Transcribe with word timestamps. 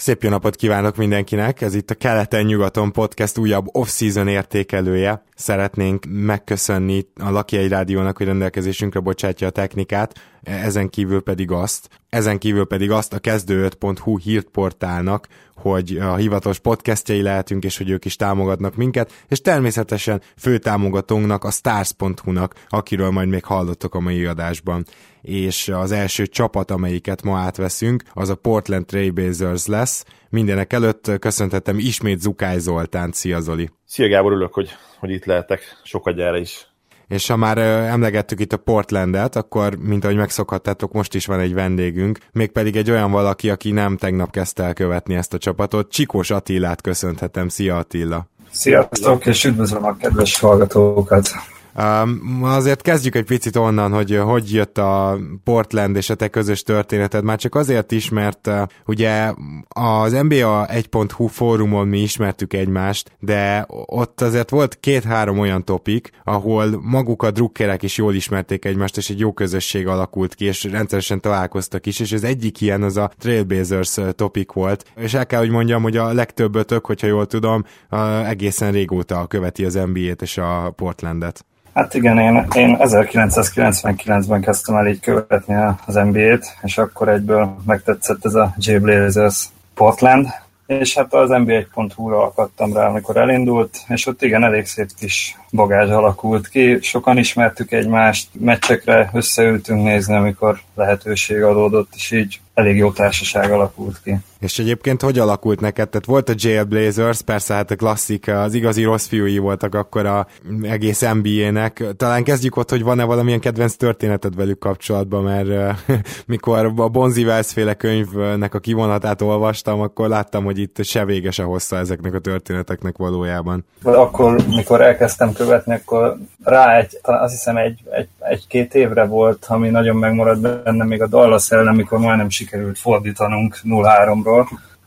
Szép 0.00 0.22
jó 0.22 0.30
napot 0.30 0.56
kívánok 0.56 0.96
mindenkinek! 0.96 1.60
Ez 1.60 1.74
itt 1.74 1.90
a 1.90 1.94
Keleten-nyugaton 1.94 2.92
podcast 2.92 3.38
újabb 3.38 3.66
off-season 3.72 4.28
értékelője. 4.28 5.22
Szeretnénk 5.34 6.04
megköszönni 6.08 7.06
a 7.14 7.30
Laki 7.30 7.68
Rádiónak, 7.68 8.16
hogy 8.16 8.26
rendelkezésünkre 8.26 9.00
bocsátja 9.00 9.46
a 9.46 9.50
technikát, 9.50 10.20
ezen 10.42 10.88
kívül 10.88 11.22
pedig 11.22 11.50
azt, 11.50 11.88
ezen 12.08 12.38
kívül 12.38 12.66
pedig 12.66 12.90
azt 12.90 13.12
a 13.12 13.20
kezdő5.hu 13.20 14.18
hírportálnak, 14.18 15.28
hogy 15.60 15.96
a 15.96 16.16
hivatalos 16.16 16.58
podcastjai 16.58 17.22
lehetünk, 17.22 17.64
és 17.64 17.78
hogy 17.78 17.90
ők 17.90 18.04
is 18.04 18.16
támogatnak 18.16 18.76
minket, 18.76 19.12
és 19.28 19.40
természetesen 19.40 20.22
főtámogatónknak, 20.36 21.44
a 21.44 21.50
stars.hu-nak, 21.50 22.54
akiről 22.68 23.10
majd 23.10 23.28
még 23.28 23.44
hallottok 23.44 23.94
a 23.94 24.00
mai 24.00 24.24
adásban. 24.24 24.84
És 25.22 25.68
az 25.68 25.92
első 25.92 26.26
csapat, 26.26 26.70
amelyiket 26.70 27.22
ma 27.22 27.38
átveszünk, 27.38 28.02
az 28.12 28.28
a 28.28 28.34
Portland 28.34 28.86
Trailblazers 28.86 29.66
lesz. 29.66 30.04
Mindenek 30.28 30.72
előtt 30.72 31.10
köszönhetem 31.18 31.78
ismét 31.78 32.20
Zukály 32.20 32.58
Zoltán. 32.58 33.12
Szia 33.12 33.40
Zoli! 33.40 33.70
Szia 33.84 34.08
Gábor, 34.08 34.32
örülök, 34.32 34.54
hogy, 34.54 34.70
hogy 34.98 35.10
itt 35.10 35.24
lehetek 35.24 35.60
sokat 35.84 36.38
is 36.38 36.69
és 37.10 37.26
ha 37.26 37.36
már 37.36 37.58
emlegettük 37.58 38.40
itt 38.40 38.52
a 38.52 38.56
Portlandet, 38.56 39.36
akkor, 39.36 39.76
mint 39.76 40.04
ahogy 40.04 40.16
megszokhattátok, 40.16 40.92
most 40.92 41.14
is 41.14 41.26
van 41.26 41.40
egy 41.40 41.54
vendégünk, 41.54 42.18
mégpedig 42.32 42.76
egy 42.76 42.90
olyan 42.90 43.10
valaki, 43.10 43.50
aki 43.50 43.70
nem 43.70 43.96
tegnap 43.96 44.30
kezdte 44.30 44.62
el 44.62 44.72
követni 44.72 45.14
ezt 45.14 45.34
a 45.34 45.38
csapatot. 45.38 45.90
Csikós 45.90 46.30
Attilát 46.30 46.80
köszönhetem. 46.80 47.48
Szia 47.48 47.76
Attila! 47.76 48.26
Sziasztok, 48.50 49.26
és 49.26 49.44
üdvözlöm 49.44 49.84
a 49.84 49.96
kedves 49.96 50.38
hallgatókat! 50.38 51.30
Um, 51.74 52.40
azért 52.42 52.82
kezdjük 52.82 53.14
egy 53.14 53.24
picit 53.24 53.56
onnan, 53.56 53.92
hogy 53.92 54.16
hogy 54.16 54.52
jött 54.52 54.78
a 54.78 55.18
Portland 55.44 55.96
és 55.96 56.10
a 56.10 56.14
te 56.14 56.28
közös 56.28 56.62
történeted, 56.62 57.24
már 57.24 57.38
csak 57.38 57.54
azért 57.54 57.92
is, 57.92 58.08
mert 58.08 58.46
uh, 58.46 58.62
ugye 58.86 59.32
az 59.68 60.12
NBA 60.12 60.66
1.hu 60.66 61.26
fórumon 61.26 61.88
mi 61.88 61.98
ismertük 61.98 62.52
egymást, 62.52 63.10
de 63.18 63.64
ott 63.86 64.20
azért 64.20 64.50
volt 64.50 64.78
két-három 64.80 65.38
olyan 65.38 65.64
topik, 65.64 66.10
ahol 66.24 66.80
maguk 66.82 67.22
a 67.22 67.30
drukkerek 67.30 67.82
is 67.82 67.96
jól 67.96 68.14
ismerték 68.14 68.64
egymást, 68.64 68.96
és 68.96 69.10
egy 69.10 69.18
jó 69.18 69.32
közösség 69.32 69.86
alakult 69.86 70.34
ki, 70.34 70.44
és 70.44 70.64
rendszeresen 70.64 71.20
találkoztak 71.20 71.86
is, 71.86 72.00
és 72.00 72.12
az 72.12 72.24
egyik 72.24 72.60
ilyen 72.60 72.82
az 72.82 72.96
a 72.96 73.10
Trailblazers 73.18 73.96
topik 74.14 74.52
volt, 74.52 74.84
és 74.96 75.14
el 75.14 75.26
kell, 75.26 75.40
hogy 75.40 75.50
mondjam, 75.50 75.82
hogy 75.82 75.96
a 75.96 76.12
legtöbbötök, 76.12 76.86
hogyha 76.86 77.06
jól 77.06 77.26
tudom, 77.26 77.64
uh, 77.90 78.28
egészen 78.28 78.72
régóta 78.72 79.26
követi 79.26 79.64
az 79.64 79.74
NBA-t 79.74 80.22
és 80.22 80.38
a 80.38 80.72
Portlandet. 80.76 81.44
Hát 81.80 81.94
igen, 81.94 82.18
én, 82.18 82.46
én 82.54 82.76
1999-ben 82.80 84.40
kezdtem 84.40 84.76
el 84.76 84.86
így 84.86 85.00
követni 85.00 85.54
az 85.86 85.94
NBA-t, 85.94 86.56
és 86.62 86.78
akkor 86.78 87.08
egyből 87.08 87.56
megtetszett 87.66 88.24
ez 88.24 88.34
a 88.34 88.54
J. 88.58 88.76
Blazers 88.76 89.44
Portland, 89.74 90.26
és 90.66 90.94
hát 90.94 91.14
az 91.14 91.28
NBA.hu-ra 91.28 92.22
akadtam 92.22 92.72
rá, 92.72 92.86
amikor 92.86 93.16
elindult, 93.16 93.78
és 93.88 94.06
ott 94.06 94.22
igen, 94.22 94.44
elég 94.44 94.66
szép 94.66 94.88
kis 94.98 95.38
bagázs 95.50 95.90
alakult 95.90 96.48
ki. 96.48 96.78
Sokan 96.80 97.18
ismertük 97.18 97.72
egymást, 97.72 98.28
meccsekre 98.32 99.10
összeültünk 99.12 99.82
nézni, 99.82 100.14
amikor 100.14 100.60
lehetőség 100.74 101.42
adódott, 101.42 101.92
és 101.94 102.10
így 102.10 102.40
elég 102.54 102.76
jó 102.76 102.92
társaság 102.92 103.50
alakult 103.50 104.00
ki. 104.02 104.16
És 104.40 104.58
egyébként 104.58 105.02
hogy 105.02 105.18
alakult 105.18 105.60
neked? 105.60 105.88
Tehát 105.88 106.06
volt 106.06 106.28
a 106.28 106.34
Jailblazers, 106.36 107.22
persze 107.22 107.54
hát 107.54 107.70
a 107.70 107.76
klasszik, 107.76 108.28
az 108.28 108.54
igazi 108.54 108.82
rossz 108.82 109.06
fiúi 109.06 109.38
voltak 109.38 109.74
akkor 109.74 110.06
a 110.06 110.26
egész 110.62 111.00
NBA-nek. 111.00 111.84
Talán 111.96 112.24
kezdjük 112.24 112.56
ott, 112.56 112.70
hogy 112.70 112.82
van-e 112.82 113.04
valamilyen 113.04 113.40
kedvenc 113.40 113.74
történeted 113.74 114.36
velük 114.36 114.58
kapcsolatban, 114.58 115.22
mert 115.22 115.82
mikor 116.26 116.72
a 116.76 116.88
Bonzi 116.88 117.24
Wells 117.24 117.52
féle 117.52 117.74
könyvnek 117.74 118.54
a 118.54 118.58
kivonatát 118.58 119.22
olvastam, 119.22 119.80
akkor 119.80 120.08
láttam, 120.08 120.44
hogy 120.44 120.58
itt 120.58 120.84
se 120.84 121.04
véges 121.04 121.38
a 121.38 121.44
hossza 121.44 121.76
ezeknek 121.76 122.14
a 122.14 122.18
történeteknek 122.18 122.96
valójában. 122.96 123.64
Akkor, 123.82 124.46
mikor 124.48 124.80
elkezdtem 124.80 125.32
követni, 125.32 125.74
akkor 125.74 126.16
rá 126.44 126.76
egy, 126.76 126.98
azt 127.02 127.32
hiszem 127.32 127.56
egy, 127.56 127.80
egy, 127.90 128.08
egy-két 128.18 128.74
évre 128.74 129.04
volt, 129.04 129.44
ami 129.48 129.68
nagyon 129.68 129.96
megmaradt 129.96 130.62
bennem 130.62 130.86
még 130.86 131.02
a 131.02 131.06
Dallas 131.06 131.50
ellen, 131.50 131.66
amikor 131.66 131.98
majdnem 131.98 132.28
sikerült 132.28 132.78
fordítanunk 132.78 133.56
0-3-ról. 133.64 134.29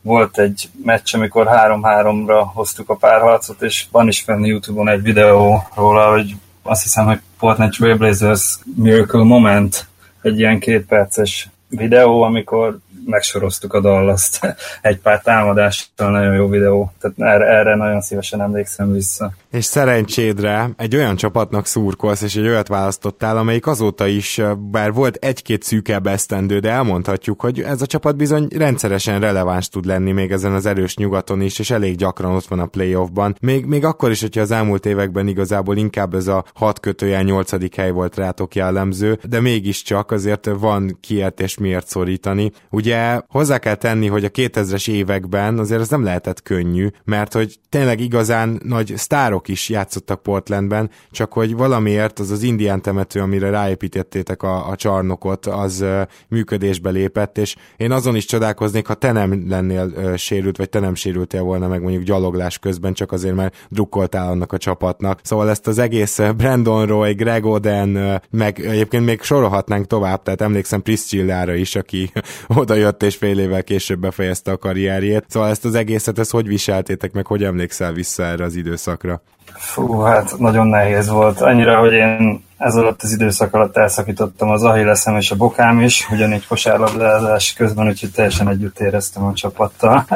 Volt 0.02 0.38
egy 0.38 0.70
meccs, 0.84 1.14
amikor 1.14 1.48
3-3-ra 1.50 2.44
hoztuk 2.54 2.90
a 2.90 2.94
párharcot, 2.94 3.62
és 3.62 3.86
van 3.90 4.08
is 4.08 4.20
fenn 4.20 4.44
YouTube-on 4.44 4.88
egy 4.88 5.02
videó 5.02 5.62
róla, 5.74 6.10
hogy 6.10 6.36
azt 6.62 6.82
hiszem, 6.82 7.06
hogy 7.06 7.20
Portland 7.38 7.72
Trailblazers 7.72 8.58
Miracle 8.76 9.24
Moment, 9.24 9.86
egy 10.22 10.38
ilyen 10.38 10.58
két 10.58 10.86
perces 10.86 11.48
videó, 11.68 12.22
amikor 12.22 12.78
megsoroztuk 13.06 13.72
a 13.72 13.80
dallas 13.80 14.30
egy 14.82 14.98
pár 14.98 15.22
támadással, 15.22 16.10
nagyon 16.10 16.34
jó 16.34 16.48
videó, 16.48 16.92
tehát 17.00 17.34
erre, 17.34 17.58
erre 17.58 17.74
nagyon 17.74 18.00
szívesen 18.00 18.40
emlékszem 18.40 18.92
vissza. 18.92 19.32
És 19.50 19.64
szerencsédre 19.64 20.70
egy 20.76 20.96
olyan 20.96 21.16
csapatnak 21.16 21.66
szurkolsz, 21.66 22.22
és 22.22 22.36
egy 22.36 22.46
olyat 22.46 22.68
választottál, 22.68 23.36
amelyik 23.36 23.66
azóta 23.66 24.06
is, 24.06 24.40
bár 24.70 24.92
volt 24.92 25.16
egy-két 25.16 25.62
szűkebb 25.62 26.06
esztendő, 26.06 26.58
de 26.58 26.70
elmondhatjuk, 26.70 27.40
hogy 27.40 27.60
ez 27.60 27.82
a 27.82 27.86
csapat 27.86 28.16
bizony 28.16 28.48
rendszeresen 28.56 29.20
releváns 29.20 29.68
tud 29.68 29.84
lenni 29.84 30.12
még 30.12 30.30
ezen 30.30 30.52
az 30.52 30.66
erős 30.66 30.96
nyugaton 30.96 31.40
is, 31.40 31.58
és 31.58 31.70
elég 31.70 31.96
gyakran 31.96 32.34
ott 32.34 32.46
van 32.46 32.58
a 32.58 32.66
playoffban. 32.66 33.36
Még, 33.40 33.64
még 33.64 33.84
akkor 33.84 34.10
is, 34.10 34.20
hogyha 34.20 34.40
az 34.40 34.50
elmúlt 34.50 34.86
években 34.86 35.28
igazából 35.28 35.76
inkább 35.76 36.14
ez 36.14 36.26
a 36.26 36.44
hat 36.54 36.80
kötőjel 36.80 37.22
nyolcadik 37.22 37.74
hely 37.74 37.90
volt 37.90 38.16
rátok 38.16 38.54
jellemző, 38.54 39.18
de 39.28 39.40
mégiscsak 39.40 40.10
azért 40.10 40.50
van 40.58 40.98
kiért 41.00 41.40
és 41.40 41.58
miért 41.58 41.86
szorítani. 41.86 42.52
Ugye 42.70 42.93
ugye 42.94 43.20
hozzá 43.28 43.58
kell 43.58 43.74
tenni, 43.74 44.06
hogy 44.06 44.24
a 44.24 44.28
2000-es 44.28 44.90
években 44.90 45.58
azért 45.58 45.80
ez 45.80 45.88
nem 45.88 46.04
lehetett 46.04 46.42
könnyű, 46.42 46.88
mert 47.04 47.32
hogy 47.32 47.58
tényleg 47.68 48.00
igazán 48.00 48.60
nagy 48.64 48.92
sztárok 48.96 49.48
is 49.48 49.68
játszottak 49.68 50.22
Portlandben, 50.22 50.90
csak 51.10 51.32
hogy 51.32 51.54
valamiért 51.54 52.18
az 52.18 52.30
az 52.30 52.42
indián 52.42 52.82
temető, 52.82 53.20
amire 53.20 53.50
ráépítettétek 53.50 54.42
a, 54.42 54.68
a 54.68 54.76
csarnokot, 54.76 55.46
az 55.46 55.80
uh, 55.80 56.00
működésbe 56.28 56.90
lépett, 56.90 57.38
és 57.38 57.56
én 57.76 57.92
azon 57.92 58.16
is 58.16 58.24
csodálkoznék, 58.24 58.86
ha 58.86 58.94
te 58.94 59.12
nem 59.12 59.44
lennél 59.48 59.92
uh, 59.96 60.14
sérült, 60.16 60.56
vagy 60.56 60.68
te 60.68 60.78
nem 60.78 60.94
sérültél 60.94 61.42
volna 61.42 61.68
meg 61.68 61.80
mondjuk 61.82 62.02
gyaloglás 62.02 62.58
közben, 62.58 62.92
csak 62.92 63.12
azért, 63.12 63.34
mert 63.34 63.66
drukkoltál 63.68 64.28
annak 64.28 64.52
a 64.52 64.58
csapatnak. 64.58 65.20
Szóval 65.22 65.50
ezt 65.50 65.66
az 65.66 65.78
egész 65.78 66.20
Brandon 66.36 66.86
Roy, 66.86 67.12
Greg 67.12 67.44
Oden, 67.44 67.96
uh, 67.96 68.14
meg 68.30 68.60
egyébként 68.60 69.04
még 69.04 69.22
sorolhatnánk 69.22 69.86
tovább, 69.86 70.22
tehát 70.22 70.40
emlékszem 70.40 70.82
Priscillára 70.82 71.54
is, 71.54 71.76
aki 71.76 72.10
oda 72.56 72.74
jött 72.84 73.02
és 73.02 73.16
fél 73.16 73.38
évvel 73.38 73.64
később 73.64 74.00
befejezte 74.00 74.50
a 74.50 74.56
karrierjét. 74.56 75.24
Szóval 75.28 75.48
ezt 75.48 75.64
az 75.64 75.74
egészet, 75.74 76.18
ezt 76.18 76.30
hogy 76.30 76.46
viseltétek 76.46 77.12
meg, 77.12 77.26
hogy 77.26 77.42
emlékszel 77.44 77.92
vissza 77.92 78.22
erre 78.22 78.44
az 78.44 78.54
időszakra? 78.54 79.22
Fú, 79.54 80.00
hát 80.00 80.38
nagyon 80.38 80.66
nehéz 80.66 81.08
volt. 81.08 81.40
Annyira, 81.40 81.78
hogy 81.78 81.92
én 81.92 82.44
ez 82.56 82.74
alatt 82.74 83.02
az 83.02 83.12
időszak 83.12 83.54
alatt 83.54 83.76
elszakítottam 83.76 84.50
az 84.50 84.62
ahilleszem 84.62 85.16
és 85.16 85.30
a 85.30 85.36
bokám 85.36 85.80
is, 85.80 86.08
ugyanígy 86.10 86.46
kosárlabdázás 86.46 87.52
közben, 87.52 87.86
úgyhogy 87.86 88.10
teljesen 88.10 88.48
együtt 88.48 88.80
éreztem 88.80 89.24
a 89.24 89.32
csapattal. 89.32 90.06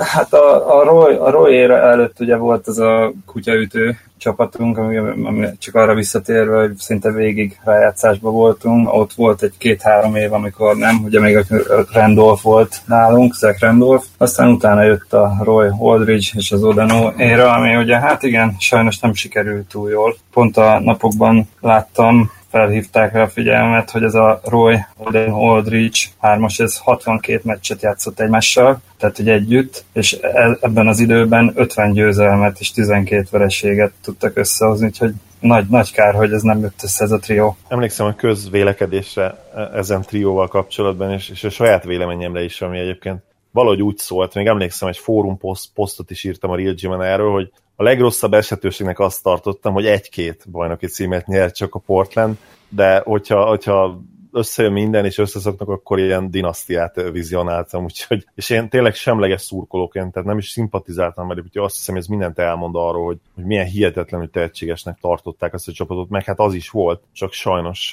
Hát 0.00 0.32
a, 0.32 0.78
a, 0.78 0.84
Roy, 0.84 1.14
a 1.14 1.30
Roy 1.30 1.62
előtt 1.62 2.20
ugye 2.20 2.36
volt 2.36 2.66
az 2.66 2.78
a 2.78 3.12
kutyaütő 3.26 3.96
csapatunk, 4.20 4.78
ami, 4.78 4.96
ami 4.96 5.46
csak 5.58 5.74
arra 5.74 5.94
visszatérve, 5.94 6.60
hogy 6.60 6.76
szinte 6.76 7.12
végig 7.12 7.58
rájátszásban 7.64 8.32
voltunk. 8.32 8.92
Ott 8.92 9.12
volt 9.12 9.42
egy 9.42 9.54
két-három 9.58 10.14
év, 10.16 10.32
amikor 10.32 10.76
nem, 10.76 11.02
ugye 11.04 11.20
még 11.20 11.36
a 11.36 11.44
Randolph 11.92 12.42
volt 12.42 12.80
nálunk, 12.86 13.34
Zach 13.34 13.60
Randolph. 13.60 14.04
Aztán 14.16 14.48
utána 14.48 14.82
jött 14.82 15.12
a 15.12 15.36
Roy 15.42 15.68
Holdridge 15.68 16.30
és 16.32 16.52
az 16.52 16.62
Odano 16.62 17.12
éra, 17.16 17.52
ami 17.52 17.76
ugye 17.76 17.98
hát 17.98 18.22
igen, 18.22 18.56
sajnos 18.58 18.98
nem 18.98 19.14
sikerült 19.14 19.68
túl 19.68 19.90
jól. 19.90 20.16
Pont 20.32 20.56
a 20.56 20.80
napokban 20.80 21.48
láttam 21.60 22.30
felhívták 22.50 23.12
rá 23.12 23.22
a 23.22 23.28
figyelmet, 23.28 23.90
hogy 23.90 24.02
ez 24.02 24.14
a 24.14 24.40
Roy 24.44 24.76
Oden 24.96 25.30
Aldrich 25.30 26.08
hármas, 26.18 26.58
ez 26.58 26.78
62 26.78 27.40
meccset 27.44 27.82
játszott 27.82 28.20
egymással, 28.20 28.80
tehát 28.98 29.16
hogy 29.16 29.28
együtt, 29.28 29.84
és 29.92 30.12
e- 30.20 30.58
ebben 30.60 30.86
az 30.86 31.00
időben 31.00 31.52
50 31.54 31.92
győzelmet 31.92 32.60
és 32.60 32.72
12 32.72 33.26
vereséget 33.30 33.92
tudtak 34.02 34.36
összehozni, 34.36 34.86
úgyhogy 34.86 35.12
nagy, 35.40 35.66
nagy 35.68 35.92
kár, 35.92 36.14
hogy 36.14 36.32
ez 36.32 36.42
nem 36.42 36.60
jött 36.60 36.80
össze 36.82 37.04
ez 37.04 37.10
a 37.10 37.18
trió. 37.18 37.56
Emlékszem 37.68 38.06
a 38.06 38.14
közvélekedésre 38.14 39.36
e- 39.54 39.70
ezen 39.74 40.02
trióval 40.02 40.48
kapcsolatban, 40.48 41.10
és, 41.12 41.28
és 41.28 41.44
a 41.44 41.50
saját 41.50 41.84
véleményemre 41.84 42.42
is, 42.44 42.60
ami 42.60 42.78
egyébként 42.78 43.22
valahogy 43.52 43.82
úgy 43.82 43.98
szólt, 43.98 44.34
még 44.34 44.46
emlékszem, 44.46 44.88
egy 44.88 44.98
fórum 44.98 45.38
poszt, 45.38 45.68
posztot 45.74 46.10
is 46.10 46.24
írtam 46.24 46.50
a 46.50 46.56
Real 46.56 46.72
Gym 46.72 46.92
erről, 46.92 47.32
hogy 47.32 47.52
a 47.80 47.82
legrosszabb 47.82 48.34
esetőségnek 48.34 48.98
azt 48.98 49.22
tartottam, 49.22 49.72
hogy 49.72 49.86
egy-két 49.86 50.50
bajnoki 50.50 50.86
címet 50.86 51.26
nyert 51.26 51.56
csak 51.56 51.74
a 51.74 51.78
Portland, 51.78 52.36
de 52.68 53.02
hogyha, 53.04 53.44
hogyha 53.44 54.00
összejön 54.32 54.72
minden, 54.72 55.04
és 55.04 55.18
összeszoknak, 55.18 55.68
akkor 55.68 55.98
ilyen 55.98 56.30
dinasztiát 56.30 57.10
vizionáltam, 57.12 57.84
úgyhogy, 57.84 58.26
és 58.34 58.50
én 58.50 58.68
tényleg 58.68 58.94
semleges 58.94 59.42
szurkolóként, 59.42 60.12
tehát 60.12 60.28
nem 60.28 60.38
is 60.38 60.48
szimpatizáltam 60.48 61.28
velük, 61.28 61.44
úgyhogy 61.44 61.64
azt 61.64 61.74
hiszem, 61.74 61.96
ez 61.96 62.06
mindent 62.06 62.38
elmond 62.38 62.74
arról, 62.76 63.04
hogy, 63.04 63.18
hogy 63.34 63.44
milyen 63.44 63.66
hihetetlenül 63.66 64.30
tehetségesnek 64.30 64.98
tartották 65.00 65.52
ezt 65.52 65.68
a 65.68 65.72
csapatot, 65.72 66.08
meg 66.08 66.24
hát 66.24 66.40
az 66.40 66.54
is 66.54 66.70
volt, 66.70 67.02
csak 67.12 67.32
sajnos 67.32 67.92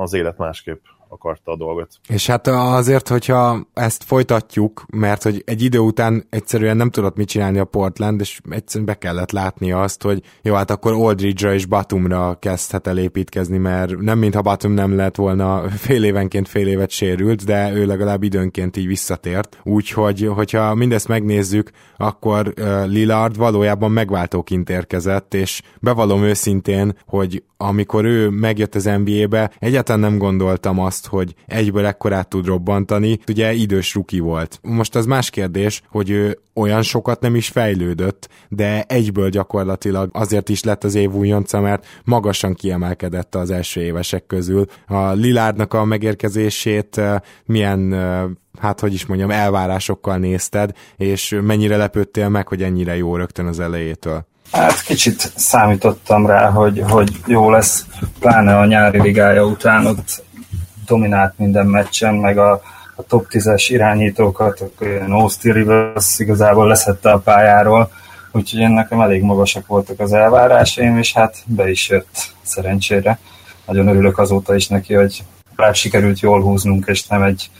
az 0.00 0.12
élet 0.12 0.38
másképp 0.38 0.84
akarta 1.16 1.52
a 1.52 1.56
dolgot. 1.56 1.88
És 2.08 2.26
hát 2.26 2.46
azért, 2.46 3.08
hogyha 3.08 3.66
ezt 3.74 4.04
folytatjuk, 4.04 4.84
mert 4.92 5.22
hogy 5.22 5.42
egy 5.46 5.62
idő 5.62 5.78
után 5.78 6.26
egyszerűen 6.30 6.76
nem 6.76 6.90
tudott 6.90 7.16
mit 7.16 7.28
csinálni 7.28 7.58
a 7.58 7.64
Portland, 7.64 8.20
és 8.20 8.40
egyszerűen 8.50 8.86
be 8.86 8.94
kellett 8.94 9.30
látni 9.30 9.72
azt, 9.72 10.02
hogy 10.02 10.22
jó, 10.42 10.54
hát 10.54 10.70
akkor 10.70 10.92
Aldridge-ra 10.92 11.54
és 11.54 11.66
Batumra 11.66 12.36
kezdhet 12.40 12.86
el 12.86 12.98
építkezni, 12.98 13.58
mert 13.58 13.98
nem 13.98 14.18
mintha 14.18 14.42
Batum 14.42 14.72
nem 14.72 14.96
lett 14.96 15.16
volna 15.16 15.70
fél 15.70 16.04
évenként 16.04 16.48
fél 16.48 16.66
évet 16.66 16.90
sérült, 16.90 17.44
de 17.44 17.72
ő 17.72 17.86
legalább 17.86 18.22
időnként 18.22 18.76
így 18.76 18.86
visszatért. 18.86 19.58
Úgyhogy, 19.62 20.30
hogyha 20.34 20.74
mindezt 20.74 21.08
megnézzük, 21.08 21.70
akkor 21.96 22.54
Lillard 22.86 23.36
valójában 23.36 23.90
megváltóként 23.90 24.70
érkezett, 24.70 25.34
és 25.34 25.62
bevallom 25.80 26.22
őszintén, 26.22 26.98
hogy 27.06 27.42
amikor 27.56 28.04
ő 28.04 28.28
megjött 28.28 28.74
az 28.74 28.90
NBA-be, 29.04 29.50
egyáltalán 29.58 30.00
nem 30.00 30.18
gondoltam 30.18 30.78
azt, 30.78 31.05
hogy 31.06 31.34
egyből 31.46 31.86
ekkorát 31.86 32.28
tud 32.28 32.46
robbantani. 32.46 33.18
Ugye 33.28 33.52
idős 33.52 33.94
ruki 33.94 34.18
volt. 34.18 34.58
Most 34.62 34.96
az 34.96 35.06
más 35.06 35.30
kérdés, 35.30 35.82
hogy 35.90 36.10
ő 36.10 36.38
olyan 36.54 36.82
sokat 36.82 37.20
nem 37.20 37.34
is 37.34 37.48
fejlődött, 37.48 38.28
de 38.48 38.82
egyből 38.82 39.28
gyakorlatilag 39.28 40.10
azért 40.12 40.48
is 40.48 40.62
lett 40.62 40.84
az 40.84 40.94
év 40.94 41.14
újonca, 41.14 41.60
mert 41.60 41.86
magasan 42.04 42.54
kiemelkedett 42.54 43.34
az 43.34 43.50
első 43.50 43.80
évesek 43.80 44.26
közül. 44.26 44.64
A 44.86 45.10
Lilárdnak 45.10 45.74
a 45.74 45.84
megérkezését 45.84 46.98
eh, 46.98 47.16
milyen 47.44 47.92
eh, 47.92 48.24
hát 48.58 48.80
hogy 48.80 48.94
is 48.94 49.06
mondjam, 49.06 49.30
elvárásokkal 49.30 50.16
nézted, 50.16 50.70
és 50.96 51.38
mennyire 51.42 51.76
lepődtél 51.76 52.28
meg, 52.28 52.48
hogy 52.48 52.62
ennyire 52.62 52.96
jó 52.96 53.16
rögtön 53.16 53.46
az 53.46 53.60
elejétől? 53.60 54.26
Hát 54.52 54.82
kicsit 54.82 55.32
számítottam 55.36 56.26
rá, 56.26 56.50
hogy, 56.50 56.82
hogy 56.88 57.10
jó 57.26 57.50
lesz, 57.50 57.86
pláne 58.18 58.58
a 58.58 58.66
nyári 58.66 59.00
ligája 59.00 59.46
után 59.46 59.86
ott 59.86 60.24
dominált 60.86 61.38
minden 61.38 61.66
meccsen, 61.66 62.14
meg 62.14 62.38
a, 62.38 62.62
a 62.94 63.02
top 63.02 63.26
10-es 63.30 63.66
irányítókat, 63.68 64.62
Austin 65.08 65.52
Rivers 65.52 66.18
igazából 66.18 66.66
leszette 66.66 67.10
a 67.10 67.18
pályáról, 67.18 67.90
úgyhogy 68.32 68.60
én 68.60 68.70
nekem 68.70 69.00
elég 69.00 69.22
magasak 69.22 69.66
voltak 69.66 70.00
az 70.00 70.12
elvárásaim, 70.12 70.98
és 70.98 71.12
hát 71.12 71.36
be 71.46 71.70
is 71.70 71.88
jött 71.88 72.32
szerencsére. 72.42 73.18
Nagyon 73.66 73.88
örülök 73.88 74.18
azóta 74.18 74.54
is 74.54 74.68
neki, 74.68 74.94
hogy 74.94 75.24
rá 75.56 75.72
sikerült 75.72 76.20
jól 76.20 76.42
húznunk, 76.42 76.86
és 76.86 77.06
nem 77.06 77.22
egy 77.22 77.50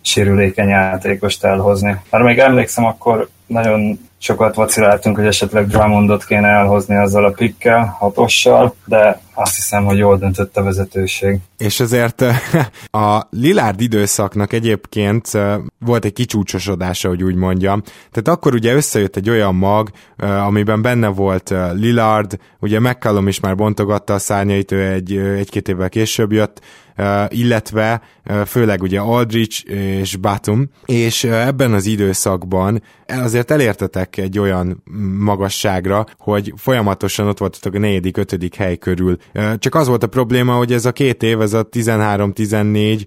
sérülékeny 0.00 0.68
játékost 0.68 1.44
elhozni. 1.44 2.00
Már 2.10 2.22
még 2.22 2.38
emlékszem, 2.38 2.84
akkor 2.84 3.28
nagyon 3.46 4.05
sokat 4.18 4.54
vaciláltunk, 4.54 5.16
hogy 5.16 5.26
esetleg 5.26 5.66
Drummondot 5.66 6.24
kéne 6.24 6.48
elhozni 6.48 6.96
azzal 6.96 7.24
a 7.24 7.30
pikkel, 7.30 7.96
hatossal, 7.98 8.74
de 8.84 9.20
azt 9.34 9.54
hiszem, 9.54 9.84
hogy 9.84 9.98
jól 9.98 10.18
döntött 10.18 10.56
a 10.56 10.62
vezetőség. 10.62 11.38
És 11.58 11.80
ezért 11.80 12.24
a 12.90 13.26
Lilárd 13.30 13.80
időszaknak 13.80 14.52
egyébként 14.52 15.30
volt 15.78 16.04
egy 16.04 16.12
kicsúcsosodása, 16.12 17.08
hogy 17.08 17.22
úgy 17.22 17.34
mondjam. 17.34 17.82
Tehát 17.82 18.38
akkor 18.38 18.54
ugye 18.54 18.74
összejött 18.74 19.16
egy 19.16 19.30
olyan 19.30 19.54
mag, 19.54 19.90
amiben 20.16 20.82
benne 20.82 21.08
volt 21.08 21.54
Lillard, 21.72 22.38
ugye 22.60 22.80
McCallum 22.80 23.28
is 23.28 23.40
már 23.40 23.54
bontogatta 23.54 24.14
a 24.14 24.18
szárnyait, 24.18 24.72
ő 24.72 24.92
egy, 24.92 25.16
egy-két 25.16 25.68
évvel 25.68 25.88
később 25.88 26.32
jött, 26.32 26.60
illetve 27.28 28.02
főleg 28.46 28.82
ugye 28.82 29.00
Aldrich 29.00 29.70
és 29.70 30.16
Batum, 30.16 30.68
és 30.86 31.24
ebben 31.24 31.72
az 31.72 31.86
időszakban 31.86 32.82
azért 33.06 33.50
elértetek 33.50 34.16
egy 34.16 34.38
olyan 34.38 34.82
magasságra, 35.18 36.06
hogy 36.18 36.52
folyamatosan 36.56 37.26
ott 37.26 37.38
voltatok 37.38 37.74
a 37.74 37.78
negyedik, 37.78 38.16
ötödik 38.16 38.54
hely 38.54 38.76
körül. 38.76 39.16
Csak 39.58 39.74
az 39.74 39.88
volt 39.88 40.02
a 40.02 40.06
probléma, 40.06 40.54
hogy 40.54 40.72
ez 40.72 40.84
a 40.84 40.92
két 40.92 41.22
év, 41.22 41.40
ez 41.40 41.52
a 41.52 41.68
13-14, 41.68 43.02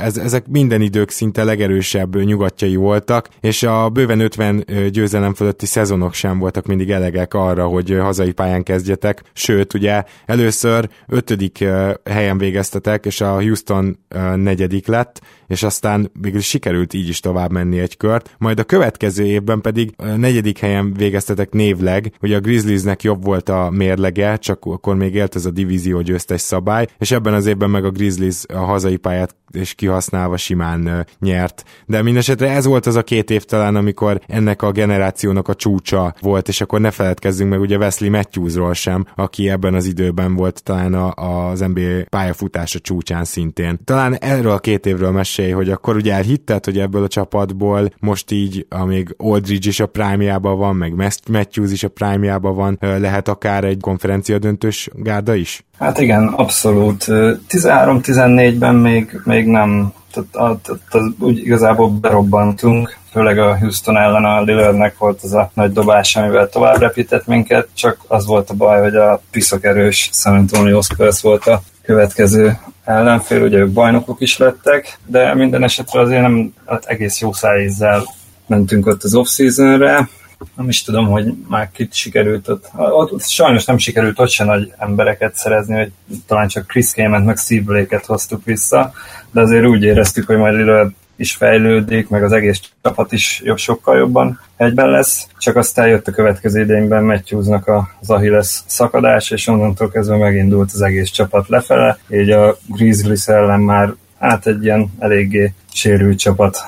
ez, 0.00 0.16
ezek 0.16 0.46
minden 0.46 0.80
idők 0.80 1.10
szinte 1.10 1.44
legerősebb 1.44 2.24
nyugatjai 2.24 2.76
voltak, 2.76 3.28
és 3.40 3.62
a 3.62 3.88
bőven 3.88 4.20
50 4.20 4.64
győzelem 4.90 5.34
fölötti 5.34 5.66
szezonok 5.66 6.14
sem 6.14 6.38
voltak 6.38 6.66
mindig 6.66 6.90
elegek 6.90 7.34
arra, 7.34 7.66
hogy 7.66 7.96
hazai 8.00 8.32
pályán 8.32 8.62
kezdjetek. 8.62 9.22
Sőt, 9.32 9.74
ugye 9.74 10.02
először 10.26 10.88
ötödik 11.06 11.64
helyen 12.04 12.38
végeztetek, 12.38 13.06
és 13.06 13.20
a 13.20 13.27
Houston 13.34 13.98
negyedik 14.36 14.86
lett, 14.86 15.20
és 15.46 15.62
aztán 15.62 16.10
végül 16.20 16.40
sikerült 16.40 16.94
így 16.94 17.08
is 17.08 17.20
tovább 17.20 17.52
menni 17.52 17.78
egy 17.78 17.96
kört, 17.96 18.34
majd 18.38 18.58
a 18.58 18.64
következő 18.64 19.24
évben 19.24 19.60
pedig 19.60 19.92
a 19.96 20.04
negyedik 20.04 20.58
helyen 20.58 20.92
végeztetek 20.92 21.52
névleg, 21.52 22.12
hogy 22.18 22.32
a 22.32 22.40
Grizzliesnek 22.40 23.02
jobb 23.02 23.24
volt 23.24 23.48
a 23.48 23.70
mérlege, 23.70 24.36
csak 24.36 24.64
akkor 24.64 24.96
még 24.96 25.14
élt 25.14 25.34
ez 25.34 25.46
a 25.46 25.50
divízió 25.50 26.00
győztes 26.00 26.40
szabály, 26.40 26.86
és 26.98 27.10
ebben 27.10 27.34
az 27.34 27.46
évben 27.46 27.70
meg 27.70 27.84
a 27.84 27.90
Grizzlies 27.90 28.44
a 28.48 28.58
hazai 28.58 28.96
pályát 28.96 29.36
és 29.50 29.74
kihasználva 29.74 30.36
simán 30.36 31.06
nyert. 31.20 31.64
De 31.86 32.02
mindesetre 32.02 32.50
ez 32.50 32.64
volt 32.64 32.86
az 32.86 32.96
a 32.96 33.02
két 33.02 33.30
év 33.30 33.44
talán, 33.44 33.76
amikor 33.76 34.20
ennek 34.26 34.62
a 34.62 34.72
generációnak 34.72 35.48
a 35.48 35.54
csúcsa 35.54 36.14
volt, 36.20 36.48
és 36.48 36.60
akkor 36.60 36.80
ne 36.80 36.90
feledkezzünk 36.90 37.50
meg 37.50 37.60
ugye 37.60 37.76
Wesley 37.76 38.10
Matthewsról 38.10 38.74
sem, 38.74 39.06
aki 39.14 39.48
ebben 39.48 39.74
az 39.74 39.86
időben 39.86 40.34
volt 40.34 40.62
talán 40.62 40.94
a, 40.94 41.10
az 41.48 41.60
NBA 41.60 42.04
pályafutása 42.08 42.78
csúcsán 42.78 43.17
szintén. 43.24 43.78
Talán 43.84 44.14
erről 44.14 44.52
a 44.52 44.58
két 44.58 44.86
évről 44.86 45.10
mesélj, 45.10 45.50
hogy 45.50 45.70
akkor 45.70 45.96
ugye 45.96 46.14
elhitted, 46.14 46.64
hogy 46.64 46.78
ebből 46.78 47.02
a 47.02 47.08
csapatból 47.08 47.90
most 48.00 48.30
így, 48.30 48.66
amíg 48.68 49.14
Aldridge 49.16 49.68
is 49.68 49.80
a 49.80 49.86
prime 49.86 50.38
van, 50.38 50.76
meg 50.76 50.94
Matthews 51.30 51.72
is 51.72 51.82
a 51.82 51.88
prime 51.88 52.38
van, 52.38 52.78
lehet 52.80 53.28
akár 53.28 53.64
egy 53.64 53.80
konferencia 53.80 54.38
döntős 54.38 54.88
gárda 54.92 55.34
is? 55.34 55.64
Hát 55.78 56.00
igen, 56.00 56.26
abszolút. 56.26 57.04
13-14-ben 57.48 58.74
még, 58.74 59.20
még 59.24 59.46
nem, 59.46 59.92
tehát, 60.12 60.28
tehát, 60.30 60.80
tehát 60.90 61.08
úgy 61.18 61.38
igazából 61.38 61.88
berobbantunk, 61.88 62.96
főleg 63.10 63.38
a 63.38 63.58
Houston 63.58 63.96
ellen 63.96 64.24
a 64.24 64.42
Lillardnek 64.42 64.98
volt 64.98 65.22
az 65.22 65.34
a 65.34 65.50
nagy 65.54 65.72
dobás, 65.72 66.16
amivel 66.16 66.48
tovább 66.48 66.78
repített 66.80 67.26
minket, 67.26 67.68
csak 67.74 67.98
az 68.06 68.26
volt 68.26 68.50
a 68.50 68.54
baj, 68.54 68.80
hogy 68.80 68.96
a 68.96 69.22
piszok 69.30 69.64
erős 69.64 70.10
San 70.12 70.34
Antonio 70.34 70.80
Spurs 70.80 71.20
volt 71.20 71.46
a 71.46 71.62
következő 71.88 72.58
ellenfél, 72.84 73.42
ugye 73.42 73.58
ők 73.58 73.72
bajnokok 73.72 74.20
is 74.20 74.38
lettek, 74.38 74.98
de 75.06 75.34
minden 75.34 75.62
esetre 75.62 76.00
azért 76.00 76.22
nem 76.22 76.54
hát 76.66 76.84
egész 76.84 77.20
jó 77.20 77.32
szájízzel 77.32 78.02
mentünk 78.46 78.86
ott 78.86 79.02
az 79.02 79.14
off-seasonre, 79.14 80.08
nem 80.56 80.68
is 80.68 80.82
tudom, 80.82 81.06
hogy 81.06 81.34
már 81.48 81.70
kit 81.72 81.94
sikerült 81.94 82.48
ott, 82.48 82.70
ott 82.76 83.22
sajnos 83.22 83.64
nem 83.64 83.78
sikerült 83.78 84.18
ott 84.18 84.28
se 84.28 84.44
nagy 84.44 84.72
embereket 84.78 85.36
szerezni, 85.36 85.76
hogy 85.76 85.92
talán 86.26 86.48
csak 86.48 86.66
Chris 86.66 86.92
Kamen 86.92 87.22
meg 87.22 87.36
Steve 87.36 87.62
Blake-et 87.62 88.06
hoztuk 88.06 88.44
vissza, 88.44 88.92
de 89.30 89.40
azért 89.40 89.66
úgy 89.66 89.82
éreztük, 89.82 90.26
hogy 90.26 90.36
majd 90.36 90.54
Lillard 90.54 90.92
is 91.18 91.34
fejlődik, 91.34 92.08
meg 92.08 92.22
az 92.22 92.32
egész 92.32 92.60
csapat 92.82 93.12
is 93.12 93.40
jobb, 93.44 93.58
sokkal 93.58 93.96
jobban 93.96 94.40
egyben 94.56 94.90
lesz, 94.90 95.28
csak 95.38 95.56
aztán 95.56 95.88
jött 95.88 96.08
a 96.08 96.12
következő 96.12 96.60
idényben 96.60 97.04
Matthewsnak 97.04 97.70
az 98.00 98.10
Achilles 98.10 98.62
szakadás, 98.66 99.30
és 99.30 99.46
onnantól 99.46 99.90
kezdve 99.90 100.16
megindult 100.16 100.70
az 100.72 100.82
egész 100.82 101.10
csapat 101.10 101.48
lefele, 101.48 101.98
így 102.10 102.30
a 102.30 102.56
Grizzlies 102.66 103.28
ellen 103.28 103.60
már 103.60 103.94
hát 104.18 104.46
egy 104.46 104.64
ilyen 104.64 104.92
eléggé 104.98 105.52
sérült 105.78 106.18
csapat 106.18 106.58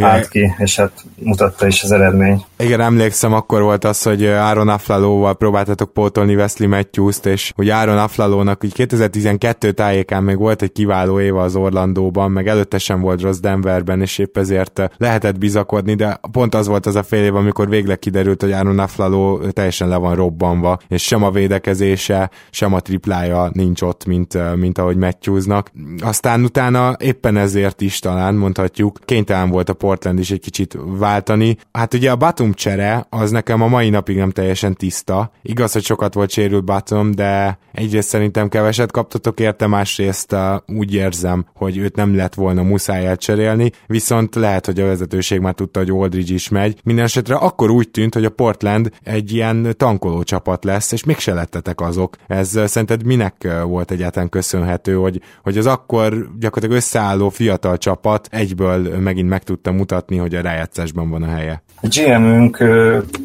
állt 0.00 0.28
ki, 0.28 0.54
és 0.58 0.76
hát 0.76 1.04
mutatta 1.18 1.66
is 1.66 1.82
az 1.82 1.92
eredmény. 1.92 2.44
Igen, 2.58 2.80
emlékszem, 2.80 3.32
akkor 3.32 3.62
volt 3.62 3.84
az, 3.84 4.02
hogy 4.02 4.26
Áron 4.26 4.68
Aflalóval 4.68 5.36
próbáltatok 5.36 5.92
pótolni 5.92 6.34
Wesley 6.34 6.68
Matthews-t, 6.68 7.26
és 7.26 7.52
hogy 7.54 7.68
Áron 7.68 7.98
Aflalónak 7.98 8.64
úgy 8.64 8.72
2012 8.72 9.72
tájékán 9.72 10.22
még 10.22 10.38
volt 10.38 10.62
egy 10.62 10.72
kiváló 10.72 11.20
éve 11.20 11.40
az 11.40 11.56
Orlandóban, 11.56 12.30
meg 12.30 12.48
előtte 12.48 12.78
sem 12.78 13.00
volt 13.00 13.20
rossz 13.20 13.38
Denverben, 13.38 14.00
és 14.00 14.18
épp 14.18 14.36
ezért 14.36 14.90
lehetett 14.96 15.38
bizakodni, 15.38 15.94
de 15.94 16.20
pont 16.32 16.54
az 16.54 16.66
volt 16.66 16.86
az 16.86 16.94
a 16.94 17.02
fél 17.02 17.24
év, 17.24 17.34
amikor 17.34 17.68
végleg 17.68 17.98
kiderült, 17.98 18.40
hogy 18.42 18.52
Áron 18.52 18.78
Aflaló 18.78 19.38
teljesen 19.38 19.88
le 19.88 19.96
van 19.96 20.14
robbanva, 20.14 20.78
és 20.88 21.02
sem 21.02 21.22
a 21.22 21.30
védekezése, 21.30 22.30
sem 22.50 22.74
a 22.74 22.80
triplája 22.80 23.50
nincs 23.52 23.82
ott, 23.82 24.04
mint, 24.04 24.56
mint 24.56 24.78
ahogy 24.78 24.96
Matthewsnak. 24.96 25.70
Aztán 26.02 26.44
utána 26.44 26.96
éppen 26.98 27.36
ezért 27.36 27.80
is 27.80 27.98
talán 27.98 28.34
mondhatjuk, 28.46 28.98
kénytelen 29.04 29.50
volt 29.50 29.68
a 29.68 29.72
Portland 29.74 30.18
is 30.18 30.30
egy 30.30 30.40
kicsit 30.40 30.78
váltani. 30.98 31.56
Hát 31.72 31.94
ugye 31.94 32.10
a 32.10 32.16
Batum 32.16 32.52
csere, 32.52 33.06
az 33.10 33.30
nekem 33.30 33.62
a 33.62 33.66
mai 33.66 33.90
napig 33.90 34.16
nem 34.16 34.30
teljesen 34.30 34.74
tiszta. 34.74 35.30
Igaz, 35.42 35.72
hogy 35.72 35.84
sokat 35.84 36.14
volt 36.14 36.30
sérült 36.30 36.64
Batum, 36.64 37.14
de 37.14 37.58
egyrészt 37.72 38.08
szerintem 38.08 38.48
keveset 38.48 38.90
kaptatok 38.90 39.40
érte, 39.40 39.66
másrészt 39.66 40.32
uh, 40.32 40.40
úgy 40.78 40.94
érzem, 40.94 41.46
hogy 41.54 41.76
őt 41.76 41.96
nem 41.96 42.16
lett 42.16 42.34
volna 42.34 42.62
muszáj 42.62 43.06
elcserélni, 43.06 43.72
viszont 43.86 44.34
lehet, 44.34 44.66
hogy 44.66 44.80
a 44.80 44.86
vezetőség 44.86 45.40
már 45.40 45.54
tudta, 45.54 45.78
hogy 45.78 45.90
Aldridge 45.90 46.34
is 46.34 46.48
megy. 46.48 46.80
Mindenesetre 46.84 47.34
akkor 47.34 47.70
úgy 47.70 47.90
tűnt, 47.90 48.14
hogy 48.14 48.24
a 48.24 48.30
Portland 48.30 48.90
egy 49.02 49.32
ilyen 49.32 49.74
tankoló 49.76 50.22
csapat 50.22 50.64
lesz, 50.64 50.92
és 50.92 51.04
mégse 51.04 51.34
lettetek 51.34 51.80
azok. 51.80 52.16
Ez 52.26 52.56
uh, 52.56 52.64
szerinted 52.64 53.04
minek 53.04 53.34
uh, 53.44 53.62
volt 53.62 53.90
egyáltalán 53.90 54.28
köszönhető, 54.28 54.94
hogy, 54.94 55.20
hogy 55.42 55.58
az 55.58 55.66
akkor 55.66 56.28
gyakorlatilag 56.38 56.76
összeálló 56.76 57.28
fiatal 57.28 57.78
csapat 57.78 58.28
egyből 58.36 58.98
megint 58.98 59.28
meg 59.28 59.42
tudta 59.42 59.72
mutatni, 59.72 60.16
hogy 60.16 60.34
a 60.34 60.40
rájátszásban 60.40 61.10
van 61.10 61.22
a 61.22 61.34
helye. 61.34 61.62
A 61.80 61.88
GM-ünk 61.88 62.64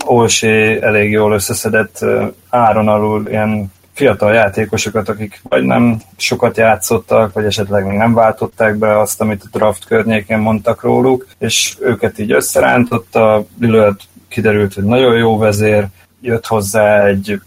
Olsé 0.06 0.82
elég 0.82 1.12
jól 1.12 1.34
összeszedett 1.34 2.06
áron 2.50 2.88
alul 2.88 3.28
ilyen 3.30 3.72
fiatal 3.94 4.34
játékosokat, 4.34 5.10
akik 5.10 5.42
vagy 5.50 5.64
nem 5.64 6.02
sokat 6.18 6.58
játszottak, 6.58 7.34
vagy 7.34 7.46
esetleg 7.46 7.86
még 7.86 7.98
nem 7.98 8.14
váltották 8.14 8.76
be 8.76 9.00
azt, 9.00 9.22
amit 9.22 9.44
a 9.44 9.58
draft 9.58 9.86
környékén 9.86 10.38
mondtak 10.38 10.82
róluk, 10.84 11.28
és 11.40 11.76
őket 11.80 12.20
így 12.20 12.32
összerántotta, 12.32 13.46
Lillard 13.60 14.00
kiderült, 14.28 14.74
hogy 14.74 14.84
nagyon 14.84 15.18
jó 15.18 15.38
vezér, 15.38 15.88
jött 16.22 16.46
hozzá 16.46 17.06
egy 17.06 17.42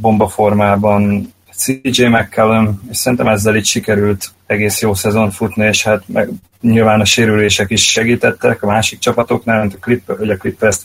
bombaformában 0.00 1.32
CJ 1.62 2.04
McCallum, 2.04 2.82
és 2.90 2.96
szerintem 2.96 3.28
ezzel 3.28 3.56
itt 3.56 3.64
sikerült 3.64 4.30
egész 4.46 4.80
jó 4.80 4.94
szezon 4.94 5.30
futni, 5.30 5.66
és 5.66 5.84
hát 5.84 6.02
meg 6.06 6.28
nyilván 6.60 7.00
a 7.00 7.04
sérülések 7.04 7.70
is 7.70 7.90
segítettek 7.90 8.62
a 8.62 8.66
másik 8.66 8.98
csapatoknál, 8.98 9.60
mint 9.60 9.74
a 9.74 9.78
Clipper, 9.78 10.18
vagy 10.18 10.30
a 10.30 10.36
clippers 10.36 10.78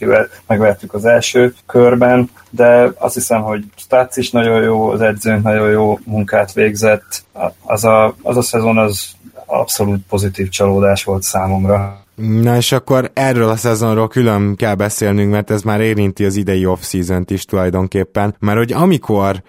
megvertük 0.47 0.93
az 0.93 1.05
első 1.05 1.53
körben, 1.65 2.29
de 2.49 2.91
azt 2.97 3.13
hiszem, 3.13 3.41
hogy 3.41 3.63
Stats 3.75 4.17
is 4.17 4.31
nagyon 4.31 4.61
jó, 4.61 4.89
az 4.89 5.01
edzőnk 5.01 5.43
nagyon 5.43 5.69
jó 5.69 5.99
munkát 6.03 6.53
végzett. 6.53 7.23
Az 7.63 7.83
a, 7.83 8.15
az 8.21 8.37
a 8.37 8.41
szezon 8.41 8.77
az 8.77 9.15
abszolút 9.45 10.05
pozitív 10.09 10.49
csalódás 10.49 11.03
volt 11.03 11.23
számomra. 11.23 12.05
Na 12.17 12.55
és 12.55 12.71
akkor 12.71 13.11
erről 13.13 13.49
a 13.49 13.55
szezonról 13.55 14.07
külön 14.07 14.55
kell 14.55 14.75
beszélnünk, 14.75 15.31
mert 15.31 15.49
ez 15.51 15.61
már 15.61 15.81
érinti 15.81 16.25
az 16.25 16.35
idei 16.35 16.65
off-season 16.65 17.23
is 17.27 17.45
tulajdonképpen, 17.45 18.35
mert 18.39 18.57
hogy 18.57 18.73
amikor 18.73 19.43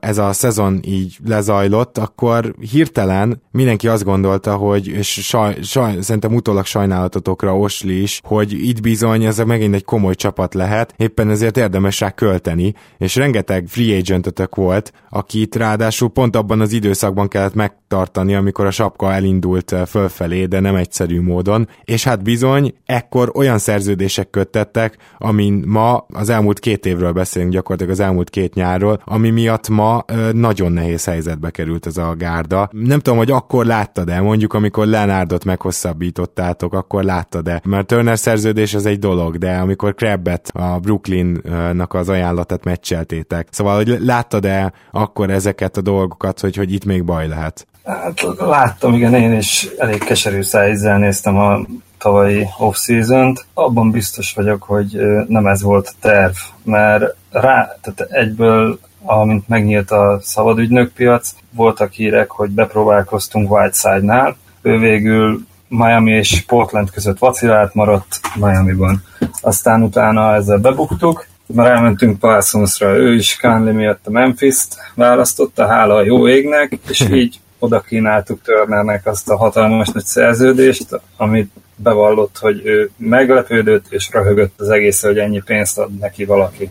ez 0.00 0.18
a 0.18 0.32
szezon 0.32 0.80
így 0.84 1.16
lezajlott, 1.24 1.98
akkor 1.98 2.54
hirtelen 2.70 3.42
mindenki 3.50 3.88
azt 3.88 4.04
gondolta, 4.04 4.54
hogy, 4.54 4.86
és 4.86 5.08
saj, 5.08 5.56
saj, 5.62 5.96
szerintem 6.00 6.34
utólag 6.34 6.64
sajnálatotokra 6.64 7.56
Osli 7.56 8.02
is, 8.02 8.20
hogy 8.24 8.52
itt 8.52 8.80
bizony 8.80 9.24
ez 9.24 9.38
megint 9.38 9.74
egy 9.74 9.84
komoly 9.84 10.14
csapat 10.14 10.54
lehet, 10.54 10.94
éppen 10.96 11.30
ezért 11.30 11.56
érdemes 11.56 12.00
rá 12.00 12.10
költeni, 12.10 12.74
és 12.98 13.16
rengeteg 13.16 13.66
free 13.68 13.96
agentötök 13.96 14.54
volt, 14.54 14.92
akit 15.10 15.56
ráadásul 15.56 16.08
pont 16.08 16.36
abban 16.36 16.60
az 16.60 16.72
időszakban 16.72 17.28
kellett 17.28 17.54
megtartani, 17.54 18.34
amikor 18.34 18.66
a 18.66 18.70
sapka 18.70 19.12
elindult 19.12 19.74
fölfelé, 19.86 20.44
de 20.44 20.60
nem 20.60 20.74
egyszerű 20.74 21.20
módon, 21.20 21.68
és 21.84 22.01
hát 22.04 22.22
bizony, 22.22 22.74
ekkor 22.86 23.32
olyan 23.34 23.58
szerződések 23.58 24.30
köttettek, 24.30 24.96
amin 25.18 25.64
ma 25.66 26.06
az 26.08 26.28
elmúlt 26.28 26.58
két 26.58 26.86
évről 26.86 27.12
beszélünk 27.12 27.52
gyakorlatilag 27.52 27.92
az 27.92 28.00
elmúlt 28.00 28.30
két 28.30 28.54
nyárról, 28.54 29.02
ami 29.04 29.30
miatt 29.30 29.68
ma 29.68 30.04
nagyon 30.32 30.72
nehéz 30.72 31.04
helyzetbe 31.04 31.50
került 31.50 31.86
ez 31.86 31.96
a 31.96 32.14
gárda. 32.18 32.68
Nem 32.72 32.98
tudom, 32.98 33.18
hogy 33.18 33.30
akkor 33.30 33.66
láttad-e, 33.66 34.20
mondjuk 34.20 34.54
amikor 34.54 34.86
Leonardot 34.86 35.44
meghosszabbítottátok, 35.44 36.74
akkor 36.74 37.04
láttad-e, 37.04 37.60
mert 37.64 37.86
Turner 37.86 38.18
szerződés 38.18 38.74
az 38.74 38.86
egy 38.86 38.98
dolog, 38.98 39.38
de 39.38 39.56
amikor 39.56 39.94
Krabbet 39.94 40.50
a 40.52 40.78
Brooklyn-nak 40.78 41.94
az 41.94 42.08
ajánlatát 42.08 42.64
meccseltétek. 42.64 43.48
Szóval, 43.50 43.76
hogy 43.76 43.96
láttad-e 44.00 44.72
akkor 44.90 45.30
ezeket 45.30 45.76
a 45.76 45.80
dolgokat, 45.80 46.40
hogy, 46.40 46.56
hogy 46.56 46.72
itt 46.72 46.84
még 46.84 47.04
baj 47.04 47.28
lehet? 47.28 47.66
Hát 47.84 48.22
láttam, 48.38 48.94
igen, 48.94 49.14
én 49.14 49.32
is 49.32 49.68
elég 49.78 50.04
keserű 50.04 50.42
szájízzel 50.42 50.98
néztem 50.98 51.38
a 51.38 51.60
tavalyi 52.02 52.46
off-season-t. 52.58 53.46
Abban 53.54 53.90
biztos 53.90 54.34
vagyok, 54.34 54.62
hogy 54.62 55.00
nem 55.28 55.46
ez 55.46 55.62
volt 55.62 55.86
a 55.86 55.96
terv, 56.00 56.34
mert 56.64 57.16
rá, 57.30 57.76
tehát 57.80 58.12
egyből 58.12 58.78
amint 59.04 59.48
megnyílt 59.48 59.90
a 59.90 60.18
szabadügynökpiac, 60.22 61.34
voltak 61.50 61.92
hírek, 61.92 62.30
hogy 62.30 62.50
bepróbálkoztunk 62.50 63.50
Whiteside-nál, 63.50 64.36
ő 64.62 64.78
végül 64.78 65.40
Miami 65.68 66.12
és 66.12 66.44
Portland 66.46 66.90
között 66.90 67.18
vacilált, 67.18 67.74
maradt 67.74 68.20
Miami-ban. 68.34 69.02
Aztán 69.40 69.82
utána 69.82 70.34
ezzel 70.34 70.58
bebuktuk, 70.58 71.26
már 71.46 71.70
elmentünk 71.70 72.18
Parsonsra, 72.18 72.96
ő 72.96 73.14
is 73.14 73.38
Conley 73.40 73.74
miatt 73.74 74.06
a 74.06 74.10
Memphis-t 74.10 74.76
választotta, 74.94 75.66
hála 75.66 75.94
a 75.94 76.04
jó 76.04 76.28
égnek, 76.28 76.78
és 76.88 77.00
így 77.10 77.40
oda 77.58 77.80
kínáltuk 77.80 78.42
Turnernek 78.42 79.06
azt 79.06 79.30
a 79.30 79.36
hatalmas 79.36 79.88
nagy 79.88 80.04
szerződést, 80.04 81.00
amit 81.16 81.52
bevallott, 81.82 82.38
hogy 82.38 82.60
ő 82.64 82.90
meglepődött 82.96 83.84
és 83.88 84.08
röhögött 84.12 84.60
az 84.60 84.68
egész, 84.68 85.02
hogy 85.02 85.18
ennyi 85.18 85.42
pénzt 85.44 85.78
ad 85.78 85.98
neki 85.98 86.24
valaki. 86.24 86.70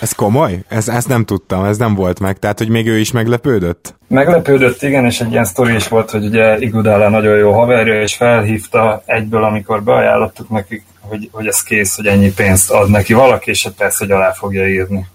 Ez 0.00 0.12
komoly? 0.12 0.62
Ez, 0.68 0.88
ezt 0.88 1.08
nem 1.08 1.24
tudtam, 1.24 1.64
ez 1.64 1.76
nem 1.76 1.94
volt 1.94 2.20
meg. 2.20 2.38
Tehát, 2.38 2.58
hogy 2.58 2.68
még 2.68 2.86
ő 2.86 2.98
is 2.98 3.12
meglepődött? 3.12 3.94
Meglepődött, 4.08 4.82
igen, 4.82 5.04
és 5.04 5.20
egy 5.20 5.30
ilyen 5.30 5.44
sztori 5.44 5.74
is 5.74 5.88
volt, 5.88 6.10
hogy 6.10 6.24
ugye 6.24 6.58
Iguodala 6.58 7.08
nagyon 7.08 7.36
jó 7.36 7.52
haverja, 7.52 8.02
és 8.02 8.14
felhívta 8.14 9.02
egyből, 9.06 9.44
amikor 9.44 9.82
beajánlottuk 9.82 10.48
nekik, 10.48 10.84
hogy, 11.00 11.28
hogy 11.32 11.46
ez 11.46 11.62
kész, 11.62 11.96
hogy 11.96 12.06
ennyi 12.06 12.32
pénzt 12.32 12.70
ad 12.70 12.90
neki 12.90 13.12
valaki, 13.12 13.50
és 13.50 13.64
hát 13.64 13.72
persze, 13.72 14.04
hogy 14.04 14.14
alá 14.14 14.32
fogja 14.32 14.68
írni. 14.68 15.06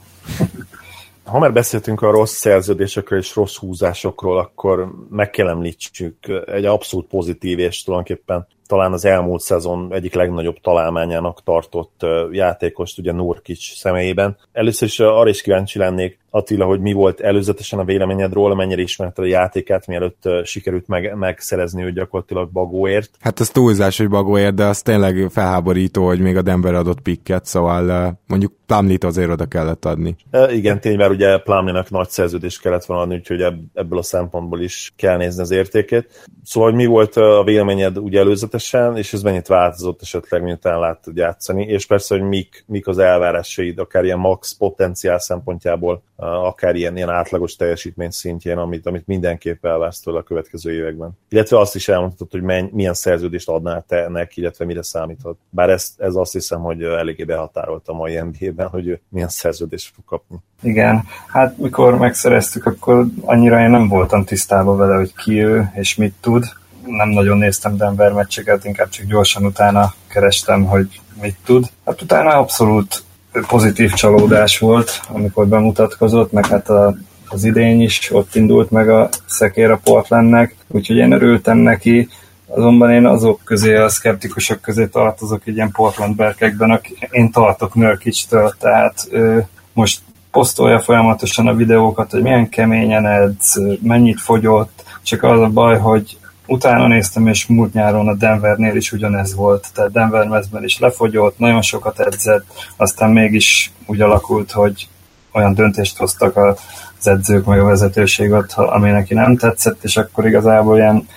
Ha 1.24 1.40
már 1.40 1.54
beszéltünk 1.54 2.02
a 2.02 2.12
rossz 2.12 2.34
szerződésekről 2.34 3.20
és 3.20 3.36
rossz 3.36 3.56
húzásokról, 3.56 4.38
akkor 4.38 4.92
meg 5.10 5.30
kell 5.30 5.48
említsük 5.48 6.16
egy 6.46 6.66
abszolút 6.66 7.08
pozitív 7.08 7.60
és 7.60 7.84
tulajdonképpen 7.84 8.48
talán 8.68 8.94
az 8.94 9.06
elmúlt 9.06 9.42
szezon 9.42 9.94
egyik 9.94 10.14
legnagyobb 10.14 10.60
találmányának 10.62 11.44
tartott 11.44 12.06
játékost, 12.32 12.98
ugye 12.98 13.12
Nurkic 13.12 13.64
személyében. 13.64 14.38
Először 14.52 14.88
is 14.88 15.00
arra 15.00 15.30
is 15.30 15.42
kíváncsi 15.42 15.80
lennék, 15.80 16.20
Attila, 16.30 16.66
hogy 16.66 16.80
mi 16.80 16.94
volt 16.94 17.20
előzetesen 17.20 17.80
a 17.80 17.84
véleményed 17.84 18.34
róla, 18.34 18.56
mennyire 18.56 18.82
ismerted 18.82 19.24
a 19.24 19.28
játékát, 19.28 19.88
mielőtt 19.88 20.22
sikerült 20.44 20.88
meg, 20.88 21.16
megszerezni 21.16 21.84
őt 21.84 21.94
gyakorlatilag 21.94 22.50
Bagóért. 22.52 23.10
Hát 23.20 23.40
az 23.40 23.50
túlzás, 23.50 23.98
hogy 23.98 24.10
Bagóért, 24.10 24.54
de 24.54 24.66
az 24.66 24.82
tényleg 24.82 25.28
felháborító, 25.32 26.06
hogy 26.06 26.20
még 26.20 26.38
a 26.38 26.42
Denver 26.42 26.74
adott 26.74 27.02
pikket, 27.02 27.46
szóval 27.46 28.14
mondjuk 28.28 28.54
Plumlit 28.66 29.04
azért 29.04 29.30
oda 29.30 29.46
kellett 29.46 29.86
adni. 29.86 30.16
E, 30.32 30.54
igen, 30.54 30.80
tény, 30.80 30.98
mert 30.98 31.12
ugye 31.12 31.38
Plumlinak 31.38 31.90
nagy 31.90 32.10
szerződést 32.10 32.62
kellett 32.62 32.86
volna 32.86 33.04
adni, 33.04 33.16
úgyhogy 33.16 33.42
ebből 33.74 34.00
a 34.00 34.04
szempontból 34.04 34.62
is 34.62 34.94
kell 34.96 35.18
nézni 35.18 35.42
az 35.42 35.52
értékét. 35.52 36.26
Szóval, 36.44 36.70
hogy 36.70 36.80
mi 36.80 36.86
volt 36.86 37.16
a 37.16 37.44
véleményed 37.44 37.98
ugye 37.98 38.20
előzetesen, 38.20 38.98
és 38.98 39.14
ez 39.14 39.22
mennyit 39.22 39.48
változott 39.48 40.02
esetleg, 40.02 40.44
miután 40.44 40.80
láttad 40.80 41.18
játszani, 41.18 41.66
és 41.66 41.86
persze, 41.86 42.18
hogy 42.18 42.28
mik, 42.28 42.64
mik 42.68 42.88
az 42.88 42.98
elvárásaid, 42.98 43.80
akár 43.80 44.04
ilyen 44.04 44.20
max 44.20 44.54
potenciál 44.54 45.20
szempontjából 45.20 46.04
akár 46.18 46.76
ilyen, 46.76 46.96
ilyen 46.96 47.10
átlagos 47.10 47.56
teljesítmény 47.56 48.10
szintjén, 48.10 48.58
amit, 48.58 48.86
amit 48.86 49.08
mindenképp 49.08 49.66
elvársz 49.66 50.00
tőle 50.00 50.18
a 50.18 50.24
következő 50.24 50.74
években. 50.74 51.12
Illetve 51.30 51.60
azt 51.60 51.76
is 51.76 51.88
elmondhatod, 51.88 52.32
hogy 52.32 52.42
menny, 52.42 52.70
milyen 52.72 52.94
szerződést 52.94 53.50
adnál 53.50 53.86
te 53.88 54.08
neki, 54.10 54.42
illetve 54.42 54.66
mire 54.66 54.84
számíthat. 54.84 55.38
Bár 55.50 55.70
ez, 55.70 55.94
ez 55.98 56.16
azt 56.16 56.32
hiszem, 56.32 56.62
hogy 56.62 56.84
eléggé 56.84 57.24
behatárolta 57.24 57.92
a 57.92 57.96
mai 57.96 58.20
NBA-ben, 58.20 58.68
hogy 58.68 58.88
ő 58.88 59.02
milyen 59.10 59.30
szerződést 59.30 59.94
fog 59.96 60.06
kapni. 60.06 60.38
Igen, 60.62 61.04
hát 61.28 61.58
mikor 61.58 61.98
megszereztük, 61.98 62.66
akkor 62.66 63.06
annyira 63.22 63.60
én 63.62 63.70
nem 63.70 63.88
voltam 63.88 64.24
tisztában 64.24 64.78
vele, 64.78 64.96
hogy 64.96 65.14
ki 65.14 65.44
ő 65.44 65.72
és 65.76 65.96
mit 65.96 66.14
tud. 66.20 66.46
Nem 66.86 67.10
nagyon 67.10 67.38
néztem 67.38 67.78
Denver 67.78 68.12
meccseket, 68.12 68.66
inkább 68.66 68.90
csak 68.90 69.06
gyorsan 69.06 69.46
utána 69.46 69.94
kerestem, 70.08 70.66
hogy 70.66 71.02
mit 71.22 71.38
tud. 71.46 71.66
Hát 71.86 72.02
utána 72.02 72.30
abszolút 72.30 73.04
pozitív 73.48 73.92
csalódás 73.92 74.60
volt, 74.60 75.02
amikor 75.10 75.48
bemutatkozott, 75.48 76.32
meg 76.32 76.46
hát 76.46 76.70
a, 76.70 76.96
az 77.30 77.44
idény 77.44 77.82
is 77.82 78.10
ott 78.12 78.36
indult 78.36 78.72
meg 78.72 78.90
a 78.90 79.10
szekér 79.26 79.72
a 79.72 79.80
Portlandnek, 79.84 80.56
úgyhogy 80.68 80.96
én 80.96 81.12
örültem 81.12 81.58
neki, 81.58 82.10
azonban 82.48 82.92
én 82.92 83.06
azok 83.06 83.42
közé, 83.44 83.76
a 83.76 83.90
szkeptikusok 83.90 84.62
közé 84.62 84.86
tartozok 84.86 85.42
egy 85.46 85.56
ilyen 85.56 85.72
Portland 85.72 86.16
berkekben, 86.16 86.72
akik 86.72 87.08
én 87.12 87.32
tartok 87.32 87.76
Nörkicstől, 87.76 88.56
tehát 88.60 89.08
ő 89.12 89.48
most 89.74 90.02
posztolja 90.32 90.80
folyamatosan 90.80 91.48
a 91.48 91.56
videókat, 91.56 92.12
hogy 92.12 92.22
milyen 92.22 92.50
keményen 92.50 93.06
edz, 93.06 93.62
mennyit 93.82 94.22
fogyott, 94.22 94.84
csak 95.04 95.24
az 95.24 95.40
a 95.40 95.48
baj, 95.48 95.78
hogy 95.78 96.18
utána 96.48 96.88
néztem, 96.88 97.28
és 97.28 97.46
múlt 97.48 97.74
nyáron 97.74 98.08
a 98.08 98.14
Denvernél 98.14 98.76
is 98.76 98.92
ugyanez 98.92 99.36
volt, 99.36 99.68
tehát 99.74 99.92
Denver 99.92 100.28
mezben 100.28 100.64
is 100.64 100.80
lefogyott, 100.80 101.40
nagyon 101.40 101.62
sokat 101.62 102.00
edzett, 102.00 102.46
aztán 102.76 103.10
mégis 103.10 103.72
úgy 103.86 104.02
alakult, 104.02 104.52
hogy 104.52 104.88
olyan 105.32 105.54
döntést 105.54 105.98
hoztak 105.98 106.38
az 106.38 107.08
edzők 107.08 107.46
meg 107.46 107.60
a 107.60 107.66
vezetőség 107.66 108.32
ott, 108.32 108.52
ami 108.54 108.90
neki 108.90 109.14
nem 109.14 109.38
tetszett, 109.38 109.84
és 109.84 109.98
akkor 109.98 110.28
igazából 110.28 110.78
ilyen 110.78 111.08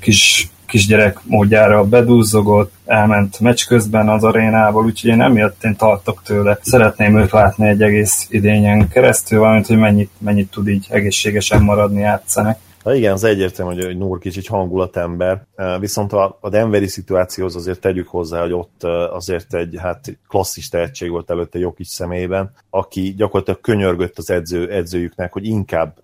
kis 0.00 0.48
kisgyerek 0.66 1.18
módjára 1.22 1.84
bedúzzogott, 1.84 2.72
elment 2.86 3.40
meccs 3.40 3.66
közben 3.66 4.08
az 4.08 4.24
arénából, 4.24 4.84
úgyhogy 4.84 5.10
én 5.10 5.22
emiatt 5.22 5.64
én 5.64 5.76
tartok 5.76 6.22
tőle. 6.24 6.58
Szeretném 6.62 7.18
őt 7.18 7.30
látni 7.30 7.68
egy 7.68 7.82
egész 7.82 8.26
idényen 8.30 8.88
keresztül, 8.88 9.38
valamint, 9.38 9.66
hogy 9.66 9.78
mennyit, 9.78 10.10
mennyit 10.18 10.50
tud 10.50 10.68
így 10.68 10.86
egészségesen 10.90 11.62
maradni 11.62 12.00
játszani. 12.00 12.56
Na 12.84 12.94
igen, 12.94 13.12
az 13.12 13.24
egyértelmű, 13.24 13.74
hogy, 13.74 13.84
hogy 13.84 13.98
Nurkic 13.98 14.36
egy 14.36 14.46
hangulatember, 14.46 15.46
viszont 15.78 16.12
a, 16.12 16.38
a 16.40 16.48
Denveri 16.48 16.86
szituációhoz 16.86 17.56
azért 17.56 17.80
tegyük 17.80 18.08
hozzá, 18.08 18.40
hogy 18.40 18.52
ott 18.52 18.82
azért 19.12 19.54
egy 19.54 19.76
hát 19.78 20.18
klasszis 20.28 20.68
tehetség 20.68 21.10
volt 21.10 21.30
előtte 21.30 21.58
Jokic 21.58 21.88
személyében, 21.88 22.52
aki 22.70 23.14
gyakorlatilag 23.16 23.60
könyörgött 23.60 24.18
az 24.18 24.30
edző, 24.30 24.70
edzőjüknek, 24.70 25.32
hogy 25.32 25.46
inkább 25.46 25.96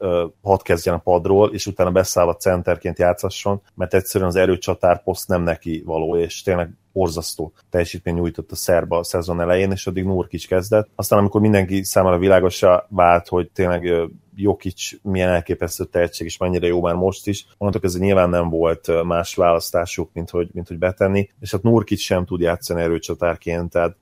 hadd 0.42 0.62
kezdjen 0.62 0.94
a 0.94 0.98
padról, 0.98 1.52
és 1.52 1.66
utána 1.66 1.90
beszállva 1.90 2.36
centerként 2.36 2.98
játszasson, 2.98 3.62
mert 3.74 3.94
egyszerűen 3.94 4.30
az 4.30 4.36
erőcsatárposzt 4.36 5.28
nem 5.28 5.42
neki 5.42 5.82
való, 5.86 6.16
és 6.16 6.42
tényleg 6.42 6.70
borzasztó 6.92 7.52
teljesítmény 7.70 8.14
nyújtott 8.14 8.50
a 8.50 8.56
szerba 8.56 8.98
a 8.98 9.04
szezon 9.04 9.40
elején, 9.40 9.70
és 9.70 9.86
addig 9.86 10.04
Nurkic 10.04 10.46
kezdett. 10.46 10.88
Aztán 10.94 11.18
amikor 11.18 11.40
mindenki 11.40 11.82
számára 11.84 12.18
világosra 12.18 12.86
vált, 12.88 13.28
hogy 13.28 13.50
tényleg 13.50 13.92
Jokic 14.42 14.90
milyen 15.02 15.28
elképesztő 15.28 15.84
tehetség, 15.84 16.26
és 16.26 16.36
mennyire 16.36 16.66
jó 16.66 16.80
már 16.80 16.94
most 16.94 17.26
is. 17.26 17.46
Mondtok, 17.58 17.84
ez 17.84 17.98
nyilván 17.98 18.30
nem 18.30 18.48
volt 18.48 19.04
más 19.04 19.34
választásuk, 19.34 20.10
mint 20.12 20.30
hogy, 20.30 20.48
mint 20.52 20.68
hogy 20.68 20.78
betenni, 20.78 21.30
és 21.40 21.50
hát 21.50 21.62
Nurkic 21.62 22.00
sem 22.00 22.24
tud 22.24 22.40
játszani 22.40 22.82
erőcsatárként, 22.82 23.70
tehát 23.70 23.96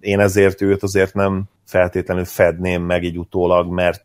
én 0.00 0.20
ezért 0.20 0.60
őt 0.60 0.82
azért 0.82 1.14
nem 1.14 1.44
feltétlenül 1.64 2.24
fedném 2.24 2.82
meg 2.82 3.04
így 3.04 3.18
utólag, 3.18 3.68
mert 3.72 4.04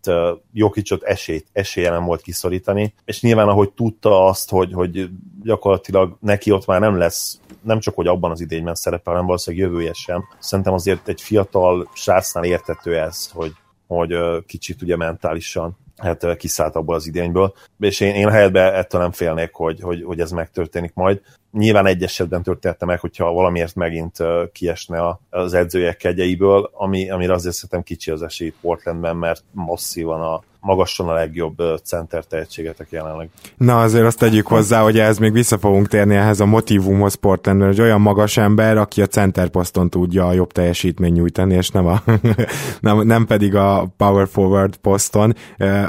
Jokicsot 0.53 1.03
esélyt, 1.03 1.47
esélye 1.51 1.89
nem 1.89 2.05
volt 2.05 2.21
kiszorítani, 2.21 2.93
és 3.05 3.21
nyilván 3.21 3.47
ahogy 3.47 3.71
tudta 3.71 4.25
azt, 4.25 4.49
hogy, 4.49 4.73
hogy 4.73 5.09
gyakorlatilag 5.43 6.17
neki 6.21 6.51
ott 6.51 6.65
már 6.65 6.79
nem 6.79 6.97
lesz, 6.97 7.39
nem 7.61 7.79
csak 7.79 7.95
hogy 7.95 8.07
abban 8.07 8.31
az 8.31 8.41
idényben 8.41 8.75
szerepel, 8.75 9.13
hanem 9.13 9.25
valószínűleg 9.25 9.67
jövője 9.67 9.93
sem. 9.93 10.23
Szerintem 10.39 10.73
azért 10.73 11.07
egy 11.07 11.21
fiatal 11.21 11.89
srácnál 11.93 12.43
értető 12.43 12.99
ez, 12.99 13.29
hogy, 13.31 13.51
hogy 13.87 14.15
kicsit 14.45 14.81
ugye 14.81 14.95
mentálisan 14.95 15.77
hát 15.97 16.37
kiszállt 16.37 16.75
abból 16.75 16.95
az 16.95 17.07
idényből, 17.07 17.53
és 17.79 17.99
én, 17.99 18.15
én 18.15 18.29
helyetben 18.29 18.73
ettől 18.73 19.01
nem 19.01 19.11
félnék, 19.11 19.53
hogy, 19.53 19.81
hogy, 19.81 20.03
hogy 20.03 20.19
ez 20.19 20.31
megtörténik 20.31 20.93
majd. 20.93 21.21
Nyilván 21.51 21.85
egy 21.85 22.03
esetben 22.03 22.43
történette 22.43 22.85
meg, 22.85 22.99
hogyha 22.99 23.31
valamiért 23.31 23.75
megint 23.75 24.17
kiesne 24.51 25.19
az 25.29 25.53
edzőjek 25.53 25.97
kegyeiből, 25.97 26.69
ami, 26.73 27.09
amire 27.09 27.33
azért 27.33 27.55
szerintem 27.55 27.83
kicsi 27.83 28.11
az 28.11 28.21
esély 28.21 28.53
Portlandben, 28.61 29.15
mert 29.15 29.43
masszívan 29.51 30.21
a, 30.21 30.43
magasan 30.65 31.07
a 31.07 31.13
legjobb 31.13 31.55
center 31.83 32.23
tehetségetek 32.23 32.87
jelenleg. 32.89 33.29
Na 33.57 33.81
azért 33.81 34.05
azt 34.05 34.17
tegyük 34.19 34.47
hozzá, 34.47 34.81
hogy 34.81 34.99
ez 34.99 35.17
még 35.17 35.31
vissza 35.31 35.57
fogunk 35.57 35.87
térni 35.87 36.15
ehhez 36.15 36.39
a 36.39 36.45
motivumhoz 36.45 37.13
Portlandről, 37.13 37.67
hogy 37.67 37.81
olyan 37.81 38.01
magas 38.01 38.37
ember, 38.37 38.77
aki 38.77 39.01
a 39.01 39.07
center 39.07 39.49
poszton 39.49 39.89
tudja 39.89 40.27
a 40.27 40.33
jobb 40.33 40.51
teljesítmény 40.51 41.13
nyújtani, 41.13 41.53
és 41.55 41.69
nem, 41.69 41.85
a, 41.85 42.01
nem, 42.79 43.01
nem 43.01 43.25
pedig 43.25 43.55
a 43.55 43.93
power 43.97 44.27
forward 44.27 44.75
poszton. 44.75 45.35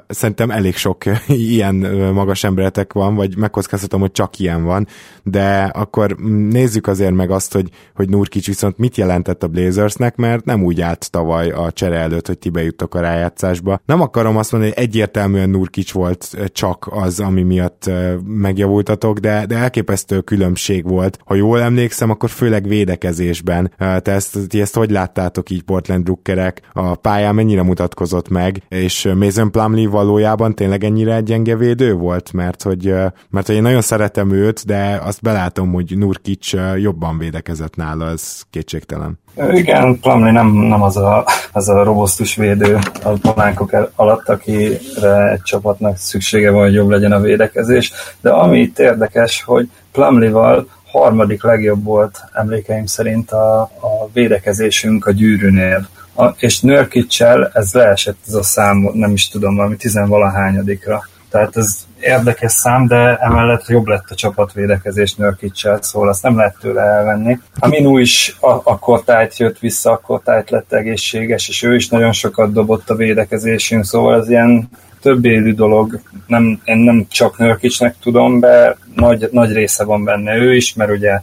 Szerintem 0.08 0.50
elég 0.50 0.76
sok 0.76 1.04
ilyen 1.52 1.74
magas 2.12 2.44
emberetek 2.44 2.92
van, 2.92 3.14
vagy 3.14 3.36
megkockáztatom, 3.36 4.00
hogy 4.00 4.12
csak 4.12 4.38
ilyen 4.38 4.64
van, 4.64 4.86
de 5.22 5.62
akkor 5.62 6.16
nézzük 6.50 6.86
azért 6.86 7.14
meg 7.14 7.30
azt, 7.30 7.52
hogy, 7.52 7.70
hogy 7.94 8.08
Nurkic 8.08 8.46
viszont 8.46 8.78
mit 8.78 8.96
jelentett 8.96 9.42
a 9.42 9.48
Blazersnek, 9.48 10.16
mert 10.16 10.44
nem 10.44 10.64
úgy 10.64 10.80
állt 10.80 11.10
tavaly 11.10 11.50
a 11.50 11.72
csere 11.72 11.96
előtt, 11.96 12.26
hogy 12.26 12.38
ti 12.38 12.48
bejuttok 12.48 12.94
a 12.94 13.00
rájátszásba. 13.00 13.80
Nem 13.86 14.00
akarom 14.00 14.36
azt 14.36 14.52
mondani, 14.52 14.65
egyértelműen 14.74 15.50
Nurkic 15.50 15.90
volt 15.90 16.36
csak 16.52 16.88
az, 16.90 17.20
ami 17.20 17.42
miatt 17.42 17.90
megjavultatok, 18.24 19.18
de, 19.18 19.46
de 19.46 19.56
elképesztő 19.56 20.20
különbség 20.20 20.84
volt. 20.84 21.18
Ha 21.24 21.34
jól 21.34 21.60
emlékszem, 21.60 22.10
akkor 22.10 22.30
főleg 22.30 22.68
védekezésben. 22.68 23.72
Te 23.78 24.12
ezt, 24.12 24.38
ti 24.48 24.60
ezt 24.60 24.76
hogy 24.76 24.90
láttátok 24.90 25.50
így 25.50 25.62
Portland 25.62 26.04
drukkerek? 26.04 26.60
A 26.72 26.94
pályán 26.94 27.34
mennyire 27.34 27.62
mutatkozott 27.62 28.28
meg, 28.28 28.62
és 28.68 29.08
Mason 29.16 29.50
Plumlee 29.50 29.88
valójában 29.88 30.54
tényleg 30.54 30.84
ennyire 30.84 31.20
gyenge 31.20 31.56
védő 31.56 31.92
volt? 31.92 32.32
Mert 32.32 32.62
hogy, 32.62 32.94
mert 33.30 33.46
hogy 33.46 33.54
én 33.54 33.62
nagyon 33.62 33.80
szeretem 33.80 34.30
őt, 34.30 34.66
de 34.66 35.00
azt 35.02 35.22
belátom, 35.22 35.72
hogy 35.72 35.98
Nurkic 35.98 36.52
jobban 36.76 37.18
védekezett 37.18 37.76
nála, 37.76 38.08
ez 38.08 38.42
kétségtelen. 38.50 39.18
Igen, 39.36 40.00
Plumlee 40.00 40.32
nem, 40.32 40.48
nem 40.48 40.82
az, 40.82 40.96
a, 40.96 41.26
az 41.52 41.68
a 41.68 41.82
robosztus 41.82 42.36
védő 42.36 42.78
a 43.02 43.10
palánkok 43.20 43.90
alatt, 43.94 44.28
akire 44.28 45.30
egy 45.30 45.42
csapatnak 45.42 45.96
szüksége 45.96 46.50
van, 46.50 46.62
hogy 46.62 46.74
jobb 46.74 46.88
legyen 46.88 47.12
a 47.12 47.20
védekezés, 47.20 47.92
de 48.20 48.30
ami 48.30 48.60
itt 48.60 48.78
érdekes, 48.78 49.42
hogy 49.42 49.70
Plumlee-val 49.92 50.68
harmadik 50.90 51.42
legjobb 51.42 51.84
volt 51.84 52.24
emlékeim 52.32 52.86
szerint 52.86 53.30
a, 53.30 53.60
a 53.60 54.08
védekezésünk 54.12 55.06
a 55.06 55.10
gyűrűnél. 55.10 55.88
A, 56.14 56.26
és 56.38 56.60
Nörkicsel 56.60 57.50
ez 57.52 57.72
leesett 57.72 58.18
ez 58.26 58.34
a 58.34 58.42
szám, 58.42 58.90
nem 58.92 59.12
is 59.12 59.28
tudom, 59.28 59.56
valami 59.56 59.76
tizenvalahányadikra. 59.76 61.08
Tehát 61.30 61.56
ez 61.56 61.85
érdekes 62.00 62.52
szám, 62.52 62.86
de 62.86 63.16
emellett 63.16 63.68
jobb 63.68 63.86
lett 63.86 64.10
a 64.10 64.14
csapatvédekezés 64.14 65.14
Nörkicsel, 65.14 65.82
szóval 65.82 66.08
azt 66.08 66.22
nem 66.22 66.36
lehet 66.36 66.56
tőle 66.60 66.82
elvenni. 66.82 67.38
Aminu 67.58 67.98
is 67.98 68.36
a, 68.40 68.50
akkor 68.50 69.04
tájt 69.04 69.38
jött 69.38 69.58
vissza, 69.58 69.90
akkor 69.90 70.20
tájt 70.24 70.50
lett 70.50 70.72
egészséges, 70.72 71.48
és 71.48 71.62
ő 71.62 71.74
is 71.74 71.88
nagyon 71.88 72.12
sokat 72.12 72.52
dobott 72.52 72.90
a 72.90 72.94
védekezésünk, 72.94 73.84
szóval 73.84 74.20
ez 74.20 74.28
ilyen 74.28 74.68
több 75.00 75.24
élő 75.24 75.52
dolog, 75.52 76.00
nem, 76.26 76.60
én 76.64 76.76
nem 76.76 77.06
csak 77.10 77.38
Nörkicsnek 77.38 77.96
tudom, 78.02 78.40
de 78.40 78.76
nagy, 78.94 79.28
nagy 79.32 79.52
része 79.52 79.84
van 79.84 80.04
benne 80.04 80.36
ő 80.36 80.54
is, 80.54 80.74
mert 80.74 80.90
ugye 80.90 81.20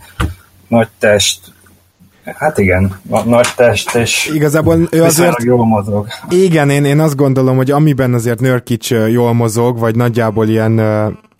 nagy 0.67 0.87
test, 0.99 1.39
Hát 2.25 2.57
igen, 2.57 2.99
a 3.09 3.23
nagy 3.23 3.47
test, 3.55 3.95
és 3.95 4.31
igazából 4.33 4.87
ő 4.91 5.03
azért 5.03 5.43
jól 5.43 5.65
mozog. 5.65 6.07
Igen, 6.29 6.69
én, 6.69 6.85
én 6.85 6.99
azt 6.99 7.15
gondolom, 7.15 7.55
hogy 7.55 7.71
amiben 7.71 8.13
azért 8.13 8.39
Nörkic 8.39 8.89
jól 8.89 9.33
mozog, 9.33 9.79
vagy 9.79 9.95
nagyjából 9.95 10.47
ilyen 10.47 10.79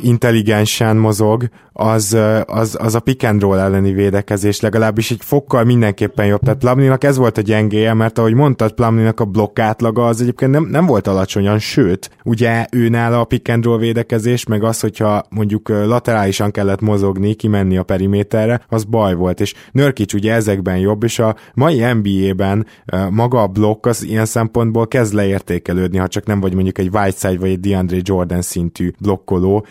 intelligensen 0.04 0.98
mozog, 0.98 1.50
az, 1.74 2.18
az, 2.46 2.78
az 2.80 2.96
a 2.96 3.00
pick 3.00 3.24
and 3.24 3.42
roll 3.42 3.60
elleni 3.60 3.92
védekezés, 3.92 4.60
legalábbis 4.60 5.12
egy 5.12 5.22
fokkal 5.22 5.64
mindenképpen 5.64 6.26
jobb. 6.26 6.40
Tehát 6.40 6.60
Plumlinak 6.60 7.04
ez 7.04 7.18
volt 7.18 7.38
a 7.38 7.42
gyengéje, 7.42 7.94
mert 7.94 8.18
ahogy 8.18 8.34
mondtad, 8.34 8.74
Plumlinak 8.74 9.20
a 9.20 9.26
blokk 9.26 9.60
átlaga 9.60 10.06
az 10.06 10.22
egyébként 10.22 10.52
nem, 10.52 10.66
nem 10.66 10.86
volt 10.86 11.08
alacsonyan, 11.08 11.60
sőt, 11.60 12.10
ugye 12.24 12.66
ő 12.72 12.90
nála 12.90 13.20
a 13.20 13.26
pick 13.26 13.50
and 13.50 13.64
roll 13.64 13.78
védekezés, 13.78 14.46
meg 14.46 14.64
az, 14.64 14.80
hogyha 14.80 15.24
mondjuk 15.30 15.70
laterálisan 15.70 16.52
kellett 16.52 16.82
mozogni, 16.82 17.34
kimenni 17.34 17.78
a 17.78 17.84
periméterre, 17.84 18.62
az 18.70 18.84
baj 18.84 19.16
volt, 19.16 19.40
és 19.40 19.54
Nörkic 19.72 20.14
ugye 20.14 20.34
ezekben 20.34 20.78
jobb, 20.78 21.04
és 21.04 21.20
a 21.20 21.36
mai 21.54 21.84
NBA-ben 21.94 22.66
maga 23.10 23.42
a 23.42 23.48
blokk 23.48 23.86
az 23.86 24.04
ilyen 24.04 24.26
szempontból 24.26 24.88
kezd 24.88 25.14
leértékelődni, 25.14 25.98
ha 25.98 26.08
csak 26.08 26.26
nem 26.26 26.40
vagy 26.40 26.54
mondjuk 26.54 26.78
egy 26.78 26.90
Whiteside 26.94 27.40
vagy 27.40 27.50
egy 27.50 27.60
DeAndre 27.60 27.98
Jordan 28.02 28.42
szintű 28.42 28.92
blokkoló, 29.00 29.66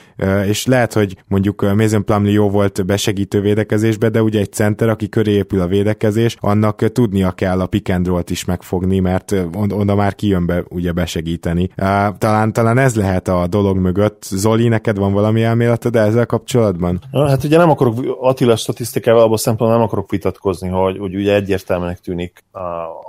és 0.46 0.66
lehet, 0.66 0.92
hogy 0.92 1.16
mondjuk 1.28 1.74
Mason 1.76 2.04
Plumlee 2.04 2.32
jó 2.32 2.50
volt 2.50 2.87
besegítő 2.87 3.40
védekezésbe, 3.40 4.08
de 4.08 4.22
ugye 4.22 4.40
egy 4.40 4.52
center, 4.52 4.88
aki 4.88 5.08
köré 5.08 5.32
épül 5.32 5.61
a 5.61 5.66
védekezés, 5.66 6.37
annak 6.40 6.92
tudnia 6.92 7.30
kell 7.30 7.61
a 7.61 7.66
pick 7.66 7.88
and 7.88 8.06
roll-t 8.06 8.30
is 8.30 8.44
megfogni, 8.44 8.98
mert 8.98 9.35
oda 9.54 9.94
már 9.94 10.14
kijön 10.14 10.46
be 10.46 10.64
ugye 10.68 10.92
besegíteni. 10.92 11.70
Talán, 12.18 12.52
talán 12.52 12.78
ez 12.78 12.94
lehet 12.94 13.28
a 13.28 13.46
dolog 13.46 13.76
mögött. 13.76 14.22
Zoli, 14.22 14.68
neked 14.68 14.98
van 14.98 15.12
valami 15.12 15.42
elméleted 15.42 15.96
ezzel 15.96 16.26
kapcsolatban? 16.26 17.00
Hát 17.12 17.44
ugye 17.44 17.56
nem 17.56 17.70
akarok 17.70 18.16
Attila 18.20 18.56
statisztikával 18.56 19.22
abban 19.22 19.37
szempontból 19.37 19.78
nem 19.78 19.87
akarok 19.87 20.11
vitatkozni, 20.11 20.68
hogy, 20.68 20.98
hogy 20.98 21.14
ugye 21.14 21.35
egyértelműnek 21.35 22.00
tűnik, 22.00 22.44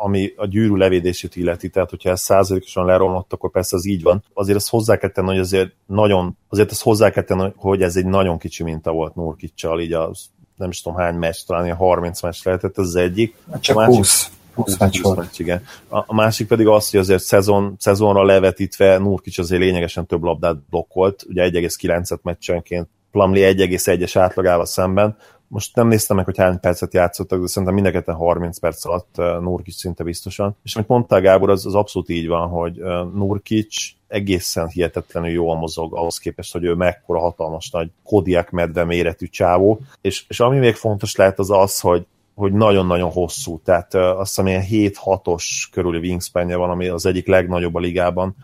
ami 0.04 0.34
a 0.36 0.48
gyűrű 0.48 0.76
levédését 0.76 1.36
illeti, 1.36 1.70
tehát 1.70 1.90
hogyha 1.90 2.10
ez 2.10 2.22
százalékosan 2.22 2.86
leromlott, 2.86 3.34
akkor 3.34 3.52
persze 3.52 3.76
az 3.76 3.86
így 3.86 4.04
van. 4.04 4.24
Azért 4.34 4.58
ezt 4.58 4.70
hozzá 4.70 4.98
kell 4.98 5.10
tenni, 5.10 5.28
hogy 5.28 5.40
azért 5.40 5.72
nagyon, 5.86 6.38
azért 6.50 6.72
ezt 6.72 6.84
hozzá 6.84 6.93
kell 6.98 7.24
tenni, 7.24 7.52
hogy 7.56 7.82
ez 7.82 7.96
egy 7.96 8.06
nagyon 8.06 8.38
kicsi 8.38 8.64
minta 8.64 8.92
volt 8.92 9.16
Nurkicsal, 9.16 9.82
így 9.82 9.94
az 9.94 10.26
nem 10.56 10.70
is 10.70 10.82
tudom 10.82 10.98
hány 10.98 11.16
meccs, 11.16 11.38
talán 11.46 11.64
ilyen 11.64 11.76
30 11.76 12.22
meccs 12.22 12.44
lehetett, 12.44 12.78
ez 12.78 12.86
az 12.86 12.96
egyik. 12.96 13.36
Hát 13.52 13.62
csak 13.62 13.76
a 13.76 13.80
másik, 13.80 13.96
20. 13.96 14.32
20 14.54 14.78
meccs 14.78 15.02
volt. 15.02 15.40
Igen. 15.40 15.64
A, 15.88 15.98
a, 15.98 16.14
másik 16.14 16.48
pedig 16.48 16.68
az, 16.68 16.90
hogy 16.90 17.00
azért 17.00 17.24
szezon, 17.24 17.76
szezonra 17.80 18.24
levetítve 18.24 18.98
Nurkic 18.98 19.38
azért 19.38 19.62
lényegesen 19.62 20.06
több 20.06 20.24
labdát 20.24 20.58
blokkolt, 20.70 21.24
ugye 21.28 21.50
1,9-et 21.50 22.22
meccsenként, 22.22 22.88
Plumlee 23.12 23.54
1,1-es 23.54 24.12
átlagával 24.16 24.66
szemben, 24.66 25.18
most 25.54 25.76
nem 25.76 25.88
néztem 25.88 26.16
meg, 26.16 26.26
hogy 26.26 26.38
hány 26.38 26.60
percet 26.60 26.94
játszottak, 26.94 27.40
de 27.40 27.48
szerintem 27.48 27.74
mindeketen 27.74 28.16
30 28.16 28.60
perc 28.60 28.86
alatt 28.86 29.16
Nurkic 29.18 29.76
szinte 29.76 30.04
biztosan. 30.04 30.56
És 30.64 30.76
amit 30.76 30.88
mondtál 30.88 31.22
Gábor, 31.22 31.50
az, 31.50 31.66
az 31.66 31.76
abszolút 31.76 32.10
így 32.10 32.28
van, 32.28 32.50
hogy 32.50 32.74
Nurkic 33.14 33.76
egészen 34.14 34.68
hihetetlenül 34.68 35.30
jól 35.30 35.56
mozog 35.58 35.96
ahhoz 35.96 36.18
képest, 36.18 36.52
hogy 36.54 36.64
ő 36.64 36.74
mekkora 36.74 37.20
hatalmas 37.20 37.70
nagy 37.70 37.92
Kodiak 38.04 38.50
medve 38.50 38.84
méretű 38.84 39.26
csávó. 39.26 39.80
És, 40.02 40.26
és 40.28 40.40
ami 40.40 40.58
még 40.58 40.76
fontos 40.76 41.16
lehet 41.16 41.40
az 41.40 41.52
az, 41.52 41.80
hogy 41.80 42.06
hogy 42.36 42.54
nagyon-nagyon 42.54 43.12
hosszú, 43.12 43.60
tehát 43.64 43.94
azt 43.94 44.36
hiszem 44.36 44.48
ilyen 44.48 44.64
7-6-os 44.70 45.46
körüli 45.72 45.98
wingspanje 45.98 46.56
van, 46.56 46.70
ami 46.70 46.88
az 46.88 47.06
egyik 47.06 47.28
legnagyobb 47.28 47.76
a 47.76 47.80
ligában. 47.80 48.36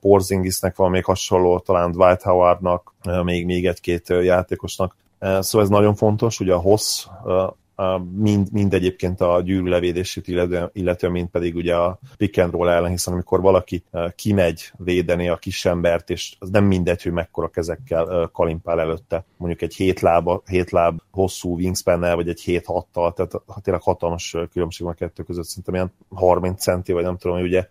Porzingisnek 0.00 0.76
van 0.76 0.90
még 0.90 1.04
hasonló, 1.04 1.58
talán 1.58 1.90
Dwight 1.90 2.22
Howardnak, 2.22 2.94
még, 3.22 3.46
még 3.46 3.66
egy-két 3.66 4.08
játékosnak. 4.08 4.96
Szóval 5.20 5.62
ez 5.62 5.68
nagyon 5.68 5.94
fontos, 5.94 6.40
ugye 6.40 6.54
a 6.54 6.58
hossz, 6.58 7.06
mind, 8.16 8.52
mind 8.52 8.74
egyébként 8.74 9.20
a 9.20 9.40
gyűrű 9.44 9.68
levédését, 9.68 10.28
illetve, 10.28 10.70
illetve 10.72 11.08
mind 11.08 11.28
pedig 11.28 11.54
ugye 11.54 11.74
a 11.74 11.98
pick 12.16 12.38
and 12.38 12.52
roll 12.52 12.68
ellen, 12.68 12.90
hiszen 12.90 13.12
amikor 13.12 13.40
valaki 13.40 13.84
kimegy 14.14 14.72
védeni 14.76 15.28
a 15.28 15.36
kisembert, 15.36 16.10
és 16.10 16.36
az 16.38 16.50
nem 16.50 16.64
mindegy, 16.64 17.02
hogy 17.02 17.12
mekkora 17.12 17.48
kezekkel 17.48 18.30
kalimpál 18.32 18.80
előtte, 18.80 19.24
mondjuk 19.36 19.62
egy 19.62 19.74
hét, 19.74 20.00
lába, 20.00 20.42
hét 20.46 20.70
láb 20.70 21.00
hosszú 21.10 21.56
wingspan 21.56 22.00
vagy 22.00 22.28
egy 22.28 22.40
hét 22.40 22.66
hattal, 22.66 23.12
tehát 23.12 23.32
tényleg 23.62 23.82
hatalmas 23.82 24.36
különbség 24.52 24.86
van 24.86 24.94
a 24.94 24.98
kettő 24.98 25.22
között, 25.22 25.44
szerintem 25.44 25.74
ilyen 25.74 25.92
30 26.08 26.62
centi, 26.62 26.92
vagy 26.92 27.04
nem 27.04 27.16
tudom, 27.16 27.36
hogy 27.36 27.46
ugye, 27.46 27.66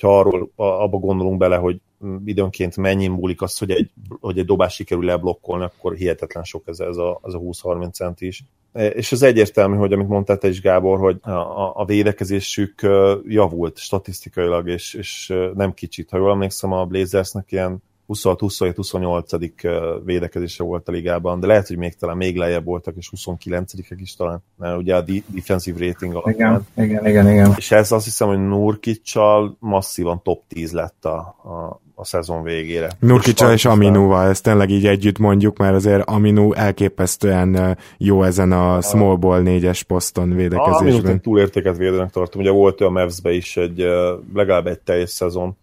ha 0.00 0.18
arról 0.18 0.50
abba 0.56 0.98
gondolunk 0.98 1.38
bele, 1.38 1.56
hogy 1.56 1.80
időnként 2.24 2.76
mennyi 2.76 3.06
múlik 3.06 3.42
az, 3.42 3.58
hogy 3.58 3.70
egy, 3.70 3.90
hogy 4.20 4.38
egy 4.38 4.44
dobás 4.44 4.74
sikerül 4.74 5.04
leblokkolni, 5.04 5.64
akkor 5.64 5.94
hihetetlen 5.94 6.44
sok 6.44 6.62
ez, 6.66 6.80
ez 6.80 6.96
a, 6.96 7.20
ez 7.24 7.34
a 7.34 7.38
20-30 7.38 7.92
cent 7.92 8.20
is. 8.20 8.44
És 8.72 9.12
az 9.12 9.22
egyértelmű, 9.22 9.76
hogy 9.76 9.92
amit 9.92 10.08
mondtál 10.08 10.38
te 10.38 10.48
is, 10.48 10.60
Gábor, 10.60 10.98
hogy 10.98 11.18
a, 11.22 11.80
a 11.80 11.84
védekezésük 11.84 12.86
javult 13.26 13.78
statisztikailag, 13.78 14.68
és, 14.68 14.94
és 14.94 15.34
nem 15.54 15.74
kicsit. 15.74 16.10
Ha 16.10 16.16
jól 16.16 16.30
emlékszem, 16.30 16.72
a 16.72 16.84
Blazersnek 16.84 17.52
ilyen 17.52 17.82
26-27-28. 18.12 20.00
védekezése 20.04 20.62
volt 20.62 20.88
a 20.88 20.92
ligában, 20.92 21.40
de 21.40 21.46
lehet, 21.46 21.66
hogy 21.66 21.76
még 21.76 21.94
talán 21.94 22.16
még 22.16 22.36
lejjebb 22.36 22.64
voltak, 22.64 22.94
és 22.96 23.10
29-ek 23.16 23.96
is 23.96 24.16
talán, 24.16 24.42
mert 24.56 24.76
ugye 24.76 24.96
a 24.96 25.04
defensive 25.26 25.86
rating 25.86 26.14
alapján. 26.14 26.66
Igen, 26.74 26.88
igen, 26.88 27.06
igen, 27.06 27.30
igen. 27.30 27.54
És 27.56 27.70
ez 27.70 27.92
azt 27.92 28.04
hiszem, 28.04 28.28
hogy 28.28 28.38
Nurkicsal 28.38 29.56
masszívan 29.58 30.22
top 30.22 30.42
10 30.48 30.72
lett 30.72 31.04
a, 31.04 31.16
a, 31.42 31.80
a 31.94 32.04
szezon 32.04 32.42
végére. 32.42 32.90
Nurkicsal 32.98 33.52
és 33.52 33.64
Aminuval, 33.64 34.28
ezt 34.28 34.42
tényleg 34.42 34.70
így 34.70 34.86
együtt 34.86 35.18
mondjuk, 35.18 35.58
mert 35.58 35.74
azért 35.74 36.08
Aminu 36.08 36.52
elképesztően 36.52 37.78
jó 37.98 38.22
ezen 38.22 38.52
a 38.52 38.80
small 38.80 39.16
ball 39.16 39.40
négyes 39.40 39.82
poszton 39.82 40.34
védekezésben. 40.34 41.00
Aminut 41.00 41.22
túlértéket 41.22 41.76
védőnek 41.76 42.10
tartom, 42.10 42.40
ugye 42.40 42.50
volt 42.50 42.80
olyan 42.80 42.92
Mavs-be 42.92 43.32
is 43.32 43.56
egy 43.56 43.84
legalább 44.34 44.66
egy 44.66 44.80
teljes 44.80 45.10
szezon, 45.10 45.56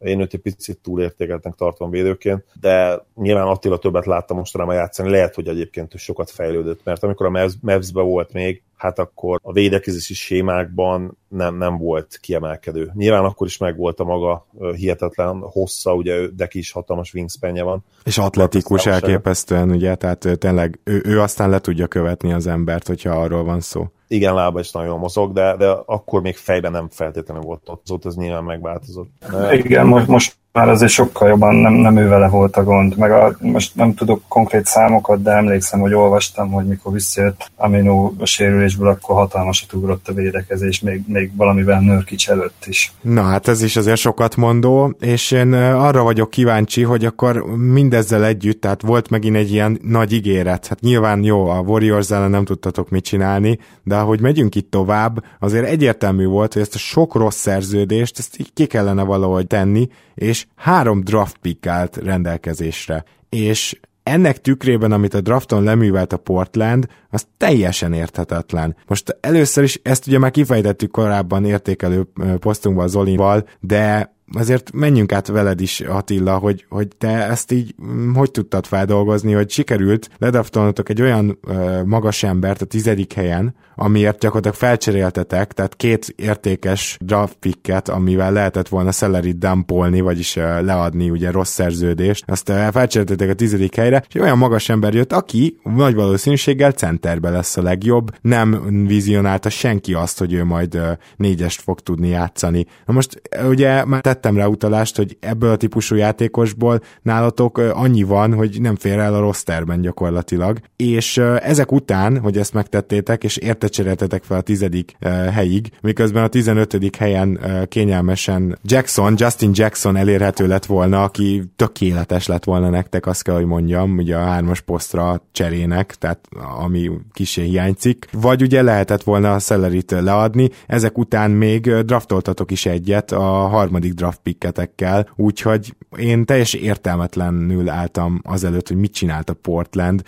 én 0.00 0.20
őt 0.20 0.34
egy 0.34 0.40
picit 0.40 0.78
túlértékeltnek 0.78 1.54
tartom 1.54 1.90
védőként, 1.90 2.44
de 2.60 3.04
nyilván 3.14 3.46
Attila 3.46 3.78
többet 3.78 4.06
láttam 4.06 4.36
mostanában 4.36 4.74
játszani, 4.74 5.10
lehet, 5.10 5.34
hogy 5.34 5.48
egyébként 5.48 5.96
sokat 5.96 6.30
fejlődött, 6.30 6.80
mert 6.84 7.02
amikor 7.02 7.26
a 7.26 7.50
Mavs-be 7.60 8.02
volt 8.02 8.32
még, 8.32 8.62
hát 8.76 8.98
akkor 8.98 9.40
a 9.42 9.52
védekezési 9.52 10.14
sémákban 10.14 11.18
nem, 11.28 11.56
nem 11.56 11.78
volt 11.78 12.18
kiemelkedő. 12.20 12.90
Nyilván 12.94 13.24
akkor 13.24 13.46
is 13.46 13.58
megvolt 13.58 14.00
a 14.00 14.04
maga 14.04 14.46
hihetetlen 14.76 15.40
hossza, 15.40 15.94
ugye 15.94 16.26
de 16.36 16.48
is 16.50 16.72
hatalmas 16.72 17.14
wingspanje 17.14 17.62
van. 17.62 17.84
És 18.04 18.18
atletikus 18.18 18.86
elképesztően, 18.86 19.70
ugye, 19.70 19.94
tehát 19.94 20.28
tényleg 20.38 20.80
ő, 20.84 21.02
ő 21.04 21.20
aztán 21.20 21.50
le 21.50 21.58
tudja 21.58 21.86
követni 21.86 22.32
az 22.32 22.46
embert, 22.46 22.86
hogyha 22.86 23.10
arról 23.10 23.44
van 23.44 23.60
szó 23.60 23.88
igen, 24.10 24.34
lába 24.34 24.60
is 24.60 24.70
nagyon 24.70 24.98
mozog, 24.98 25.32
de, 25.32 25.56
de 25.56 25.68
akkor 25.68 26.20
még 26.20 26.36
fejben 26.36 26.72
nem 26.72 26.88
feltétlenül 26.88 27.42
volt 27.42 27.68
ott, 27.68 27.82
azóta 27.84 28.08
ez 28.08 28.14
nyilván 28.14 28.44
megváltozott. 28.44 29.10
Igen, 29.50 29.86
most, 29.86 30.06
most 30.06 30.36
már 30.52 30.68
azért 30.68 30.90
sokkal 30.90 31.28
jobban 31.28 31.54
nem, 31.54 31.72
nem 31.72 31.96
ő 31.96 32.08
vele 32.08 32.28
volt 32.28 32.56
a 32.56 32.64
gond, 32.64 32.96
meg 32.96 33.12
a, 33.12 33.36
most 33.40 33.74
nem 33.74 33.94
tudok 33.94 34.22
konkrét 34.28 34.66
számokat, 34.66 35.22
de 35.22 35.30
emlékszem, 35.30 35.80
hogy 35.80 35.94
olvastam, 35.94 36.50
hogy 36.50 36.66
mikor 36.66 36.92
visszajött 36.92 37.50
Amino 37.56 38.12
a 38.18 38.24
sérülésből, 38.24 38.88
akkor 38.88 39.16
hatalmasat 39.16 39.72
ugrott 39.72 40.08
a 40.08 40.12
védekezés, 40.12 40.80
még, 40.80 41.02
még 41.06 41.36
valamivel 41.36 41.80
Nörkics 41.80 42.30
előtt 42.30 42.64
is. 42.66 42.92
Na 43.00 43.22
hát 43.22 43.48
ez 43.48 43.62
is 43.62 43.76
azért 43.76 43.98
sokat 43.98 44.36
mondó, 44.36 44.94
és 45.00 45.30
én 45.30 45.52
arra 45.52 46.02
vagyok 46.02 46.30
kíváncsi, 46.30 46.82
hogy 46.82 47.04
akkor 47.04 47.44
mindezzel 47.56 48.24
együtt, 48.24 48.60
tehát 48.60 48.82
volt 48.82 49.10
megint 49.10 49.36
egy 49.36 49.52
ilyen 49.52 49.78
nagy 49.82 50.12
ígéret, 50.12 50.66
hát 50.66 50.80
nyilván 50.80 51.22
jó, 51.22 51.48
a 51.48 51.60
Warriors 51.60 52.10
ellen 52.10 52.30
nem 52.30 52.44
tudtatok 52.44 52.90
mit 52.90 53.04
csinálni, 53.04 53.58
de 53.82 53.96
ahogy 53.96 54.20
megyünk 54.20 54.54
itt 54.54 54.70
tovább, 54.70 55.24
azért 55.40 55.66
egyértelmű 55.66 56.26
volt, 56.26 56.52
hogy 56.52 56.62
ezt 56.62 56.74
a 56.74 56.78
sok 56.78 57.14
rossz 57.14 57.36
szerződést, 57.36 58.18
ezt 58.18 58.36
ki 58.54 58.66
kellene 58.66 59.02
valahogy 59.02 59.46
tenni, 59.46 59.88
és 60.14 60.39
három 60.56 61.00
draft 61.00 61.36
pick 61.36 61.66
állt 61.66 61.96
rendelkezésre. 61.96 63.04
És 63.28 63.80
ennek 64.02 64.40
tükrében, 64.40 64.92
amit 64.92 65.14
a 65.14 65.20
drafton 65.20 65.62
leművelt 65.62 66.12
a 66.12 66.16
Portland, 66.16 66.86
az 67.10 67.26
teljesen 67.36 67.92
érthetetlen. 67.92 68.76
Most 68.86 69.16
először 69.20 69.64
is 69.64 69.80
ezt 69.82 70.06
ugye 70.06 70.18
már 70.18 70.30
kifejtettük 70.30 70.90
korábban 70.90 71.44
értékelő 71.44 72.06
posztunkban 72.38 72.88
Zolinval, 72.88 73.48
de 73.60 74.14
azért 74.32 74.72
menjünk 74.72 75.12
át 75.12 75.26
veled 75.26 75.60
is, 75.60 75.80
Attila, 75.80 76.38
hogy, 76.38 76.64
hogy 76.68 76.88
te 76.98 77.08
ezt 77.08 77.52
így 77.52 77.74
mm, 77.84 78.14
hogy 78.14 78.30
tudtad 78.30 78.66
feldolgozni, 78.66 79.32
hogy 79.32 79.50
sikerült 79.50 80.10
ledaftolnotok 80.18 80.88
egy 80.88 81.02
olyan 81.02 81.38
ö, 81.46 81.82
magas 81.84 82.22
embert 82.22 82.62
a 82.62 82.64
tizedik 82.64 83.12
helyen, 83.12 83.54
amiért 83.74 84.18
gyakorlatilag 84.18 84.56
felcseréltetek, 84.56 85.52
tehát 85.52 85.76
két 85.76 86.14
értékes 86.16 86.96
draft 87.00 87.36
picket, 87.40 87.88
amivel 87.88 88.32
lehetett 88.32 88.68
volna 88.68 88.92
salary 88.92 89.32
dumpolni, 89.32 90.00
vagyis 90.00 90.36
ö, 90.36 90.62
leadni 90.62 91.10
ugye 91.10 91.30
rossz 91.30 91.52
szerződést, 91.52 92.24
azt 92.26 92.48
ö, 92.48 92.66
felcseréltetek 92.72 93.30
a 93.30 93.34
tizedik 93.34 93.74
helyre, 93.74 94.04
és 94.08 94.20
olyan 94.20 94.38
magas 94.38 94.68
ember 94.68 94.94
jött, 94.94 95.12
aki 95.12 95.58
nagy 95.62 95.94
valószínűséggel 95.94 96.72
centerbe 96.72 97.30
lesz 97.30 97.56
a 97.56 97.62
legjobb, 97.62 98.10
nem 98.20 98.62
vizionálta 98.86 99.48
senki 99.48 99.94
azt, 99.94 100.18
hogy 100.18 100.32
ő 100.32 100.44
majd 100.44 100.74
ö, 100.74 100.92
négyest 101.16 101.60
fog 101.60 101.80
tudni 101.80 102.08
játszani. 102.08 102.66
Na 102.86 102.92
most 102.92 103.22
ugye 103.48 103.84
már 103.84 104.00
tettem 104.20 104.36
rá 104.36 104.46
utalást, 104.46 104.96
hogy 104.96 105.16
ebből 105.20 105.50
a 105.50 105.56
típusú 105.56 105.94
játékosból 105.94 106.80
nálatok 107.02 107.58
annyi 107.58 108.02
van, 108.02 108.34
hogy 108.34 108.60
nem 108.60 108.76
fér 108.76 108.98
el 108.98 109.14
a 109.14 109.20
rosterben 109.20 109.80
gyakorlatilag. 109.80 110.58
És 110.76 111.18
ezek 111.42 111.72
után, 111.72 112.18
hogy 112.18 112.38
ezt 112.38 112.54
megtettétek, 112.54 113.24
és 113.24 113.36
értecseréltetek 113.36 114.22
fel 114.22 114.38
a 114.38 114.40
tizedik 114.40 114.96
helyig, 115.32 115.70
miközben 115.80 116.24
a 116.24 116.28
tizenötödik 116.28 116.96
helyen 116.96 117.40
kényelmesen 117.68 118.58
Jackson, 118.62 119.14
Justin 119.16 119.50
Jackson 119.54 119.96
elérhető 119.96 120.46
lett 120.46 120.66
volna, 120.66 121.02
aki 121.02 121.42
tökéletes 121.56 122.26
lett 122.26 122.44
volna 122.44 122.70
nektek, 122.70 123.06
azt 123.06 123.22
kell, 123.22 123.34
hogy 123.34 123.44
mondjam, 123.44 123.96
ugye 123.96 124.16
a 124.16 124.24
hármas 124.24 124.60
posztra 124.60 125.22
cserének, 125.32 125.94
tehát 125.94 126.28
ami 126.58 126.90
kisé 127.12 127.42
hiányzik. 127.42 128.08
Vagy 128.12 128.42
ugye 128.42 128.62
lehetett 128.62 129.02
volna 129.02 129.34
a 129.34 129.38
szellerit 129.38 129.90
leadni, 129.90 130.48
ezek 130.66 130.98
után 130.98 131.30
még 131.30 131.74
draftoltatok 131.74 132.50
is 132.50 132.66
egyet 132.66 133.12
a 133.12 133.22
harmadik 133.22 133.92
draft 133.92 134.09
draft 134.10 134.20
picketekkel, 134.22 135.08
úgyhogy 135.16 135.74
én 135.98 136.24
teljesen 136.24 136.60
értelmetlenül 136.60 137.68
álltam 137.68 138.20
azelőtt, 138.24 138.68
hogy 138.68 138.76
mit 138.76 138.94
csinált 138.94 139.30
a 139.30 139.34
Portland. 139.34 140.02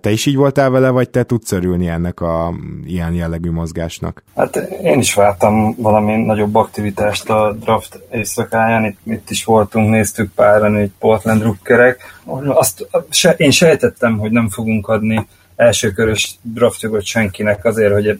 Te 0.00 0.10
is 0.10 0.26
így 0.26 0.36
voltál 0.36 0.70
vele, 0.70 0.90
vagy 0.90 1.10
te 1.10 1.22
tudsz 1.22 1.52
örülni 1.52 1.88
ennek 1.88 2.20
a 2.20 2.54
ilyen 2.86 3.12
jellegű 3.12 3.50
mozgásnak? 3.50 4.22
Hát 4.36 4.56
én 4.82 4.98
is 4.98 5.14
vártam 5.14 5.74
valami 5.76 6.16
nagyobb 6.16 6.54
aktivitást 6.54 7.30
a 7.30 7.56
draft 7.60 8.00
éjszakáján, 8.10 8.84
itt, 8.84 8.98
itt 9.04 9.30
is 9.30 9.44
voltunk, 9.44 9.88
néztük 9.88 10.30
páran, 10.34 10.76
egy 10.76 10.90
Portland 10.98 11.42
rukkerek. 11.42 12.20
Azt 12.46 12.88
se, 13.10 13.30
én 13.30 13.50
sejtettem, 13.50 14.18
hogy 14.18 14.30
nem 14.30 14.48
fogunk 14.48 14.88
adni 14.88 15.26
elsőkörös 15.58 16.36
draftjogot 16.42 17.04
senkinek 17.04 17.64
azért, 17.64 17.92
hogy 17.92 18.18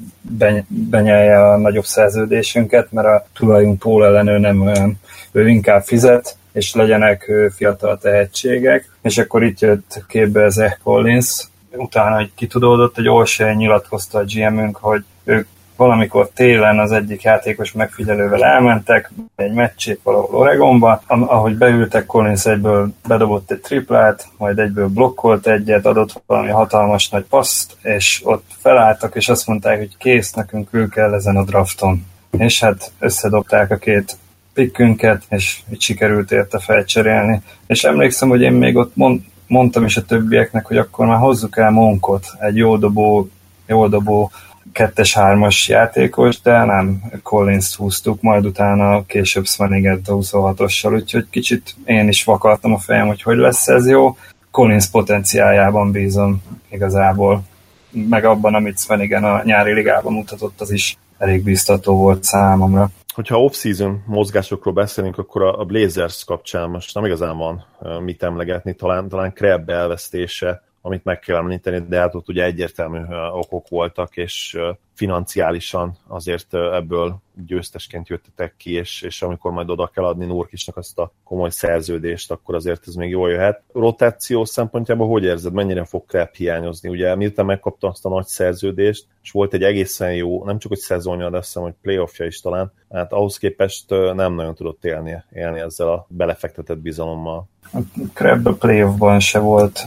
benyelje 0.68 1.50
a 1.50 1.56
nagyobb 1.56 1.84
szerződésünket, 1.84 2.92
mert 2.92 3.06
a 3.06 3.26
tulajunk 3.34 3.78
Paul 3.78 4.04
ellenő 4.04 4.38
nem 4.38 4.60
olyan. 4.60 5.00
Ő 5.32 5.48
inkább 5.48 5.82
fizet, 5.82 6.36
és 6.52 6.74
legyenek 6.74 7.30
fiatal 7.54 7.98
tehetségek, 7.98 8.90
és 9.02 9.18
akkor 9.18 9.42
itt 9.42 9.60
jött 9.60 10.04
képbe 10.08 10.48
Zach 10.48 10.78
Collins, 10.82 11.48
utána 11.76 12.18
egy 12.18 12.30
kitudódott, 12.34 12.98
egy 12.98 13.08
Olsey 13.08 13.54
nyilatkozta 13.54 14.18
a 14.18 14.24
GM-ünk, 14.24 14.76
hogy 14.76 15.04
ők 15.24 15.48
valamikor 15.78 16.30
télen 16.34 16.78
az 16.78 16.92
egyik 16.92 17.22
játékos 17.22 17.72
megfigyelővel 17.72 18.44
elmentek, 18.44 19.12
egy 19.36 19.52
meccsét 19.52 20.00
valahol 20.02 20.40
Oregonba, 20.40 21.02
ahogy 21.06 21.56
beültek, 21.56 22.06
Collins 22.06 22.46
egyből 22.46 22.92
bedobott 23.08 23.50
egy 23.50 23.60
triplát, 23.60 24.28
majd 24.36 24.58
egyből 24.58 24.88
blokkolt 24.88 25.46
egyet, 25.46 25.86
adott 25.86 26.22
valami 26.26 26.48
hatalmas 26.48 27.08
nagy 27.08 27.24
paszt, 27.24 27.76
és 27.82 28.20
ott 28.24 28.44
felálltak, 28.60 29.14
és 29.14 29.28
azt 29.28 29.46
mondták, 29.46 29.78
hogy 29.78 29.96
kész, 29.96 30.32
nekünk 30.32 30.68
ül 30.72 30.88
kell 30.88 31.14
ezen 31.14 31.36
a 31.36 31.44
drafton. 31.44 32.06
És 32.30 32.60
hát 32.60 32.92
összedobták 32.98 33.70
a 33.70 33.76
két 33.76 34.16
pikkünket, 34.54 35.22
és 35.28 35.60
így 35.72 35.80
sikerült 35.80 36.32
érte 36.32 36.58
felcserélni. 36.58 37.42
És 37.66 37.84
emlékszem, 37.84 38.28
hogy 38.28 38.40
én 38.40 38.52
még 38.52 38.76
ott 38.76 38.96
mond, 38.96 39.20
mondtam 39.46 39.84
is 39.84 39.96
a 39.96 40.04
többieknek, 40.04 40.66
hogy 40.66 40.76
akkor 40.76 41.06
már 41.06 41.18
hozzuk 41.18 41.56
el 41.56 41.70
Monkot, 41.70 42.26
egy 42.38 42.56
jó 42.56 42.76
dobó, 42.76 43.28
jó 43.66 43.86
dobó 43.86 44.30
kettes-hármas 44.72 45.68
játékos, 45.68 46.40
de 46.40 46.64
nem 46.64 47.02
Collins 47.22 47.76
húztuk, 47.76 48.22
majd 48.22 48.46
utána 48.46 49.06
később 49.06 49.46
Sveniget 49.46 50.08
a 50.08 50.14
26-ossal, 50.14 50.94
úgyhogy 50.94 51.26
kicsit 51.30 51.74
én 51.84 52.08
is 52.08 52.24
vakartam 52.24 52.72
a 52.72 52.78
fejem, 52.78 53.06
hogy 53.06 53.22
hogy 53.22 53.36
lesz 53.36 53.68
ez 53.68 53.88
jó. 53.88 54.16
Collins 54.50 54.90
potenciájában 54.90 55.90
bízom 55.90 56.42
igazából, 56.68 57.42
meg 57.90 58.24
abban, 58.24 58.54
amit 58.54 58.78
Svenigen 58.78 59.24
a 59.24 59.42
nyári 59.44 59.72
ligában 59.72 60.12
mutatott, 60.12 60.60
az 60.60 60.70
is 60.70 60.96
elég 61.18 61.42
biztató 61.42 61.96
volt 61.96 62.24
számomra 62.24 62.90
hogyha 63.18 63.42
off-season 63.42 64.02
mozgásokról 64.06 64.74
beszélünk, 64.74 65.18
akkor 65.18 65.42
a 65.42 65.64
Blazers 65.64 66.24
kapcsán 66.24 66.70
most 66.70 66.94
nem 66.94 67.04
igazán 67.04 67.36
van 67.36 67.64
mit 68.04 68.22
emlegetni, 68.22 68.74
talán, 68.74 69.08
talán 69.08 69.32
Krebb 69.32 69.68
elvesztése, 69.68 70.62
amit 70.80 71.04
meg 71.04 71.18
kell 71.18 71.36
említeni, 71.36 71.86
de 71.88 71.98
hát 71.98 72.14
ott 72.14 72.28
ugye 72.28 72.44
egyértelmű 72.44 73.00
okok 73.32 73.68
voltak, 73.68 74.16
és 74.16 74.58
financiálisan 74.98 75.96
azért 76.06 76.54
ebből 76.54 77.18
győztesként 77.46 78.08
jöttetek 78.08 78.54
ki, 78.56 78.72
és, 78.72 79.02
és 79.02 79.22
amikor 79.22 79.52
majd 79.52 79.70
oda 79.70 79.86
kell 79.94 80.04
adni 80.04 80.26
Nurkisnak 80.26 80.76
azt 80.76 80.98
a 80.98 81.12
komoly 81.24 81.50
szerződést, 81.50 82.30
akkor 82.30 82.54
azért 82.54 82.86
ez 82.86 82.94
még 82.94 83.10
jól 83.10 83.30
jöhet. 83.30 83.62
Rotáció 83.72 84.44
szempontjából 84.44 85.08
hogy 85.08 85.24
érzed, 85.24 85.52
mennyire 85.52 85.84
fog 85.84 86.06
Krep 86.06 86.34
hiányozni? 86.34 86.88
Ugye 86.88 87.14
miután 87.14 87.46
megkapta 87.46 87.88
azt 87.88 88.04
a 88.04 88.08
nagy 88.08 88.26
szerződést, 88.26 89.06
és 89.22 89.30
volt 89.30 89.54
egy 89.54 89.62
egészen 89.62 90.14
jó, 90.14 90.44
nem 90.44 90.58
csak 90.58 90.72
egy 90.72 90.78
szezonja, 90.78 91.30
de 91.30 91.36
azt 91.36 91.46
hiszem, 91.46 91.62
hogy 91.62 91.74
playoffja 91.82 92.26
is 92.26 92.40
talán, 92.40 92.72
hát 92.90 93.12
ahhoz 93.12 93.38
képest 93.38 93.90
nem 94.14 94.34
nagyon 94.34 94.54
tudott 94.54 94.84
élni, 94.84 95.22
élni 95.32 95.60
ezzel 95.60 95.88
a 95.88 96.06
belefektetett 96.08 96.78
bizalommal. 96.78 97.48
Krebb 98.12 98.46
a 98.46 98.52
playoffban 98.52 99.20
se 99.20 99.38
volt. 99.38 99.86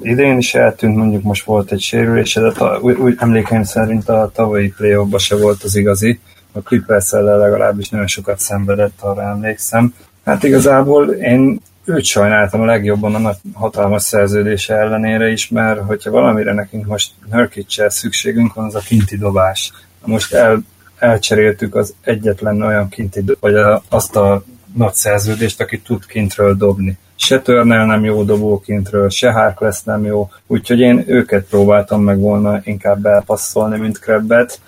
Idén 0.00 0.38
is 0.38 0.54
eltűnt, 0.54 0.96
mondjuk 0.96 1.22
most 1.22 1.44
volt 1.44 1.72
egy 1.72 1.80
sérülése, 1.80 2.40
de 2.40 2.52
ta, 2.52 2.78
úgy, 2.80 2.96
úgy 2.96 3.14
emlékeim 3.18 3.62
szerint 3.62 4.08
a 4.08 4.30
tavalyi 4.48 4.72
playoffban 4.76 5.18
se 5.18 5.36
volt 5.36 5.62
az 5.62 5.76
igazi 5.76 6.20
a 6.52 6.60
clippers 6.60 7.10
legalábbis 7.10 7.88
nagyon 7.88 8.06
sokat 8.06 8.38
szenvedett, 8.38 9.00
arra 9.00 9.22
emlékszem. 9.22 9.94
Hát 10.24 10.42
igazából 10.42 11.10
én 11.10 11.60
őt 11.84 12.04
sajnáltam 12.04 12.60
a 12.60 12.64
legjobban 12.64 13.14
a 13.14 13.18
nagy 13.18 13.36
hatalmas 13.52 14.02
szerződése 14.02 14.74
ellenére 14.74 15.28
is, 15.30 15.48
mert 15.48 15.80
hogyha 15.80 16.10
valamire 16.10 16.52
nekünk 16.52 16.86
most 16.86 17.12
nurkic 17.30 17.92
szükségünk 17.92 18.54
van, 18.54 18.64
az 18.64 18.74
a 18.74 18.80
kinti 18.80 19.16
dobás. 19.16 19.72
Most 20.04 20.32
el, 20.32 20.62
elcseréltük 20.98 21.74
az 21.74 21.94
egyetlen 22.00 22.62
olyan 22.62 22.88
kinti, 22.88 23.24
vagy 23.40 23.54
a, 23.54 23.82
azt 23.88 24.16
a 24.16 24.42
nagy 24.74 24.94
szerződést, 24.94 25.60
aki 25.60 25.80
tud 25.80 26.06
kintről 26.06 26.54
dobni. 26.54 26.98
Se 27.20 27.42
Turner 27.42 27.86
nem 27.86 28.04
jó 28.04 28.22
dobó 28.22 28.60
kintről, 28.60 29.10
se 29.10 29.30
Harkless 29.30 29.82
nem 29.82 30.04
jó, 30.04 30.30
úgyhogy 30.46 30.80
én 30.80 31.04
őket 31.06 31.44
próbáltam 31.48 32.02
meg 32.02 32.18
volna 32.18 32.60
inkább 32.64 33.06
elpasszolni, 33.06 33.78
mint 33.78 33.98
Krebbet, 33.98 34.60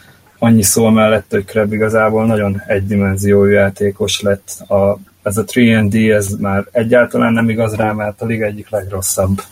annyi 0.42 0.62
szó 0.62 0.88
mellett, 0.88 1.30
hogy 1.30 1.44
Kreb 1.44 1.72
igazából 1.72 2.26
nagyon 2.26 2.62
egydimenziójú 2.66 3.50
játékos 3.50 4.20
lett. 4.20 4.48
A, 4.68 4.98
ez 5.22 5.36
a 5.36 5.44
3D, 5.44 6.14
ez 6.14 6.28
már 6.28 6.64
egyáltalán 6.70 7.32
nem 7.32 7.48
igaz 7.48 7.74
rá, 7.74 7.92
mert 7.92 8.22
a 8.22 8.26
liga 8.26 8.44
egyik 8.44 8.70
legrosszabb 8.70 9.42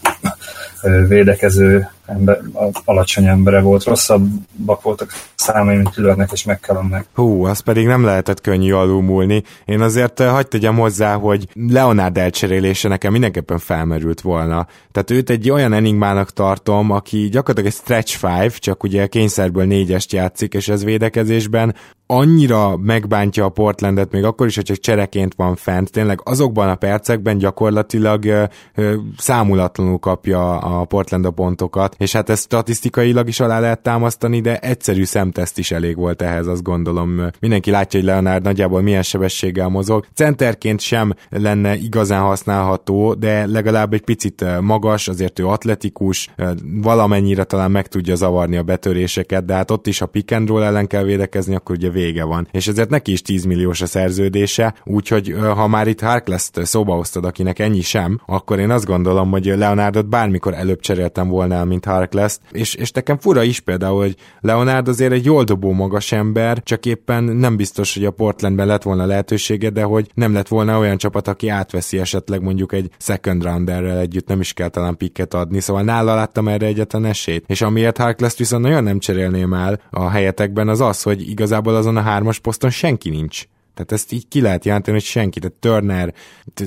védekező 1.08 1.88
ember, 2.08 2.40
alacsony 2.84 3.26
embere 3.26 3.60
volt, 3.60 3.84
rosszabbak 3.84 4.82
voltak 4.82 5.12
számai, 5.34 5.76
mint 5.76 5.96
Lillardnek 5.96 6.30
és 6.32 6.44
McCallumnek. 6.44 7.06
Hú, 7.14 7.44
az 7.44 7.60
pedig 7.60 7.86
nem 7.86 8.04
lehetett 8.04 8.40
könnyű 8.40 8.72
alulmúlni. 8.72 9.42
Én 9.64 9.80
azért 9.80 10.22
hagyd 10.22 10.48
tegyem 10.48 10.76
hozzá, 10.76 11.14
hogy 11.14 11.48
Leonard 11.54 12.18
elcserélése 12.18 12.88
nekem 12.88 13.12
mindenképpen 13.12 13.58
felmerült 13.58 14.20
volna. 14.20 14.66
Tehát 14.92 15.10
őt 15.10 15.30
egy 15.30 15.50
olyan 15.50 15.72
enigmának 15.72 16.30
tartom, 16.30 16.90
aki 16.90 17.28
gyakorlatilag 17.28 17.70
egy 17.70 17.78
stretch 17.82 18.16
five, 18.16 18.48
csak 18.48 18.82
ugye 18.82 19.06
kényszerből 19.06 19.64
négyest 19.64 20.12
játszik, 20.12 20.54
és 20.54 20.68
ez 20.68 20.84
védekezésben 20.84 21.74
annyira 22.10 22.76
megbántja 22.76 23.44
a 23.44 23.48
Portlandet, 23.48 24.12
még 24.12 24.24
akkor 24.24 24.46
is, 24.46 24.54
hogy 24.54 24.64
csak 24.64 24.78
csereként 24.78 25.34
van 25.36 25.56
fent, 25.56 25.90
tényleg 25.90 26.20
azokban 26.24 26.68
a 26.68 26.74
percekben 26.74 27.38
gyakorlatilag 27.38 28.24
ö, 28.24 28.44
ö, 28.74 28.94
számulatlanul 29.16 29.98
kapja 29.98 30.58
a 30.58 30.84
Portland 30.84 31.24
a 31.24 31.30
pontokat, 31.30 31.94
és 31.98 32.12
hát 32.12 32.28
ezt 32.28 32.44
statisztikailag 32.44 33.28
is 33.28 33.40
alá 33.40 33.60
lehet 33.60 33.82
támasztani, 33.82 34.40
de 34.40 34.58
egyszerű 34.58 35.04
szemteszt 35.04 35.58
is 35.58 35.70
elég 35.70 35.96
volt 35.96 36.22
ehhez, 36.22 36.46
azt 36.46 36.62
gondolom. 36.62 37.20
Mindenki 37.40 37.70
látja, 37.70 38.00
hogy 38.00 38.08
Leonard 38.08 38.42
nagyjából 38.42 38.80
milyen 38.80 39.02
sebességgel 39.02 39.68
mozog. 39.68 40.06
Centerként 40.14 40.80
sem 40.80 41.14
lenne 41.30 41.76
igazán 41.76 42.22
használható, 42.22 43.14
de 43.14 43.46
legalább 43.46 43.92
egy 43.92 44.04
picit 44.04 44.44
magas, 44.60 45.08
azért 45.08 45.38
ő 45.38 45.46
atletikus, 45.46 46.28
valamennyire 46.82 47.44
talán 47.44 47.70
meg 47.70 47.86
tudja 47.86 48.14
zavarni 48.14 48.56
a 48.56 48.62
betöréseket, 48.62 49.44
de 49.44 49.54
hát 49.54 49.70
ott 49.70 49.86
is, 49.86 49.98
ha 49.98 50.06
pick 50.06 50.32
and 50.32 50.48
roll 50.48 50.62
ellen 50.62 50.86
kell 50.86 51.02
védekezni, 51.02 51.54
akkor 51.54 51.76
ugye 51.76 51.90
vége 51.90 52.24
van. 52.24 52.48
És 52.50 52.68
ezért 52.68 52.90
neki 52.90 53.12
is 53.12 53.22
10 53.22 53.44
milliós 53.44 53.80
a 53.80 53.86
szerződése, 53.86 54.74
úgyhogy 54.84 55.34
ha 55.54 55.66
már 55.66 55.86
itt 55.86 56.00
Harkless-t 56.00 56.66
szóba 56.66 56.94
hoztad, 56.94 57.24
akinek 57.24 57.58
ennyi 57.58 57.80
sem, 57.80 58.20
akkor 58.26 58.58
én 58.58 58.70
azt 58.70 58.86
gondolom, 58.86 59.30
hogy 59.30 59.44
Leonardot 59.44 60.08
bármikor 60.08 60.54
előbb 60.54 60.80
cseréltem 60.80 61.28
volna, 61.28 61.64
mint 61.64 61.84
Harkless, 61.88 62.38
és, 62.52 62.74
és 62.74 62.90
nekem 62.90 63.18
fura 63.18 63.42
is 63.42 63.60
például, 63.60 64.00
hogy 64.00 64.16
Leonard 64.40 64.88
azért 64.88 65.12
egy 65.12 65.24
jól 65.24 65.44
dobó 65.44 65.72
magas 65.72 66.12
ember, 66.12 66.62
csak 66.62 66.86
éppen 66.86 67.24
nem 67.24 67.56
biztos, 67.56 67.94
hogy 67.94 68.04
a 68.04 68.10
Portlandben 68.10 68.66
lett 68.66 68.82
volna 68.82 69.06
lehetősége, 69.06 69.70
de 69.70 69.82
hogy 69.82 70.10
nem 70.14 70.32
lett 70.32 70.48
volna 70.48 70.78
olyan 70.78 70.96
csapat, 70.96 71.28
aki 71.28 71.48
átveszi 71.48 71.98
esetleg 71.98 72.42
mondjuk 72.42 72.72
egy 72.72 72.90
second 72.98 73.42
rounderrel 73.42 73.98
együtt, 73.98 74.28
nem 74.28 74.40
is 74.40 74.52
kell 74.52 74.68
talán 74.68 74.96
pikket 74.96 75.34
adni, 75.34 75.60
szóval 75.60 75.82
nála 75.82 76.14
láttam 76.14 76.48
erre 76.48 76.66
egyetlen 76.66 77.04
esélyt. 77.04 77.44
És 77.46 77.62
amiért 77.62 77.98
Harkless 77.98 78.36
viszont 78.36 78.62
nagyon 78.62 78.82
nem 78.82 78.98
cserélném 78.98 79.52
el 79.54 79.80
a 79.90 80.08
helyetekben, 80.08 80.68
az 80.68 80.80
az, 80.80 81.02
hogy 81.02 81.28
igazából 81.28 81.74
azon 81.74 81.96
a 81.96 82.00
hármas 82.00 82.38
poszton 82.38 82.70
senki 82.70 83.10
nincs. 83.10 83.46
Tehát 83.78 83.92
ezt 83.92 84.12
így 84.12 84.28
ki 84.28 84.40
lehet 84.40 84.64
jelenteni, 84.64 84.96
hogy 84.96 85.06
senki, 85.06 85.38
tehát 85.40 85.56
Turner, 85.56 86.14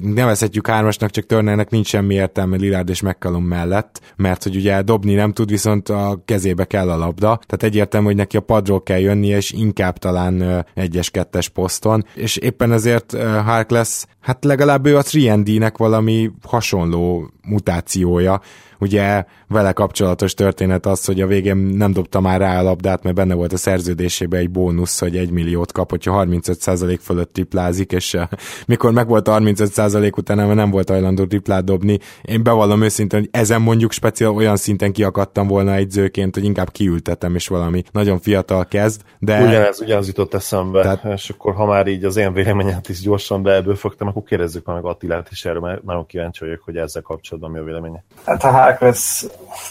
nevezhetjük 0.02 0.68
hármasnak, 0.68 1.10
csak 1.10 1.26
Turnernek 1.26 1.70
nincs 1.70 1.88
semmi 1.88 2.14
értelme 2.14 2.58
Lillard 2.58 2.90
és 2.90 3.02
McCallum 3.02 3.44
mellett, 3.44 4.02
mert 4.16 4.44
hogy 4.44 4.56
ugye 4.56 4.82
dobni 4.82 5.14
nem 5.14 5.34
tud, 5.34 5.50
viszont 5.50 5.90
a 5.90 6.22
kezébe 6.26 6.66
kell 6.66 6.90
a 6.90 6.98
labda, 6.98 7.40
tehát 7.46 7.64
egyértelmű, 7.64 8.06
hogy 8.06 8.16
neki 8.16 8.38
a 8.38 8.42
padról 8.42 8.84
kell 8.84 9.00
jönnie, 9.00 9.38
és 9.38 9.52
inkább 9.52 9.98
talán 9.98 10.66
egyes-kettes 10.74 11.50
poszton, 11.50 12.06
és 12.16 12.38
éppen 12.38 12.72
ezért 12.72 13.18
Hark 13.22 13.70
lesz, 13.70 14.08
hát 14.20 14.44
legalább 14.44 14.86
ő 14.86 14.98
a 14.98 15.04
3 15.28 15.44
valami 15.78 16.32
hasonló 16.48 17.32
mutációja, 17.48 18.42
ugye 18.82 19.26
vele 19.48 19.72
kapcsolatos 19.72 20.34
történet 20.34 20.86
az, 20.86 21.06
hogy 21.06 21.22
a 21.22 21.28
végén 21.28 21.58
nem 21.58 21.94
dobta 21.94 22.20
már 22.20 22.40
rá 22.40 22.60
a 22.60 22.64
labdát, 22.64 23.04
mert 23.04 23.16
benne 23.16 23.34
volt 23.34 23.54
a 23.54 23.58
szerződésében 23.58 24.40
egy 24.40 24.50
bónusz, 24.50 25.00
hogy 25.00 25.18
egy 25.18 25.32
milliót 25.32 25.72
kap, 25.72 25.90
hogyha 25.90 26.24
35% 26.26 26.98
fölött 27.02 27.34
triplázik, 27.34 27.92
és 27.92 28.14
uh, 28.14 28.22
mikor 28.68 28.92
meg 28.92 29.08
volt 29.08 29.28
35% 29.30 30.18
utána, 30.18 30.54
nem 30.54 30.70
volt 30.70 30.90
hajlandó 30.90 31.26
triplát 31.26 31.64
dobni. 31.64 32.00
Én 32.22 32.44
bevallom 32.44 32.82
őszintén, 32.82 33.20
hogy 33.20 33.30
ezen 33.32 33.62
mondjuk 33.62 33.92
speciál 33.92 34.32
olyan 34.32 34.56
szinten 34.56 34.92
kiakadtam 34.92 35.48
volna 35.48 35.74
egyzőként, 35.74 36.36
hogy 36.36 36.44
inkább 36.44 36.72
kiültetem, 36.72 37.36
és 37.36 37.48
valami 37.48 37.84
nagyon 37.92 38.20
fiatal 38.20 38.66
kezd, 38.66 39.02
de... 39.20 39.42
Ugyanez, 39.42 39.82
ugyanaz 39.82 40.08
jutott 40.08 40.34
eszembe, 40.34 40.82
Tehát... 40.82 41.06
és 41.14 41.30
akkor 41.30 41.54
ha 41.54 41.66
már 41.66 41.88
így 41.88 42.04
az 42.04 42.18
én 42.18 42.34
véleményet 42.34 42.90
is 42.90 43.02
gyorsan 43.02 43.44
be 43.44 43.76
fogtam, 43.76 44.08
akkor 44.08 44.24
kérdezzük 44.24 44.66
meg 44.66 44.86
Attilát 44.86 45.28
is 45.32 45.46
erről, 45.46 45.62
mert 45.62 45.84
nagyon 45.84 46.06
kíváncsi 46.06 46.46
vagyok, 46.46 46.62
hogy 46.66 46.78
ezzel 46.78 47.02
kapcsolatban 47.02 47.31
mi 47.40 47.60
a 47.60 47.64
véleménye. 47.64 48.04
Hát 48.26 48.44
a 48.44 48.52
Harkless 48.52 49.26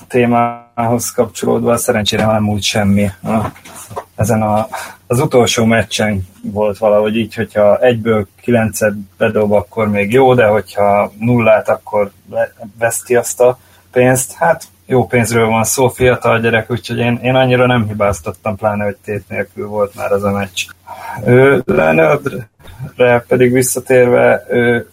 témához 0.09 1.11
kapcsolódva 1.11 1.77
szerencsére 1.77 2.27
nem 2.27 2.49
úgy 2.49 2.63
semmi. 2.63 3.11
Ezen 4.15 4.43
a, 4.43 4.69
az 5.07 5.21
utolsó 5.21 5.65
meccsen 5.65 6.29
volt 6.43 6.79
valahogy 6.79 7.17
így, 7.17 7.35
hogyha 7.35 7.79
egyből 7.79 8.27
kilencet 8.41 8.95
bedob, 9.17 9.53
akkor 9.53 9.89
még 9.89 10.13
jó, 10.13 10.35
de 10.35 10.47
hogyha 10.47 11.13
nullát, 11.19 11.69
akkor 11.69 12.11
veszti 12.79 13.17
azt 13.17 13.41
a 13.41 13.59
pénzt. 13.93 14.33
Hát 14.33 14.65
jó 14.87 15.07
pénzről 15.07 15.47
van 15.47 15.65
szó, 15.65 15.89
fiatal 15.89 16.41
gyerek, 16.41 16.71
úgyhogy 16.71 16.99
én, 16.99 17.19
én 17.23 17.35
annyira 17.35 17.67
nem 17.67 17.87
hibáztattam, 17.87 18.57
pláne, 18.57 18.85
hogy 18.85 18.97
tét 19.05 19.29
nélkül 19.29 19.69
volt 19.69 19.95
már 19.95 20.13
az 20.13 20.25
a 20.25 20.31
meccs. 20.31 20.65
Ő, 21.25 21.63
Leonardre 21.67 22.49
pedig 23.29 23.53
visszatérve, 23.53 24.47
ő, 24.49 24.89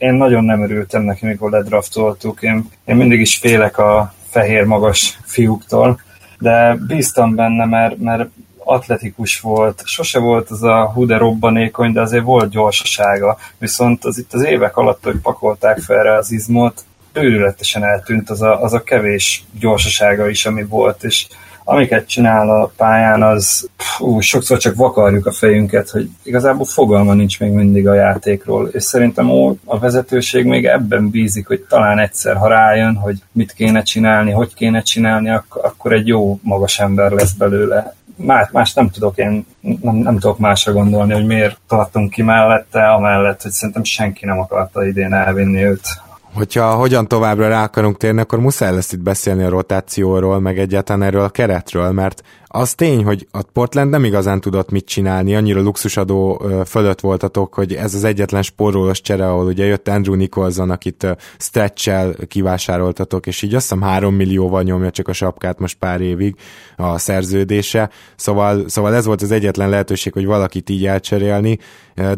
én 0.00 0.14
nagyon 0.14 0.44
nem 0.44 0.62
örültem 0.62 1.02
neki, 1.02 1.26
mikor 1.26 1.50
ledraftoltuk. 1.50 2.42
Én, 2.42 2.68
én 2.84 2.96
mindig 2.96 3.20
is 3.20 3.36
félek 3.36 3.78
a 3.78 4.14
fehér 4.28 4.64
magas 4.64 5.18
fiúktól, 5.24 6.00
de 6.38 6.76
bíztam 6.86 7.34
benne, 7.34 7.64
mert, 7.64 7.98
mert 7.98 8.28
atletikus 8.58 9.40
volt, 9.40 9.82
sose 9.84 10.18
volt 10.18 10.50
az 10.50 10.62
a 10.62 10.90
hú 10.94 11.06
de 11.06 11.16
robbanékony, 11.16 11.92
de 11.92 12.00
azért 12.00 12.24
volt 12.24 12.50
gyorsasága, 12.50 13.38
viszont 13.58 14.04
az 14.04 14.18
itt 14.18 14.32
az 14.32 14.44
évek 14.44 14.76
alatt, 14.76 15.04
hogy 15.04 15.16
pakolták 15.16 15.78
fel 15.78 15.98
erre 15.98 16.16
az 16.16 16.32
izmot, 16.32 16.84
őrületesen 17.12 17.84
eltűnt 17.84 18.30
az 18.30 18.42
a, 18.42 18.62
az 18.62 18.72
a 18.72 18.82
kevés 18.82 19.44
gyorsasága 19.58 20.28
is, 20.28 20.46
ami 20.46 20.64
volt, 20.64 21.04
és 21.04 21.26
amiket 21.70 22.08
csinál 22.08 22.50
a 22.50 22.72
pályán, 22.76 23.22
az 23.22 23.68
ú, 23.98 24.20
sokszor 24.20 24.58
csak 24.58 24.74
vakarjuk 24.74 25.26
a 25.26 25.32
fejünket, 25.32 25.90
hogy 25.90 26.08
igazából 26.22 26.64
fogalma 26.64 27.14
nincs 27.14 27.40
még 27.40 27.50
mindig 27.50 27.88
a 27.88 27.94
játékról, 27.94 28.68
és 28.68 28.82
szerintem 28.82 29.30
a 29.64 29.78
vezetőség 29.78 30.44
még 30.44 30.66
ebben 30.66 31.10
bízik, 31.10 31.46
hogy 31.46 31.60
talán 31.68 31.98
egyszer, 31.98 32.36
ha 32.36 32.48
rájön, 32.48 32.94
hogy 32.94 33.18
mit 33.32 33.52
kéne 33.52 33.82
csinálni, 33.82 34.30
hogy 34.30 34.54
kéne 34.54 34.82
csinálni, 34.82 35.30
akkor, 35.30 35.64
akkor 35.64 35.92
egy 35.92 36.06
jó 36.06 36.38
magas 36.42 36.80
ember 36.80 37.10
lesz 37.10 37.32
belőle. 37.32 37.94
Más, 38.16 38.48
más 38.52 38.72
nem 38.74 38.90
tudok 38.90 39.16
én, 39.18 39.46
nem, 39.60 39.94
nem 39.94 40.18
tudok 40.18 40.38
másra 40.38 40.72
gondolni, 40.72 41.12
hogy 41.12 41.26
miért 41.26 41.58
tartunk 41.68 42.10
ki 42.10 42.22
mellette, 42.22 42.88
amellett, 42.88 43.42
hogy 43.42 43.50
szerintem 43.50 43.84
senki 43.84 44.26
nem 44.26 44.38
akarta 44.38 44.86
idén 44.86 45.12
elvinni 45.12 45.64
őt 45.64 45.88
Hogyha 46.34 46.74
hogyan 46.74 47.08
továbbra 47.08 47.48
rá 47.48 47.62
akarunk 47.62 47.96
térni, 47.96 48.20
akkor 48.20 48.40
muszáj 48.40 48.74
lesz 48.74 48.92
itt 48.92 49.02
beszélni 49.02 49.42
a 49.42 49.48
rotációról, 49.48 50.40
meg 50.40 50.58
egyáltalán 50.58 51.02
erről 51.02 51.22
a 51.22 51.28
keretről, 51.28 51.90
mert 51.90 52.22
az 52.46 52.74
tény, 52.74 53.04
hogy 53.04 53.26
a 53.30 53.42
Portland 53.42 53.90
nem 53.90 54.04
igazán 54.04 54.40
tudott 54.40 54.70
mit 54.70 54.86
csinálni, 54.86 55.34
annyira 55.34 55.60
luxusadó 55.60 56.42
fölött 56.66 57.00
voltatok, 57.00 57.54
hogy 57.54 57.74
ez 57.74 57.94
az 57.94 58.04
egyetlen 58.04 58.42
spórolós 58.42 59.00
csere, 59.00 59.28
ahol 59.28 59.46
ugye 59.46 59.64
jött 59.64 59.88
Andrew 59.88 60.14
Nicholson, 60.14 60.70
akit 60.70 61.06
stretch 61.38 61.90
kivásároltatok, 62.28 63.26
és 63.26 63.42
így 63.42 63.54
azt 63.54 63.68
hiszem 63.68 63.82
három 63.82 64.14
millióval 64.14 64.62
nyomja 64.62 64.90
csak 64.90 65.08
a 65.08 65.12
sapkát 65.12 65.58
most 65.58 65.78
pár 65.78 66.00
évig 66.00 66.34
a 66.76 66.98
szerződése, 66.98 67.90
szóval, 68.16 68.68
szóval 68.68 68.94
ez 68.94 69.04
volt 69.04 69.22
az 69.22 69.30
egyetlen 69.30 69.68
lehetőség, 69.68 70.12
hogy 70.12 70.26
valakit 70.26 70.70
így 70.70 70.86
elcserélni, 70.86 71.58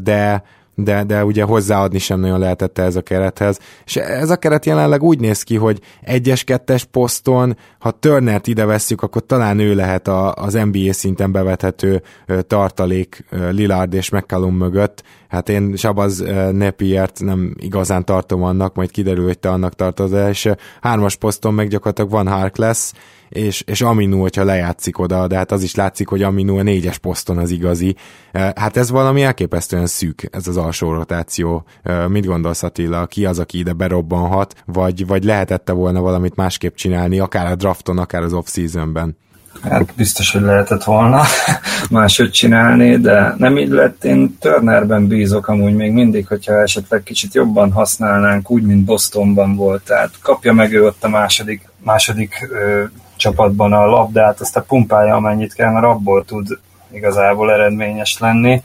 de 0.02 0.42
de, 0.74 1.04
de 1.04 1.24
ugye 1.24 1.42
hozzáadni 1.42 1.98
sem 1.98 2.20
nagyon 2.20 2.38
lehetett 2.38 2.78
ez 2.78 2.96
a 2.96 3.02
kerethez. 3.02 3.58
És 3.84 3.96
ez 3.96 4.30
a 4.30 4.36
keret 4.36 4.66
jelenleg 4.66 5.02
úgy 5.02 5.20
néz 5.20 5.42
ki, 5.42 5.56
hogy 5.56 5.80
egyes-kettes 6.00 6.84
poszton, 6.84 7.56
ha 7.78 7.90
Turnert 7.90 8.46
ide 8.46 8.64
vesszük, 8.64 9.02
akkor 9.02 9.26
talán 9.26 9.58
ő 9.58 9.74
lehet 9.74 10.08
a, 10.08 10.32
az 10.32 10.52
NBA 10.52 10.92
szinten 10.92 11.32
bevethető 11.32 12.02
tartalék 12.46 13.24
Lillard 13.50 13.94
és 13.94 14.10
McCallum 14.10 14.56
mögött. 14.56 15.02
Hát 15.32 15.48
én 15.48 15.76
Sabaz 15.76 16.24
Nepiert 16.52 17.20
nem 17.20 17.54
igazán 17.58 18.04
tartom 18.04 18.42
annak, 18.42 18.74
majd 18.74 18.90
kiderül, 18.90 19.24
hogy 19.24 19.38
te 19.38 19.50
annak 19.50 19.74
tartod, 19.74 20.28
és 20.28 20.50
hármas 20.80 21.16
poszton 21.16 21.54
meg 21.54 21.68
gyakorlatilag 21.68 22.10
van 22.10 22.28
Harkless, 22.28 22.92
és, 23.28 23.62
és 23.66 23.80
Aminu, 23.80 24.20
hogyha 24.20 24.44
lejátszik 24.44 24.98
oda, 24.98 25.26
de 25.26 25.36
hát 25.36 25.52
az 25.52 25.62
is 25.62 25.74
látszik, 25.74 26.08
hogy 26.08 26.22
Aminu 26.22 26.58
a 26.58 26.62
négyes 26.62 26.98
poszton 26.98 27.38
az 27.38 27.50
igazi. 27.50 27.96
Hát 28.32 28.76
ez 28.76 28.90
valami 28.90 29.22
elképesztően 29.22 29.86
szűk, 29.86 30.28
ez 30.30 30.48
az 30.48 30.56
alsó 30.56 30.92
rotáció. 30.92 31.64
Mit 32.08 32.26
gondolsz 32.26 32.62
Attila, 32.62 33.06
ki 33.06 33.24
az, 33.24 33.38
aki 33.38 33.58
ide 33.58 33.72
berobbanhat, 33.72 34.54
vagy, 34.66 35.06
vagy 35.06 35.24
lehetette 35.24 35.72
volna 35.72 36.00
valamit 36.00 36.36
másképp 36.36 36.74
csinálni, 36.74 37.18
akár 37.18 37.52
a 37.52 37.54
drafton, 37.54 37.98
akár 37.98 38.22
az 38.22 38.32
off-seasonben? 38.32 39.16
Hát 39.62 39.92
biztos, 39.96 40.32
hogy 40.32 40.40
lehetett 40.40 40.84
volna 40.84 41.22
máshogy 41.90 42.30
csinálni, 42.30 42.96
de 42.96 43.34
nem 43.36 43.58
így 43.58 43.68
lett. 43.68 44.04
Én 44.04 44.38
Turnerben 44.40 45.06
bízok 45.06 45.48
amúgy 45.48 45.74
még 45.74 45.92
mindig, 45.92 46.26
hogyha 46.26 46.60
esetleg 46.60 47.02
kicsit 47.02 47.34
jobban 47.34 47.72
használnánk, 47.72 48.50
úgy, 48.50 48.62
mint 48.62 48.84
Bostonban 48.84 49.56
volt. 49.56 49.84
Tehát 49.84 50.10
kapja 50.22 50.52
meg 50.52 50.72
ő 50.72 50.84
ott 50.84 51.04
a 51.04 51.08
második, 51.08 51.68
második 51.78 52.48
ö, 52.50 52.84
csapatban 53.16 53.72
a 53.72 53.86
labdát, 53.86 54.40
azt 54.40 54.56
a 54.56 54.62
pumpálja 54.62 55.14
amennyit 55.14 55.54
kell, 55.54 55.72
mert 55.72 55.86
abból 55.86 56.24
tud 56.24 56.58
igazából 56.92 57.52
eredményes 57.52 58.18
lenni. 58.18 58.62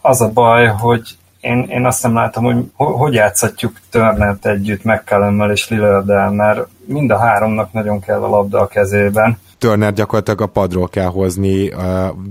Az 0.00 0.20
a 0.20 0.28
baj, 0.28 0.66
hogy 0.66 1.16
én, 1.40 1.66
én 1.68 1.86
azt 1.86 2.02
nem 2.02 2.14
látom, 2.14 2.44
hogy 2.44 2.56
hogy 2.74 3.14
játszhatjuk 3.14 3.80
Turnert 3.90 4.46
együtt 4.46 4.84
mccallum 4.84 5.50
és 5.50 5.68
lillard 5.68 6.34
mert 6.34 6.66
mind 6.86 7.10
a 7.10 7.18
háromnak 7.18 7.72
nagyon 7.72 8.00
kell 8.00 8.22
a 8.22 8.28
labda 8.28 8.60
a 8.60 8.66
kezében. 8.66 9.38
Turner 9.58 9.92
gyakorlatilag 9.92 10.40
a 10.40 10.46
padról 10.46 10.88
kell 10.88 11.08
hozni, 11.08 11.70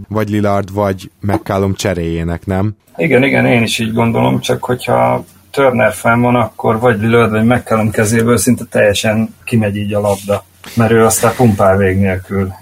vagy 0.07 0.29
Lillard, 0.29 0.73
vagy 0.73 1.11
McCallum 1.19 1.73
cseréjének, 1.73 2.45
nem? 2.45 2.75
Igen, 2.97 3.23
igen, 3.23 3.45
én 3.45 3.63
is 3.63 3.79
így 3.79 3.93
gondolom, 3.93 4.39
csak 4.39 4.63
hogyha 4.63 5.25
Turner 5.51 5.93
fenn 5.93 6.21
van, 6.21 6.35
akkor 6.35 6.79
vagy 6.79 6.99
Lillard, 6.99 7.31
vagy 7.31 7.45
McCallum 7.45 7.91
kezéből 7.91 8.37
szinte 8.37 8.63
teljesen 8.69 9.35
kimegy 9.43 9.75
így 9.75 9.93
a 9.93 9.99
labda 9.99 10.43
mert 10.73 10.91
ő 10.91 11.03
aztán 11.03 11.35
pumpál 11.35 11.77
vég 11.77 11.97
nélkül. 11.97 12.53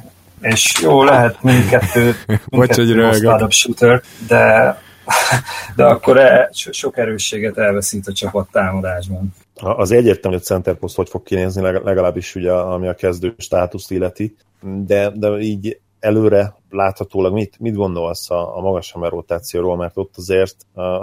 És 0.42 0.74
jó, 0.82 1.04
lehet 1.04 1.44
mindkettő, 1.44 2.16
mindkettő 2.50 3.48
shooter, 3.50 4.02
de, 4.28 4.78
de 5.76 5.84
akkor 5.84 6.18
e, 6.18 6.50
sok 6.52 6.98
erősséget 6.98 7.58
elveszít 7.58 8.08
a 8.08 8.14
csapat 8.14 8.48
támadásban. 8.52 9.34
Az 9.56 9.92
egyértelmű, 9.92 10.38
hogy 10.38 10.46
center 10.46 10.74
post 10.76 10.96
hogy 10.96 11.10
fog 11.10 11.24
kinézni, 11.24 11.62
legalábbis 11.62 12.36
ugye, 12.36 12.52
ami 12.52 12.88
a 12.88 12.94
kezdő 12.94 13.36
státuszt 13.38 13.92
illeti, 13.92 14.36
de, 14.64 15.10
de 15.10 15.38
így 15.38 15.80
előre 16.00 16.56
láthatólag 16.70 17.34
mit, 17.34 17.60
mit 17.60 17.76
gondolsz 17.76 18.30
a, 18.30 18.58
a 18.58 18.62
magas 18.62 18.94
rotációról, 18.94 19.78
mert 19.78 19.98
ott 19.98 20.14
azért 20.18 20.56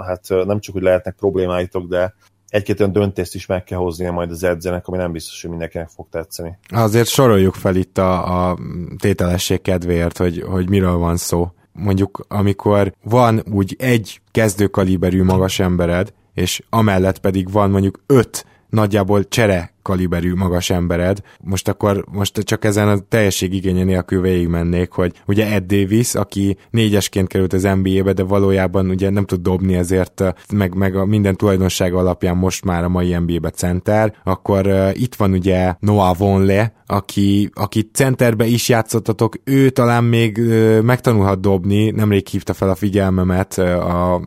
hát 0.05 0.27
nem 0.45 0.59
csak, 0.59 0.73
hogy 0.73 0.83
lehetnek 0.83 1.15
problémáitok, 1.15 1.87
de 1.87 2.13
egy-két 2.47 2.79
olyan 2.79 2.91
döntést 2.91 3.35
is 3.35 3.45
meg 3.45 3.63
kell 3.63 3.77
hoznia 3.77 4.11
majd 4.11 4.31
az 4.31 4.43
edzőnek, 4.43 4.87
ami 4.87 4.97
nem 4.97 5.11
biztos, 5.11 5.41
hogy 5.41 5.49
mindenkinek 5.49 5.89
fog 5.89 6.07
tetszeni. 6.09 6.57
Azért 6.69 7.07
soroljuk 7.07 7.53
fel 7.53 7.75
itt 7.75 7.97
a, 7.97 8.49
a 8.49 8.57
tételesség 8.97 9.61
kedvéért, 9.61 10.17
hogy, 10.17 10.41
hogy 10.41 10.69
miről 10.69 10.97
van 10.97 11.17
szó. 11.17 11.51
Mondjuk, 11.71 12.25
amikor 12.27 12.93
van 13.03 13.43
úgy 13.51 13.75
egy 13.79 14.21
kezdőkaliberű 14.31 15.23
magas 15.23 15.59
embered, 15.59 16.13
és 16.33 16.61
amellett 16.69 17.19
pedig 17.19 17.51
van 17.51 17.69
mondjuk 17.69 18.03
öt 18.05 18.45
nagyjából 18.69 19.27
csere 19.27 19.73
kaliberű 19.81 20.33
magas 20.33 20.69
embered. 20.69 21.21
Most 21.43 21.67
akkor 21.67 22.05
most 22.11 22.39
csak 22.39 22.65
ezen 22.65 22.87
a 22.87 22.99
teljesség 23.09 23.53
igénye 23.53 23.83
nélkül 23.83 24.21
végigmennék, 24.21 24.91
hogy 24.91 25.13
ugye 25.27 25.53
Ed 25.53 25.63
Davis, 25.63 26.15
aki 26.15 26.57
négyesként 26.69 27.27
került 27.27 27.53
az 27.53 27.67
NBA-be, 27.81 28.13
de 28.13 28.23
valójában 28.23 28.89
ugye 28.89 29.09
nem 29.09 29.25
tud 29.25 29.41
dobni, 29.41 29.75
ezért 29.75 30.23
meg, 30.53 30.75
meg 30.75 30.95
a 30.95 31.05
minden 31.05 31.35
tulajdonsága 31.35 31.97
alapján 31.97 32.37
most 32.37 32.65
már 32.65 32.83
a 32.83 32.89
mai 32.89 33.17
NBA-be 33.17 33.49
center, 33.49 34.15
akkor 34.23 34.67
uh, 34.67 35.01
itt 35.01 35.15
van 35.15 35.31
ugye 35.31 35.73
Noah 35.79 36.17
Vonle, 36.17 36.73
aki, 36.85 37.49
aki 37.53 37.89
centerbe 37.93 38.45
is 38.45 38.69
játszottatok, 38.69 39.35
ő 39.43 39.69
talán 39.69 40.03
még 40.03 40.37
uh, 40.37 40.81
megtanulhat 40.81 41.41
dobni, 41.41 41.89
nemrég 41.89 42.27
hívta 42.27 42.53
fel 42.53 42.69
a 42.69 42.75
figyelmemet 42.75 43.57
uh, 43.57 44.15
a 44.15 44.21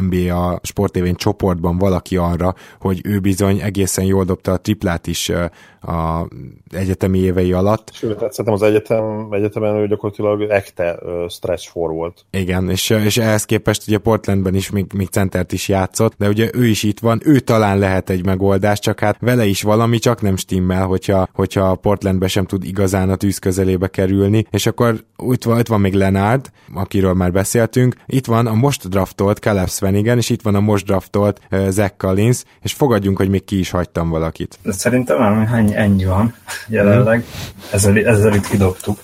NBA 0.00 0.60
sportévén 0.62 1.14
csoportban 1.14 1.78
valaki 1.78 2.16
arra, 2.16 2.54
hogy 2.80 3.00
ő 3.04 3.18
bizony 3.18 3.60
egészen 3.60 4.04
jól 4.04 4.24
dobta 4.24 4.52
a 4.52 4.56
triplát 4.56 4.99
is 5.06 5.32
a 5.80 6.28
egyetemi 6.70 7.18
évei 7.18 7.52
alatt. 7.52 7.90
Sőt, 7.92 8.16
tehát 8.16 8.32
szerintem 8.32 8.54
az 8.54 8.62
egyetem, 8.62 9.28
egyetemen 9.30 9.74
ő 9.74 9.86
gyakorlatilag 9.86 10.42
ekte 10.42 10.98
stretch 11.28 11.70
for 11.70 11.90
volt. 11.90 12.24
Igen, 12.30 12.70
és, 12.70 12.90
és 12.90 13.16
ehhez 13.16 13.44
képest 13.44 13.88
ugye 13.88 13.98
Portlandben 13.98 14.54
is 14.54 14.70
még, 14.70 14.86
még 14.94 15.08
centert 15.08 15.52
is 15.52 15.68
játszott, 15.68 16.14
de 16.18 16.28
ugye 16.28 16.50
ő 16.52 16.66
is 16.66 16.82
itt 16.82 16.98
van, 16.98 17.20
ő 17.24 17.38
talán 17.38 17.78
lehet 17.78 18.10
egy 18.10 18.24
megoldás, 18.24 18.78
csak 18.78 19.00
hát 19.00 19.16
vele 19.20 19.46
is 19.46 19.62
valami 19.62 19.98
csak 19.98 20.20
nem 20.20 20.36
stimmel, 20.36 20.86
hogyha, 20.86 21.28
hogyha 21.32 21.74
Portlandbe 21.74 22.28
sem 22.28 22.44
tud 22.44 22.64
igazán 22.64 23.10
a 23.10 23.16
tűz 23.16 23.38
közelébe 23.38 23.88
kerülni, 23.88 24.46
és 24.50 24.66
akkor 24.66 25.04
itt 25.30 25.44
van, 25.44 25.58
itt 25.58 25.66
van 25.66 25.80
még 25.80 25.94
Lenard, 25.94 26.50
akiről 26.74 27.14
már 27.14 27.32
beszéltünk, 27.32 27.94
itt 28.06 28.26
van 28.26 28.46
a 28.46 28.54
most 28.54 28.88
draftolt 28.88 29.38
Caleb 29.38 29.68
Svenigen, 29.68 30.18
és 30.18 30.30
itt 30.30 30.42
van 30.42 30.54
a 30.54 30.60
most 30.60 30.86
draftolt 30.86 31.40
Zach 31.68 31.96
Collins, 31.96 32.44
és 32.62 32.72
fogadjunk, 32.72 33.16
hogy 33.16 33.28
még 33.28 33.44
ki 33.44 33.58
is 33.58 33.70
hagytam 33.70 34.08
valakit. 34.08 34.58
De 34.62 34.72
szerintem 34.90 35.48
ennyi, 35.52 35.76
ennyi 35.76 36.04
van 36.04 36.34
jelenleg. 36.68 37.24
Ezzel, 37.72 38.06
ezzel 38.06 38.34
itt 38.34 38.48
kidobtuk. 38.48 38.98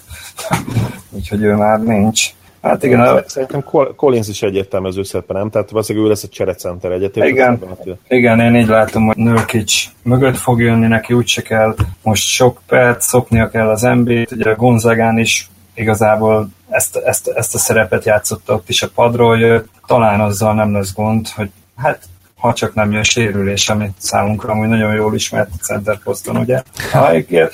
Úgyhogy 1.16 1.42
ő 1.42 1.54
már 1.54 1.82
nincs. 1.82 2.30
Hát 2.62 2.82
igen. 2.82 3.00
A... 3.00 3.22
Szerintem 3.26 3.64
Collins 3.96 4.28
is 4.28 4.42
egyértelmű 4.42 4.88
az 4.88 4.96
összepen, 4.96 5.36
nem? 5.36 5.50
Tehát 5.50 5.70
valószínűleg 5.70 6.06
ő 6.06 6.10
lesz 6.10 6.22
a 6.22 6.28
cserecenter 6.28 6.92
egyetértő. 6.92 7.28
Igen, 7.28 7.60
igen, 8.08 8.40
én 8.40 8.56
így 8.56 8.66
látom, 8.66 9.06
hogy 9.06 9.16
Nurkic 9.16 9.84
mögött 10.02 10.36
fog 10.36 10.60
jönni, 10.60 10.86
neki 10.86 11.14
úgy 11.14 11.26
se 11.26 11.42
kell 11.42 11.74
most 12.02 12.28
sok 12.28 12.60
perc, 12.66 13.06
szoknia 13.06 13.48
kell 13.48 13.68
az 13.68 13.80
NBA-t, 13.80 14.30
ugye 14.30 14.50
a 14.50 14.54
Gonzagán 14.54 15.18
is 15.18 15.50
igazából 15.74 16.48
ezt, 16.68 16.96
ezt, 16.96 17.28
ezt 17.28 17.54
a 17.54 17.58
szerepet 17.58 18.04
játszotta 18.04 18.54
ott 18.54 18.68
is 18.68 18.82
a 18.82 18.88
padról 18.94 19.38
jött, 19.38 19.68
talán 19.86 20.20
azzal 20.20 20.54
nem 20.54 20.72
lesz 20.72 20.94
gond, 20.94 21.28
hogy 21.28 21.50
hát 21.76 22.02
ha 22.46 22.52
csak 22.52 22.74
nem 22.74 22.92
jön 22.92 23.02
sérülés, 23.02 23.68
amit 23.68 23.94
számunkra 23.98 24.52
amúgy 24.52 24.68
nagyon 24.68 24.94
jól 24.94 25.14
ismert 25.14 25.50
center 25.60 25.98
poszton, 25.98 26.36
ugye. 26.36 26.62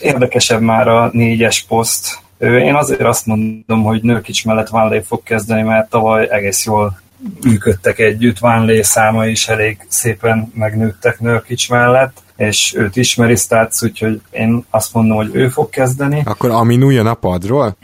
Érdekesebb 0.00 0.60
már 0.60 0.88
a 0.88 1.10
négyes 1.12 1.64
poszt. 1.68 2.18
Én 2.38 2.74
azért 2.74 3.00
azt 3.00 3.26
mondom, 3.26 3.82
hogy 3.82 4.02
Nőkics 4.02 4.44
mellett 4.44 4.68
Van 4.68 5.02
fog 5.02 5.22
kezdeni, 5.22 5.62
mert 5.62 5.90
tavaly 5.90 6.28
egész 6.30 6.64
jól 6.64 7.00
működtek 7.42 7.98
együtt, 7.98 8.38
Van 8.38 8.64
Lé 8.64 8.82
száma 8.82 9.26
is 9.26 9.48
elég 9.48 9.86
szépen 9.88 10.52
megnőttek 10.54 11.20
Nőkics 11.20 11.70
mellett, 11.70 12.22
és 12.48 12.74
őt 12.76 12.96
ismeri 12.96 13.36
Státsz, 13.36 13.82
úgyhogy 13.82 14.20
én 14.30 14.64
azt 14.70 14.94
mondom, 14.94 15.16
hogy 15.16 15.30
ő 15.32 15.48
fog 15.48 15.70
kezdeni. 15.70 16.22
Akkor 16.24 16.50
Aminu 16.50 16.90
jön 16.90 17.06
a 17.06 17.14
padról? 17.14 17.76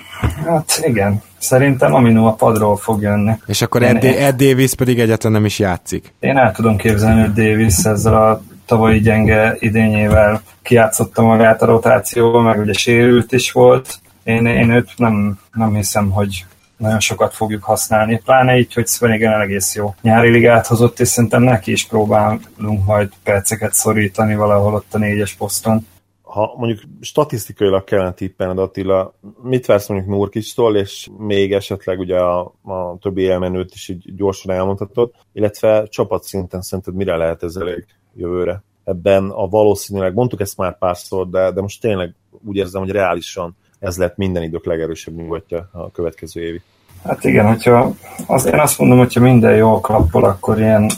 Hát 0.47 0.81
igen, 0.83 1.23
Szerintem 1.39 1.95
Aminu 1.95 2.27
a 2.27 2.33
padról 2.33 2.77
fog 2.77 3.03
jönni. 3.03 3.33
És 3.47 3.63
akkor 3.63 3.83
Ed, 3.83 4.05
Ed 4.05 4.37
Davis 4.37 4.75
pedig 4.75 4.99
egyáltalán 4.99 5.33
nem 5.33 5.45
is 5.45 5.59
játszik. 5.59 6.13
Én 6.21 6.37
el 6.37 6.53
tudom 6.53 6.77
képzelni, 6.77 7.21
hogy 7.21 7.33
Davis 7.33 7.77
ezzel 7.85 8.15
a 8.15 8.43
tavalyi 8.67 9.01
gyenge 9.01 9.57
idényével 9.59 10.43
kiátszotta 10.63 11.23
magát 11.23 11.63
a 11.63 11.67
rotációba, 11.67 12.41
meg 12.41 12.59
ugye 12.59 12.73
sérült 12.73 13.33
is 13.33 13.53
volt. 13.53 14.01
Én, 14.25 14.47
én 14.47 14.71
őt 14.71 14.91
nem, 14.97 15.39
nem 15.53 15.75
hiszem, 15.75 16.11
hogy 16.11 16.45
nagyon 16.79 17.01
sokat 17.01 17.35
fogjuk 17.35 17.63
használni, 17.63 18.21
pláne 18.25 18.59
így, 18.59 18.75
hogy 18.75 18.87
Svenigen 18.87 19.41
egész 19.41 19.75
jó 19.75 19.95
nyári 20.03 20.31
ligát 20.31 20.67
hozott, 20.67 21.01
és 21.01 21.09
szerintem 21.09 21.43
neki 21.43 21.73
is 21.73 21.87
próbálunk 21.87 22.85
majd 22.85 23.13
perceket 23.23 23.73
szorítani 23.73 24.35
valahol 24.35 24.75
ott 24.75 24.95
a 24.95 24.99
négyes 24.99 25.35
poszton 25.35 25.87
ha 26.23 26.55
mondjuk 26.57 26.81
statisztikailag 27.01 27.85
kellene 27.85 28.13
tippelned 28.13 28.59
Attila, 28.59 29.15
mit 29.43 29.67
vársz 29.67 29.89
mondjuk 29.89 30.11
Nurkicstól, 30.11 30.77
és 30.77 31.09
még 31.19 31.53
esetleg 31.53 31.99
ugye 31.99 32.19
a, 32.19 32.41
a 32.63 32.99
többi 33.01 33.29
elmenőt 33.29 33.75
is 33.75 33.89
így 33.89 34.15
gyorsan 34.15 34.55
elmondhatod, 34.55 35.11
illetve 35.33 35.87
csapatszinten 35.87 36.61
szerinted 36.61 36.95
mire 36.95 37.17
lehet 37.17 37.43
ez 37.43 37.57
elég 37.57 37.87
jövőre? 38.15 38.63
ebben 38.89 39.31
a 39.31 39.49
valószínűleg, 39.49 40.15
mondtuk 40.15 40.41
ezt 40.41 40.57
már 40.57 40.79
párszor, 40.79 41.29
de, 41.29 41.51
de 41.51 41.61
most 41.61 41.81
tényleg 41.81 42.15
úgy 42.47 42.57
érzem, 42.57 42.81
hogy 42.81 42.91
reálisan 42.91 43.57
ez 43.81 43.97
lett 43.97 44.17
minden 44.17 44.43
idők 44.43 44.65
legerősebb 44.65 45.15
nyugodtja 45.15 45.69
a 45.73 45.91
következő 45.91 46.41
évi. 46.41 46.63
Hát 47.05 47.25
igen, 47.25 47.47
hogyha 47.47 47.95
az, 48.27 48.47
én 48.47 48.59
azt 48.59 48.79
mondom, 48.79 48.99
hogyha 48.99 49.21
minden 49.21 49.57
jól 49.57 49.81
klappol, 49.81 50.25
akkor 50.25 50.59
ilyen 50.59 50.91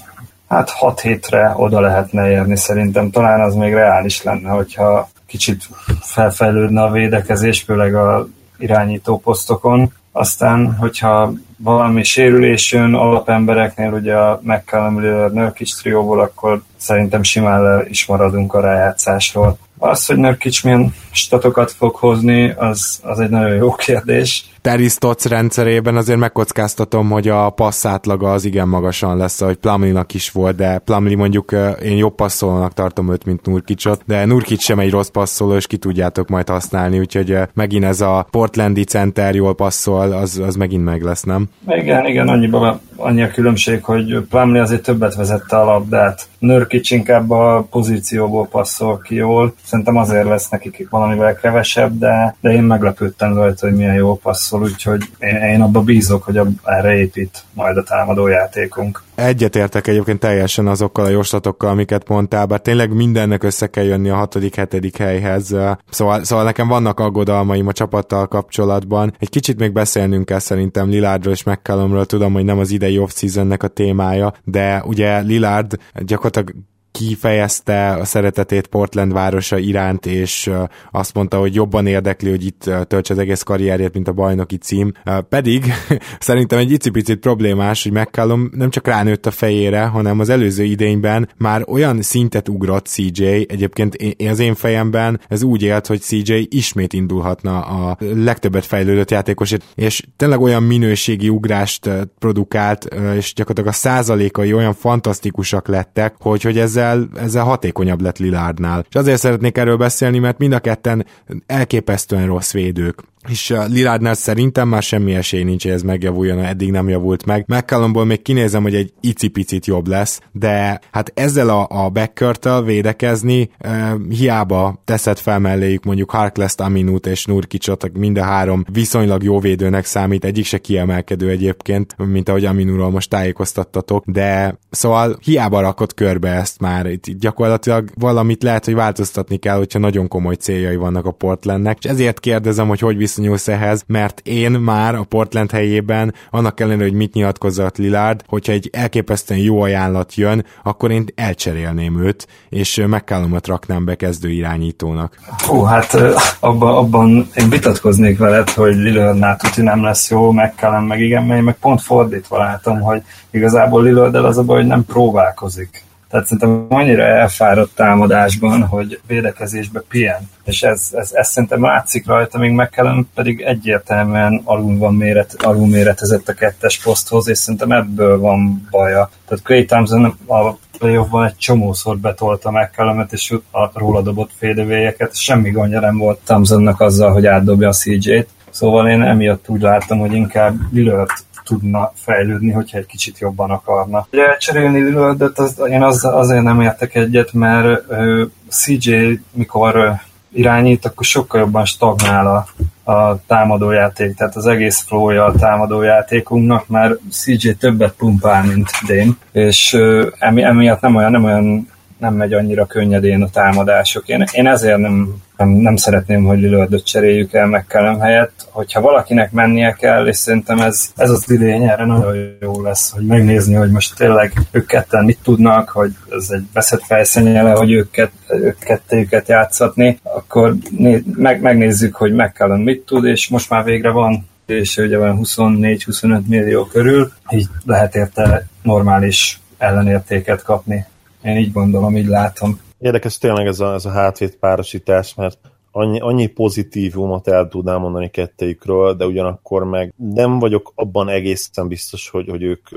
hát 0.48 0.70
6 0.70 1.00
hétre 1.00 1.52
oda 1.56 1.80
lehetne 1.80 2.30
érni 2.30 2.56
szerintem. 2.56 3.10
Talán 3.10 3.40
az 3.40 3.54
még 3.54 3.72
reális 3.72 4.22
lenne, 4.22 4.50
hogyha 4.50 5.08
kicsit 5.26 5.68
felfejlődne 6.00 6.82
a 6.82 6.90
védekezés, 6.90 7.62
főleg 7.62 7.94
a 7.94 8.26
irányító 8.58 9.18
posztokon. 9.18 9.92
Aztán, 10.12 10.74
hogyha 10.74 11.32
valami 11.56 12.02
sérülés 12.02 12.72
jön 12.72 12.94
alapembereknél, 12.94 13.92
ugye 13.92 14.16
a 14.16 14.40
McCallum 14.42 15.00
Lillard 15.00 15.34
Nurkic 15.34 15.74
trióból, 15.74 16.20
akkor 16.20 16.62
szerintem 16.76 17.22
simán 17.22 17.62
le 17.62 17.84
is 17.88 18.06
maradunk 18.06 18.54
a 18.54 18.60
rájátszásról. 18.60 19.58
Az, 19.82 20.06
hogy 20.06 20.16
Nurkic 20.16 20.62
milyen 20.62 20.94
statokat 21.10 21.70
fog 21.70 21.94
hozni, 21.94 22.50
az, 22.50 23.00
az 23.02 23.20
egy 23.20 23.30
nagyon 23.30 23.54
jó 23.54 23.74
kérdés. 23.74 24.44
Terry 24.62 24.88
Stotts 24.88 25.24
rendszerében 25.24 25.96
azért 25.96 26.18
megkockáztatom, 26.18 27.10
hogy 27.10 27.28
a 27.28 27.50
passzátlaga 27.50 28.32
az 28.32 28.44
igen 28.44 28.68
magasan 28.68 29.16
lesz, 29.16 29.40
ahogy 29.40 29.56
Plumlinak 29.56 30.14
is 30.14 30.30
volt, 30.30 30.56
de 30.56 30.78
Plumli 30.78 31.14
mondjuk 31.14 31.52
én 31.82 31.96
jobb 31.96 32.14
passzolónak 32.14 32.72
tartom 32.72 33.12
őt, 33.12 33.24
mint 33.24 33.46
Nurkicot, 33.46 34.02
de 34.06 34.24
Nurkic 34.24 34.62
sem 34.62 34.78
egy 34.78 34.90
rossz 34.90 35.08
passzoló, 35.08 35.54
és 35.54 35.66
ki 35.66 35.76
tudjátok 35.76 36.28
majd 36.28 36.48
használni, 36.48 36.98
úgyhogy 36.98 37.38
megint 37.54 37.84
ez 37.84 38.00
a 38.00 38.26
Portlandi 38.30 38.84
center 38.84 39.34
jól 39.34 39.54
passzol, 39.54 40.12
az, 40.12 40.38
az 40.38 40.56
megint 40.56 40.84
meg 40.84 41.02
lesz, 41.02 41.22
nem? 41.22 41.48
Igen, 41.68 42.06
igen, 42.06 42.28
annyiban 42.28 42.80
annyi 42.96 43.22
a 43.22 43.30
különbség, 43.30 43.84
hogy 43.84 44.20
Plumli 44.30 44.58
azért 44.58 44.82
többet 44.82 45.14
vezette 45.14 45.56
a 45.56 45.64
labdát. 45.64 46.28
Nurkic 46.38 46.90
inkább 46.90 47.30
a 47.30 47.66
pozícióból 47.70 48.46
passzol 48.46 48.98
ki 48.98 49.14
jól. 49.14 49.54
Szerintem 49.64 49.96
azért 49.96 50.24
lesz 50.24 50.48
nekik 50.48 50.86
valamivel 50.90 51.34
kevesebb, 51.34 51.98
de, 51.98 52.36
de 52.40 52.52
én 52.52 52.62
meglepődtem 52.62 53.34
rajta, 53.34 53.66
hogy 53.66 53.76
milyen 53.76 53.94
jó 53.94 54.16
passzol, 54.16 54.49
úgyhogy 54.52 55.00
én, 55.18 55.36
én 55.36 55.60
abba 55.60 55.80
bízok, 55.80 56.22
hogy 56.22 56.40
erre 56.64 56.96
épít 56.96 57.44
majd 57.52 57.76
a 57.76 57.82
támadó 57.82 58.26
játékunk. 58.26 59.02
Egyetértek 59.14 59.86
egyébként 59.86 60.18
teljesen 60.18 60.66
azokkal 60.66 61.04
a 61.04 61.08
jóslatokkal, 61.08 61.70
amiket 61.70 62.08
mondtál, 62.08 62.46
bár 62.46 62.60
tényleg 62.60 62.94
mindennek 62.94 63.42
össze 63.42 63.66
kell 63.66 63.84
jönni 63.84 64.08
a 64.08 64.14
hatodik, 64.14 64.54
hetedik 64.54 64.96
helyhez. 64.96 65.56
Szóval, 65.90 66.24
szóval 66.24 66.44
nekem 66.44 66.68
vannak 66.68 67.00
aggodalmaim 67.00 67.66
a 67.66 67.72
csapattal 67.72 68.26
kapcsolatban. 68.26 69.14
Egy 69.18 69.30
kicsit 69.30 69.58
még 69.58 69.72
beszélnünk 69.72 70.24
kell 70.24 70.38
szerintem 70.38 70.88
Lilárdról 70.88 71.32
és 71.32 71.42
McCallumról, 71.42 72.06
tudom, 72.06 72.32
hogy 72.32 72.44
nem 72.44 72.58
az 72.58 72.70
idei 72.70 72.98
off-seasonnek 72.98 73.62
a 73.62 73.68
témája, 73.68 74.32
de 74.44 74.82
ugye 74.86 75.20
Lillard 75.20 75.76
gyakorlatilag 75.94 76.54
kifejezte 76.92 77.90
a 77.90 78.04
szeretetét 78.04 78.66
Portland 78.66 79.12
városa 79.12 79.58
iránt, 79.58 80.06
és 80.06 80.50
azt 80.90 81.14
mondta, 81.14 81.38
hogy 81.38 81.54
jobban 81.54 81.86
érdekli, 81.86 82.30
hogy 82.30 82.44
itt 82.44 82.70
töltse 82.86 83.14
az 83.14 83.18
egész 83.18 83.42
karrierjét, 83.42 83.94
mint 83.94 84.08
a 84.08 84.12
bajnoki 84.12 84.56
cím. 84.56 84.92
Pedig 85.28 85.72
szerintem 86.18 86.58
egy 86.58 86.70
icipicit 86.70 87.18
problémás, 87.18 87.82
hogy 87.82 87.92
McCallum 87.92 88.50
nem 88.52 88.70
csak 88.70 88.86
ránőtt 88.86 89.26
a 89.26 89.30
fejére, 89.30 89.84
hanem 89.84 90.18
az 90.18 90.28
előző 90.28 90.64
idényben 90.64 91.28
már 91.36 91.64
olyan 91.68 92.02
szintet 92.02 92.48
ugrott 92.48 92.86
CJ, 92.86 93.24
egyébként 93.24 93.94
én 93.94 94.28
az 94.28 94.38
én 94.38 94.54
fejemben 94.54 95.20
ez 95.28 95.42
úgy 95.42 95.62
élt, 95.62 95.86
hogy 95.86 96.00
CJ 96.00 96.46
ismét 96.48 96.92
indulhatna 96.92 97.60
a 97.60 97.96
legtöbbet 97.98 98.66
fejlődött 98.66 99.10
játékos, 99.10 99.54
és 99.74 100.02
tényleg 100.16 100.40
olyan 100.40 100.62
minőségi 100.62 101.28
ugrást 101.28 101.90
produkált, 102.18 102.84
és 103.16 103.32
gyakorlatilag 103.34 103.68
a 103.68 103.78
százalékai 103.78 104.52
olyan 104.52 104.74
fantasztikusak 104.74 105.68
lettek, 105.68 106.14
hogy, 106.18 106.42
hogy 106.42 106.58
ezzel 106.58 106.79
ezzel, 106.80 107.08
ezzel 107.14 107.44
hatékonyabb 107.44 108.00
lett 108.00 108.18
Lilárdnál. 108.18 108.84
És 108.88 108.94
azért 108.94 109.20
szeretnék 109.20 109.58
erről 109.58 109.76
beszélni, 109.76 110.18
mert 110.18 110.38
mind 110.38 110.52
a 110.52 110.58
ketten 110.58 111.06
elképesztően 111.46 112.26
rossz 112.26 112.52
védők 112.52 113.02
és 113.28 113.50
a 113.50 113.64
Lilárdnál 113.64 114.14
szerintem 114.14 114.68
már 114.68 114.82
semmi 114.82 115.14
esély 115.14 115.42
nincs, 115.42 115.62
hogy 115.62 115.72
ez 115.72 115.82
megjavuljon, 115.82 116.44
eddig 116.44 116.70
nem 116.70 116.88
javult 116.88 117.26
meg. 117.26 117.44
McCallumból 117.46 118.04
még 118.04 118.22
kinézem, 118.22 118.62
hogy 118.62 118.74
egy 118.74 118.92
icipicit 119.00 119.66
jobb 119.66 119.86
lesz, 119.86 120.20
de 120.32 120.80
hát 120.90 121.12
ezzel 121.14 121.48
a, 121.48 121.66
a 121.84 121.88
backcourt 121.88 122.48
védekezni 122.64 123.50
e, 123.58 123.96
hiába 124.08 124.82
teszed 124.84 125.18
fel 125.18 125.38
melléjük 125.38 125.84
mondjuk 125.84 126.10
Harkless, 126.10 126.54
Aminut 126.56 127.06
és 127.06 127.24
Nurkicsot, 127.24 127.98
mind 127.98 128.18
a 128.18 128.22
három 128.22 128.64
viszonylag 128.72 129.22
jó 129.22 129.40
védőnek 129.40 129.84
számít, 129.84 130.24
egyik 130.24 130.44
se 130.44 130.58
kiemelkedő 130.58 131.28
egyébként, 131.28 131.96
mint 131.96 132.28
ahogy 132.28 132.44
Aminuról 132.44 132.90
most 132.90 133.10
tájékoztattatok, 133.10 134.04
de 134.06 134.58
szóval 134.70 135.18
hiába 135.22 135.60
rakott 135.60 135.94
körbe 135.94 136.28
ezt 136.28 136.60
már, 136.60 136.86
itt 136.86 137.04
gyakorlatilag 137.04 137.90
valamit 137.94 138.42
lehet, 138.42 138.64
hogy 138.64 138.74
változtatni 138.74 139.36
kell, 139.36 139.56
hogyha 139.56 139.78
nagyon 139.78 140.08
komoly 140.08 140.34
céljai 140.34 140.76
vannak 140.76 141.06
a 141.06 141.10
Portlandnek, 141.10 141.78
és 141.80 141.90
ezért 141.90 142.20
kérdezem, 142.20 142.68
hogy 142.68 142.80
hogy 142.80 142.96
viszonyulsz 143.16 143.48
ehhez, 143.48 143.84
mert 143.86 144.20
én 144.24 144.50
már 144.50 144.94
a 144.94 145.04
Portland 145.08 145.50
helyében, 145.50 146.14
annak 146.30 146.60
ellenére, 146.60 146.84
hogy 146.84 146.96
mit 146.96 147.14
nyilatkozott 147.14 147.76
Lillard, 147.76 148.22
hogyha 148.26 148.52
egy 148.52 148.70
elképesztően 148.72 149.40
jó 149.40 149.62
ajánlat 149.62 150.14
jön, 150.14 150.44
akkor 150.62 150.90
én 150.90 151.06
elcserélném 151.14 152.02
őt, 152.02 152.26
és 152.48 152.84
megkállomat 152.86 153.46
raknám 153.46 153.84
be 153.84 153.94
kezdő 153.94 154.30
irányítónak. 154.30 155.16
Hú, 155.46 155.62
hát 155.62 155.98
abban, 156.40 156.76
abban 156.76 157.28
én 157.34 157.50
vitatkoznék 157.50 158.18
veled, 158.18 158.50
hogy 158.50 158.74
Lillardnál 158.74 159.36
tuti 159.36 159.62
nem 159.62 159.82
lesz 159.82 160.10
jó, 160.10 160.30
megkállam 160.30 160.84
meg 160.84 161.00
igen, 161.00 161.24
mert 161.24 161.42
meg 161.42 161.56
pont 161.60 161.82
fordítva 161.82 162.38
látom, 162.38 162.80
hogy 162.80 163.02
igazából 163.30 163.82
Lillard 163.82 164.14
az 164.14 164.38
a 164.38 164.42
baj, 164.42 164.56
hogy 164.56 164.66
nem 164.66 164.84
próbálkozik. 164.84 165.88
Tehát 166.10 166.26
szerintem 166.26 166.66
annyira 166.68 167.02
elfáradt 167.02 167.74
támadásban, 167.74 168.62
hogy 168.62 169.00
védekezésbe 169.06 169.82
pihen. 169.88 170.28
És 170.44 170.62
ez, 170.62 170.88
ez, 170.92 171.10
ez 171.12 171.28
szerintem 171.28 171.62
látszik 171.62 172.06
rajta, 172.06 172.38
még 172.38 172.50
meg 172.50 172.70
kellene, 172.70 173.02
pedig 173.14 173.40
egyértelműen 173.40 174.40
alul 174.44 174.78
van 174.78 174.94
méret, 174.94 175.34
alul 175.42 175.66
méretezett 175.66 176.28
a 176.28 176.32
kettes 176.32 176.82
poszthoz, 176.82 177.28
és 177.28 177.38
szerintem 177.38 177.72
ebből 177.72 178.18
van 178.18 178.68
baja. 178.70 179.10
Tehát 179.28 179.44
Clay 179.44 179.64
Thompson 179.64 180.04
a 180.26 180.56
playoffban 180.78 181.26
egy 181.26 181.36
csomószor 181.36 181.98
betolta 181.98 182.50
meg 182.50 182.70
és 183.10 183.34
a 183.50 183.78
róla 183.78 184.02
dobott 184.02 184.30
fédevélyeket, 184.38 185.16
semmi 185.16 185.50
gondja 185.50 185.80
nem 185.80 185.98
volt 185.98 186.18
Thompsonnak 186.24 186.80
azzal, 186.80 187.12
hogy 187.12 187.26
átdobja 187.26 187.68
a 187.68 187.72
CJ-t. 187.72 188.28
Szóval 188.50 188.88
én 188.88 189.02
emiatt 189.02 189.48
úgy 189.48 189.60
láttam, 189.60 189.98
hogy 189.98 190.12
inkább 190.12 190.54
Lillard 190.72 191.10
tudna 191.50 191.92
fejlődni, 191.94 192.50
hogyha 192.50 192.78
egy 192.78 192.86
kicsit 192.86 193.18
jobban 193.18 193.50
akarna. 193.50 194.06
Ugye 194.12 194.26
elcserélni 194.26 194.80
Lillardot, 194.80 195.38
az, 195.38 195.62
én 195.70 195.82
az, 195.82 196.04
azért 196.04 196.42
nem 196.42 196.60
értek 196.60 196.94
egyet, 196.94 197.32
mert 197.32 197.82
uh, 197.88 198.22
CJ 198.48 199.20
mikor 199.32 199.76
uh, 199.76 200.00
irányít, 200.32 200.84
akkor 200.84 201.04
sokkal 201.04 201.40
jobban 201.40 201.64
stagnál 201.64 202.26
a, 202.26 202.92
a 202.92 203.20
támadójáték, 203.26 204.14
tehát 204.14 204.36
az 204.36 204.46
egész 204.46 204.80
flowja 204.80 205.24
a 205.24 205.32
támadójátékunknak, 205.32 206.68
mert 206.68 206.94
CJ 207.10 207.50
többet 207.50 207.92
pumpál, 207.92 208.44
mint 208.44 208.70
Dane, 208.86 209.12
és 209.32 209.72
uh, 209.72 210.06
emi, 210.18 210.42
emiatt 210.42 210.80
nem 210.80 210.96
olyan, 210.96 211.10
nem 211.10 211.24
olyan 211.24 211.69
nem 212.00 212.14
megy 212.14 212.32
annyira 212.32 212.66
könnyedén 212.66 213.22
a 213.22 213.30
támadások. 213.30 214.08
Én, 214.08 214.24
én 214.32 214.46
ezért 214.46 214.78
nem, 214.78 215.14
nem, 215.36 215.48
nem 215.48 215.76
szeretném, 215.76 216.24
hogy 216.24 216.38
Lillardot 216.38 216.84
cseréljük 216.84 217.32
el 217.32 217.46
McCallum 217.46 218.00
helyett. 218.00 218.48
Hogyha 218.50 218.80
valakinek 218.80 219.32
mennie 219.32 219.72
kell, 219.72 220.06
és 220.06 220.16
szerintem 220.16 220.58
ez, 220.58 220.92
ez 220.96 221.10
az 221.10 221.30
idény 221.30 221.62
erre 221.62 221.84
nagyon 221.84 222.36
jó 222.40 222.62
lesz, 222.62 222.90
hogy 222.90 223.06
megnézni, 223.06 223.54
hogy 223.54 223.70
most 223.70 223.96
tényleg 223.96 224.32
ők 224.50 224.66
ketten 224.66 225.04
mit 225.04 225.18
tudnak, 225.22 225.68
hogy 225.68 225.90
ez 226.10 226.30
egy 226.30 226.44
veszett 226.52 226.82
fejszennyele, 226.82 227.50
hogy 227.50 227.72
ők, 227.72 227.90
kett, 227.90 228.12
ők 228.28 228.58
kettőjüket 228.58 229.28
játszatni, 229.28 229.98
akkor 230.02 230.54
né, 230.76 231.02
meg, 231.14 231.40
megnézzük, 231.40 231.94
hogy 231.94 232.12
McCallum 232.12 232.62
mit 232.62 232.80
tud, 232.80 233.04
és 233.04 233.28
most 233.28 233.50
már 233.50 233.64
végre 233.64 233.90
van 233.90 234.28
és 234.50 234.76
ugye 234.76 234.98
van 234.98 235.20
24-25 235.22 236.26
millió 236.26 236.64
körül, 236.64 237.12
így 237.30 237.48
lehet 237.64 237.94
érte 237.94 238.46
normális 238.62 239.40
ellenértéket 239.58 240.42
kapni. 240.42 240.86
Én 241.22 241.36
így 241.36 241.52
gondolom, 241.52 241.96
így 241.96 242.06
látom. 242.06 242.60
Érdekes 242.78 243.18
tényleg 243.18 243.46
ez 243.46 243.60
a, 243.60 243.72
ez 243.72 243.84
a 243.84 243.90
hátvét 243.90 244.36
párosítás, 244.36 245.14
mert 245.14 245.38
annyi, 245.70 246.00
annyi 246.00 246.26
pozitívumot 246.26 247.28
el 247.28 247.48
tudnám 247.48 247.80
mondani 247.80 248.10
kettejükről, 248.10 248.94
de 248.94 249.06
ugyanakkor 249.06 249.64
meg 249.64 249.92
nem 249.96 250.38
vagyok 250.38 250.72
abban 250.74 251.08
egészen 251.08 251.68
biztos, 251.68 252.08
hogy, 252.08 252.28
hogy 252.28 252.42
ők 252.42 252.68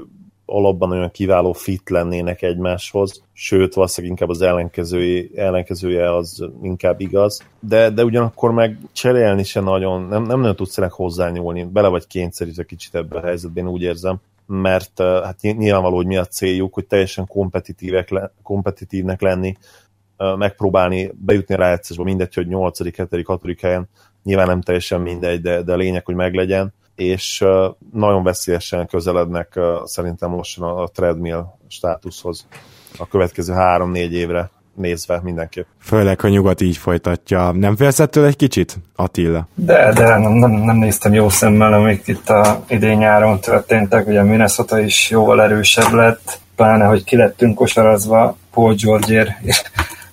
alapban 0.46 0.92
olyan 0.92 1.12
kiváló 1.12 1.54
fit 1.54 1.90
lennének 1.90 2.42
egymáshoz, 2.42 3.24
sőt, 3.34 3.74
valószínűleg 3.74 4.18
inkább 4.18 4.36
az 4.36 4.42
ellenkezője, 4.42 5.28
ellenkezője 5.36 6.16
az 6.16 6.50
inkább 6.62 7.00
igaz, 7.00 7.44
de, 7.60 7.90
de 7.90 8.04
ugyanakkor 8.04 8.52
meg 8.52 8.78
cserélni 8.92 9.44
se 9.44 9.60
nagyon, 9.60 10.02
nem, 10.02 10.24
nem 10.24 10.40
nagyon 10.40 10.56
tudsz 10.56 10.78
ennek 10.78 10.92
hozzányúlni, 10.92 11.64
bele 11.64 11.88
vagy 11.88 12.08
kényszerítve 12.08 12.64
kicsit 12.64 12.96
ebbe 12.96 13.18
a 13.18 13.26
helyzetben, 13.26 13.66
én 13.66 13.72
úgy 13.72 13.82
érzem 13.82 14.20
mert 14.46 15.00
hát 15.00 15.42
nyilvánvaló, 15.42 15.96
hogy 15.96 16.06
mi 16.06 16.18
a 16.18 16.26
céljuk, 16.26 16.74
hogy 16.74 16.86
teljesen 16.86 17.28
kompetitívek 17.28 18.32
kompetitívnek 18.44 19.22
lenni, 19.22 19.56
megpróbálni 20.18 21.12
bejutni 21.16 21.54
a 21.54 21.58
rájátszásba, 21.58 22.04
mindegy, 22.04 22.34
hogy 22.34 22.48
8., 22.48 22.84
7., 22.84 23.26
6. 23.26 23.42
helyen, 23.62 23.90
nyilván 24.24 24.48
nem 24.48 24.62
teljesen 24.62 25.02
mindegy, 25.02 25.42
de, 25.42 25.62
de 25.62 25.76
lényeg, 25.76 26.06
hogy 26.06 26.16
meglegyen, 26.16 26.74
és 26.96 27.46
nagyon 27.94 28.24
veszélyesen 28.24 28.88
közelednek 28.88 29.60
szerintem 29.84 30.36
lassan 30.36 30.78
a 30.78 30.88
treadmill 30.88 31.46
státuszhoz 31.68 32.48
a 32.98 33.08
következő 33.08 33.54
három-négy 33.54 34.14
évre. 34.14 34.52
Nézve 34.76 35.20
mindenképp. 35.24 35.66
Főleg, 35.82 36.20
ha 36.20 36.28
nyugat 36.28 36.62
így 36.62 36.78
folytatja. 36.78 37.52
Nem 37.52 37.76
félsz 37.76 38.00
ettől 38.00 38.26
egy 38.26 38.36
kicsit, 38.36 38.78
Attila? 38.96 39.48
De, 39.56 39.94
de 39.94 40.18
nem, 40.18 40.32
nem, 40.32 40.52
nem 40.52 40.76
néztem 40.76 41.14
jó 41.14 41.30
szemmel, 41.30 41.74
amik 41.74 42.08
itt 42.08 42.30
a 42.30 42.64
idén 42.68 42.98
nyáron 42.98 43.40
történtek. 43.40 44.08
Ugye 44.08 44.24
Minnesota 44.24 44.80
is 44.80 45.10
jóval 45.10 45.42
erősebb 45.42 45.92
lett, 45.92 46.40
pláne, 46.56 46.86
hogy 46.86 47.04
kilettünk 47.04 47.56
kosarazva 47.56 48.38
Paul 48.52 48.76
George 48.76 49.38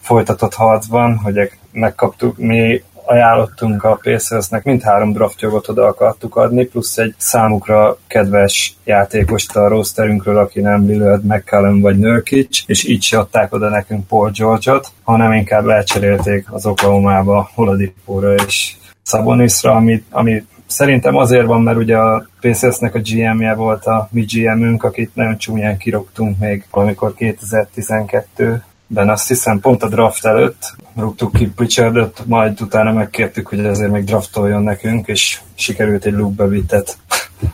folytatott 0.01 0.55
harcban, 0.55 1.17
hogy 1.17 1.51
megkaptuk, 1.73 2.39
mi 2.39 2.83
ajánlottunk 3.11 3.85
a 3.85 3.99
Pacersnek, 4.03 4.65
mindhárom 4.65 5.13
draftjogot 5.13 5.69
oda 5.69 5.87
akartuk 5.87 6.37
adni, 6.37 6.65
plusz 6.65 6.99
egy 6.99 7.15
számukra 7.17 7.99
kedves 8.07 8.77
játékost 8.85 9.57
a 9.57 9.69
rosterünkről, 9.69 10.39
aki 10.39 10.61
nem 10.61 10.87
Lillard, 10.87 11.25
McCallum 11.25 11.81
vagy 11.81 11.99
Nurkic, 11.99 12.63
és 12.67 12.85
így 12.85 13.03
se 13.03 13.19
adták 13.19 13.53
oda 13.53 13.69
nekünk 13.69 14.07
Paul 14.07 14.31
George-ot, 14.31 14.89
hanem 15.03 15.33
inkább 15.33 15.69
elcserélték 15.69 16.47
az 16.51 16.67
Oklahoma-ba 16.67 17.51
Holadipóra 17.55 18.35
és 18.35 18.75
Sabonisra, 19.03 19.73
ami, 19.75 20.05
ami 20.11 20.45
szerintem 20.67 21.17
azért 21.17 21.47
van, 21.47 21.63
mert 21.63 21.79
ugye 21.79 21.97
a 21.97 22.27
Pacersnek 22.41 22.95
a 22.95 23.01
GM-je 23.01 23.55
volt 23.55 23.85
a 23.85 24.09
mi 24.11 24.25
GM-ünk, 24.33 24.85
akit 24.85 25.15
nagyon 25.15 25.37
csúnyán 25.37 25.77
kirogtunk 25.77 26.39
még 26.39 26.65
valamikor 26.71 27.15
2012 27.15 28.63
ben 28.93 29.09
azt 29.09 29.29
hiszem 29.29 29.61
pont 29.61 29.83
a 29.83 29.89
draft 29.89 30.25
előtt 30.25 30.75
rúgtuk 30.97 31.33
ki 31.33 31.47
Pritchardot, 31.47 32.23
majd 32.27 32.61
utána 32.61 32.93
megkértük, 32.93 33.47
hogy 33.47 33.59
ezért 33.59 33.91
még 33.91 34.05
draftoljon 34.05 34.63
nekünk, 34.63 35.07
és 35.07 35.41
sikerült 35.55 36.05
egy 36.05 36.13
Luke 36.13 36.43
Bevitet 36.43 36.99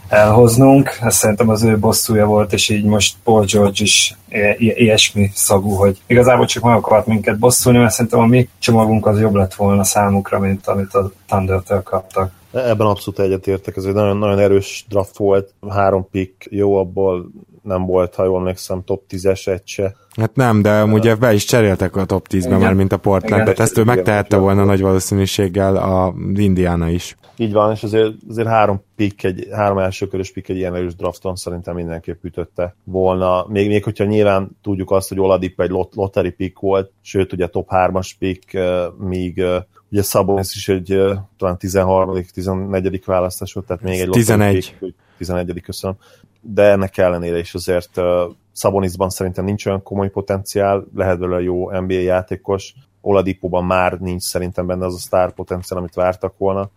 elhoznunk. 0.09 0.99
Ez 1.01 1.16
szerintem 1.16 1.49
az 1.49 1.62
ő 1.62 1.78
bosszúja 1.78 2.26
volt, 2.26 2.53
és 2.53 2.68
így 2.68 2.84
most 2.84 3.16
Paul 3.24 3.45
George 3.45 3.82
is 3.82 4.16
ilyesmi 4.59 5.30
szagú, 5.34 5.70
hogy 5.70 5.99
igazából 6.07 6.47
csak 6.47 6.62
meg 6.62 6.74
akart 6.74 7.07
minket 7.07 7.39
bosszulni, 7.39 7.78
mert 7.78 7.93
szerintem 7.93 8.20
a 8.20 8.26
mi 8.26 8.49
csomagunk 8.59 9.07
az 9.07 9.20
jobb 9.20 9.34
lett 9.34 9.55
volna 9.55 9.84
számukra, 9.84 10.39
mint 10.39 10.66
amit 10.66 10.95
a 10.95 11.11
Thunder-től 11.26 11.82
kaptak. 11.82 12.32
Ebben 12.53 12.87
abszolút 12.87 13.20
egyetértek, 13.20 13.76
ez 13.76 13.84
egy 13.84 13.95
nagyon, 13.95 14.16
nagyon 14.16 14.39
erős 14.39 14.84
draft 14.89 15.16
volt, 15.16 15.55
három 15.68 16.09
pick, 16.11 16.47
jó, 16.51 16.76
abból 16.76 17.30
nem 17.67 17.87
volt, 17.87 18.14
ha 18.14 18.25
jól 18.25 18.39
emlékszem, 18.39 18.85
top 18.85 19.03
10-es 19.09 19.49
egy 19.49 19.62
se. 19.64 19.95
Hát 20.17 20.35
nem, 20.35 20.62
de 20.62 20.85
ugye 20.85 21.14
be 21.14 21.33
is 21.33 21.45
cseréltek 21.45 21.97
a 21.97 22.05
top 22.05 22.27
10-ben 22.31 22.61
már, 22.61 22.75
mint 22.75 22.93
a 22.93 22.97
Portland, 22.97 23.43
tehát 23.43 23.61
ezt 23.61 23.79
ő 23.79 23.85
megtehette 23.85 24.37
volna 24.37 24.64
nagy 24.64 24.81
valószínűséggel 24.81 25.77
a 25.77 26.14
Indiana 26.35 26.89
is. 26.89 27.17
Így 27.37 27.53
van, 27.53 27.73
és 27.73 27.83
azért, 27.83 28.12
azért 28.29 28.49
három 28.49 28.83
pick, 28.97 29.25
egy, 29.25 29.49
három 29.53 29.79
elsőkörös 29.79 30.33
pick 30.33 30.49
egy 30.49 30.57
ilyen 30.57 30.75
erős 30.75 30.95
drafton 30.95 31.37
szerintem 31.37 31.75
mindenképp 31.75 32.25
ütötte 32.25 32.75
volna. 32.85 33.47
Még, 33.49 33.69
még 33.69 33.85
hogyha 33.85 34.05
nyilván 34.05 34.57
tudjuk 34.62 34.91
azt, 34.91 35.09
hogy 35.09 35.21
Oladipo 35.21 35.62
egy 35.62 35.71
lot, 35.71 35.95
lottery 35.95 36.31
pick 36.31 36.59
volt, 36.59 36.91
sőt 37.03 37.33
ugye 37.33 37.47
top 37.47 37.69
3-as 37.71 38.11
pick, 38.19 38.59
míg 38.99 39.45
ugye 39.91 40.03
Szabonis 40.03 40.55
is 40.55 40.69
egy 40.69 41.01
talán 41.39 41.59
13 41.59 42.25
14 42.33 43.03
választás 43.05 43.53
volt, 43.53 43.67
tehát 43.67 43.83
még 43.83 44.01
egy 44.01 44.09
11. 44.11 44.77
Pick, 44.79 44.95
11 45.19 45.61
köszönöm. 45.61 45.97
De 46.49 46.62
ennek 46.62 46.97
ellenére 46.97 47.38
is 47.38 47.55
azért 47.55 48.01
Szabonisban 48.53 49.11
szerintem 49.11 49.44
nincs 49.44 49.66
olyan 49.66 49.82
komoly 49.82 50.11
potenciál, 50.11 50.86
lehet 50.94 51.18
belőle 51.18 51.42
jó 51.42 51.80
NBA 51.80 51.94
játékos, 51.94 52.74
Oladipóban 53.01 53.64
már 53.64 53.92
nincs 53.92 54.22
szerintem 54.22 54.66
benne 54.66 54.84
az 54.84 54.94
a 54.94 54.99
sztár 54.99 55.32
potenciál, 55.32 55.78
amit 55.78 55.94
vártak 55.94 56.38
volna, 56.38 56.70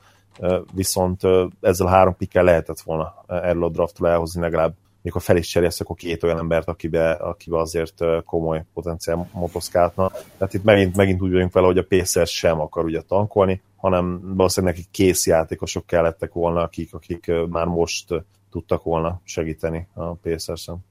viszont 0.74 1.22
ezzel 1.62 1.88
a 1.88 1.90
három 1.90 2.16
pikkel 2.16 2.44
lehetett 2.44 2.80
volna 2.80 3.14
erről 3.28 3.64
a 3.64 3.70
draftról 3.70 4.10
elhozni 4.10 4.42
legalább. 4.42 4.74
Mikor 5.02 5.22
fel 5.22 5.38
is 5.38 5.48
cserélsz, 5.48 5.80
akkor 5.80 5.96
két 5.96 6.24
olyan 6.24 6.38
embert, 6.38 6.68
akibe, 6.68 7.12
akibe 7.12 7.58
azért 7.58 8.04
komoly 8.26 8.64
potenciál 8.74 9.30
motoszkálhatna. 9.34 10.12
Tehát 10.38 10.54
itt 10.54 10.64
megint, 10.64 10.96
megint 10.96 11.22
úgy 11.22 11.32
vagyunk 11.32 11.54
vele, 11.54 11.66
hogy 11.66 11.78
a 11.78 11.86
Pacers 11.90 12.32
sem 12.32 12.60
akar 12.60 12.84
ugye 12.84 13.02
tankolni, 13.02 13.62
hanem 13.78 14.36
valószínűleg 14.36 14.76
nekik 14.76 14.92
kész 14.92 15.28
játékosok 15.28 15.86
kellettek 15.86 16.34
volna, 16.34 16.62
akik, 16.62 16.94
akik 16.94 17.32
már 17.50 17.66
most 17.66 18.14
tudtak 18.52 18.84
volna 18.84 19.22
segíteni 19.24 19.88
a 19.94 20.14
Pacers-en. 20.14 20.88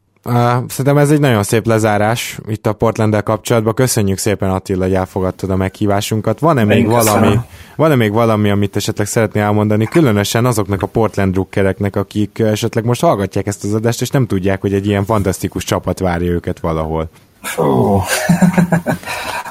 Szerintem 0.69 0.99
ez 0.99 1.11
egy 1.11 1.21
nagyon 1.21 1.43
szép 1.43 1.67
lezárás 1.67 2.39
itt 2.47 2.67
a 2.67 2.73
portland 2.73 3.23
kapcsolatban. 3.23 3.75
Köszönjük 3.75 4.19
szépen 4.19 4.51
Attila, 4.51 4.85
hogy 4.85 4.95
elfogadtad 4.95 5.51
a 5.51 5.57
meghívásunkat. 5.57 6.39
Van-e 6.39 6.65
még 6.65 6.87
valami, 6.87 7.39
van-e 7.77 7.95
még 7.95 8.13
valami, 8.13 8.51
amit 8.51 8.77
esetleg 8.77 9.07
szeretnél 9.07 9.43
elmondani, 9.43 9.85
különösen 9.85 10.45
azoknak 10.45 10.83
a 10.83 10.87
Portland 10.87 11.33
drukkereknek, 11.33 11.97
akik 11.97 12.39
esetleg 12.39 12.85
most 12.85 13.01
hallgatják 13.01 13.47
ezt 13.47 13.65
az 13.65 13.75
adást, 13.75 14.01
és 14.01 14.11
nem 14.11 14.27
tudják, 14.27 14.61
hogy 14.61 14.75
egy 14.75 14.87
ilyen 14.87 15.05
fantasztikus 15.05 15.65
csapat 15.65 15.99
várja 15.99 16.31
őket 16.31 16.61
valahol? 16.61 17.09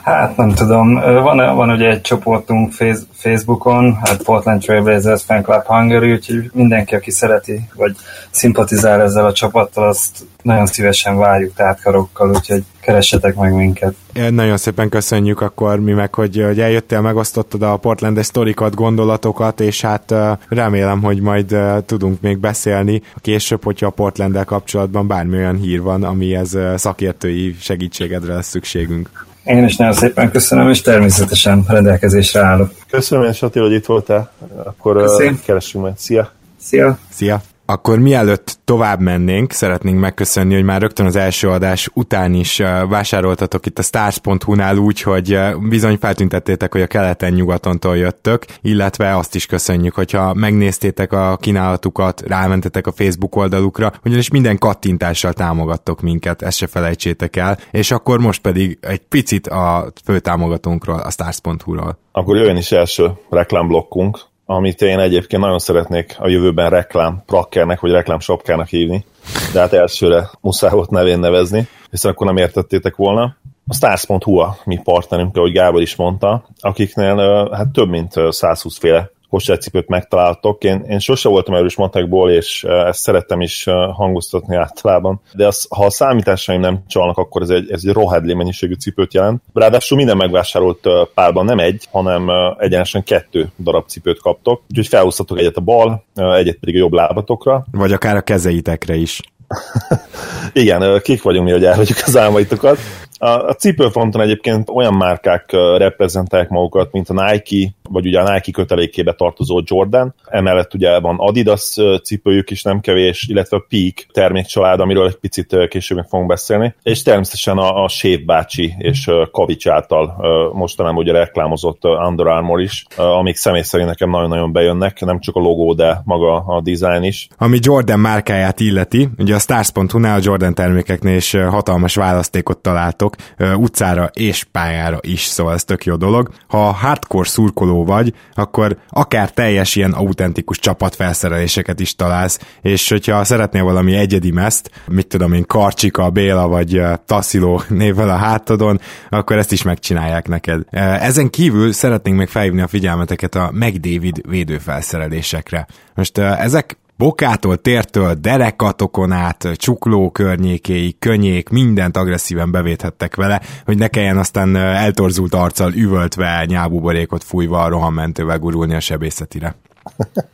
Hát 0.04 0.38
nem 0.38 0.54
tudom. 0.54 0.94
Van, 0.94 1.56
van 1.56 1.70
ugye 1.70 1.90
egy 1.90 2.02
csoportunk 2.02 2.74
Facebookon, 3.14 4.00
hát 4.04 4.24
Portland 4.24 4.62
Trailblazers 4.62 5.24
Fan 5.24 5.44
Club 5.44 5.66
Hungary, 5.66 6.12
úgyhogy 6.12 6.50
mindenki, 6.54 6.96
aki 6.96 7.12
szereti, 7.12 7.68
vagy 7.76 7.96
szimpatizál 8.32 9.02
ezzel 9.02 9.26
a 9.26 9.34
csapattal, 9.34 9.88
azt 9.88 10.26
nagyon 10.42 10.66
szívesen 10.66 11.18
várjuk 11.18 11.54
tártkarokkal, 11.54 12.30
úgyhogy 12.30 12.64
keressetek 12.88 13.36
meg 13.36 13.54
minket. 13.54 13.94
Nagyon 14.30 14.58
szépen 14.58 14.90
köszönjük 14.90 15.42
akkor 15.42 15.80
mi 15.80 15.92
meg, 15.92 16.14
hogy, 16.14 16.44
hogy 16.46 16.60
eljöttél, 16.60 17.02
megosztottad 17.02 17.62
a 17.62 17.78
Portlandes 17.78 18.26
sztorikat, 18.26 18.76
gondolatokat, 18.76 19.60
és 19.60 19.82
hát 19.82 20.14
remélem, 20.50 21.02
hogy 21.02 21.22
majd 21.22 21.56
tudunk 21.86 22.22
még 22.22 22.38
beszélni 22.38 23.02
később, 23.22 23.64
hogyha 23.64 23.88
a 23.88 23.90
Portlanddel 23.90 24.46
kapcsolatban 24.46 25.08
bármi 25.08 25.38
olyan 25.38 25.56
hír 25.56 25.82
van, 25.82 26.04
ami 26.04 26.36
ez 26.36 26.58
szakértői 26.76 27.56
segítségedre 27.60 28.34
lesz 28.34 28.48
szükségünk. 28.48 29.26
Én 29.44 29.64
is 29.64 29.76
nagyon 29.76 29.94
szépen 29.94 30.32
köszönöm, 30.32 30.70
és 30.70 30.82
természetesen 30.82 31.66
rendelkezésre 31.68 32.42
állok. 32.42 32.72
Köszönöm, 32.90 33.30
és 33.30 33.42
Attila, 33.42 33.66
hogy 33.66 33.76
itt 33.76 33.86
voltál. 33.86 34.32
Akkor 34.64 34.98
Köszönöm. 34.98 35.40
keressünk 35.46 35.84
majd. 35.84 35.98
Szia! 35.98 36.32
Szia! 36.60 36.98
Szia! 37.10 37.42
Akkor 37.70 38.00
mielőtt 38.00 38.60
tovább 38.66 39.00
mennénk, 39.00 39.52
szeretnénk 39.52 40.00
megköszönni, 40.00 40.54
hogy 40.54 40.64
már 40.64 40.82
rögtön 40.82 41.06
az 41.06 41.16
első 41.16 41.50
adás 41.50 41.90
után 41.94 42.34
is 42.34 42.58
vásároltatok 42.90 43.66
itt 43.66 43.80
a 43.80 43.82
stars.hu-nál 43.82 44.78
úgy, 44.78 45.02
hogy 45.02 45.40
bizony 45.70 45.98
feltüntettétek, 45.98 46.72
hogy 46.72 46.82
a 46.82 46.88
keleten-nyugatontól 46.88 47.98
jöttök, 47.98 48.46
illetve 48.62 49.16
azt 49.16 49.36
is 49.36 49.46
köszönjük, 49.46 49.94
hogyha 49.94 50.34
megnéztétek 50.34 51.14
a 51.14 51.38
kínálatukat, 51.42 52.24
rámentetek 52.28 52.88
a 52.88 52.92
Facebook 52.92 53.36
oldalukra, 53.36 53.94
ugyanis 54.06 54.30
minden 54.30 54.58
kattintással 54.58 55.34
támogattok 55.34 56.02
minket, 56.02 56.42
ezt 56.42 56.58
se 56.58 56.68
felejtsétek 56.68 57.36
el, 57.36 57.58
és 57.72 57.92
akkor 57.92 58.20
most 58.20 58.42
pedig 58.42 58.78
egy 58.82 59.02
picit 59.02 59.48
a 59.48 59.92
főtámogatónkról, 60.06 61.00
a 61.00 61.12
stars.hu-ról. 61.12 61.98
Akkor 62.12 62.36
jöjjön 62.36 62.58
is 62.58 62.72
első 62.72 63.12
reklámblokkunk, 63.30 64.20
amit 64.50 64.82
én 64.82 65.00
egyébként 65.00 65.42
nagyon 65.42 65.60
szeretnék 65.60 66.16
a 66.20 66.28
jövőben 66.28 66.70
reklám 66.70 67.24
prakkernek, 67.26 67.80
vagy 67.80 67.92
reklám 67.92 68.20
shopkának 68.20 68.68
hívni, 68.68 69.06
de 69.54 69.60
hát 69.60 69.74
elsőre 69.74 70.30
muszáj 70.42 70.72
volt 70.72 70.90
nevén 70.90 71.20
nevezni, 71.20 71.68
hiszen 71.92 72.12
akkor 72.12 72.28
nem 72.28 72.38
értettétek 72.38 72.96
volna. 72.96 73.36
A 73.68 73.74
Stars.hu 73.74 74.38
a 74.38 74.58
mi 74.64 74.80
partnerünk, 74.84 75.38
ahogy 75.38 75.52
Gábor 75.52 75.82
is 75.82 75.96
mondta, 75.96 76.48
akiknél 76.60 77.50
hát 77.54 77.68
több 77.68 77.90
mint 77.90 78.14
120 78.30 78.78
féle 78.78 79.12
kosárcipőt 79.30 79.88
megtaláltok. 79.88 80.64
Én, 80.64 80.86
én 80.90 81.00
sose 81.00 81.30
voltam 81.30 81.56
erős 81.56 81.76
matekból, 81.76 82.32
és 82.32 82.64
ezt 82.64 83.00
szerettem 83.00 83.42
is 83.42 83.64
hangoztatni 83.94 84.56
általában, 84.56 85.22
de 85.34 85.48
az, 85.48 85.68
ha 85.70 85.86
a 85.86 85.90
számításaim 85.90 86.60
nem 86.60 86.84
csalnak, 86.88 87.18
akkor 87.18 87.42
ez 87.42 87.50
egy, 87.50 87.72
ez 87.72 87.82
egy 87.86 87.94
rohadlé 87.94 88.34
mennyiségű 88.34 88.74
cipőt 88.74 89.14
jelent. 89.14 89.42
Ráadásul 89.54 89.98
minden 89.98 90.18
megvásárolt 90.18 90.88
párban 91.14 91.46
nem 91.46 91.60
egy, 91.60 91.88
hanem 91.92 92.30
egyenesen 92.58 93.04
kettő 93.04 93.52
darab 93.60 93.88
cipőt 93.88 94.20
kaptok, 94.20 94.62
úgyhogy 94.70 94.88
felhúztatok 94.88 95.40
egyet 95.40 95.58
a 95.58 95.62
bal, 95.62 96.04
egyet 96.16 96.58
pedig 96.58 96.76
a 96.76 96.78
jobb 96.78 96.94
lábatokra. 96.94 97.66
Vagy 97.72 97.92
akár 97.92 98.16
a 98.16 98.22
kezeitekre 98.22 98.96
is. 98.96 99.22
Igen, 100.54 101.02
kik 101.02 101.22
vagyunk 101.22 101.46
mi, 101.46 101.52
hogy 101.52 101.66
elhagyjuk 101.66 101.98
az 102.06 102.18
álmaitokat. 102.18 102.78
A, 103.20 103.28
a 103.28 103.54
cipőfronton 103.54 104.22
egyébként 104.22 104.70
olyan 104.70 104.94
márkák 104.94 105.52
reprezentálják 105.78 106.50
magukat, 106.50 106.92
mint 106.92 107.10
a 107.10 107.14
Nike, 107.14 107.74
vagy 107.90 108.06
ugye 108.06 108.20
a 108.20 108.34
Nike 108.34 108.52
kötelékébe 108.52 109.14
tartozó 109.14 109.62
Jordan. 109.66 110.16
Emellett 110.26 110.74
ugye 110.74 111.00
van 111.00 111.16
Adidas 111.20 111.76
cipőjük 112.04 112.50
is 112.50 112.64
nem 112.64 112.80
kevés, 112.80 113.28
illetve 113.28 113.58
a 113.58 113.66
Peak 113.70 114.06
termékcsalád, 114.12 114.80
amiről 114.80 115.08
egy 115.08 115.16
picit 115.16 115.68
később 115.68 116.06
fogunk 116.10 116.30
beszélni. 116.30 116.76
És 116.84 117.02
természetesen 117.02 117.58
a, 117.58 117.84
a 117.84 117.88
Shave 117.88 118.24
bácsi 118.26 118.74
és 118.78 119.12
Kavics 119.32 119.68
által 119.68 120.16
mostanában 120.54 121.04
ugye 121.04 121.12
reklámozott 121.12 121.84
Under 121.84 122.28
Armour 122.28 122.62
is, 122.62 122.86
amik 122.96 123.36
személy 123.36 123.62
szerint 123.62 123.90
nekem 123.90 124.10
nagyon-nagyon 124.10 124.52
bejönnek, 124.52 125.00
nem 125.00 125.20
csak 125.20 125.36
a 125.36 125.40
logó, 125.40 125.74
de 125.74 126.02
maga 126.04 126.36
a 126.36 126.62
design 126.62 127.04
is. 127.04 127.28
Ami 127.38 127.58
Jordan 127.62 128.00
márkáját 128.00 128.60
illeti, 128.60 129.10
ugye 129.18 129.36
a 129.38 129.40
Stars.hu-nál 129.40 130.18
a 130.18 130.22
Jordan 130.24 130.54
termékeknél 130.54 131.16
is 131.16 131.32
hatalmas 131.32 131.96
választékot 131.96 132.58
találtok, 132.58 133.16
utcára 133.56 134.10
és 134.14 134.44
pályára 134.44 134.98
is, 135.02 135.22
szóval 135.22 135.54
ez 135.54 135.64
tök 135.64 135.86
jó 135.86 135.96
dolog. 135.96 136.30
Ha 136.48 136.58
hardcore 136.58 137.28
szurkoló 137.28 137.86
vagy, 137.86 138.14
akkor 138.34 138.78
akár 138.90 139.32
teljes 139.32 139.76
ilyen 139.76 139.92
autentikus 139.92 140.60
csapatfelszereléseket 140.60 141.80
is 141.80 141.96
találsz, 141.96 142.40
és 142.62 142.90
hogyha 142.90 143.24
szeretnél 143.24 143.64
valami 143.64 143.96
egyedi 143.96 144.32
meszt, 144.32 144.72
mit 144.88 145.08
tudom 145.08 145.34
én, 145.34 145.46
Karcsika, 145.46 146.10
Béla 146.10 146.48
vagy 146.48 146.82
Tassilo 147.06 147.60
névvel 147.68 148.10
a 148.10 148.16
hátadon, 148.16 148.80
akkor 149.10 149.38
ezt 149.38 149.52
is 149.52 149.62
megcsinálják 149.62 150.28
neked. 150.28 150.62
Ezen 150.72 151.30
kívül 151.30 151.74
szeretnénk 151.74 152.18
meg 152.18 152.30
felhívni 152.30 152.62
a 152.62 152.68
figyelmeteket 152.68 153.36
a 153.36 153.52
McDavid 153.54 154.30
védőfelszerelésekre. 154.30 155.68
Most 155.96 156.18
ezek 156.18 156.78
bokától, 156.98 157.58
tértől, 157.58 158.14
derekatokon 158.14 159.12
át, 159.12 159.48
csukló 159.56 160.10
környékéig, 160.10 161.00
könnyék, 161.00 161.50
mindent 161.50 161.98
agresszíven 161.98 162.52
bevéthettek 162.52 163.16
vele, 163.16 163.42
hogy 163.66 163.78
ne 163.78 163.88
kelljen 163.88 164.18
aztán 164.18 164.56
eltorzult 164.56 165.34
arccal 165.34 165.74
üvöltve, 165.74 166.46
nyábuborékot 166.46 167.24
fújva 167.24 167.64
a 167.64 167.70
rohammentővel 167.70 168.40
gurulni 168.40 168.76
a 168.76 168.80
sebészetire. 168.80 169.56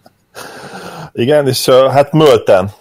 Igen, 1.14 1.48
és 1.48 1.70
hát 1.70 2.12
mölten 2.12 2.72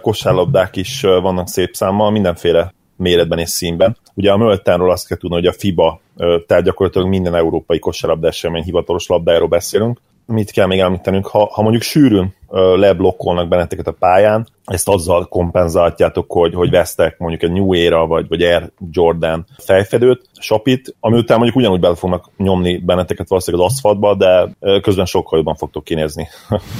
kosárlabdák 0.00 0.76
is 0.76 1.00
vannak 1.00 1.48
szép 1.48 1.74
számmal, 1.74 2.10
mindenféle 2.10 2.74
méretben 2.96 3.38
és 3.38 3.48
színben. 3.48 3.96
Ugye 4.14 4.32
a 4.32 4.36
Möltenről 4.36 4.90
azt 4.90 5.06
kell 5.06 5.16
tudni, 5.16 5.36
hogy 5.36 5.46
a 5.46 5.52
FIBA, 5.52 6.00
tehát 6.46 6.64
gyakorlatilag 6.64 7.08
minden 7.08 7.34
európai 7.34 7.78
kosárlabda 7.78 8.28
esemény 8.28 8.62
hivatalos 8.62 9.06
labdájáról 9.06 9.48
beszélünk. 9.48 10.00
Mit 10.26 10.50
kell 10.50 10.66
még 10.66 10.78
említenünk, 10.78 11.26
ha, 11.26 11.48
ha 11.52 11.62
mondjuk 11.62 11.82
sűrűn 11.82 12.34
leblokkolnak 12.76 13.48
benneteket 13.48 13.86
a 13.86 13.92
pályán, 13.98 14.46
ezt 14.70 14.88
azzal 14.88 15.26
kompenzáltjátok, 15.28 16.32
hogy, 16.32 16.54
hogy 16.54 16.70
vesztek 16.70 17.18
mondjuk 17.18 17.42
egy 17.42 17.52
New 17.52 17.72
Era 17.72 18.06
vagy, 18.06 18.28
vagy 18.28 18.42
Air 18.42 18.70
Jordan 18.90 19.46
fejfedőt, 19.58 20.28
sapit, 20.38 20.96
ami 21.00 21.18
után 21.18 21.36
mondjuk 21.36 21.58
ugyanúgy 21.58 21.80
bele 21.80 21.94
fognak 21.94 22.30
nyomni 22.36 22.78
benneteket 22.78 23.28
valószínűleg 23.28 23.66
az 23.66 23.72
aszfaltba, 23.72 24.14
de 24.14 24.48
közben 24.80 25.04
sokkal 25.04 25.38
jobban 25.38 25.54
fogtok 25.54 25.84
kinézni. 25.84 26.28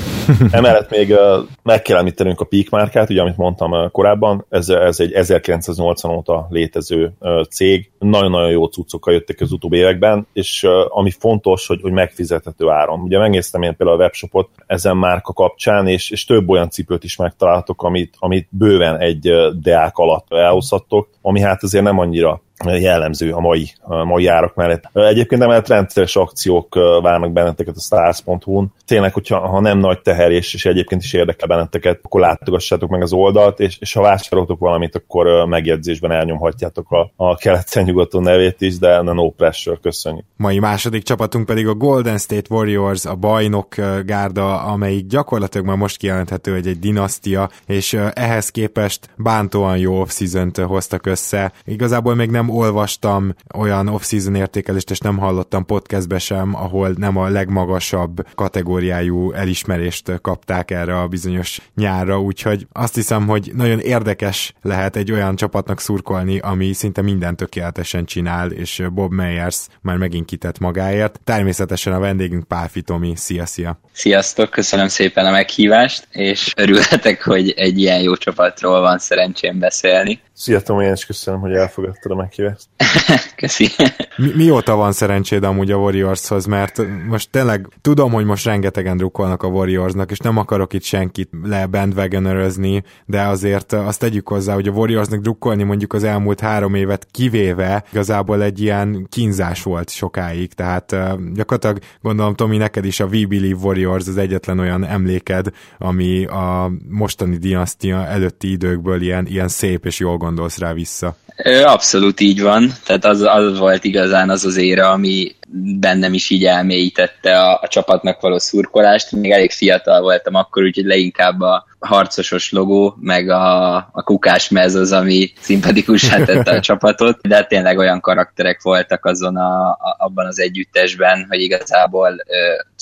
Emellett 0.51 0.91
még 0.91 1.15
meg 1.63 1.83
kell 1.83 1.97
említenünk 1.97 2.41
a 2.41 2.45
Peak 2.45 2.69
márkát, 2.69 3.11
ugye 3.11 3.21
amit 3.21 3.37
mondtam 3.37 3.91
korábban, 3.91 4.47
ez, 4.49 4.69
ez 4.69 5.01
egy 5.01 5.13
1980 5.13 6.17
óta 6.17 6.47
létező 6.51 7.13
cég, 7.51 7.91
nagyon-nagyon 7.99 8.51
jó 8.51 8.65
cuccokkal 8.65 9.13
jöttek 9.13 9.41
az 9.41 9.53
utóbbi 9.53 9.77
években, 9.77 10.27
és 10.33 10.67
ami 10.89 11.11
fontos, 11.11 11.67
hogy, 11.67 11.81
hogy 11.83 11.93
megfizethető 11.93 12.69
áron. 12.69 13.01
Ugye 13.01 13.19
megnéztem 13.19 13.63
én 13.63 13.77
például 13.77 13.99
a 13.99 14.03
webshopot 14.03 14.49
ezen 14.67 14.97
márka 14.97 15.33
kapcsán, 15.33 15.59
és, 15.87 16.11
és 16.11 16.25
több 16.25 16.49
olyan 16.49 16.71
cipőt 16.71 17.05
is 17.05 17.17
megtaláltok, 17.17 17.83
amit, 17.83 18.15
amit 18.19 18.49
bőven 18.51 18.99
egy 18.99 19.31
deák 19.61 19.97
alatt 19.97 20.33
elhozhattok, 20.33 21.09
ami 21.23 21.41
hát 21.41 21.63
azért 21.63 21.85
nem 21.85 21.99
annyira 21.99 22.43
jellemző 22.65 23.33
a 23.33 23.41
mai, 23.41 23.71
a 23.81 24.05
mai 24.05 24.27
árak 24.27 24.55
mellett. 24.55 24.85
Egyébként 24.93 25.43
emellett 25.43 25.69
rendszeres 25.69 26.17
akciók 26.17 26.75
várnak 27.03 27.33
benneteket 27.33 27.77
a 27.77 27.81
stars.hu-n. 27.81 28.73
Tényleg, 28.87 29.13
hogyha 29.13 29.49
ha 29.49 29.61
nem 29.61 29.79
nagy 29.79 30.01
teher, 30.03 30.31
és, 30.31 30.65
egyébként 30.65 31.03
is 31.03 31.13
érdekel 31.13 31.49
benneteket, 31.49 32.01
akkor 32.03 32.21
látogassátok 32.21 32.91
meg 32.91 33.03
az 33.03 33.13
oldalt, 33.13 33.61
és, 33.61 33.77
és 33.79 33.93
ha 33.93 34.03
vásároltok 34.03 34.59
valamit, 34.59 34.97
akkor 34.97 35.47
megjegyzésben 35.47 36.11
elnyomhatjátok 36.11 36.91
a, 36.91 37.13
a 37.17 37.37
keleten-nyugaton 37.37 38.23
nevét 38.23 38.61
is, 38.61 38.79
de 38.79 39.03
no 39.03 39.31
pressure, 39.31 39.79
köszönjük. 39.83 40.25
Mai 40.37 40.59
második 40.59 41.03
csapatunk 41.03 41.47
pedig 41.47 41.67
a 41.67 41.75
Golden 41.75 42.19
State 42.19 42.55
Warriors, 42.55 43.05
a 43.05 43.15
bajnok 43.15 43.75
gárda, 44.05 44.63
amelyik 44.63 45.07
gyakorlatilag 45.07 45.67
már 45.67 45.77
most 45.77 45.97
kijelenthető, 45.97 46.53
hogy 46.53 46.67
egy 46.67 46.79
dinasztia, 46.79 47.51
és 47.67 47.93
ehhez 48.15 48.49
képest 48.49 49.09
bántóan 49.17 49.79
jó 49.79 50.01
off 50.01 50.21
hoztak 50.67 51.07
össze. 51.07 51.53
Igazából 51.65 52.15
még 52.15 52.31
nem 52.31 52.50
olvastam 52.51 53.35
olyan 53.55 53.89
off-season 53.89 54.35
értékelést, 54.35 54.91
és 54.91 54.99
nem 54.99 55.19
hallottam 55.19 55.67
podcastbe 55.67 56.19
sem, 56.19 56.55
ahol 56.55 56.95
nem 56.97 57.17
a 57.17 57.29
legmagasabb 57.29 58.27
kategóriájú 58.35 59.33
elismerést 59.33 60.21
kapták 60.21 60.71
erre 60.71 61.01
a 61.01 61.07
bizonyos 61.07 61.61
nyárra, 61.75 62.21
úgyhogy 62.21 62.67
azt 62.73 62.95
hiszem, 62.95 63.27
hogy 63.27 63.51
nagyon 63.55 63.79
érdekes 63.79 64.55
lehet 64.63 64.97
egy 64.97 65.13
olyan 65.13 65.37
csapatnak 65.37 65.81
szurkolni, 65.81 66.39
ami 66.39 66.73
szinte 66.73 67.03
minden 67.03 67.37
tökéletesen 67.37 68.05
csinál, 68.05 68.51
és 68.51 68.83
Bob 68.93 69.13
Meyers 69.13 69.67
már 69.81 69.97
megint 69.97 70.27
kitett 70.27 70.59
magáért. 70.59 71.21
Természetesen 71.25 71.93
a 71.93 71.99
vendégünk 71.99 72.45
Pálfi 72.45 72.83
Tomi. 72.83 73.13
Szia, 73.17 73.47
szia! 73.47 73.81
Sziasztok, 73.93 74.51
köszönöm 74.51 74.89
szépen 74.89 75.27
a 75.27 75.31
meghívást, 75.31 76.09
és 76.11 76.53
örülhetek, 76.57 77.23
hogy 77.23 77.51
egy 77.51 77.79
ilyen 77.79 78.01
jó 78.01 78.17
csapatról 78.17 78.81
van 78.81 78.99
szerencsém 78.99 79.59
beszélni. 79.59 80.21
Szia 80.33 80.61
Tomi, 80.61 80.85
én 80.85 80.93
is 80.93 81.07
köszönöm, 81.07 81.41
hogy 81.41 81.53
elfogadtad 81.53 82.13
a 82.13 82.15
meghívást. 82.15 82.40
Köszi. 83.37 83.69
Mi, 84.17 84.33
mióta 84.35 84.77
van 84.77 84.93
szerencséd 84.93 85.45
amúgy 85.45 85.71
a 85.71 85.77
Warriorshoz, 85.77 86.47
mert 86.47 86.83
most 87.09 87.31
tényleg 87.31 87.69
tudom, 87.81 88.13
hogy 88.13 88.25
most 88.25 88.45
rengetegen 88.45 88.97
drukkolnak 88.97 89.43
a 89.43 89.47
Warriorsnak, 89.47 90.11
és 90.11 90.19
nem 90.19 90.37
akarok 90.37 90.73
itt 90.73 90.83
senkit 90.83 91.29
le 91.43 91.67
bandwagonerözni, 91.67 92.83
de 93.07 93.23
azért 93.23 93.73
azt 93.73 94.01
tegyük 94.01 94.29
hozzá, 94.29 94.55
hogy 94.55 94.69
a 94.69 94.73
Warriorsnak 94.73 95.21
drukkolni 95.21 95.63
mondjuk 95.63 95.93
az 95.93 96.05
elmúlt 96.05 96.41
három 96.41 96.75
évet 96.75 97.07
kivéve 97.11 97.85
igazából 97.91 98.43
egy 98.43 98.61
ilyen 98.61 99.07
kínzás 99.11 99.63
volt 99.63 99.91
sokáig, 99.91 100.53
tehát 100.53 100.97
gyakorlatilag 101.35 101.79
gondolom 102.03 102.35
Tomi, 102.35 102.57
neked 102.57 102.85
is 102.85 103.01
a 103.01 103.05
We 103.05 103.27
Believe 103.27 103.61
Warriors 103.63 104.07
az 104.07 104.17
egyetlen 104.17 104.59
olyan 104.59 104.85
emléked, 104.85 105.47
ami 105.79 106.25
a 106.25 106.73
mostani 106.89 107.37
dinasztia 107.37 108.07
előtti 108.07 108.51
időkből 108.51 109.03
ilyen, 109.03 109.27
ilyen 109.27 109.49
szép 109.49 109.87
és 109.87 109.99
jól 109.99 110.17
gondolsz 110.17 110.59
rá 110.59 110.73
vissza. 110.73 111.17
Abszolút 111.65 112.21
így 112.21 112.30
van, 112.39 112.73
tehát 112.85 113.05
az, 113.05 113.21
az 113.21 113.59
volt 113.59 113.85
igazán 113.85 114.31
az 114.31 114.45
az 114.45 114.57
ére, 114.57 114.89
ami 114.89 115.35
bennem 115.79 116.13
is 116.13 116.31
így 116.31 116.45
elmélyítette 116.45 117.41
a, 117.41 117.59
a 117.63 117.69
csapatnak 117.69 118.21
való 118.21 118.39
szurkolást. 118.39 119.13
Még 119.13 119.31
elég 119.31 119.51
fiatal 119.51 120.01
voltam 120.01 120.35
akkor, 120.35 120.63
úgyhogy 120.63 120.85
leinkább 120.85 121.41
a 121.41 121.67
harcosos 121.79 122.51
logó, 122.51 122.97
meg 123.01 123.29
a, 123.29 123.75
a 123.77 124.03
kukás 124.05 124.49
mez 124.49 124.75
az, 124.75 124.93
ami 124.93 125.33
szimpatikussá 125.41 126.23
tette 126.25 126.51
a 126.51 126.61
csapatot, 126.61 127.21
de 127.21 127.35
hát 127.35 127.49
tényleg 127.49 127.79
olyan 127.79 128.01
karakterek 128.01 128.63
voltak 128.63 129.05
azon 129.05 129.37
a, 129.37 129.69
a, 129.69 129.97
abban 129.99 130.27
az 130.27 130.41
együttesben, 130.41 131.27
hogy 131.29 131.41
igazából 131.41 132.17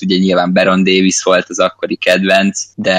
ugye 0.02 0.16
nyilván 0.16 0.52
Baron 0.52 0.84
Davis 0.84 1.22
volt 1.22 1.48
az 1.48 1.58
akkori 1.58 1.96
kedvenc, 1.96 2.62
de 2.74 2.92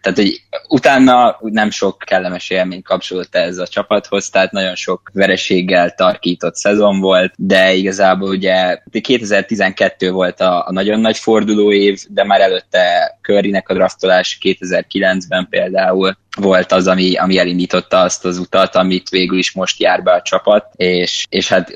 tehát, 0.00 0.14
hogy 0.14 0.40
utána 0.68 1.38
nem 1.40 1.70
sok 1.70 1.98
kellemes 1.98 2.50
élmény 2.50 2.82
kapcsolódott 2.82 3.34
ez 3.34 3.58
a 3.58 3.66
csapathoz, 3.66 4.28
tehát 4.28 4.52
nagyon 4.52 4.74
sok 4.74 5.10
vereséggel 5.12 5.94
tarkított 5.94 6.54
szezon 6.54 7.00
volt, 7.00 7.32
de 7.36 7.72
igazából 7.72 8.28
ugye 8.28 8.82
2012 9.00 10.10
volt 10.10 10.40
a, 10.40 10.66
a 10.66 10.72
nagyon 10.72 11.00
nagy 11.00 11.16
forduló 11.16 11.72
év, 11.72 12.00
de 12.08 12.24
már 12.24 12.40
előtte 12.40 13.18
Currynek 13.22 13.68
a 13.68 13.74
draftolás 13.74 14.38
2009-ben 14.42 15.46
például 15.50 16.16
volt 16.36 16.72
az, 16.72 16.86
ami, 16.86 17.14
ami 17.14 17.38
elindította 17.38 18.00
azt 18.00 18.24
az 18.24 18.38
utat, 18.38 18.74
amit 18.74 19.08
végül 19.08 19.38
is 19.38 19.52
most 19.52 19.80
jár 19.80 20.02
be 20.02 20.12
a 20.12 20.22
csapat, 20.22 20.72
és, 20.76 21.26
és 21.28 21.48
hát 21.48 21.72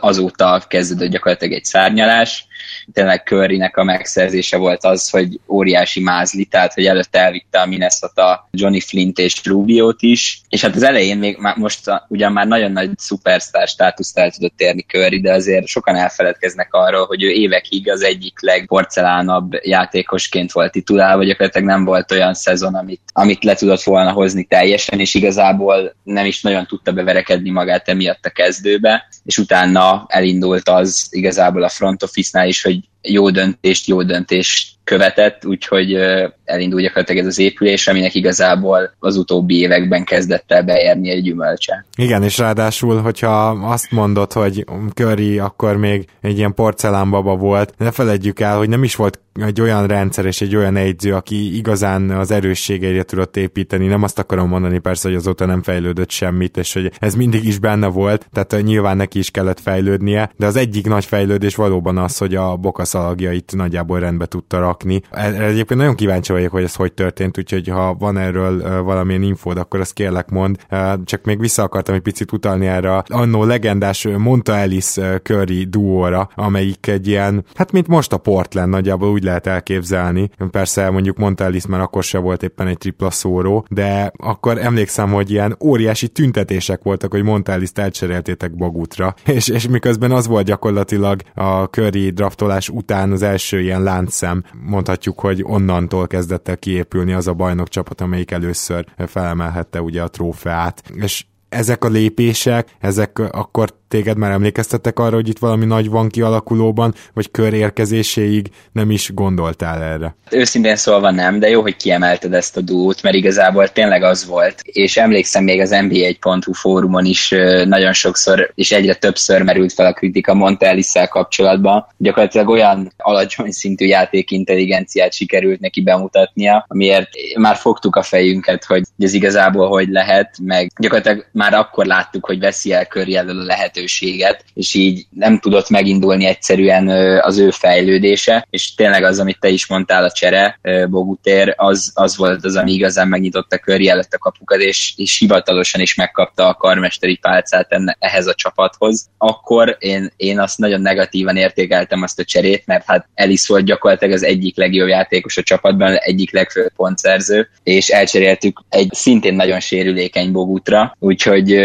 azóta 0.00 0.62
kezdődött 0.68 1.10
gyakorlatilag 1.10 1.54
egy 1.54 1.64
szárnyalás, 1.64 2.46
tényleg 2.92 3.22
Currynek 3.24 3.76
a 3.76 3.84
megszerzése 3.84 4.56
volt 4.56 4.84
az, 4.84 5.10
hogy 5.10 5.40
óriási 5.48 6.00
mázli, 6.00 6.44
tehát 6.44 6.74
hogy 6.74 6.86
előtte 6.86 7.18
elvitte 7.18 7.60
a 7.60 7.66
Minnesota 7.66 8.48
Johnny 8.50 8.80
Flint 8.80 9.18
és 9.18 9.44
Rubio-t 9.44 10.02
is, 10.02 10.40
és 10.48 10.60
hát 10.60 10.74
az 10.74 10.82
elején 10.82 11.18
még 11.18 11.36
már 11.38 11.56
most 11.56 11.80
ugyan 12.08 12.32
már 12.32 12.46
nagyon 12.46 12.72
nagy 12.72 12.90
szupersztár 12.96 13.68
státuszt 13.68 14.18
el 14.18 14.30
tudott 14.30 14.60
érni 14.60 14.82
Curry, 14.82 15.20
de 15.20 15.32
azért 15.32 15.66
sokan 15.66 15.96
elfeledkeznek 15.96 16.68
arról, 16.74 17.06
hogy 17.06 17.22
ő 17.22 17.28
évekig 17.28 17.90
az 17.90 18.02
egyik 18.02 18.40
legporcelánabb 18.40 19.52
játékosként 19.62 20.52
volt 20.52 20.72
titulálva, 20.72 21.24
gyakorlatilag 21.24 21.68
nem 21.68 21.84
volt 21.84 22.12
olyan 22.12 22.34
szezon, 22.34 22.74
amit, 22.74 23.00
amit 23.12 23.44
le 23.44 23.54
tudott 23.54 23.82
volna 23.82 24.12
hozni 24.12 24.44
teljesen, 24.44 25.00
és 25.00 25.14
igazából 25.14 25.94
nem 26.02 26.26
is 26.26 26.42
nagyon 26.42 26.66
tudta 26.66 26.92
beverekedni 26.92 27.50
magát 27.50 27.88
emiatt 27.88 28.24
a 28.24 28.30
kezdőbe, 28.30 29.08
és 29.24 29.38
utána 29.38 30.04
elindult 30.08 30.68
az 30.68 31.06
igazából 31.10 31.62
a 31.62 31.68
front 31.68 32.02
office-nál 32.02 32.48
is, 32.48 32.63
hogy 32.64 32.88
jó 33.08 33.30
döntést, 33.30 33.86
jó 33.86 34.02
döntést 34.02 34.72
követett, 34.84 35.46
úgyhogy 35.46 35.96
elindul 36.44 36.80
gyakorlatilag 36.80 37.20
ez 37.22 37.28
az 37.28 37.38
épülés, 37.38 37.88
aminek 37.88 38.14
igazából 38.14 38.94
az 38.98 39.16
utóbbi 39.16 39.58
években 39.58 40.04
kezdett 40.04 40.52
el 40.52 40.62
beérni 40.62 41.10
egy 41.10 41.22
gyümölcse. 41.22 41.84
Igen, 41.96 42.22
és 42.22 42.38
ráadásul, 42.38 43.00
hogyha 43.00 43.48
azt 43.48 43.90
mondod, 43.90 44.32
hogy 44.32 44.64
Curry 44.94 45.38
akkor 45.38 45.76
még 45.76 46.06
egy 46.20 46.38
ilyen 46.38 46.54
porcelánbaba 46.54 47.36
volt, 47.36 47.74
ne 47.78 47.90
feledjük 47.90 48.40
el, 48.40 48.56
hogy 48.56 48.68
nem 48.68 48.82
is 48.82 48.94
volt 48.94 49.18
egy 49.34 49.60
olyan 49.60 49.86
rendszer 49.86 50.24
és 50.24 50.40
egy 50.40 50.56
olyan 50.56 50.76
egyző, 50.76 51.14
aki 51.14 51.56
igazán 51.56 52.10
az 52.10 52.30
erősségeire 52.30 53.02
tudott 53.02 53.36
építeni. 53.36 53.86
Nem 53.86 54.02
azt 54.02 54.18
akarom 54.18 54.48
mondani 54.48 54.78
persze, 54.78 55.08
hogy 55.08 55.16
azóta 55.16 55.46
nem 55.46 55.62
fejlődött 55.62 56.10
semmit, 56.10 56.56
és 56.56 56.72
hogy 56.72 56.92
ez 56.98 57.14
mindig 57.14 57.44
is 57.44 57.58
benne 57.58 57.86
volt, 57.86 58.28
tehát 58.32 58.64
nyilván 58.64 58.96
neki 58.96 59.18
is 59.18 59.30
kellett 59.30 59.60
fejlődnie, 59.60 60.30
de 60.36 60.46
az 60.46 60.56
egyik 60.56 60.86
nagy 60.86 61.04
fejlődés 61.04 61.54
valóban 61.54 61.98
az, 61.98 62.18
hogy 62.18 62.34
a 62.34 62.56
Boka 62.56 62.84
szalagjait 62.94 63.52
nagyjából 63.56 63.98
rendbe 63.98 64.26
tudta 64.26 64.58
rakni. 64.58 65.02
Erre 65.10 65.44
egyébként 65.44 65.80
nagyon 65.80 65.94
kíváncsi 65.94 66.32
vagyok, 66.32 66.50
hogy 66.50 66.62
ez 66.62 66.74
hogy 66.74 66.92
történt, 66.92 67.38
úgyhogy 67.38 67.68
ha 67.68 67.94
van 67.94 68.16
erről 68.16 68.82
valamilyen 68.82 69.22
infód, 69.22 69.58
akkor 69.58 69.80
azt 69.80 69.92
kérlek 69.92 70.30
mond. 70.30 70.56
Csak 71.04 71.24
még 71.24 71.38
vissza 71.40 71.62
akartam 71.62 71.94
egy 71.94 72.00
picit 72.00 72.32
utalni 72.32 72.66
erre 72.66 73.02
annó 73.06 73.44
legendás 73.44 74.08
Monta 74.18 74.56
Ellis 74.56 74.94
Curry 75.22 75.64
duóra, 75.64 76.28
amelyik 76.34 76.86
egy 76.86 77.06
ilyen, 77.06 77.44
hát 77.54 77.72
mint 77.72 77.86
most 77.86 78.12
a 78.12 78.16
Portland 78.16 78.70
nagyjából 78.70 79.10
úgy 79.10 79.22
lehet 79.22 79.46
elképzelni. 79.46 80.30
Persze 80.50 80.90
mondjuk 80.90 81.16
Monta 81.16 81.44
Ellis 81.44 81.66
már 81.66 81.80
akkor 81.80 82.02
se 82.02 82.18
volt 82.18 82.42
éppen 82.42 82.66
egy 82.66 82.78
tripla 82.78 83.10
szóró, 83.10 83.66
de 83.70 84.12
akkor 84.16 84.58
emlékszem, 84.58 85.12
hogy 85.12 85.30
ilyen 85.30 85.56
óriási 85.60 86.08
tüntetések 86.08 86.82
voltak, 86.82 87.10
hogy 87.10 87.22
Monta 87.22 87.52
Ellis-t 87.52 87.78
elcseréltétek 87.78 88.56
Bagutra, 88.56 89.14
és, 89.36 89.48
és 89.48 89.68
miközben 89.68 90.10
az 90.12 90.26
volt 90.26 90.46
gyakorlatilag 90.46 91.20
a 91.34 91.62
Curry 91.64 92.10
draftolás 92.10 92.68
után 92.84 93.12
az 93.12 93.22
első 93.22 93.60
ilyen 93.60 93.82
láncszem, 93.82 94.44
mondhatjuk, 94.52 95.20
hogy 95.20 95.42
onnantól 95.42 96.06
kezdett 96.06 96.48
el 96.48 96.58
kiépülni 96.58 97.12
az 97.12 97.26
a 97.26 97.32
bajnok 97.32 97.68
csapat, 97.68 98.00
amelyik 98.00 98.30
először 98.30 98.86
felemelhette 99.06 99.82
ugye 99.82 100.02
a 100.02 100.08
trófeát, 100.08 100.82
és 100.94 101.24
ezek 101.48 101.84
a 101.84 101.88
lépések, 101.88 102.76
ezek 102.78 103.18
akkor 103.18 103.68
téged 103.94 104.16
már 104.16 104.30
emlékeztettek 104.30 104.98
arra, 104.98 105.14
hogy 105.14 105.28
itt 105.28 105.38
valami 105.38 105.64
nagy 105.64 105.88
van 105.88 106.08
kialakulóban, 106.08 106.94
vagy 107.12 107.30
kör 107.30 107.52
érkezéséig 107.52 108.50
nem 108.72 108.90
is 108.90 109.14
gondoltál 109.14 109.82
erre? 109.82 110.16
Őszintén 110.30 110.76
szólva 110.76 111.10
nem, 111.10 111.38
de 111.38 111.48
jó, 111.48 111.60
hogy 111.60 111.76
kiemelted 111.76 112.32
ezt 112.34 112.56
a 112.56 112.60
dút, 112.60 113.02
mert 113.02 113.14
igazából 113.16 113.68
tényleg 113.68 114.02
az 114.02 114.26
volt. 114.26 114.60
És 114.62 114.96
emlékszem 114.96 115.44
még 115.44 115.60
az 115.60 115.70
NBA.hu 115.70 116.52
fórumon 116.52 117.04
is 117.04 117.34
nagyon 117.64 117.92
sokszor, 117.92 118.52
és 118.54 118.72
egyre 118.72 118.94
többször 118.94 119.42
merült 119.42 119.72
fel 119.72 119.86
a 119.86 119.92
kritika 119.92 120.34
Monteliszel 120.34 121.08
kapcsolatban. 121.08 121.86
Gyakorlatilag 121.96 122.48
olyan 122.48 122.92
alacsony 122.96 123.50
szintű 123.50 123.86
játékintelligenciát 123.86 125.12
sikerült 125.12 125.60
neki 125.60 125.82
bemutatnia, 125.82 126.64
amiért 126.68 127.08
már 127.36 127.56
fogtuk 127.56 127.96
a 127.96 128.02
fejünket, 128.02 128.64
hogy 128.64 128.82
ez 128.98 129.12
igazából 129.12 129.68
hogy 129.68 129.88
lehet, 129.88 130.36
meg 130.42 130.70
gyakorlatilag 130.76 131.26
már 131.32 131.54
akkor 131.54 131.86
láttuk, 131.86 132.26
hogy 132.26 132.38
veszi 132.38 132.72
el 132.72 132.86
köré 132.86 133.14
a 133.14 133.24
lehetőséget 133.24 133.82
lehetőséget, 133.84 134.44
és 134.54 134.74
így 134.74 135.06
nem 135.10 135.38
tudott 135.38 135.68
megindulni 135.68 136.24
egyszerűen 136.24 136.88
az 137.20 137.38
ő 137.38 137.50
fejlődése, 137.50 138.46
és 138.50 138.74
tényleg 138.74 139.04
az, 139.04 139.18
amit 139.18 139.40
te 139.40 139.48
is 139.48 139.66
mondtál, 139.66 140.04
a 140.04 140.10
csere, 140.10 140.58
Bogutér, 140.90 141.54
az, 141.56 141.92
az 141.94 142.16
volt 142.16 142.44
az, 142.44 142.56
ami 142.56 142.72
igazán 142.72 143.08
megnyitotta 143.08 143.58
előtt 143.66 144.12
a 144.12 144.18
kapukat, 144.18 144.60
és, 144.60 144.92
és 144.96 145.18
hivatalosan 145.18 145.80
is 145.80 145.94
megkapta 145.94 146.48
a 146.48 146.54
karmesteri 146.54 147.16
pálcát 147.16 147.72
enne, 147.72 147.96
ehhez 147.98 148.26
a 148.26 148.34
csapathoz. 148.34 149.08
Akkor 149.18 149.76
én, 149.78 150.12
én 150.16 150.38
azt 150.38 150.58
nagyon 150.58 150.80
negatívan 150.80 151.36
értékeltem 151.36 152.02
azt 152.02 152.18
a 152.18 152.24
cserét, 152.24 152.62
mert 152.66 152.84
hát 152.86 153.08
Elis 153.14 153.46
volt 153.46 153.64
gyakorlatilag 153.64 154.14
az 154.14 154.22
egyik 154.22 154.56
legjobb 154.56 154.88
játékos 154.88 155.36
a 155.36 155.42
csapatban, 155.42 155.94
egyik 155.94 156.32
legfőbb 156.32 156.72
pontszerző, 156.76 157.48
és 157.62 157.88
elcseréltük 157.88 158.60
egy 158.68 158.88
szintén 158.92 159.34
nagyon 159.34 159.60
sérülékeny 159.60 160.32
Bogutra, 160.32 160.96
úgyhogy 160.98 161.56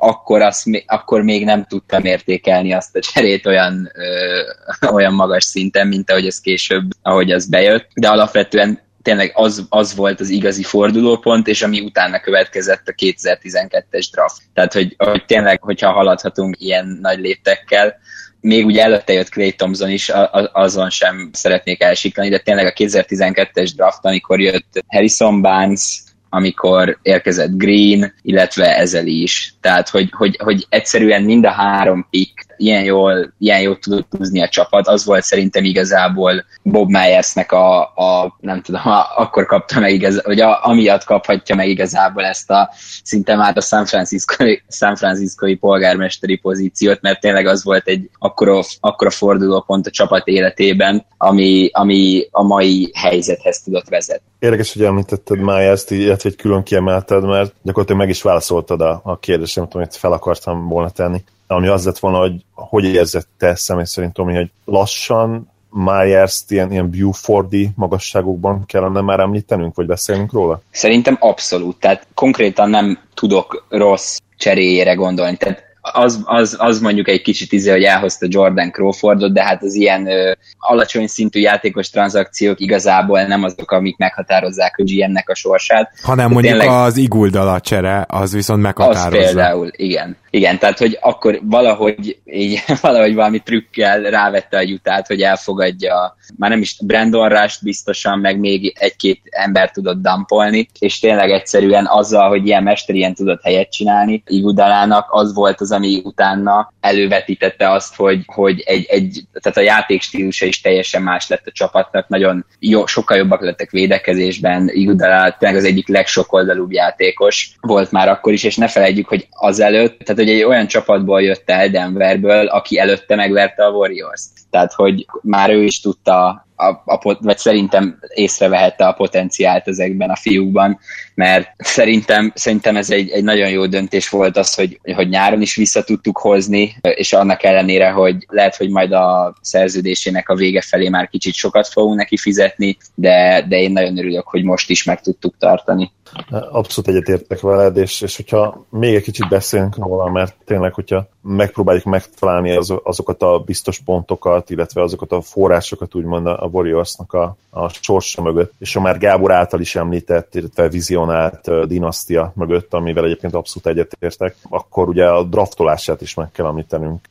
akkor, 0.00 0.42
azt, 0.42 0.64
akkor 0.86 1.22
még 1.22 1.44
nem 1.44 1.64
tudtam 1.64 2.04
értékelni 2.04 2.72
azt 2.72 2.96
a 2.96 3.00
cserét 3.00 3.46
olyan, 3.46 3.90
ö, 3.94 4.40
olyan 4.96 5.14
magas 5.14 5.44
szinten, 5.44 5.86
mint 5.86 6.10
ahogy 6.10 6.26
ez 6.26 6.40
később, 6.40 6.90
ahogy 7.02 7.32
az 7.32 7.48
bejött, 7.48 7.88
de 7.94 8.08
alapvetően 8.08 8.86
tényleg 9.02 9.30
az, 9.34 9.66
az 9.68 9.94
volt 9.94 10.20
az 10.20 10.28
igazi 10.28 10.62
fordulópont, 10.62 11.48
és 11.48 11.62
ami 11.62 11.80
utána 11.80 12.20
következett 12.20 12.88
a 12.88 12.92
2012-es 12.92 14.06
draft. 14.12 14.42
Tehát, 14.54 14.72
hogy, 14.72 14.94
hogy 14.98 15.24
tényleg, 15.24 15.62
hogyha 15.62 15.92
haladhatunk 15.92 16.60
ilyen 16.60 16.98
nagy 17.00 17.18
léptekkel, 17.18 17.96
még 18.40 18.66
ugye 18.66 18.82
előtte 18.82 19.12
jött 19.12 19.28
Clay 19.28 19.52
Thompson 19.52 19.90
is, 19.90 20.12
azon 20.52 20.90
sem 20.90 21.30
szeretnék 21.32 21.82
elsiklani, 21.82 22.28
de 22.28 22.38
tényleg 22.38 22.66
a 22.66 22.72
2012-es 22.72 23.70
draft, 23.76 24.04
amikor 24.04 24.40
jött 24.40 24.84
Harrison 24.86 25.40
Barnes, 25.40 26.00
amikor 26.28 26.98
érkezett 27.02 27.56
Green, 27.56 28.14
illetve 28.22 28.76
ezzel 28.76 29.06
is. 29.06 29.54
Tehát, 29.60 29.88
hogy, 29.88 30.08
hogy, 30.16 30.36
hogy 30.42 30.66
egyszerűen 30.68 31.22
mind 31.22 31.44
a 31.44 31.50
három 31.50 32.06
pick 32.10 32.46
ilyen 32.58 32.84
jól, 32.84 33.32
ilyen 33.38 33.60
jól 33.60 33.78
tudott 33.78 34.06
húzni 34.18 34.42
a 34.42 34.48
csapat, 34.48 34.86
az 34.88 35.04
volt 35.04 35.22
szerintem 35.22 35.64
igazából 35.64 36.44
Bob 36.62 36.90
Myersnek 36.90 37.52
a, 37.52 37.80
a 37.80 38.36
nem 38.40 38.62
tudom, 38.62 38.80
a, 38.84 39.06
akkor 39.16 39.46
kapta 39.46 39.80
meg 39.80 39.92
igaz, 39.92 40.20
hogy 40.24 40.40
a, 40.40 40.66
amiatt 40.66 41.04
kaphatja 41.04 41.54
meg 41.54 41.68
igazából 41.68 42.24
ezt 42.24 42.50
a 42.50 42.70
szinte 43.02 43.36
már 43.36 43.56
a 43.56 43.60
San 43.60 43.86
Francisco-i, 43.86 44.62
San 44.68 44.96
Francisco-i 44.96 45.54
polgármesteri 45.54 46.36
pozíciót, 46.36 47.00
mert 47.00 47.20
tényleg 47.20 47.46
az 47.46 47.64
volt 47.64 47.88
egy 47.88 48.10
akkora, 48.18 48.60
akkora 48.80 49.10
fordulópont 49.10 49.86
a 49.86 49.90
csapat 49.90 50.26
életében, 50.26 51.06
ami, 51.16 51.70
ami 51.72 52.28
a 52.30 52.42
mai 52.42 52.90
helyzethez 52.94 53.62
tudott 53.62 53.88
vezetni. 53.88 54.26
Érdekes, 54.38 54.72
hogy 54.72 54.82
említetted 54.82 55.38
Myers-t, 55.38 55.90
illetve 55.90 56.28
egy 56.28 56.36
külön 56.36 56.62
kiemelted, 56.62 57.24
mert 57.24 57.54
gyakorlatilag 57.62 58.00
meg 58.00 58.10
is 58.10 58.22
válaszoltad 58.22 58.80
a, 58.80 59.00
a 59.04 59.18
kérdésemet, 59.18 59.74
amit 59.74 59.96
fel 59.96 60.12
akartam 60.12 60.68
volna 60.68 60.90
tenni 60.90 61.24
ami 61.48 61.66
az 61.66 61.84
lett 61.84 61.98
volna, 61.98 62.18
hogy 62.18 62.44
hogy 62.54 62.84
érzett 62.84 63.28
te 63.38 63.54
személy 63.54 63.84
szerint, 63.84 64.12
Tomi, 64.12 64.34
hogy 64.34 64.50
lassan 64.64 65.50
Myers-t 65.70 66.50
ilyen, 66.50 66.72
ilyen 66.72 66.90
Buffordi 66.90 67.70
magasságokban 67.74 68.64
kellene 68.66 69.00
már 69.00 69.20
említenünk, 69.20 69.74
vagy 69.74 69.86
beszélnünk 69.86 70.32
róla? 70.32 70.62
Szerintem 70.70 71.16
abszolút, 71.20 71.76
tehát 71.76 72.06
konkrétan 72.14 72.70
nem 72.70 72.98
tudok 73.14 73.66
rossz 73.68 74.18
cseréjére 74.36 74.94
gondolni. 74.94 75.36
Tehát 75.36 75.68
az, 75.92 76.20
az, 76.24 76.56
az 76.58 76.80
mondjuk 76.80 77.08
egy 77.08 77.22
kicsit 77.22 77.52
izé, 77.52 77.70
hogy 77.70 77.82
elhozta 77.82 78.26
Jordan 78.28 78.70
Crawfordot, 78.70 79.32
de 79.32 79.42
hát 79.42 79.62
az 79.62 79.74
ilyen 79.74 80.06
ö, 80.06 80.32
alacsony 80.58 81.06
szintű 81.06 81.40
játékos 81.40 81.90
tranzakciók 81.90 82.60
igazából 82.60 83.22
nem 83.22 83.42
azok, 83.42 83.70
amik 83.70 83.96
meghatározzák 83.96 84.74
a 84.78 84.82
GM-nek 84.82 85.28
a 85.28 85.34
sorsát. 85.34 85.92
Hanem 86.02 86.30
mondjuk 86.30 86.58
tényleg, 86.58 86.82
az 86.82 86.96
Iguldala 86.96 87.60
csere, 87.60 88.06
az 88.08 88.32
viszont 88.32 88.62
meghatározza. 88.62 89.18
Az 89.18 89.24
például, 89.24 89.70
igen. 89.76 90.16
Igen, 90.30 90.58
tehát 90.58 90.78
hogy 90.78 90.98
akkor 91.00 91.40
valahogy, 91.42 92.18
így, 92.24 92.62
valahogy 92.80 93.14
valami 93.14 93.38
trükkel 93.38 94.02
rávette 94.02 94.56
a 94.56 94.60
jutát, 94.60 95.06
hogy 95.06 95.20
elfogadja, 95.20 96.16
már 96.36 96.50
nem 96.50 96.60
is 96.60 96.76
Brandon 96.84 97.28
Rush 97.28 97.64
biztosan, 97.64 98.18
meg 98.18 98.38
még 98.38 98.76
egy-két 98.78 99.20
ember 99.30 99.70
tudott 99.70 100.00
dampolni, 100.00 100.68
és 100.78 100.98
tényleg 100.98 101.30
egyszerűen 101.30 101.86
azzal, 101.86 102.28
hogy 102.28 102.46
ilyen 102.46 102.62
mester 102.62 102.94
ilyen 102.94 103.14
tudott 103.14 103.42
helyet 103.42 103.72
csinálni, 103.72 104.22
Igudalának 104.26 105.06
az 105.10 105.34
volt 105.34 105.60
az, 105.60 105.72
ami 105.72 106.00
utána 106.04 106.72
elővetítette 106.80 107.70
azt, 107.70 107.96
hogy, 107.96 108.22
hogy 108.26 108.62
egy, 108.66 108.86
egy, 108.88 109.22
tehát 109.32 109.58
a 109.58 109.74
játékstílusa 109.74 110.46
is 110.46 110.60
teljesen 110.60 111.02
más 111.02 111.28
lett 111.28 111.46
a 111.46 111.52
csapatnak, 111.52 112.08
nagyon 112.08 112.46
jó, 112.58 112.86
sokkal 112.86 113.16
jobbak 113.16 113.42
lettek 113.42 113.70
védekezésben, 113.70 114.68
Igudalá 114.68 115.30
tényleg 115.30 115.58
az 115.58 115.64
egyik 115.64 115.88
legsokoldalúbb 115.88 116.72
játékos 116.72 117.56
volt 117.60 117.92
már 117.92 118.08
akkor 118.08 118.32
is, 118.32 118.44
és 118.44 118.56
ne 118.56 118.68
felejtjük, 118.68 119.08
hogy 119.08 119.26
azelőtt, 119.30 119.98
tehát 119.98 120.17
hogy 120.18 120.30
egy 120.30 120.42
olyan 120.42 120.66
csapatból 120.66 121.22
jött 121.22 121.50
el 121.50 121.68
Denverből, 121.68 122.46
aki 122.46 122.78
előtte 122.78 123.14
megverte 123.14 123.64
a 123.64 123.70
Warriors-t. 123.70 124.30
Tehát, 124.50 124.72
hogy 124.72 125.06
már 125.22 125.50
ő 125.50 125.62
is 125.62 125.80
tudta 125.80 126.46
a, 126.58 126.66
a, 126.66 127.16
vagy 127.20 127.38
szerintem 127.38 127.98
észrevehette 128.14 128.86
a 128.86 128.92
potenciált 128.92 129.68
ezekben 129.68 130.10
a 130.10 130.16
fiúkban, 130.16 130.78
mert 131.14 131.48
szerintem, 131.56 132.32
szerintem 132.34 132.76
ez 132.76 132.90
egy, 132.90 133.10
egy 133.10 133.24
nagyon 133.24 133.50
jó 133.50 133.66
döntés 133.66 134.08
volt 134.08 134.36
az, 134.36 134.54
hogy, 134.54 134.80
hogy 134.94 135.08
nyáron 135.08 135.40
is 135.42 135.54
vissza 135.54 135.84
tudtuk 135.84 136.18
hozni, 136.18 136.76
és 136.80 137.12
annak 137.12 137.42
ellenére, 137.42 137.90
hogy 137.90 138.16
lehet, 138.28 138.56
hogy 138.56 138.70
majd 138.70 138.92
a 138.92 139.34
szerződésének 139.40 140.28
a 140.28 140.34
vége 140.34 140.60
felé 140.60 140.88
már 140.88 141.08
kicsit 141.08 141.34
sokat 141.34 141.68
fogunk 141.68 141.96
neki 141.96 142.16
fizetni, 142.16 142.76
de, 142.94 143.44
de 143.48 143.56
én 143.56 143.72
nagyon 143.72 143.98
örülök, 143.98 144.26
hogy 144.26 144.44
most 144.44 144.70
is 144.70 144.84
meg 144.84 145.00
tudtuk 145.00 145.34
tartani. 145.38 145.90
Abszolút 146.30 146.90
egyetértek 146.90 147.40
veled, 147.40 147.76
és, 147.76 148.00
és 148.00 148.16
hogyha 148.16 148.64
még 148.70 148.94
egy 148.94 149.02
kicsit 149.02 149.28
beszélünk 149.28 149.76
róla, 149.76 150.10
mert 150.10 150.36
tényleg, 150.44 150.74
hogyha 150.74 151.06
megpróbáljuk 151.22 151.84
megtalálni 151.84 152.56
az, 152.56 152.74
azokat 152.82 153.22
a 153.22 153.38
biztos 153.38 153.80
pontokat, 153.80 154.50
illetve 154.50 154.82
azokat 154.82 155.12
a 155.12 155.20
forrásokat, 155.20 155.94
úgymond 155.94 156.26
a 156.26 156.48
Warriorsnak 156.52 157.12
a, 157.12 157.36
a 157.50 157.68
sorsa 157.68 158.22
mögött, 158.22 158.52
és 158.58 158.76
a 158.76 158.80
már 158.80 158.98
Gábor 158.98 159.32
által 159.32 159.60
is 159.60 159.76
említett, 159.76 160.34
illetve 160.34 160.68
vizionált 160.68 161.66
dinasztia 161.66 162.32
mögött, 162.34 162.74
amivel 162.74 163.04
egyébként 163.04 163.34
abszolút 163.34 163.68
egyetértek, 163.68 164.36
akkor 164.48 164.88
ugye 164.88 165.08
a 165.08 165.22
draftolását 165.22 166.00
is 166.00 166.14
meg 166.14 166.30
kell 166.32 166.46
említenünk. 166.46 167.08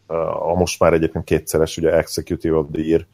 A 0.47 0.53
most 0.53 0.79
már 0.79 0.93
egyébként 0.93 1.25
kétszeres 1.25 1.77
ugye 1.77 1.97
Executive 1.97 2.55
of 2.55 2.65
the 2.71 2.81
Year 2.81 3.05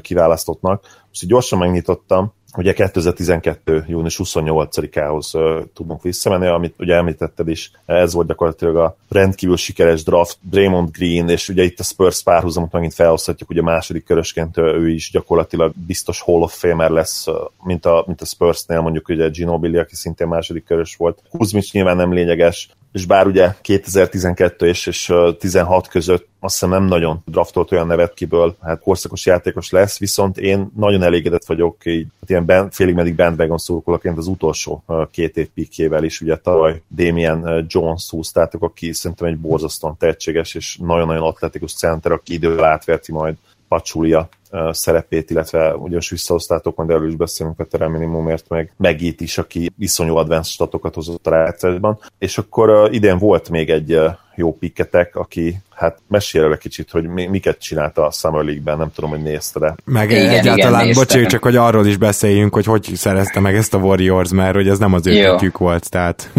kiválasztottnak. 0.00 0.84
Most 1.08 1.26
gyorsan 1.26 1.58
megnyitottam, 1.58 2.32
ugye 2.56 2.72
2012. 2.72 3.84
június 3.88 4.20
28-ához 4.24 5.34
uh, 5.34 5.62
tudunk 5.74 6.02
visszamenni, 6.02 6.46
amit 6.46 6.74
ugye 6.78 6.94
említetted 6.94 7.48
is, 7.48 7.70
ez 7.86 8.12
volt 8.12 8.26
gyakorlatilag 8.26 8.76
a 8.76 8.96
rendkívül 9.08 9.56
sikeres 9.56 10.04
draft, 10.04 10.38
Draymond 10.40 10.90
Green, 10.90 11.28
és 11.28 11.48
ugye 11.48 11.62
itt 11.62 11.78
a 11.78 11.82
Spurs 11.82 12.22
párhuzamot 12.22 12.72
megint 12.72 12.94
felhozhatjuk, 12.94 13.50
ugye 13.50 13.62
második 13.62 14.04
körösként 14.04 14.58
ő 14.58 14.90
is 14.90 15.10
gyakorlatilag 15.10 15.72
biztos 15.86 16.20
Hall 16.20 16.42
of 16.42 16.58
Famer 16.58 16.90
lesz, 16.90 17.26
mint 17.62 17.86
a, 17.86 18.04
mint 18.06 18.20
a 18.20 18.24
Spursnél 18.24 18.80
mondjuk 18.80 19.08
ugye 19.08 19.28
Ginobili, 19.28 19.78
aki 19.78 19.94
szintén 19.94 20.28
második 20.28 20.64
körös 20.64 20.96
volt. 20.96 21.22
Kuzmic 21.30 21.72
nyilván 21.72 21.96
nem 21.96 22.12
lényeges, 22.12 22.70
és 22.98 23.06
bár 23.06 23.26
ugye 23.26 23.54
2012 23.60 24.66
és, 24.66 24.86
és 24.86 25.12
16 25.38 25.88
között 25.88 26.28
azt 26.40 26.54
hiszem 26.54 26.70
nem 26.70 26.84
nagyon 26.84 27.22
draftolt 27.26 27.72
olyan 27.72 27.86
nevet, 27.86 28.14
kiből 28.14 28.56
hát 28.62 28.80
korszakos 28.80 29.26
játékos 29.26 29.70
lesz, 29.70 29.98
viszont 29.98 30.38
én 30.38 30.70
nagyon 30.76 31.02
elégedett 31.02 31.44
vagyok 31.44 31.76
így 31.84 32.06
hát 32.20 32.30
ilyen 32.30 32.46
band, 32.46 32.72
félig 32.72 32.94
meddig 32.94 33.14
bandwagon 33.14 33.58
szurkolóként 33.58 34.18
az 34.18 34.26
utolsó 34.26 34.84
két 35.10 35.36
év 35.36 35.48
pikjével 35.54 36.04
is, 36.04 36.20
ugye 36.20 36.36
tavaly 36.36 36.82
Damien 36.88 37.66
Jones 37.68 38.10
húztátok, 38.10 38.62
aki 38.62 38.92
szerintem 38.92 39.26
egy 39.26 39.38
borzasztóan 39.38 39.96
tehetséges 39.98 40.54
és 40.54 40.78
nagyon-nagyon 40.82 41.22
atletikus 41.22 41.74
center, 41.74 42.12
aki 42.12 42.32
idővel 42.32 42.64
átverti 42.64 43.12
majd 43.12 43.34
Pacsulia 43.68 44.28
szerepét, 44.70 45.30
illetve 45.30 45.74
ugyanis 45.74 46.10
visszahoztátok, 46.10 46.76
majd 46.76 46.90
erről 46.90 47.08
is 47.08 47.16
beszélünk 47.16 47.56
Peter 47.56 47.88
minimumért, 47.88 48.48
meg 48.48 48.72
Megít 48.76 49.20
is, 49.20 49.38
aki 49.38 49.70
iszonyú 49.78 50.16
advanced 50.16 50.52
statokat 50.52 50.94
hozott 50.94 51.26
a 51.26 51.30
rájátszásban. 51.30 51.98
És 52.18 52.38
akkor 52.38 52.70
uh, 52.70 52.94
idén 52.94 53.18
volt 53.18 53.48
még 53.48 53.70
egy 53.70 53.94
uh, 53.94 54.12
jó 54.34 54.56
pikketek, 54.56 55.16
aki 55.16 55.56
hát 55.74 55.98
mesélj 56.08 56.44
el 56.44 56.52
egy 56.52 56.58
kicsit, 56.58 56.90
hogy 56.90 57.06
miket 57.06 57.58
csinálta 57.58 58.06
a 58.06 58.10
Summer 58.10 58.44
League-ben, 58.44 58.76
nem 58.76 58.90
tudom, 58.94 59.10
hogy 59.10 59.22
nézte 59.22 59.58
de. 59.58 59.74
Meg 59.84 60.10
igen, 60.10 60.28
egyáltalán, 60.28 60.82
igen, 60.82 60.94
bocsánat, 60.94 61.28
csak 61.28 61.42
hogy 61.42 61.56
arról 61.56 61.86
is 61.86 61.96
beszéljünk, 61.96 62.54
hogy 62.54 62.64
hogy 62.64 62.90
szerezte 62.94 63.40
meg 63.40 63.54
ezt 63.54 63.74
a 63.74 63.78
Warriors, 63.78 64.30
mert 64.30 64.54
hogy 64.54 64.68
ez 64.68 64.78
nem 64.78 64.92
az 64.92 65.06
ő 65.06 65.36
volt, 65.52 65.90
tehát. 65.90 66.30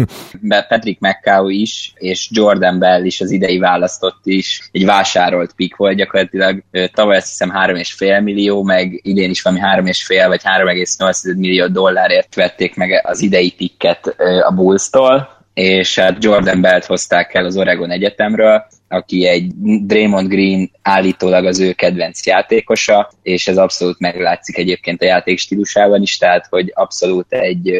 Patrick 0.68 1.00
McCow 1.00 1.48
is, 1.48 1.92
és 1.96 2.28
Jordan 2.32 2.78
Bell 2.78 3.04
is 3.04 3.20
az 3.20 3.30
idei 3.30 3.58
választott 3.58 4.20
is 4.24 4.68
egy 4.72 4.84
vásárolt 4.84 5.52
pick 5.52 5.76
volt 5.76 5.96
gyakorlatilag. 5.96 6.62
Tavaly 6.92 7.16
azt 7.16 7.28
hiszem 7.28 7.50
3,5 8.00 8.22
millió, 8.22 8.62
meg 8.62 9.00
idén 9.02 9.30
is 9.30 9.42
valami 9.42 9.62
3,5 9.62 10.24
vagy 10.28 10.40
3,8 10.44 11.36
millió 11.36 11.66
dollárért 11.66 12.34
vették 12.34 12.74
meg 12.74 13.00
az 13.04 13.20
idei 13.22 13.50
picket 13.56 14.14
a 14.46 14.52
Bulls-tól, 14.54 15.38
és 15.54 15.98
hát 15.98 16.24
Jordan 16.24 16.60
Belt 16.60 16.84
hozták 16.84 17.34
el 17.34 17.44
az 17.44 17.56
Oregon 17.56 17.90
Egyetemről, 17.90 18.66
aki 18.88 19.26
egy 19.26 19.52
Draymond 19.86 20.28
Green 20.28 20.70
állítólag 20.82 21.46
az 21.46 21.60
ő 21.60 21.72
kedvenc 21.72 22.26
játékosa, 22.26 23.10
és 23.22 23.48
ez 23.48 23.58
abszolút 23.58 23.98
meglátszik 23.98 24.58
egyébként 24.58 25.02
a 25.02 25.06
játék 25.06 25.38
stílusában 25.38 26.02
is, 26.02 26.18
tehát 26.18 26.46
hogy 26.50 26.72
abszolút 26.74 27.32
egy 27.32 27.72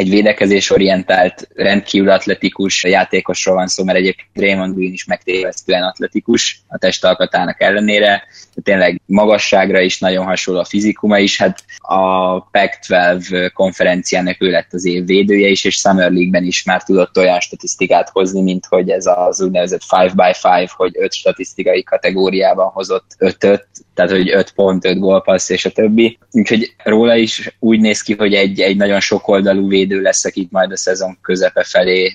egy 0.00 0.10
védekezésorientált, 0.10 1.48
rendkívül 1.54 2.10
atletikus 2.10 2.84
játékosról 2.84 3.54
van 3.54 3.66
szó, 3.66 3.84
mert 3.84 3.98
egyébként 3.98 4.28
Draymond 4.32 4.74
Green 4.74 4.92
is 4.92 5.04
megtévesztően 5.04 5.82
atletikus 5.82 6.60
a 6.68 6.78
testalkatának 6.78 7.60
ellenére, 7.62 8.22
tényleg 8.62 9.00
magasságra 9.06 9.80
is 9.80 9.98
nagyon 9.98 10.24
hasonló 10.24 10.60
a 10.60 10.64
fizikuma 10.64 11.18
is, 11.18 11.38
hát 11.38 11.64
a 11.78 12.50
Pac-12 12.50 13.50
konferenciának 13.54 14.42
ő 14.42 14.50
lett 14.50 14.72
az 14.72 14.84
év 14.84 15.04
védője 15.04 15.48
is, 15.48 15.64
és 15.64 15.74
Summer 15.74 16.10
League-ben 16.10 16.44
is 16.44 16.62
már 16.62 16.82
tudott 16.82 17.16
olyan 17.16 17.40
statisztikát 17.40 18.08
hozni, 18.08 18.42
mint 18.42 18.66
hogy 18.66 18.90
ez 18.90 19.06
az 19.06 19.42
úgynevezett 19.42 19.82
5x5, 19.90 20.68
hogy 20.76 20.96
5 20.98 21.12
statisztikai 21.12 21.82
kategóriában 21.82 22.70
hozott 22.70 23.16
5-5, 23.18 23.60
tehát 24.06 24.16
hogy 24.16 24.30
5 24.30 24.50
pont, 24.50 24.84
5 24.84 24.98
gólpassz 24.98 25.48
és 25.48 25.64
a 25.64 25.70
többi. 25.70 26.18
Úgyhogy 26.30 26.74
róla 26.84 27.16
is 27.16 27.56
úgy 27.58 27.80
néz 27.80 28.02
ki, 28.02 28.14
hogy 28.18 28.34
egy, 28.34 28.60
egy 28.60 28.76
nagyon 28.76 29.00
sokoldalú 29.00 29.68
védő 29.68 30.00
lesz, 30.00 30.24
akit 30.24 30.50
majd 30.50 30.72
a 30.72 30.76
szezon 30.76 31.18
közepe 31.22 31.64
felé 31.64 32.12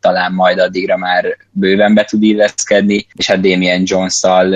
talán 0.00 0.32
majd 0.32 0.58
addigra 0.58 0.96
már 0.96 1.36
bőven 1.50 1.94
be 1.94 2.04
tud 2.04 2.22
illeszkedni, 2.22 3.06
és 3.14 3.26
hát 3.26 3.40
Damien 3.40 3.82
Jones-szal 3.84 4.54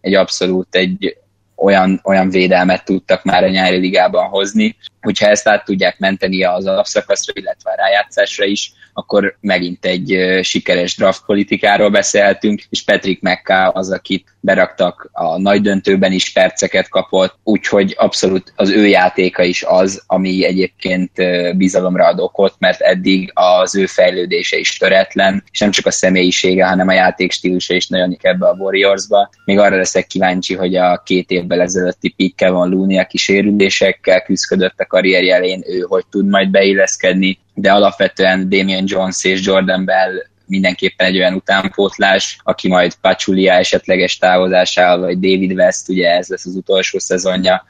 egy 0.00 0.14
abszolút 0.14 0.74
egy 0.74 1.16
olyan, 1.56 2.00
olyan 2.04 2.30
védelmet 2.30 2.84
tudtak 2.84 3.24
már 3.24 3.44
a 3.44 3.48
nyári 3.48 3.78
ligában 3.78 4.28
hozni, 4.28 4.76
hogyha 5.06 5.26
ezt 5.26 5.48
át 5.48 5.64
tudják 5.64 5.98
menteni 5.98 6.44
az 6.44 6.66
alapszakaszra, 6.66 7.32
illetve 7.36 7.70
a 7.70 7.76
rájátszásra 7.76 8.44
is, 8.44 8.72
akkor 8.92 9.36
megint 9.40 9.84
egy 9.84 10.38
sikeres 10.42 10.96
draft 10.96 11.24
politikáról 11.26 11.90
beszélhetünk, 11.90 12.62
és 12.70 12.84
Patrick 12.84 13.22
McCall 13.22 13.70
az, 13.70 13.90
akit 13.90 14.34
beraktak 14.40 15.10
a 15.12 15.38
nagy 15.38 15.60
döntőben 15.60 16.12
is 16.12 16.32
perceket 16.32 16.88
kapott, 16.88 17.38
úgyhogy 17.42 17.94
abszolút 17.98 18.52
az 18.56 18.70
ő 18.70 18.86
játéka 18.86 19.42
is 19.42 19.62
az, 19.62 20.02
ami 20.06 20.44
egyébként 20.44 21.10
bizalomra 21.56 22.06
ad 22.06 22.20
okot, 22.20 22.54
mert 22.58 22.80
eddig 22.80 23.30
az 23.34 23.76
ő 23.76 23.86
fejlődése 23.86 24.56
is 24.56 24.76
töretlen, 24.76 25.44
és 25.50 25.58
nem 25.58 25.70
csak 25.70 25.86
a 25.86 25.90
személyisége, 25.90 26.66
hanem 26.66 26.88
a 26.88 26.92
játékstílusa 26.92 27.74
is 27.74 27.86
nagyon 27.86 28.16
ebbe 28.20 28.46
a 28.46 28.56
Warriorsba. 28.58 29.30
Még 29.44 29.58
arra 29.58 29.76
leszek 29.76 30.06
kíváncsi, 30.06 30.54
hogy 30.54 30.76
a 30.76 31.02
két 31.04 31.30
évvel 31.30 31.60
ezelőtti 31.60 32.08
pikkel 32.08 32.52
van 32.52 32.68
Looney, 32.68 32.98
aki 32.98 33.16
sérülésekkel 33.16 34.22
küzdött 34.22 34.80
a 34.80 34.84
karrierje 34.96 35.34
elén, 35.34 35.62
ő 35.66 35.80
hogy 35.80 36.04
tud 36.10 36.26
majd 36.26 36.50
beilleszkedni, 36.50 37.38
de 37.54 37.72
alapvetően 37.72 38.48
Damian 38.48 38.84
Jones 38.86 39.24
és 39.24 39.46
Jordan 39.46 39.84
Bell 39.84 40.12
mindenképpen 40.46 41.06
egy 41.06 41.16
olyan 41.16 41.34
utánpótlás, 41.34 42.38
aki 42.42 42.68
majd 42.68 42.94
Pachulia 42.94 43.52
esetleges 43.52 44.18
távozásával, 44.18 45.06
vagy 45.06 45.18
David 45.18 45.52
West, 45.52 45.88
ugye 45.88 46.10
ez 46.10 46.28
lesz 46.28 46.46
az 46.46 46.54
utolsó 46.54 46.98
szezonja, 46.98 47.66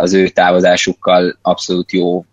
az 0.00 0.12
ő 0.12 0.28
távozásukkal 0.28 1.38
abszolút 1.42 1.92
jó 1.92 2.24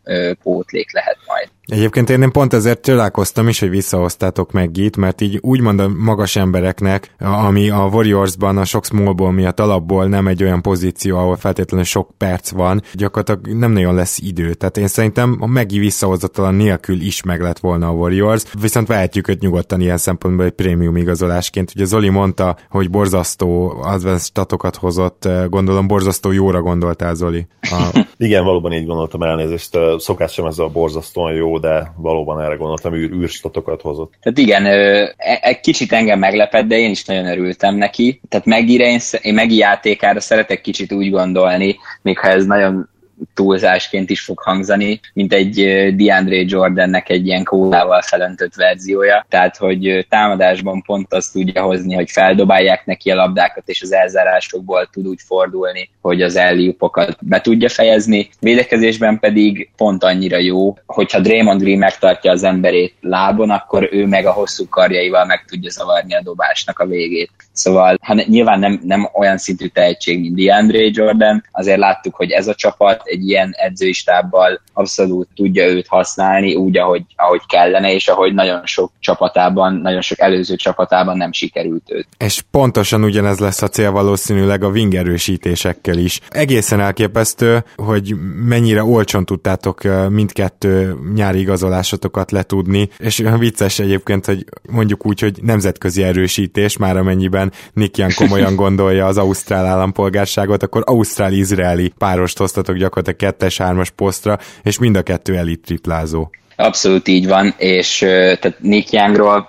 pótlék 0.44 0.94
lehet 0.94 1.18
majd. 1.28 1.50
Egyébként 1.70 2.10
én 2.10 2.32
pont 2.32 2.54
ezért 2.54 2.86
csodálkoztam 2.86 3.48
is, 3.48 3.60
hogy 3.60 3.70
visszahoztátok 3.70 4.52
meg 4.52 4.72
Git, 4.72 4.98
mert 4.98 5.22
így 5.22 5.38
úgy 5.42 5.62
mondom 5.62 5.96
magas 5.98 6.36
embereknek, 6.36 7.16
ami 7.18 7.70
a 7.70 7.90
Warriorsban 7.92 8.58
a 8.58 8.66
sok 8.66 8.86
smallból 8.86 9.32
miatt 9.32 9.60
alapból 9.60 10.06
nem 10.06 10.28
egy 10.28 10.44
olyan 10.44 10.62
pozíció, 10.62 11.18
ahol 11.18 11.36
feltétlenül 11.36 11.86
sok 11.86 12.12
perc 12.18 12.52
van, 12.52 12.82
gyakorlatilag 12.94 13.60
nem 13.60 13.72
nagyon 13.72 13.96
lesz 13.96 14.20
idő. 14.20 14.54
Tehát 14.54 14.78
én 14.78 14.88
szerintem 14.88 15.38
a 15.40 15.48
Megi 15.48 15.80
visszahozatalan 15.80 16.54
nélkül 16.54 17.02
is 17.02 17.24
meg 17.24 17.42
lett 17.42 17.60
volna 17.60 17.88
a 17.88 17.92
Warriors, 17.92 18.44
viszont 18.62 18.88
vehetjük 18.88 19.28
őt 19.28 19.42
nyugodtan 19.42 19.82
ilyen 19.82 19.98
szempontból 19.98 20.46
egy 20.46 20.52
prémium 20.52 20.96
igazolásként. 20.96 21.72
Ugye 21.76 21.86
Zoli 21.86 22.10
mondta, 22.10 22.56
hogy 22.70 22.90
borzasztó 22.90 23.74
advanced 23.82 24.26
statokat 24.26 24.76
hozott, 24.76 25.28
gondolom 25.50 25.88
borzasztó 25.88 26.32
jóra 26.32 26.62
gondoltál 26.62 27.16
Zoli. 27.16 27.48
A... 27.62 28.00
Igen, 28.18 28.44
valóban 28.44 28.74
így 28.74 28.86
gondoltam 28.86 29.22
elnézést. 29.22 29.78
Szokás 29.98 30.34
sem 30.34 30.46
ez 30.46 30.60
a 30.60 30.68
borzasztóan 30.68 31.34
jó, 31.34 31.59
de 31.60 31.91
valóban 31.97 32.41
erre 32.41 32.55
gondoltam, 32.55 32.93
űr, 32.93 33.12
űrstatokat 33.12 33.82
hozott. 33.82 34.14
Tehát 34.22 34.38
igen, 34.38 34.66
e, 34.66 35.39
egy 35.41 35.60
kicsit 35.60 35.91
engem 35.91 36.20
meglepett, 36.20 36.66
de 36.68 36.78
én 36.78 36.89
is 36.89 37.05
nagyon 37.05 37.26
örültem 37.26 37.76
neki. 37.76 38.22
Tehát 38.30 38.45
Megire, 38.45 38.88
én, 38.88 38.99
én 39.22 39.34
Megi 39.34 39.55
játékára 39.55 40.20
szeretek 40.20 40.62
kicsit 40.62 40.91
úgy 40.91 41.10
gondolni, 41.10 41.76
még 42.01 42.20
ha 42.20 42.28
ez 42.28 42.45
nagyon 42.45 42.89
túlzásként 43.34 44.10
is 44.10 44.22
fog 44.22 44.40
hangzani, 44.40 45.00
mint 45.14 45.34
egy 45.34 45.56
DeAndre 45.96 46.44
Jordannek 46.48 47.10
egy 47.10 47.28
ilyen 47.28 47.44
kólával 47.44 48.02
felöntött 48.02 48.56
verziója. 48.56 49.26
Tehát, 49.30 49.58
hogy 49.58 50.06
támadásban 50.10 50.82
pont 50.82 51.14
azt 51.14 51.34
tudja 51.34 51.62
hozni, 51.62 51.94
hogy 51.94 52.10
feldobálják 52.10 52.86
neki 52.86 53.12
a 53.12 53.16
labdákat, 53.16 53.64
és 53.66 53.82
az 53.82 53.94
elzárásokból 53.94 54.90
tud 54.92 55.08
úgy 55.08 55.20
fordulni, 55.26 55.90
hogy 56.02 56.22
az 56.22 56.36
elliupokat 56.36 57.18
be 57.22 57.42
tudja 57.42 57.70
fejezni. 57.70 58.30
Védekezésben 58.40 59.20
pedig 59.20 59.70
pont 59.78 60.04
annyira 60.04 60.38
jó, 60.38 60.78
hogyha 60.86 61.20
Draymond 61.20 61.62
Green 61.62 61.78
megtartja 61.78 62.32
az 62.32 62.44
emberét 62.44 62.94
lábon, 63.02 63.50
akkor 63.50 63.90
ő 63.92 64.06
meg 64.06 64.26
a 64.26 64.32
hosszú 64.32 64.68
karjaival 64.68 65.26
meg 65.26 65.46
tudja 65.48 65.70
zavarni 65.70 66.16
a 66.16 66.22
dobásnak 66.22 66.80
a 66.80 66.86
végét. 66.86 67.32
Szóval 67.52 67.98
ha 68.02 68.14
nyilván 68.14 68.60
nem, 68.60 68.80
nem 68.84 69.10
olyan 69.14 69.38
szintű 69.38 69.68
tehetség, 69.68 70.20
mint 70.20 70.36
DeAndre 70.36 70.80
Jordan, 70.92 71.44
azért 71.52 71.80
láttuk, 71.80 72.16
hogy 72.16 72.32
ez 72.32 72.48
a 72.48 72.56
csapat 72.56 73.02
egy 73.10 73.28
ilyen 73.28 73.53
edzői 73.57 73.93
stábbal 73.93 74.62
abszolút 74.74 75.28
tudja 75.36 75.66
őt 75.66 75.88
használni 75.88 76.55
úgy, 76.55 76.78
ahogy, 76.78 77.03
ahogy 77.16 77.41
kellene, 77.47 77.93
és 77.93 78.07
ahogy 78.07 78.34
nagyon 78.34 78.66
sok 78.66 78.91
csapatában, 78.99 79.76
nagyon 79.76 80.01
sok 80.01 80.20
előző 80.20 80.55
csapatában 80.55 81.18
nem 81.18 81.32
sikerült 81.32 81.91
őt. 81.91 82.07
És 82.18 82.43
pontosan 82.51 83.03
ugyanez 83.03 83.39
lesz 83.39 83.62
a 83.62 83.68
cél 83.68 83.91
valószínűleg 83.91 84.64
a 84.64 84.68
wing 84.68 84.95
erősítésekkel 84.95 85.97
is. 85.97 86.20
Egészen 86.30 86.80
elképesztő, 86.80 87.64
hogy 87.76 88.16
mennyire 88.45 88.84
olcsón 88.84 89.26
tudtátok 89.26 89.82
mindkettő 90.10 90.95
nyári 91.14 91.39
igazolásotokat 91.39 92.32
letudni, 92.32 92.89
és 92.97 93.24
vicces 93.38 93.80
egyébként, 93.80 94.26
hogy 94.26 94.45
mondjuk 94.70 95.05
úgy, 95.05 95.20
hogy 95.20 95.39
nemzetközi 95.41 96.03
erősítés, 96.03 96.78
már 96.78 96.97
amennyiben 96.97 97.51
Nick 97.74 97.97
Jan 97.97 98.12
komolyan 98.16 98.55
gondolja 98.64 99.05
az 99.05 99.18
ausztrál 99.18 99.66
állampolgárságot, 99.66 100.64
akkor 100.64 100.84
ausztrál-izraeli 100.86 101.93
párost 101.97 102.38
hoztatok 102.38 102.76
gyakorlatilag 102.76 102.99
a 103.08 103.14
kettes-hármas 103.14 103.89
posztra, 103.89 104.38
és 104.64 104.80
mind 104.80 104.95
a 104.95 105.02
kettő 105.02 105.38
elit 105.38 105.62
triplázó. 105.62 106.30
Abszolút 106.56 107.08
így 107.08 107.28
van, 107.28 107.54
és 107.58 107.97
tehát 107.97 108.56
Nick 108.60 108.91
Youngról 108.91 109.47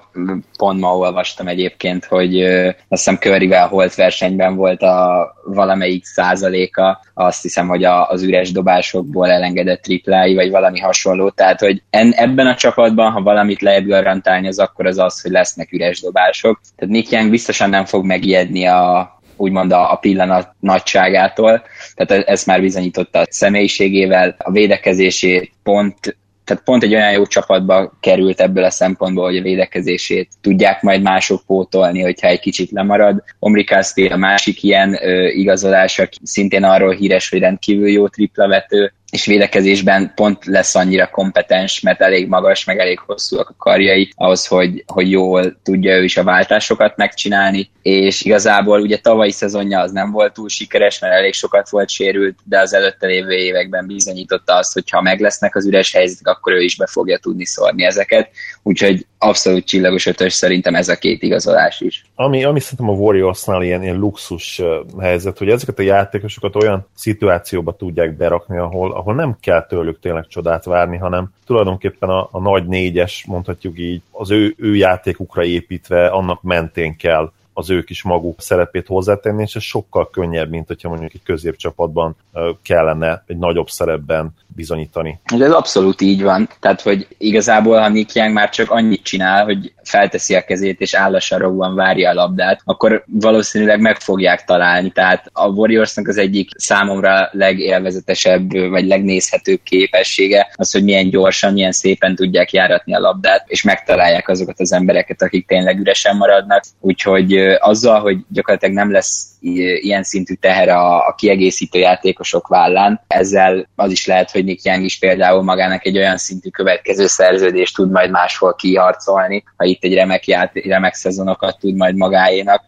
pont 0.57 0.81
ma 0.81 0.97
olvastam 0.97 1.49
egyébként, 1.49 2.05
hogy 2.05 2.43
azt 2.43 2.75
hiszem 2.89 3.17
Curryvel 3.17 3.69
holt 3.69 3.95
versenyben 3.95 4.57
volt 4.57 4.83
a 4.83 5.29
valamelyik 5.45 6.05
százaléka, 6.05 7.01
azt 7.15 7.43
hiszem, 7.43 7.69
hogy 7.69 7.85
a, 7.85 8.09
az 8.09 8.23
üres 8.23 8.53
dobásokból 8.53 9.31
elengedett 9.31 9.83
triplái, 9.83 10.35
vagy 10.35 10.51
valami 10.51 10.79
hasonló, 10.79 11.31
tehát 11.31 11.61
hogy 11.61 11.83
en, 11.91 12.13
ebben 12.13 12.47
a 12.47 12.55
csapatban, 12.55 13.13
ha 13.13 13.23
valamit 13.23 13.61
lehet 13.61 13.87
garantálni, 13.87 14.47
az 14.47 14.59
akkor 14.59 14.87
az 14.87 14.99
az, 14.99 15.21
hogy 15.21 15.31
lesznek 15.31 15.73
üres 15.73 16.01
dobások. 16.01 16.61
Tehát 16.77 16.95
Nick 16.95 17.11
Young 17.11 17.31
biztosan 17.31 17.71
nem 17.71 17.85
fog 17.85 18.05
megijedni 18.05 18.67
a, 18.67 19.20
úgymond 19.41 19.73
a, 19.73 19.93
a 19.93 19.97
pillanat 19.97 20.49
nagyságától. 20.61 21.63
Tehát 21.95 22.29
ez 22.29 22.45
már 22.45 22.61
bizonyította 22.61 23.19
a 23.19 23.27
személyiségével, 23.29 24.35
a 24.39 24.51
védekezését 24.51 25.53
pont 25.63 26.19
tehát 26.51 26.65
pont 26.65 26.83
egy 26.83 26.95
olyan 26.95 27.13
jó 27.13 27.27
csapatba 27.27 27.93
került 28.01 28.41
ebből 28.41 28.65
a 28.65 28.71
szempontból, 28.71 29.25
hogy 29.25 29.37
a 29.37 29.43
védekezését 29.43 30.29
tudják 30.41 30.83
majd 30.83 31.03
mások 31.03 31.43
pótolni, 31.47 32.03
hogyha 32.03 32.29
egy 32.29 32.41
kicsit 32.41 32.71
lemarad. 32.71 33.23
Omri 33.39 33.67
a 34.11 34.17
másik 34.17 34.63
ilyen 34.63 34.99
ö, 35.03 35.27
igazolása, 35.29 36.09
szintén 36.23 36.65
arról 36.65 36.93
híres, 36.93 37.29
hogy 37.29 37.39
rendkívül 37.39 37.89
jó 37.89 38.09
triplavető, 38.09 38.93
és 39.11 39.27
védekezésben 39.27 40.13
pont 40.15 40.45
lesz 40.45 40.75
annyira 40.75 41.11
kompetens, 41.11 41.81
mert 41.81 42.01
elég 42.01 42.29
magas, 42.29 42.65
meg 42.65 42.79
elég 42.79 42.99
hosszúak 42.99 43.49
a 43.49 43.55
karjai 43.59 44.13
ahhoz, 44.17 44.47
hogy, 44.47 44.85
hogy 44.87 45.11
jól 45.11 45.61
tudja 45.63 45.97
ő 45.97 46.05
is 46.05 46.17
a 46.17 46.25
váltásokat 46.25 46.97
megcsinálni, 46.97 47.71
és 47.83 48.23
igazából 48.23 48.81
ugye 48.81 48.99
tavalyi 48.99 49.31
szezonja 49.31 49.81
az 49.81 49.93
nem 49.93 50.11
volt 50.11 50.33
túl 50.33 50.49
sikeres, 50.49 50.99
mert 50.99 51.15
elég 51.15 51.33
sokat 51.33 51.71
volt 51.71 51.89
sérült, 51.89 52.39
de 52.45 52.61
az 52.61 52.75
előtte 52.75 53.07
lévő 53.07 53.33
években 53.33 53.87
bizonyította 53.87 54.55
azt, 54.55 54.73
hogy 54.73 54.91
ha 54.91 55.01
meg 55.01 55.21
lesznek 55.21 55.57
az 55.57 55.67
üres 55.67 55.93
helyzetek, 55.93 56.27
akkor 56.27 56.53
ő 56.53 56.63
is 56.63 56.77
be 56.77 56.87
fogja 56.87 57.19
tudni 57.19 57.45
szórni 57.45 57.85
ezeket, 57.85 58.31
úgyhogy 58.63 59.07
abszolút 59.23 59.65
csillagos 59.65 60.07
ötös 60.07 60.33
szerintem 60.33 60.75
ez 60.75 60.89
a 60.89 60.97
két 60.97 61.23
igazolás 61.23 61.81
is. 61.81 62.05
Ami, 62.15 62.45
ami 62.45 62.61
szerintem 62.61 62.89
a 62.89 62.99
Warriorsnál 62.99 63.63
ilyen, 63.63 63.83
ilyen 63.83 63.99
luxus 63.99 64.63
helyzet, 65.01 65.39
hogy 65.39 65.49
ezeket 65.49 65.79
a 65.79 65.83
játékosokat 65.83 66.57
olyan 66.57 66.87
szituációba 66.95 67.73
tudják 67.73 68.17
berakni, 68.17 68.57
ahol, 68.57 68.93
ahol 68.93 69.15
nem 69.15 69.37
kell 69.41 69.67
tőlük 69.67 70.01
tényleg 70.01 70.27
csodát 70.27 70.65
várni, 70.65 70.97
hanem 70.97 71.33
tulajdonképpen 71.47 72.09
a, 72.09 72.29
a 72.33 72.41
nagy 72.41 72.67
négyes, 72.67 73.25
mondhatjuk 73.27 73.79
így, 73.79 74.03
az 74.11 74.31
ő, 74.31 74.55
ő 74.59 74.75
játékukra 74.75 75.45
építve, 75.45 76.07
annak 76.07 76.43
mentén 76.43 76.97
kell 76.97 77.33
az 77.53 77.71
ők 77.71 77.91
is 77.91 78.03
maguk 78.03 78.41
szerepét 78.41 78.87
hozzátenni, 78.87 79.43
és 79.43 79.55
ez 79.55 79.63
sokkal 79.63 80.11
könnyebb, 80.11 80.51
mint 80.51 80.67
hogyha 80.67 80.89
mondjuk 80.89 81.15
egy 81.15 81.23
középcsapatban 81.23 82.17
kellene 82.63 83.25
egy 83.27 83.39
nagyobb 83.39 83.69
szerepben 83.69 84.35
bizonyítani. 84.47 85.21
Ez 85.25 85.53
abszolút 85.53 86.01
így 86.01 86.23
van. 86.23 86.49
Tehát, 86.61 86.81
hogy 86.81 87.07
igazából, 87.19 87.79
ha 87.79 87.89
Nick 87.89 88.15
Young 88.15 88.33
már 88.33 88.49
csak 88.49 88.71
annyit 88.71 89.03
csinál, 89.03 89.45
hogy 89.45 89.73
felteszi 89.83 90.35
a 90.35 90.45
kezét 90.45 90.81
és 90.81 90.95
állasarogóan 90.95 91.75
várja 91.75 92.11
a 92.11 92.15
labdát, 92.15 92.61
akkor 92.65 93.05
valószínűleg 93.07 93.81
meg 93.81 94.01
fogják 94.01 94.45
találni. 94.45 94.91
Tehát 94.91 95.31
a 95.33 95.49
Warriorsnak 95.49 96.09
az 96.09 96.17
egyik 96.17 96.51
számomra 96.57 97.29
legélvezetesebb 97.33 98.53
vagy 98.53 98.87
legnézhetőbb 98.87 99.61
képessége 99.63 100.53
az, 100.55 100.73
hogy 100.73 100.85
milyen 100.85 101.11
gyorsan, 101.11 101.53
milyen 101.53 101.73
szépen 101.73 102.15
tudják 102.15 102.53
járatni 102.53 102.95
a 102.95 103.01
labdát, 103.01 103.45
és 103.47 103.63
megtalálják 103.63 104.29
azokat 104.29 104.61
az 104.61 104.73
embereket, 104.73 105.23
akik 105.23 105.47
tényleg 105.47 105.79
üresen 105.79 106.17
maradnak. 106.17 106.65
Úgyhogy 106.81 107.40
azzal, 107.59 108.01
hogy 108.01 108.25
gyakorlatilag 108.29 108.75
nem 108.75 108.91
lesz 108.91 109.30
ilyen 109.41 110.03
szintű 110.03 110.35
teher 110.35 110.69
a, 110.69 111.07
a 111.07 111.15
kiegészítő 111.15 111.79
játékosok 111.79 112.49
vállán, 112.49 113.01
ezzel 113.07 113.69
az 113.77 113.91
is 113.91 114.07
lehet, 114.07 114.31
hogy 114.31 114.45
Nick 114.45 114.65
Young 114.65 114.85
is 114.85 114.99
például 114.99 115.43
magának 115.43 115.87
egy 115.87 115.97
olyan 115.97 116.17
szintű 116.17 116.49
következő 116.49 117.07
szerződést 117.07 117.75
tud 117.75 117.91
majd 117.91 118.11
máshol 118.11 118.55
kiharcolni, 118.55 119.45
ha 119.57 119.65
itt 119.65 119.85
egy 119.85 119.95
remek, 119.95 120.27
játék, 120.27 120.67
remek 120.67 120.95
szezonokat 120.95 121.59
tud 121.59 121.77
majd 121.77 121.97
magáénak. 121.97 122.65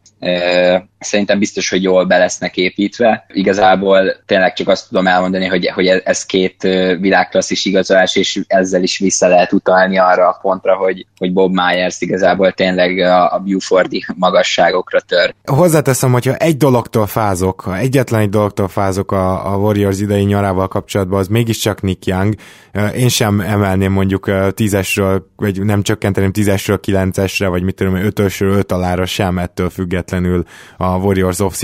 Szerintem 0.99 1.39
biztos, 1.39 1.69
hogy 1.69 1.83
jól 1.83 2.05
be 2.05 2.19
lesznek 2.19 2.57
építve. 2.57 3.27
Igazából 3.29 4.17
tényleg 4.27 4.53
csak 4.53 4.69
azt 4.69 4.89
tudom 4.89 5.07
elmondani, 5.07 5.47
hogy, 5.47 5.69
hogy 5.69 5.87
ez 5.87 6.27
két 6.27 6.63
világklasszis 7.01 7.65
igazolás, 7.65 8.17
és 8.17 8.41
ezzel 8.47 8.83
is 8.83 8.99
vissza 8.99 9.29
lehet 9.29 9.53
utalni 9.53 9.99
arra 9.99 10.29
a 10.29 10.39
pontra, 10.43 10.77
hogy, 10.77 11.07
hogy 11.19 11.33
Bob 11.33 11.53
Myers 11.53 12.01
igazából 12.01 12.53
tényleg 12.53 12.99
a, 12.99 13.35
a 13.35 13.39
Buffordi 13.39 14.05
magasságokra 14.17 15.01
tör. 15.01 15.35
Hozzáteszem, 15.45 16.13
hogyha 16.13 16.35
egy 16.35 16.57
dologtól 16.63 17.07
fázok, 17.07 17.69
egyetlen 17.79 18.21
egy 18.21 18.29
dologtól 18.29 18.69
fázok 18.69 19.13
a, 19.13 19.53
a 19.53 19.57
Warriors 19.57 20.01
idei 20.01 20.25
nyarával 20.25 20.69
kapcsolatban, 20.69 21.19
az 21.19 21.29
mégiscsak 21.29 21.81
Nick 21.81 22.07
Young. 22.07 22.35
Én 22.97 23.09
sem 23.09 23.41
emelném 23.41 23.93
mondjuk 23.93 24.31
tízesről, 24.55 25.27
vagy 25.37 25.63
nem 25.63 25.83
csökkenteném 25.83 26.33
tízesről 26.33 26.81
kilencesre, 26.81 27.49
vagy 27.49 27.63
mit 27.63 27.75
tudom, 27.75 27.95
ötösről 27.95 28.57
öt 28.57 28.73
alára 28.73 29.07
sem 29.07 29.39
ettől 29.39 29.71
függetlenül 29.71 30.45
a 30.77 30.97
Warriors 30.97 31.41
off 31.41 31.63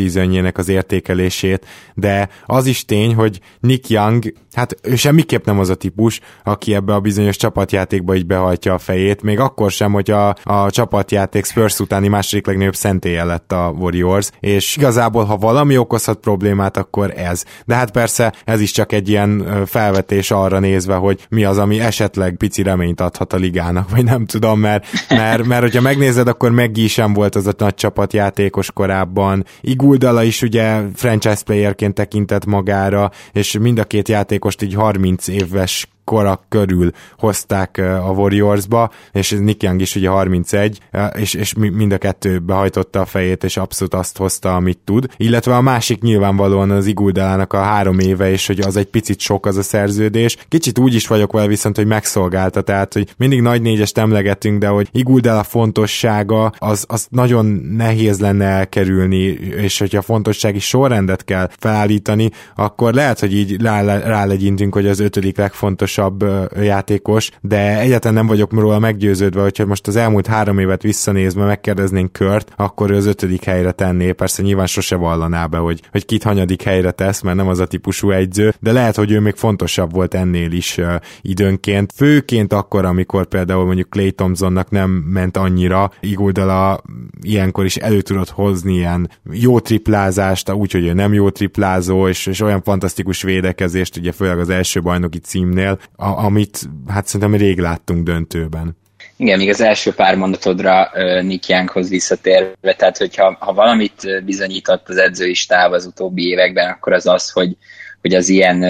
az 0.53 0.69
értékelését, 0.69 1.67
de 1.95 2.29
az 2.47 2.67
is 2.67 2.85
tény, 2.85 3.15
hogy 3.15 3.41
Nick 3.61 3.89
Young, 3.89 4.33
hát 4.59 4.77
ő 4.83 4.97
semmiképp 4.97 5.45
nem 5.45 5.59
az 5.59 5.69
a 5.69 5.75
típus, 5.75 6.21
aki 6.45 6.75
ebbe 6.75 6.95
a 6.95 7.01
bizonyos 7.01 7.37
csapatjátékba 7.37 8.15
így 8.15 8.27
behajtja 8.27 8.75
a 8.75 8.79
fejét, 8.79 9.23
még 9.23 9.39
akkor 9.39 9.71
sem, 9.71 9.93
hogy 9.93 10.11
a, 10.11 10.37
a 10.43 10.71
csapatjáték 10.71 11.45
Spurs 11.45 11.81
utáni 11.81 12.09
második 12.09 12.47
legnagyobb 12.47 12.75
szentélye 12.75 13.25
lett 13.25 13.53
a 13.53 13.75
Warriors, 13.79 14.31
és 14.41 14.77
igazából, 14.77 15.25
ha 15.25 15.37
valami 15.37 15.77
okozhat 15.77 16.19
problémát, 16.19 16.77
akkor 16.77 17.13
ez. 17.17 17.45
De 17.67 17.75
hát 17.75 17.91
persze 17.91 18.33
ez 18.45 18.61
is 18.61 18.71
csak 18.71 18.93
egy 18.93 19.09
ilyen 19.09 19.63
felvetés 19.67 20.31
arra 20.31 20.59
nézve, 20.59 20.95
hogy 20.95 21.27
mi 21.29 21.45
az, 21.45 21.59
ami 21.59 21.81
esetleg 21.81 22.37
pici 22.37 22.63
reményt 22.63 23.01
adhat 23.01 23.33
a 23.33 23.37
ligának, 23.37 23.91
vagy 23.91 24.05
nem 24.05 24.27
tudom, 24.27 24.61
mert, 24.61 24.87
mert, 25.09 25.47
mert 25.47 25.63
hogyha 25.63 25.81
megnézed, 25.81 26.29
akkor 26.29 26.51
Meggi 26.51 26.89
sem 26.89 27.13
volt 27.13 27.35
az 27.35 27.47
a 27.47 27.53
nagy 27.59 27.75
csapatjátékos 27.75 28.73
korábban, 28.73 29.45
Iguldala 29.61 30.23
is 30.23 30.43
ugye 30.43 30.81
franchise 30.95 31.43
playerként 31.45 31.95
tekintett 31.95 32.45
magára, 32.47 33.11
és 33.33 33.59
mind 33.61 33.79
a 33.79 33.85
két 33.85 34.09
játékost 34.49 34.63
így 34.63 34.75
30 34.75 35.29
éves 35.29 35.87
kora 36.09 36.45
körül 36.49 36.91
hozták 37.19 37.79
a 37.79 38.11
Warriorsba, 38.11 38.91
és 39.13 39.31
Nick 39.31 39.63
Young 39.63 39.81
is 39.81 39.97
ugye 39.97 40.09
31, 40.09 40.79
és, 41.13 41.35
és 41.35 41.55
mind 41.55 41.93
a 41.93 41.99
kettő 41.99 42.39
behajtotta 42.39 43.01
a 43.01 43.05
fejét, 43.05 43.45
és 43.45 43.57
abszolút 43.57 43.95
azt 43.95 44.17
hozta, 44.17 44.55
amit 44.55 44.79
tud. 44.85 45.07
Illetve 45.17 45.57
a 45.57 45.61
másik 45.61 46.03
nyilvánvalóan 46.03 46.71
az 46.71 46.87
Iguldának 46.87 47.53
a 47.53 47.59
három 47.59 47.99
éve, 47.99 48.31
és 48.31 48.47
hogy 48.47 48.61
az 48.61 48.77
egy 48.77 48.87
picit 48.87 49.21
sok 49.21 49.47
az 49.47 49.57
a 49.57 49.63
szerződés. 49.63 50.37
Kicsit 50.49 50.79
úgy 50.79 50.95
is 50.95 51.07
vagyok 51.07 51.33
vele 51.33 51.47
viszont, 51.47 51.77
hogy 51.77 51.87
megszolgálta, 51.87 52.61
tehát 52.61 52.93
hogy 52.93 53.15
mindig 53.17 53.41
nagy 53.41 53.63
négyest 53.63 53.99
emlegetünk, 53.99 54.59
de 54.59 54.67
hogy 54.67 54.89
Iguldala 54.93 55.43
fontossága 55.43 56.53
az, 56.59 56.85
az 56.89 57.07
nagyon 57.11 57.47
nehéz 57.77 58.21
lenne 58.21 58.45
elkerülni, 58.45 59.23
és 59.57 59.79
hogyha 59.79 60.03
fontossági 60.03 60.59
sorrendet 60.59 61.25
kell 61.25 61.51
felállítani, 61.59 62.31
akkor 62.55 62.95
lehet, 62.95 63.21
hogy 63.21 63.35
így 63.35 63.63
rá, 63.63 63.99
rálegyintünk, 63.99 64.75
hogy 64.75 64.87
az 64.87 65.01
ötödik 65.01 65.37
legfontosabb 65.37 65.97
fontosabb 65.99 66.25
játékos, 66.63 67.31
de 67.41 67.79
egyáltalán 67.79 68.15
nem 68.15 68.27
vagyok 68.27 68.53
róla 68.53 68.79
meggyőződve, 68.79 69.43
hogyha 69.43 69.67
most 69.67 69.87
az 69.87 69.97
elmúlt 69.97 70.27
három 70.27 70.59
évet 70.59 70.83
visszanézve 70.83 71.45
megkérdeznénk 71.45 72.13
Kört, 72.13 72.53
akkor 72.57 72.91
ő 72.91 72.97
az 72.97 73.07
ötödik 73.07 73.45
helyre 73.45 73.73
tenné. 73.73 74.13
Persze 74.13 74.43
nyilván 74.43 74.67
sose 74.67 74.97
vallaná 74.97 75.47
be, 75.47 75.59
hogy, 75.59 75.83
hogy 75.91 76.05
kit 76.05 76.23
hanyadik 76.23 76.63
helyre 76.63 76.91
tesz, 76.91 77.21
mert 77.21 77.37
nem 77.37 77.49
az 77.49 77.59
a 77.59 77.67
típusú 77.67 78.11
egyző, 78.11 78.55
de 78.61 78.73
lehet, 78.73 78.97
hogy 78.97 79.11
ő 79.11 79.21
még 79.21 79.35
fontosabb 79.35 79.93
volt 79.93 80.15
ennél 80.15 80.53
is 80.53 80.81
időnként. 81.23 81.93
Főként 81.97 82.53
akkor, 82.53 82.85
amikor 82.85 83.27
például 83.27 83.65
mondjuk 83.65 83.91
Clay 83.91 84.13
Thompsonnak 84.13 84.71
nem 84.71 84.91
ment 84.91 85.37
annyira, 85.37 85.91
Iguldala 86.01 86.83
ilyenkor 87.21 87.65
is 87.65 87.77
elő 87.77 88.01
tudott 88.01 88.31
hozni 88.31 88.75
ilyen 88.75 89.11
jó 89.33 89.61
triplázást, 89.61 90.51
úgyhogy 90.51 90.87
ő 90.87 90.93
nem 90.93 91.13
jó 91.13 91.31
triplázó, 91.31 92.09
és, 92.09 92.27
és 92.27 92.41
olyan 92.41 92.63
fantasztikus 92.63 93.23
védekezést, 93.23 93.97
ugye 93.97 94.13
főleg 94.13 94.39
az 94.39 94.49
első 94.49 94.81
bajnoki 94.81 95.19
címnél, 95.19 95.79
a, 95.97 96.07
amit 96.07 96.61
hát 96.87 97.07
szerintem 97.07 97.39
rég 97.39 97.59
láttunk 97.59 98.05
döntőben. 98.05 98.77
Igen, 99.17 99.39
még 99.39 99.49
az 99.49 99.61
első 99.61 99.93
pár 99.95 100.17
mondatodra 100.17 100.91
Nick 101.23 101.49
Younghoz 101.49 101.89
visszatérve, 101.89 102.75
tehát 102.77 102.97
hogyha 102.99 103.37
ha 103.41 103.53
valamit 103.53 104.25
bizonyított 104.25 104.89
az 104.89 104.97
edzői 104.97 105.35
stáb 105.35 105.73
az 105.73 105.87
utóbbi 105.87 106.29
években, 106.29 106.71
akkor 106.71 106.93
az 106.93 107.07
az, 107.07 107.31
hogy, 107.31 107.57
hogy 108.01 108.15
az 108.15 108.29
ilyen 108.29 108.65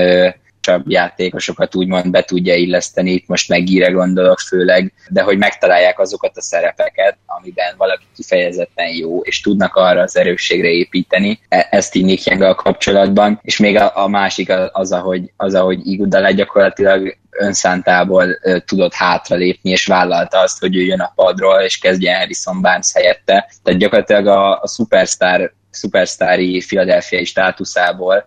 uh, 0.69 0.83
játékosokat 0.87 1.75
úgymond 1.75 2.11
be 2.11 2.23
tudja 2.23 2.55
illeszteni, 2.55 3.11
itt 3.11 3.27
most 3.27 3.49
megíre 3.49 3.91
gondolok 3.91 4.39
főleg, 4.39 4.93
de 5.09 5.23
hogy 5.23 5.39
megtalálják 5.39 5.99
azokat 5.99 6.37
a 6.37 6.41
szerepeket, 6.43 7.19
amiben 7.27 7.75
valaki 7.77 8.05
kifejezetten 8.16 8.89
jó, 8.89 9.21
és 9.21 9.41
tudnak 9.41 9.75
arra 9.75 10.01
az 10.01 10.16
erősségre 10.16 10.69
építeni, 10.69 11.41
e- 11.49 11.69
ezt 11.71 11.95
így 11.95 12.05
Nick 12.05 12.55
kapcsolatban, 12.55 13.41
és 13.43 13.59
még 13.59 13.77
a, 13.77 13.93
a 13.95 14.09
másik 14.09 14.53
az, 14.73 14.93
ahogy, 14.93 15.33
az, 15.37 15.55
ahogy 15.55 15.87
Igudala 15.87 16.31
gyakorlatilag 16.31 17.16
önszántából 17.31 18.39
uh, 18.43 18.59
tudott 18.59 18.95
hátralépni, 18.95 19.71
és 19.71 19.87
vállalta 19.87 20.39
azt, 20.39 20.59
hogy 20.59 20.77
ő 20.77 20.81
jön 20.81 21.01
a 21.01 21.12
padról, 21.14 21.61
és 21.61 21.79
kezdje 21.79 22.16
Harrison 22.16 22.61
Barnes 22.61 22.93
helyette. 22.93 23.51
Tehát 23.62 23.81
gyakorlatilag 23.81 24.27
a, 24.27 24.61
a 24.61 24.69
superstar, 24.69 25.53
superstári 25.71 26.64
Philadelphia 26.66 27.25
státuszából 27.25 28.25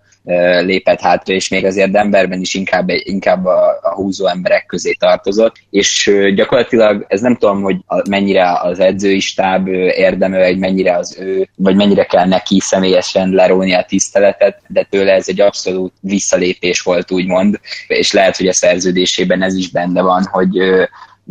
lépett 0.61 0.99
hátra, 0.99 1.33
és 1.33 1.49
még 1.49 1.65
azért 1.65 1.91
Denverben 1.91 2.39
is 2.39 2.53
inkább, 2.53 2.89
inkább 2.89 3.45
a, 3.45 3.79
a 3.81 3.93
húzó 3.93 4.27
emberek 4.27 4.65
közé 4.65 4.93
tartozott, 4.93 5.55
és 5.69 6.11
gyakorlatilag 6.35 7.05
ez 7.07 7.21
nem 7.21 7.35
tudom, 7.35 7.61
hogy 7.61 7.75
mennyire 8.09 8.59
az 8.59 8.79
edzői 8.79 9.19
stáb 9.19 9.67
érdemel, 9.67 10.39
vagy 10.39 10.57
mennyire 10.57 10.97
az 10.97 11.17
ő, 11.19 11.47
vagy 11.55 11.75
mennyire 11.75 12.03
kell 12.05 12.25
neki 12.25 12.59
személyesen 12.59 13.29
leróni 13.29 13.73
a 13.73 13.85
tiszteletet, 13.87 14.61
de 14.67 14.87
tőle 14.89 15.11
ez 15.11 15.29
egy 15.29 15.41
abszolút 15.41 15.93
visszalépés 15.99 16.81
volt, 16.81 17.11
úgymond, 17.11 17.59
és 17.87 18.11
lehet, 18.11 18.37
hogy 18.37 18.47
a 18.47 18.53
szerződésében 18.53 19.43
ez 19.43 19.55
is 19.55 19.69
benne 19.69 20.01
van, 20.01 20.27
hogy 20.31 20.57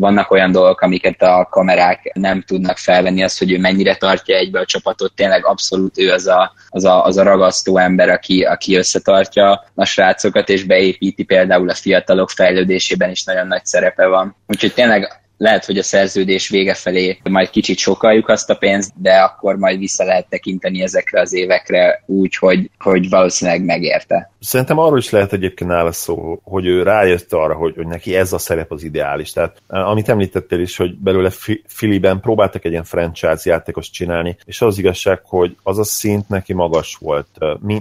vannak 0.01 0.30
olyan 0.30 0.53
dolgok, 0.53 0.80
amiket 0.80 1.22
a 1.22 1.46
kamerák 1.51 2.11
nem 2.14 2.42
tudnak 2.42 2.78
felvenni, 2.78 3.22
az, 3.22 3.38
hogy 3.38 3.53
ő 3.53 3.59
mennyire 3.59 3.96
tartja 3.96 4.36
egybe 4.36 4.61
a 4.61 4.64
csapatot, 4.64 5.12
tényleg 5.14 5.46
abszolút 5.46 5.98
ő 5.98 6.12
az 6.12 6.26
a, 6.26 6.53
az 6.68 6.84
a, 6.84 7.05
az 7.05 7.16
a 7.16 7.22
ragasztó 7.22 7.78
ember, 7.78 8.09
aki, 8.09 8.42
aki 8.42 8.76
összetartja 8.76 9.64
a 9.74 9.84
srácokat, 9.84 10.48
és 10.48 10.64
beépíti 10.64 11.22
például 11.22 11.68
a 11.68 11.74
fiatalok 11.74 12.30
fejlődésében 12.30 13.11
is 13.11 13.24
nagyon 13.24 13.46
nagy 13.46 13.64
szerepe 13.64 14.07
van. 14.07 14.36
Úgyhogy 14.46 14.74
tényleg 14.74 15.20
lehet, 15.41 15.64
hogy 15.64 15.78
a 15.78 15.82
szerződés 15.82 16.49
vége 16.49 16.74
felé 16.74 17.18
majd 17.30 17.51
kicsit 17.51 17.78
sokaljuk 17.78 18.28
azt 18.28 18.51
a 18.51 18.57
pénzt, 18.57 18.93
de 18.97 19.12
akkor 19.12 19.57
majd 19.57 19.78
vissza 19.78 20.05
lehet 20.05 20.28
tekinteni 20.28 20.82
ezekre 20.82 21.20
az 21.20 21.32
évekre 21.32 22.03
úgy, 22.07 22.36
hogy, 22.36 22.70
hogy 22.78 23.09
valószínűleg 23.09 23.64
megérte. 23.64 24.32
Szerintem 24.41 24.78
arról 24.78 24.99
is 24.99 25.11
lehet 25.11 25.32
egyébként 25.32 25.70
nála 25.70 25.93
szó, 25.93 26.41
hogy 26.43 26.66
ő 26.66 26.82
rájött 26.82 27.32
arra, 27.32 27.55
hogy, 27.55 27.74
hogy 27.76 27.86
neki 27.86 28.16
ez 28.16 28.32
a 28.32 28.38
szerep 28.38 28.72
az 28.72 28.82
ideális. 28.82 29.32
Tehát 29.32 29.62
amit 29.66 30.09
említettél 30.09 30.61
is, 30.61 30.76
hogy 30.76 30.95
belőle 30.99 31.30
Filiben 31.66 32.20
próbáltak 32.20 32.64
egy 32.64 32.70
ilyen 32.70 32.84
franchise 32.84 33.51
játékos 33.51 33.91
csinálni, 33.91 34.36
és 34.45 34.61
az 34.61 34.78
igazság, 34.78 35.20
hogy 35.24 35.57
az 35.62 35.78
a 35.78 35.84
szint 35.84 36.28
neki 36.28 36.53
magas 36.53 36.97
volt. 37.01 37.28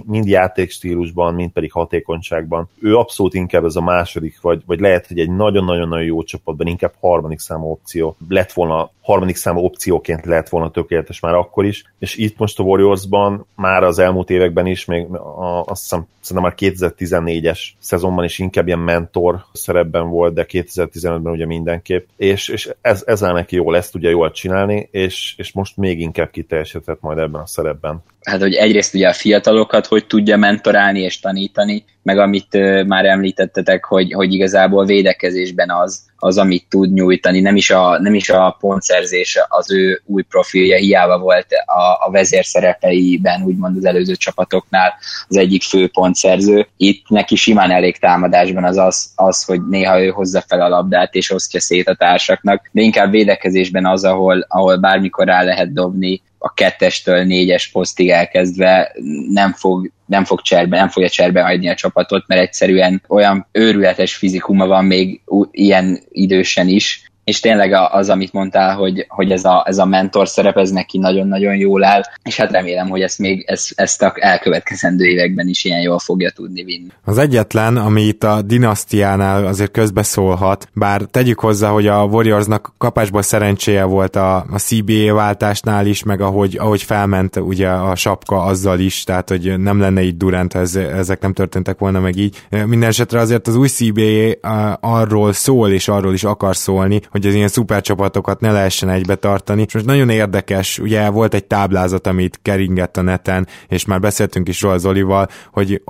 Mind 0.06 0.26
játékstílusban, 0.26 1.34
mind 1.34 1.50
pedig 1.50 1.72
hatékonyságban. 1.72 2.68
Ő 2.80 2.96
abszolút 2.96 3.34
inkább 3.34 3.64
ez 3.64 3.76
a 3.76 3.80
második, 3.80 4.40
vagy, 4.40 4.62
vagy 4.66 4.80
lehet, 4.80 5.06
hogy 5.06 5.18
egy 5.18 5.30
nagyon-nagyon-nagyon 5.30 6.04
jó 6.04 6.22
csapatban 6.22 6.66
inkább 6.66 6.92
harmadik 7.00 7.38
számú 7.50 7.70
opció 7.70 8.16
lett 8.28 8.52
volna, 8.52 8.90
harmadik 9.00 9.36
számú 9.36 9.64
opcióként 9.64 10.24
lett 10.24 10.48
volna 10.48 10.70
tökéletes 10.70 11.20
már 11.20 11.34
akkor 11.34 11.64
is, 11.64 11.84
és 11.98 12.16
itt 12.16 12.38
most 12.38 12.58
a 12.58 12.62
Warriorsban 12.62 13.46
már 13.56 13.82
az 13.82 13.98
elmúlt 13.98 14.30
években 14.30 14.66
is, 14.66 14.84
még 14.84 15.14
a, 15.14 15.64
azt 15.64 15.82
hiszem, 15.82 16.06
szerintem 16.20 16.52
már 16.52 16.54
2014-es 16.58 17.58
szezonban 17.78 18.24
is 18.24 18.38
inkább 18.38 18.66
ilyen 18.66 18.78
mentor 18.78 19.44
szerepben 19.52 20.08
volt, 20.08 20.34
de 20.34 20.46
2015-ben 20.48 21.32
ugye 21.32 21.46
mindenképp, 21.46 22.06
és, 22.16 22.48
és 22.48 22.70
ez, 22.80 23.02
ez 23.06 23.24
áll 23.24 23.32
neki 23.32 23.56
jól, 23.56 23.76
ezt 23.76 23.92
tudja 23.92 24.10
jól 24.10 24.30
csinálni, 24.30 24.88
és, 24.90 25.34
és 25.36 25.52
most 25.52 25.76
még 25.76 26.00
inkább 26.00 26.30
kiteljesített 26.30 27.00
majd 27.00 27.18
ebben 27.18 27.40
a 27.40 27.46
szerepben. 27.46 28.02
Hát 28.22 28.40
hogy 28.40 28.54
egyrészt 28.54 28.94
ugye 28.94 29.08
a 29.08 29.12
fiatalokat 29.12 29.86
hogy 29.86 30.06
tudja 30.06 30.36
mentorálni 30.36 31.00
és 31.00 31.20
tanítani, 31.20 31.84
meg 32.02 32.18
amit 32.18 32.58
már 32.86 33.04
említettetek, 33.04 33.84
hogy, 33.84 34.12
hogy 34.12 34.32
igazából 34.32 34.84
védekezésben 34.84 35.70
az, 35.70 36.02
az, 36.16 36.38
amit 36.38 36.66
tud 36.68 36.92
nyújtani, 36.92 37.40
nem 37.40 37.56
is 37.56 37.70
a, 37.70 38.00
nem 38.00 38.14
is 38.14 38.30
a 38.30 38.56
pontszerzés 38.60 39.38
az 39.48 39.72
ő 39.72 40.02
új 40.06 40.22
profilja, 40.22 40.76
hiába 40.76 41.18
volt 41.18 41.46
a, 41.66 42.06
a 42.06 42.10
vezérszerepeiben, 42.10 43.42
úgymond 43.42 43.76
az 43.76 43.84
előző 43.84 44.14
csapatoknál 44.14 44.94
az 45.28 45.36
egyik 45.36 45.62
fő 45.62 45.88
pontszerző. 45.88 46.66
Itt 46.76 47.08
neki 47.08 47.36
simán 47.36 47.70
elég 47.70 47.98
támadásban 47.98 48.64
az, 48.64 48.76
az, 48.76 49.10
az 49.14 49.44
hogy 49.44 49.68
néha 49.68 50.02
ő 50.02 50.08
hozza 50.08 50.44
fel 50.46 50.60
a 50.60 50.68
labdát 50.68 51.14
és 51.14 51.30
osztja 51.30 51.60
szét 51.60 51.88
a 51.88 51.94
társaknak, 51.94 52.68
de 52.72 52.80
inkább 52.80 53.10
védekezésben 53.10 53.86
az, 53.86 54.04
ahol, 54.04 54.44
ahol 54.48 54.76
bármikor 54.76 55.26
rá 55.26 55.42
lehet 55.42 55.72
dobni 55.72 56.22
a 56.42 56.54
kettestől 56.54 57.24
négyes 57.24 57.68
posztig 57.68 58.10
elkezdve 58.10 58.92
nem 59.28 59.52
fog, 59.52 59.90
nem 60.06 60.24
fog 60.24 60.42
cserbe, 60.42 60.76
nem 60.76 60.88
fogja 60.88 61.08
cserbe 61.08 61.42
hagyni 61.42 61.68
a 61.68 61.74
csapatot, 61.74 62.26
mert 62.26 62.40
egyszerűen 62.40 63.02
olyan 63.08 63.46
őrületes 63.52 64.14
fizikuma 64.14 64.66
van 64.66 64.84
még 64.84 65.20
ilyen 65.50 66.00
idősen 66.10 66.68
is, 66.68 67.09
és 67.24 67.40
tényleg 67.40 67.72
az, 67.72 68.08
amit 68.08 68.32
mondtál, 68.32 68.76
hogy, 68.76 69.06
hogy 69.08 69.30
ez, 69.30 69.44
a, 69.44 69.64
ez 69.66 69.78
a 69.78 69.84
mentor 69.84 70.28
szerep, 70.28 70.56
ez 70.56 70.70
neki 70.70 70.98
nagyon-nagyon 70.98 71.56
jól 71.56 71.84
áll, 71.84 72.02
és 72.22 72.36
hát 72.36 72.50
remélem, 72.50 72.88
hogy 72.88 73.00
ezt 73.00 73.18
még 73.18 73.44
ezt, 73.46 73.72
ezt 73.76 74.02
a 74.02 74.14
elkövetkezendő 74.16 75.04
években 75.04 75.48
is 75.48 75.64
ilyen 75.64 75.80
jól 75.80 75.98
fogja 75.98 76.30
tudni 76.30 76.62
vinni. 76.62 76.86
Az 77.04 77.18
egyetlen, 77.18 77.76
ami 77.76 78.02
itt 78.02 78.24
a 78.24 78.42
dinasztiánál 78.42 79.46
azért 79.46 79.70
közbeszólhat, 79.70 80.68
bár 80.72 81.02
tegyük 81.02 81.40
hozzá, 81.40 81.68
hogy 81.68 81.86
a 81.86 82.02
Warriorsnak 82.02 82.72
kapásból 82.78 83.22
szerencséje 83.22 83.84
volt 83.84 84.16
a, 84.16 84.36
a 84.36 84.58
CBA 84.58 85.14
váltásnál 85.14 85.86
is, 85.86 86.02
meg 86.02 86.20
ahogy, 86.20 86.56
ahogy 86.58 86.82
felment 86.82 87.36
ugye 87.36 87.68
a 87.68 87.94
sapka 87.94 88.42
azzal 88.42 88.78
is, 88.78 89.04
tehát 89.04 89.28
hogy 89.28 89.58
nem 89.58 89.80
lenne 89.80 90.02
így 90.02 90.16
Durant, 90.16 90.54
ez, 90.54 90.76
ezek 90.76 91.20
nem 91.20 91.32
történtek 91.32 91.78
volna 91.78 92.00
meg 92.00 92.16
így. 92.16 92.42
Minden 92.66 92.88
esetre 92.88 93.20
azért 93.20 93.48
az 93.48 93.56
új 93.56 93.68
CBA 93.68 94.32
arról 94.80 95.32
szól, 95.32 95.70
és 95.70 95.88
arról 95.88 96.12
is 96.12 96.24
akar 96.24 96.56
szólni, 96.56 97.00
hogy 97.10 97.26
az 97.26 97.34
ilyen 97.34 97.48
szupercsapatokat 97.48 98.40
ne 98.40 98.52
lehessen 98.52 98.88
egybe 98.88 99.14
tartani. 99.14 99.62
És 99.66 99.74
most 99.74 99.86
nagyon 99.86 100.08
érdekes, 100.08 100.78
ugye 100.78 101.08
volt 101.08 101.34
egy 101.34 101.44
táblázat, 101.44 102.06
amit 102.06 102.38
keringett 102.42 102.96
a 102.96 103.02
neten, 103.02 103.46
és 103.68 103.84
már 103.84 104.00
beszéltünk 104.00 104.48
is 104.48 104.62
róla 104.62 104.78
Zolival, 104.78 105.28
hogy 105.52 105.82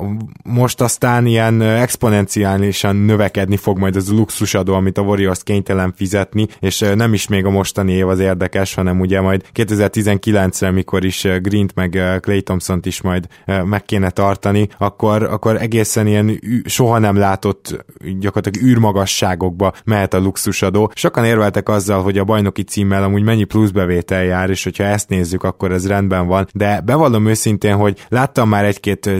most 0.45 0.81
aztán 0.81 1.27
ilyen 1.27 1.63
exponenciálisan 1.63 2.97
növekedni 2.97 3.57
fog 3.57 3.79
majd 3.79 3.97
az 3.97 4.11
a 4.11 4.15
luxusadó, 4.15 4.75
amit 4.75 4.99
a 4.99 5.03
Warriors 5.03 5.43
kénytelen 5.43 5.93
fizetni, 5.97 6.47
és 6.61 6.79
nem 6.95 7.13
is 7.13 7.29
még 7.29 7.45
a 7.45 7.51
mostani 7.51 7.93
év 7.93 8.09
az 8.09 8.19
érdekes, 8.19 8.75
hanem 8.75 9.01
ugye 9.01 9.21
majd 9.21 9.45
2019-re, 9.55 10.71
mikor 10.71 11.05
is 11.05 11.27
Green-t 11.43 11.75
meg 11.75 12.19
Clay 12.21 12.43
thompson 12.43 12.81
is 12.83 13.01
majd 13.01 13.27
meg 13.65 13.83
kéne 13.83 14.11
tartani, 14.11 14.69
akkor, 14.79 15.23
akkor 15.23 15.57
egészen 15.57 16.07
ilyen 16.07 16.41
soha 16.65 16.99
nem 16.99 17.17
látott 17.17 17.85
gyakorlatilag 18.19 18.69
űrmagasságokba 18.69 19.73
mehet 19.85 20.15
a 20.15 20.19
luxusadó. 20.19 20.93
Sokan 20.95 21.10
sokan 21.11 21.25
érveltek 21.25 21.69
azzal, 21.69 22.03
hogy 22.03 22.19
a 22.19 22.25
bajnoki 22.25 22.63
címmel 22.63 23.03
amúgy 23.03 23.23
mennyi 23.23 23.45
pluszbevétel 23.45 24.25
jár, 24.25 24.51
és 24.51 24.65
hogyha 24.65 24.85
ezt 24.85 25.09
nézzük, 25.09 25.43
akkor 25.43 25.73
ez 25.73 25.87
rendben 25.87 26.27
van, 26.27 26.47
de 26.53 26.81
bevallom 26.81 27.27
őszintén, 27.27 27.77
hogy 27.77 28.07
láttam 28.09 28.49
már 28.49 28.65
egy-két 28.65 29.11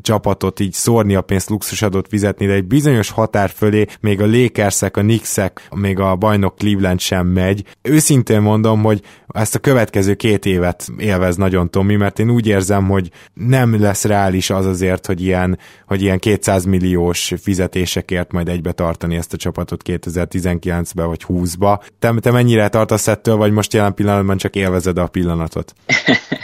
csapatot 0.00 0.60
így 0.60 0.72
szórni 0.72 1.14
a 1.14 1.20
pénzt 1.20 1.48
luxusadót 1.48 2.08
fizetni, 2.08 2.46
de 2.46 2.52
egy 2.52 2.64
bizonyos 2.64 3.10
határ 3.10 3.50
fölé 3.50 3.86
még 4.00 4.20
a 4.20 4.26
Lakersek, 4.26 4.96
a 4.96 5.00
Knicksek, 5.00 5.68
még 5.74 5.98
a 5.98 6.16
bajnok 6.16 6.56
Cleveland 6.56 7.00
sem 7.00 7.26
megy. 7.26 7.64
Őszintén 7.82 8.40
mondom, 8.40 8.82
hogy 8.82 9.02
ezt 9.26 9.54
a 9.54 9.58
következő 9.58 10.14
két 10.14 10.46
évet 10.46 10.88
élvez 10.98 11.36
nagyon 11.36 11.70
Tomi, 11.70 11.96
mert 11.96 12.18
én 12.18 12.30
úgy 12.30 12.46
érzem, 12.46 12.88
hogy 12.88 13.10
nem 13.34 13.80
lesz 13.80 14.04
reális 14.04 14.50
az 14.50 14.66
azért, 14.66 15.06
hogy 15.06 15.22
ilyen, 15.22 15.58
hogy 15.86 16.02
ilyen 16.02 16.18
200 16.18 16.64
milliós 16.64 17.32
fizetésekért 17.42 18.32
majd 18.32 18.48
egybe 18.48 18.72
tartani 18.72 19.16
ezt 19.16 19.32
a 19.32 19.36
csapatot 19.36 19.82
2019-ben 19.84 21.06
vagy 21.06 21.24
20-ba. 21.28 21.80
Te, 21.98 22.14
te 22.20 22.30
mennyire 22.30 22.68
tartasz 22.68 23.08
ettől, 23.08 23.36
vagy 23.36 23.52
most 23.52 23.72
jelen 23.72 23.94
pillanatban 23.94 24.36
csak 24.36 24.56
élvezed 24.56 24.98
a 24.98 25.06
pillanatot? 25.06 25.74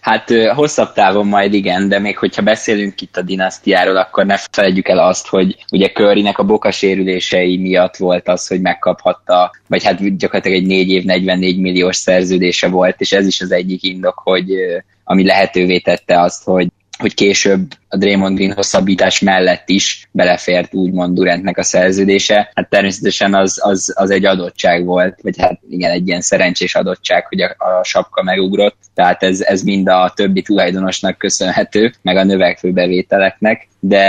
Hát 0.00 0.30
hosszabb 0.54 0.92
távon 0.92 1.26
majd 1.26 1.54
igen, 1.54 1.88
de 1.88 1.98
még 1.98 2.18
hogyha 2.18 2.42
beszélünk 2.42 3.00
itt 3.00 3.16
a 3.16 3.22
dinasztiáról, 3.22 3.96
akkor 3.96 4.26
ne 4.26 4.36
felejtjük 4.50 4.88
el 4.88 4.98
azt, 4.98 5.26
hogy 5.26 5.64
ugye 5.72 5.90
Currynek 5.90 6.38
a 6.38 6.44
bokasérülései 6.44 7.56
miatt 7.56 7.96
volt 7.96 8.28
az, 8.28 8.46
hogy 8.46 8.60
megkaphatta, 8.60 9.50
vagy 9.68 9.84
hát 9.84 10.16
gyakorlatilag 10.16 10.58
egy 10.58 10.66
4 10.66 10.90
év 10.90 11.04
44 11.04 11.58
milliós 11.58 11.96
szerződése 11.96 12.68
volt, 12.68 13.00
és 13.00 13.12
ez 13.12 13.26
is 13.26 13.40
az 13.40 13.52
egyik 13.52 13.82
indok, 13.82 14.18
hogy 14.18 14.50
ami 15.04 15.24
lehetővé 15.24 15.78
tette 15.78 16.20
azt, 16.20 16.44
hogy 16.44 16.68
hogy 17.00 17.14
később 17.14 17.72
a 17.88 17.96
Draymond 17.96 18.36
Green 18.36 18.52
hosszabbítás 18.52 19.20
mellett 19.20 19.68
is 19.68 20.08
belefért 20.12 20.74
úgymond 20.74 21.14
Durantnek 21.14 21.58
a 21.58 21.62
szerződése. 21.62 22.50
Hát 22.54 22.68
természetesen 22.68 23.34
az, 23.34 23.60
az, 23.62 23.92
az 23.96 24.10
egy 24.10 24.24
adottság 24.24 24.84
volt, 24.84 25.18
vagy 25.22 25.40
hát 25.40 25.60
igen, 25.70 25.90
egy 25.90 26.08
ilyen 26.08 26.20
szerencsés 26.20 26.74
adottság, 26.74 27.26
hogy 27.26 27.40
a, 27.40 27.54
a 27.58 27.84
sapka 27.84 28.22
megugrott, 28.22 28.78
tehát 28.94 29.22
ez, 29.22 29.40
ez 29.40 29.62
mind 29.62 29.88
a 29.88 30.12
többi 30.16 30.42
tulajdonosnak 30.42 31.18
köszönhető, 31.18 31.92
meg 32.02 32.16
a 32.16 32.24
növekvő 32.24 32.72
bevételeknek, 32.72 33.68
de 33.80 34.06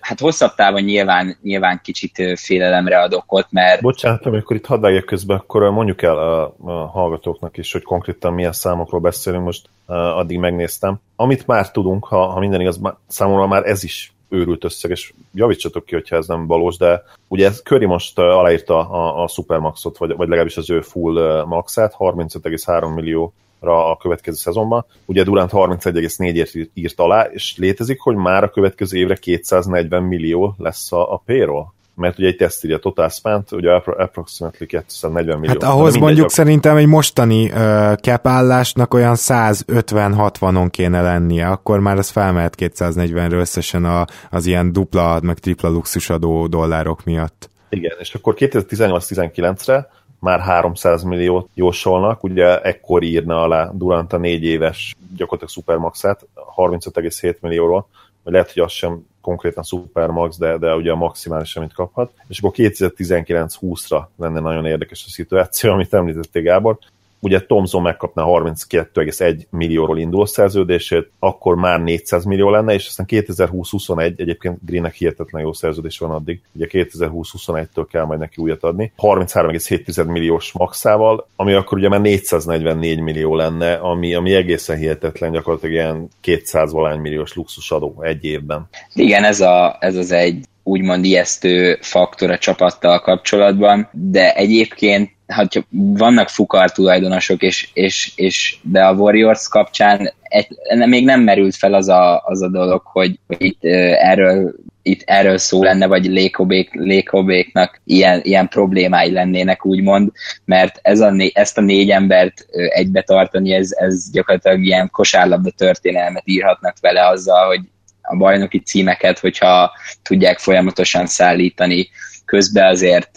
hát 0.00 0.20
hosszabb 0.20 0.54
távon 0.54 0.82
nyilván, 0.82 1.36
nyilván 1.42 1.80
kicsit 1.82 2.22
félelemre 2.34 3.00
ad 3.00 3.14
okot, 3.14 3.46
mert... 3.50 3.80
Bocsánat, 3.80 4.26
amikor 4.26 4.56
itt 4.56 4.66
hadd 4.66 5.04
közben, 5.04 5.36
akkor 5.36 5.70
mondjuk 5.70 6.02
el 6.02 6.18
a, 6.18 6.54
a 6.64 6.70
hallgatóknak 6.70 7.56
is, 7.56 7.72
hogy 7.72 7.82
konkrétan 7.82 8.32
milyen 8.32 8.52
számokról 8.52 9.00
beszélünk, 9.00 9.44
most 9.44 9.68
addig 9.86 10.38
megnéztem. 10.38 11.00
Amit 11.16 11.46
már 11.46 11.70
tudunk, 11.70 12.04
ha, 12.04 12.26
ha 12.26 12.40
minden 12.40 12.60
igaz, 12.60 12.80
számomra 13.06 13.46
már 13.46 13.66
ez 13.66 13.84
is 13.84 14.12
őrült 14.28 14.64
összeg, 14.64 14.90
és 14.90 15.12
javítsatok 15.34 15.84
ki, 15.84 15.94
hogyha 15.94 16.16
ez 16.16 16.26
nem 16.26 16.46
valós, 16.46 16.76
de 16.76 17.02
ugye 17.28 17.50
Curry 17.50 17.86
most 17.86 18.18
aláírta 18.18 18.90
a, 18.90 19.22
a 19.22 19.28
Supermaxot, 19.28 19.98
vagy, 19.98 20.16
vagy 20.16 20.28
legalábbis 20.28 20.56
az 20.56 20.70
ő 20.70 20.80
full 20.80 21.44
maxát, 21.44 21.94
35,3 21.98 22.94
millió 22.94 23.32
a 23.68 23.96
következő 23.96 24.36
szezonban. 24.36 24.84
Ugye 25.04 25.22
Durant 25.22 25.50
31,4-ért 25.52 26.70
írt 26.74 27.00
alá, 27.00 27.22
és 27.32 27.56
létezik, 27.56 28.00
hogy 28.00 28.16
már 28.16 28.44
a 28.44 28.50
következő 28.50 28.98
évre 28.98 29.14
240 29.14 30.02
millió 30.02 30.54
lesz 30.58 30.92
a, 30.92 31.12
a 31.12 31.22
payroll 31.26 31.66
mert 32.00 32.18
ugye 32.18 32.26
egy 32.26 32.36
teszt 32.36 32.64
írja 32.64 32.78
Total 32.78 33.08
Spent, 33.08 33.52
ugye 33.52 33.72
approximately 33.72 34.66
240 34.66 35.38
millió. 35.38 35.52
Hát 35.60 35.72
ahhoz 35.72 35.96
mondjuk 35.96 36.26
a... 36.26 36.28
szerintem 36.28 36.76
egy 36.76 36.86
mostani 36.86 37.50
uh, 37.50 37.94
cap 37.94 38.26
állásnak 38.26 38.94
olyan 38.94 39.14
150-60-on 39.16 40.68
kéne 40.70 41.02
lennie, 41.02 41.46
akkor 41.46 41.80
már 41.80 41.98
ez 41.98 42.08
felmehet 42.08 42.54
240-re 42.58 43.36
összesen 43.36 43.84
a, 43.84 44.04
az 44.30 44.46
ilyen 44.46 44.72
dupla, 44.72 45.20
meg 45.22 45.38
tripla 45.38 45.68
luxusadó 45.68 46.46
dollárok 46.46 47.04
miatt. 47.04 47.50
Igen, 47.68 47.96
és 47.98 48.14
akkor 48.14 48.34
2018-19-re 48.38 49.88
már 50.20 50.40
300 50.40 51.02
milliót 51.02 51.48
jósolnak, 51.54 52.22
ugye 52.22 52.60
ekkor 52.60 53.02
írna 53.02 53.42
alá 53.42 53.70
Durant 53.74 54.12
a 54.12 54.18
négy 54.18 54.44
éves 54.44 54.96
gyakorlatilag 55.16 55.52
szupermaxát 55.52 56.26
35,7 56.56 57.40
millióról, 57.40 57.86
vagy 58.22 58.32
lehet, 58.32 58.52
hogy 58.52 58.62
az 58.62 58.72
sem 58.72 59.06
konkrétan 59.20 59.62
Supermax, 59.62 60.38
de, 60.38 60.58
de 60.58 60.74
ugye 60.74 60.90
a 60.90 60.96
maximális, 60.96 61.56
amit 61.56 61.72
kaphat. 61.72 62.12
És 62.28 62.38
akkor 62.38 62.52
2019-20-ra 62.56 64.02
lenne 64.16 64.40
nagyon 64.40 64.66
érdekes 64.66 65.04
a 65.06 65.10
szituáció, 65.10 65.72
amit 65.72 65.94
említették 65.94 66.42
Gábor 66.42 66.78
ugye 67.20 67.40
Thomson 67.40 67.82
megkapná 67.82 68.24
32,1 68.26 69.40
millióról 69.50 69.98
induló 69.98 70.24
szerződését, 70.24 71.10
akkor 71.18 71.54
már 71.54 71.82
400 71.82 72.24
millió 72.24 72.50
lenne, 72.50 72.74
és 72.74 72.86
aztán 72.86 73.06
2020-21 73.10 74.20
egyébként 74.20 74.58
Greennek 74.64 74.94
hihetetlen 74.94 75.42
jó 75.42 75.52
szerződés 75.52 75.98
van 75.98 76.10
addig, 76.10 76.40
ugye 76.52 76.66
2020-21-től 76.70 77.86
kell 77.90 78.04
majd 78.04 78.20
neki 78.20 78.42
újat 78.42 78.62
adni, 78.62 78.92
33,7 78.98 80.06
milliós 80.06 80.52
maxával, 80.52 81.26
ami 81.36 81.52
akkor 81.52 81.78
ugye 81.78 81.88
már 81.88 82.00
444 82.00 83.00
millió 83.00 83.34
lenne, 83.34 83.72
ami, 83.72 84.14
ami 84.14 84.34
egészen 84.34 84.76
hihetetlen, 84.76 85.32
gyakorlatilag 85.32 85.74
ilyen 85.74 86.08
200 86.20 86.72
valány 86.72 87.00
milliós 87.00 87.34
luxusadó 87.34 88.02
egy 88.02 88.24
évben. 88.24 88.68
Igen, 88.94 89.24
ez, 89.24 89.40
a, 89.40 89.76
ez 89.80 89.96
az 89.96 90.12
egy 90.12 90.44
úgymond 90.62 91.04
ijesztő 91.04 91.78
faktor 91.80 92.30
a 92.30 92.38
csapattal 92.38 93.00
kapcsolatban, 93.00 93.88
de 93.92 94.34
egyébként 94.34 95.10
hát 95.30 95.66
vannak 95.72 96.28
fukar 96.28 96.72
tulajdonosok, 96.72 97.42
és, 97.42 97.68
és, 97.72 98.12
és, 98.16 98.56
de 98.62 98.84
a 98.84 98.92
Warriors 98.92 99.48
kapcsán 99.48 100.12
egy, 100.22 100.46
még 100.86 101.04
nem 101.04 101.20
merült 101.20 101.56
fel 101.56 101.74
az 101.74 101.88
a, 101.88 102.22
az 102.24 102.42
a 102.42 102.48
dolog, 102.48 102.82
hogy, 102.84 103.18
hogy 103.26 103.42
itt 103.44 103.64
erről 103.94 104.54
itt 104.82 105.02
erről 105.04 105.38
szó 105.38 105.62
lenne, 105.62 105.86
vagy 105.86 106.04
Lékobék, 106.04 106.72
Lékobéknak 106.72 107.80
ilyen, 107.84 108.20
ilyen 108.22 108.48
problémái 108.48 109.12
lennének, 109.12 109.66
úgymond, 109.66 110.10
mert 110.44 110.78
ez 110.82 111.00
a, 111.00 111.14
ezt 111.32 111.58
a 111.58 111.60
négy 111.60 111.90
embert 111.90 112.46
egybe 112.50 113.02
tartani, 113.02 113.52
ez, 113.52 113.70
ez 113.72 114.10
gyakorlatilag 114.10 114.64
ilyen 114.64 114.90
kosárlabda 114.90 115.50
történelmet 115.50 116.22
írhatnak 116.24 116.76
vele 116.80 117.06
azzal, 117.06 117.46
hogy 117.46 117.60
a 118.02 118.16
bajnoki 118.16 118.58
címeket, 118.58 119.18
hogyha 119.18 119.72
tudják 120.02 120.38
folyamatosan 120.38 121.06
szállítani, 121.06 121.88
közben 122.24 122.70
azért 122.70 123.10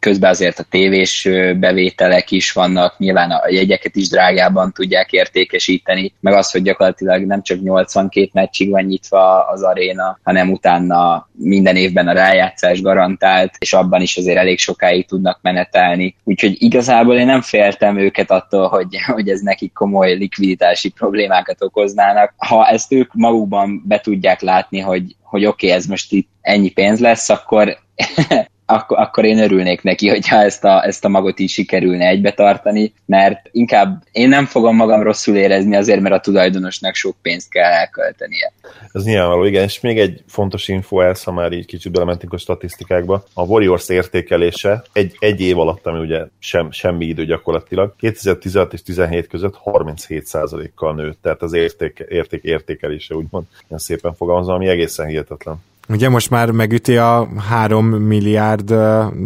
közben 0.00 0.30
azért 0.30 0.58
a 0.58 0.64
tévés 0.70 1.28
bevételek 1.56 2.30
is 2.30 2.52
vannak, 2.52 2.98
nyilván 2.98 3.30
a 3.30 3.48
jegyeket 3.48 3.96
is 3.96 4.08
drágában 4.08 4.72
tudják 4.72 5.12
értékesíteni, 5.12 6.12
meg 6.20 6.32
az, 6.32 6.50
hogy 6.50 6.62
gyakorlatilag 6.62 7.26
nem 7.26 7.42
csak 7.42 7.60
82 7.62 8.28
meccsig 8.32 8.70
van 8.70 8.82
nyitva 8.82 9.48
az 9.48 9.62
aréna, 9.62 10.18
hanem 10.22 10.50
utána 10.50 11.28
minden 11.32 11.76
évben 11.76 12.08
a 12.08 12.12
rájátszás 12.12 12.82
garantált, 12.82 13.54
és 13.58 13.72
abban 13.72 14.00
is 14.00 14.16
azért 14.16 14.38
elég 14.38 14.58
sokáig 14.58 15.06
tudnak 15.06 15.38
menetelni. 15.42 16.16
Úgyhogy 16.24 16.56
igazából 16.58 17.16
én 17.16 17.26
nem 17.26 17.40
féltem 17.40 17.98
őket 17.98 18.30
attól, 18.30 18.68
hogy, 18.68 18.96
hogy 19.14 19.28
ez 19.28 19.40
nekik 19.40 19.72
komoly 19.72 20.14
likviditási 20.14 20.88
problémákat 20.88 21.62
okoznának. 21.62 22.34
Ha 22.36 22.66
ezt 22.66 22.92
ők 22.92 23.14
magukban 23.14 23.82
be 23.86 24.00
tudják 24.00 24.40
látni, 24.40 24.80
hogy, 24.80 25.16
hogy 25.22 25.44
oké, 25.46 25.66
okay, 25.66 25.78
ez 25.78 25.86
most 25.86 26.12
itt 26.12 26.28
ennyi 26.40 26.70
pénz 26.70 27.00
lesz, 27.00 27.28
akkor 27.28 27.78
akkor, 28.72 28.98
akkor 28.98 29.24
én 29.24 29.38
örülnék 29.38 29.82
neki, 29.82 30.08
hogyha 30.08 30.36
ezt 30.36 30.64
a, 30.64 30.86
ezt 30.86 31.04
a 31.04 31.08
magot 31.08 31.38
is 31.38 31.52
sikerülne 31.52 32.06
egybe 32.06 32.32
tartani, 32.32 32.92
mert 33.06 33.48
inkább 33.50 34.02
én 34.12 34.28
nem 34.28 34.46
fogom 34.46 34.76
magam 34.76 35.02
rosszul 35.02 35.36
érezni 35.36 35.76
azért, 35.76 36.00
mert 36.00 36.14
a 36.14 36.20
tulajdonosnak 36.20 36.94
sok 36.94 37.16
pénzt 37.22 37.50
kell 37.50 37.70
elköltenie. 37.70 38.52
Ez 38.92 39.04
nyilvánvaló, 39.04 39.44
igen, 39.44 39.62
és 39.62 39.80
még 39.80 39.98
egy 39.98 40.22
fontos 40.26 40.68
info 40.68 41.00
ez, 41.00 41.22
ha 41.22 41.32
már 41.32 41.52
így 41.52 41.66
kicsit 41.66 41.92
belementünk 41.92 42.32
a 42.32 42.38
statisztikákba. 42.38 43.24
A 43.34 43.42
Warriors 43.42 43.88
értékelése 43.88 44.82
egy, 44.92 45.16
egy 45.18 45.40
év 45.40 45.58
alatt, 45.58 45.86
ami 45.86 45.98
ugye 45.98 46.24
sem, 46.38 46.70
semmi 46.70 47.06
idő 47.06 47.24
gyakorlatilag, 47.24 47.94
2016 47.96 48.72
és 48.72 48.82
17 48.82 49.26
között 49.26 49.60
37%-kal 49.64 50.94
nőtt, 50.94 51.22
tehát 51.22 51.42
az 51.42 51.52
érték, 51.52 52.04
érték 52.08 52.42
értékelése 52.42 53.14
úgymond 53.14 53.44
ilyen 53.68 53.80
szépen 53.80 54.14
fogalmazom, 54.14 54.54
ami 54.54 54.68
egészen 54.68 55.06
hihetetlen. 55.06 55.56
Ugye 55.90 56.08
most 56.08 56.30
már 56.30 56.50
megüti 56.50 56.96
a 56.96 57.28
3 57.48 57.86
milliárd 57.86 58.74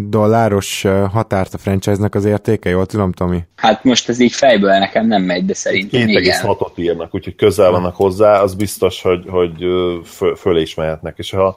dolláros 0.09 0.87
határt 1.13 1.55
a 1.55 1.59
franchise-nek 1.59 2.15
az 2.15 2.25
értéke, 2.25 2.71
jól 2.71 2.87
tudom, 2.87 3.13
Tomi? 3.13 3.39
Hát 3.57 3.85
most 3.85 4.09
ez 4.09 4.21
így 4.21 4.33
fejből 4.33 4.79
nekem 4.79 5.07
nem 5.07 5.23
megy, 5.23 5.45
de 5.45 5.55
szerintem 5.55 6.01
2,6-ot 6.07 6.79
írnak, 6.79 7.15
úgyhogy 7.15 7.35
közel 7.35 7.71
vannak 7.71 7.97
hozzá, 7.97 8.43
az 8.43 8.55
biztos, 8.55 9.03
hogy, 9.03 9.25
hogy 9.29 9.65
fölé 10.37 10.61
is 10.61 10.75
mehetnek. 10.75 11.15
És 11.19 11.31
ha 11.31 11.57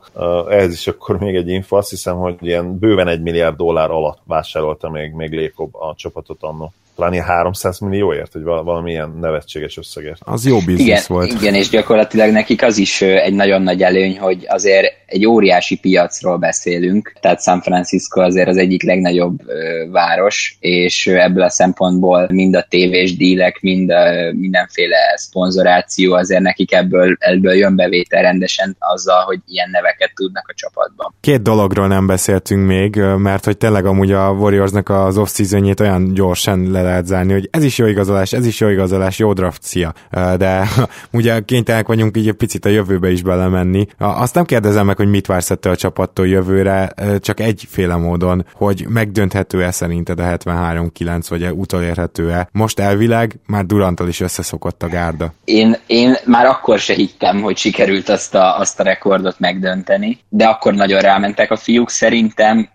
ehhez 0.49 0.73
is 0.73 0.87
akkor 0.87 1.19
még 1.19 1.35
egy 1.35 1.49
info, 1.49 1.75
azt 1.75 1.89
hiszem, 1.89 2.15
hogy 2.15 2.35
ilyen 2.39 2.79
bőven 2.79 3.07
egy 3.07 3.21
milliárd 3.21 3.55
dollár 3.55 3.89
alatt 3.89 4.19
vásárolta 4.23 4.89
még, 4.89 5.11
még 5.11 5.31
Lékob 5.31 5.75
a 5.75 5.95
csapatot 5.95 6.43
annó 6.43 6.73
ilyen 7.11 7.25
300 7.25 7.79
millióért, 7.79 8.33
vagy 8.33 8.43
valamilyen 8.43 9.17
nevetséges 9.21 9.77
összegért. 9.77 10.21
Az 10.25 10.45
jó 10.45 10.57
biznisz 10.57 10.87
igen, 10.87 11.01
volt. 11.07 11.31
Igen, 11.31 11.53
és 11.53 11.69
gyakorlatilag 11.69 12.31
nekik 12.31 12.63
az 12.63 12.77
is 12.77 13.01
egy 13.01 13.33
nagyon 13.33 13.61
nagy 13.61 13.81
előny, 13.81 14.19
hogy 14.19 14.45
azért 14.47 14.93
egy 15.07 15.25
óriási 15.25 15.77
piacról 15.77 16.37
beszélünk, 16.37 17.13
tehát 17.21 17.41
San 17.41 17.61
Francisco 17.61 18.21
azért 18.21 18.47
az 18.47 18.57
egyik 18.57 18.83
legnagyobb 18.83 19.39
város, 19.91 20.57
és 20.59 21.07
ebből 21.07 21.43
a 21.43 21.49
szempontból 21.49 22.27
mind 22.31 22.55
a 22.55 22.65
tévés 22.69 23.17
dílek, 23.17 23.61
mind 23.61 23.89
a 23.89 24.31
mindenféle 24.31 24.97
szponzoráció 25.15 26.13
azért 26.13 26.41
nekik 26.41 26.73
ebből, 26.73 27.15
ebből 27.19 27.53
jön 27.53 27.75
bevétel 27.75 28.21
rendesen 28.21 28.75
azzal, 28.79 29.23
hogy 29.23 29.39
ilyen 29.45 29.69
neveket 29.69 30.11
tudnak 30.15 30.47
a 30.47 30.53
csapatban. 30.55 31.13
Két 31.21 31.41
dologról 31.41 31.87
nem 31.87 32.07
beszéltünk 32.07 32.67
még, 32.67 32.95
mert 33.17 33.45
hogy 33.45 33.57
tényleg 33.57 33.85
amúgy 33.85 34.11
a 34.11 34.29
Warriorsnak 34.29 34.89
az 34.89 35.17
off 35.17 35.39
olyan 35.79 36.13
gyorsan 36.13 36.71
le 36.71 36.81
lehet 36.81 37.05
zárni, 37.05 37.33
hogy 37.33 37.49
ez 37.51 37.63
is 37.63 37.77
jó 37.77 37.85
igazolás, 37.85 38.33
ez 38.33 38.45
is 38.45 38.59
jó 38.59 38.67
igazolás, 38.67 39.19
jó 39.19 39.33
draft, 39.33 39.63
szia. 39.63 39.93
De 40.11 40.67
ugye 41.11 41.39
kénytelenek 41.39 41.87
vagyunk 41.87 42.17
így 42.17 42.27
egy 42.27 42.33
picit 42.33 42.65
a 42.65 42.69
jövőbe 42.69 43.11
is 43.11 43.21
belemenni. 43.21 43.85
Azt 43.97 44.35
nem 44.35 44.45
kérdezem 44.45 44.85
meg, 44.85 44.96
hogy 44.97 45.09
mit 45.09 45.25
vársz 45.25 45.49
ettől 45.49 45.73
a 45.73 45.75
csapattól 45.75 46.27
jövőre, 46.27 46.93
csak 47.19 47.39
egyféle 47.39 47.95
módon, 47.95 48.45
hogy 48.53 48.85
megdönthető-e 48.89 49.71
szerinted 49.71 50.19
a 50.19 50.23
73-9, 50.23 51.25
vagy 51.29 51.49
utolérhető-e. 51.51 52.49
Most 52.51 52.79
elvileg 52.79 53.39
már 53.45 53.65
Duranttal 53.65 54.07
is 54.07 54.19
összeszokott 54.19 54.83
a 54.83 54.87
gárda. 54.87 55.33
Én, 55.43 55.77
én 55.87 56.15
már 56.25 56.45
akkor 56.45 56.79
se 56.79 56.93
hittem, 56.93 57.41
hogy 57.41 57.57
sikerült 57.57 58.09
azt 58.09 58.35
a, 58.35 58.59
azt 58.59 58.79
a 58.79 58.83
rekordot 58.83 59.39
megdönteni, 59.39 60.19
de 60.29 60.45
akkor 60.45 60.73
nagyon 60.73 60.99
rámentek 60.99 61.51
a 61.51 61.55
fiúk. 61.55 61.89
Szerintem 61.89 62.69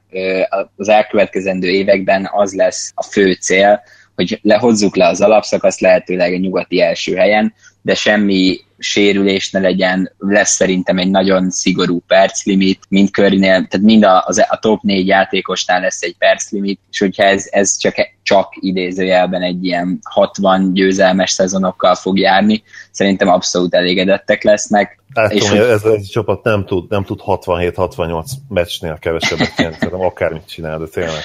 az 0.77 0.89
elkövetkezendő 0.89 1.69
években 1.69 2.29
az 2.33 2.55
lesz 2.55 2.93
a 2.95 3.03
fő 3.03 3.33
cél, 3.33 3.83
hogy 4.15 4.39
lehozzuk 4.43 4.97
le 4.97 5.07
az 5.07 5.21
alapszakaszt 5.21 5.81
lehetőleg 5.81 6.33
a 6.33 6.37
nyugati 6.37 6.81
első 6.81 7.15
helyen, 7.15 7.55
de 7.83 7.95
semmi 7.95 8.61
sérülés 8.83 9.51
ne 9.51 9.61
legyen, 9.61 10.13
lesz 10.19 10.55
szerintem 10.55 10.99
egy 10.99 11.11
nagyon 11.11 11.51
szigorú 11.51 12.03
perclimit, 12.07 12.81
mind 12.89 13.11
körnél, 13.11 13.51
tehát 13.51 13.81
mind 13.81 14.05
a, 14.05 14.25
az, 14.27 14.39
a 14.49 14.59
top 14.61 14.83
négy 14.83 15.07
játékosnál 15.07 15.81
lesz 15.81 16.03
egy 16.03 16.15
perclimit, 16.19 16.81
és 16.91 16.99
hogyha 16.99 17.23
ez, 17.23 17.47
ez 17.51 17.77
csak, 17.77 17.95
csak 18.23 18.49
idézőjelben 18.61 19.43
egy 19.43 19.65
ilyen 19.65 19.99
60 20.03 20.73
győzelmes 20.73 21.31
szezonokkal 21.31 21.95
fog 21.95 22.19
járni, 22.19 22.63
szerintem 22.91 23.29
abszolút 23.29 23.75
elégedettek 23.75 24.43
lesznek. 24.43 25.01
Látom, 25.15 25.37
és 25.37 25.49
hogy 25.49 25.59
ez, 25.59 25.67
ez 25.67 25.85
a 25.85 25.99
csapat 26.11 26.45
nem 26.45 26.65
tud, 26.65 26.91
nem 26.91 27.05
tud 27.05 27.21
67-68 27.27 28.25
meccsnél 28.49 28.99
kevesebbet 29.01 29.53
szerintem 29.57 30.01
akármit 30.01 30.49
csinál, 30.49 30.79
de 30.79 30.87
tényleg. 30.87 31.23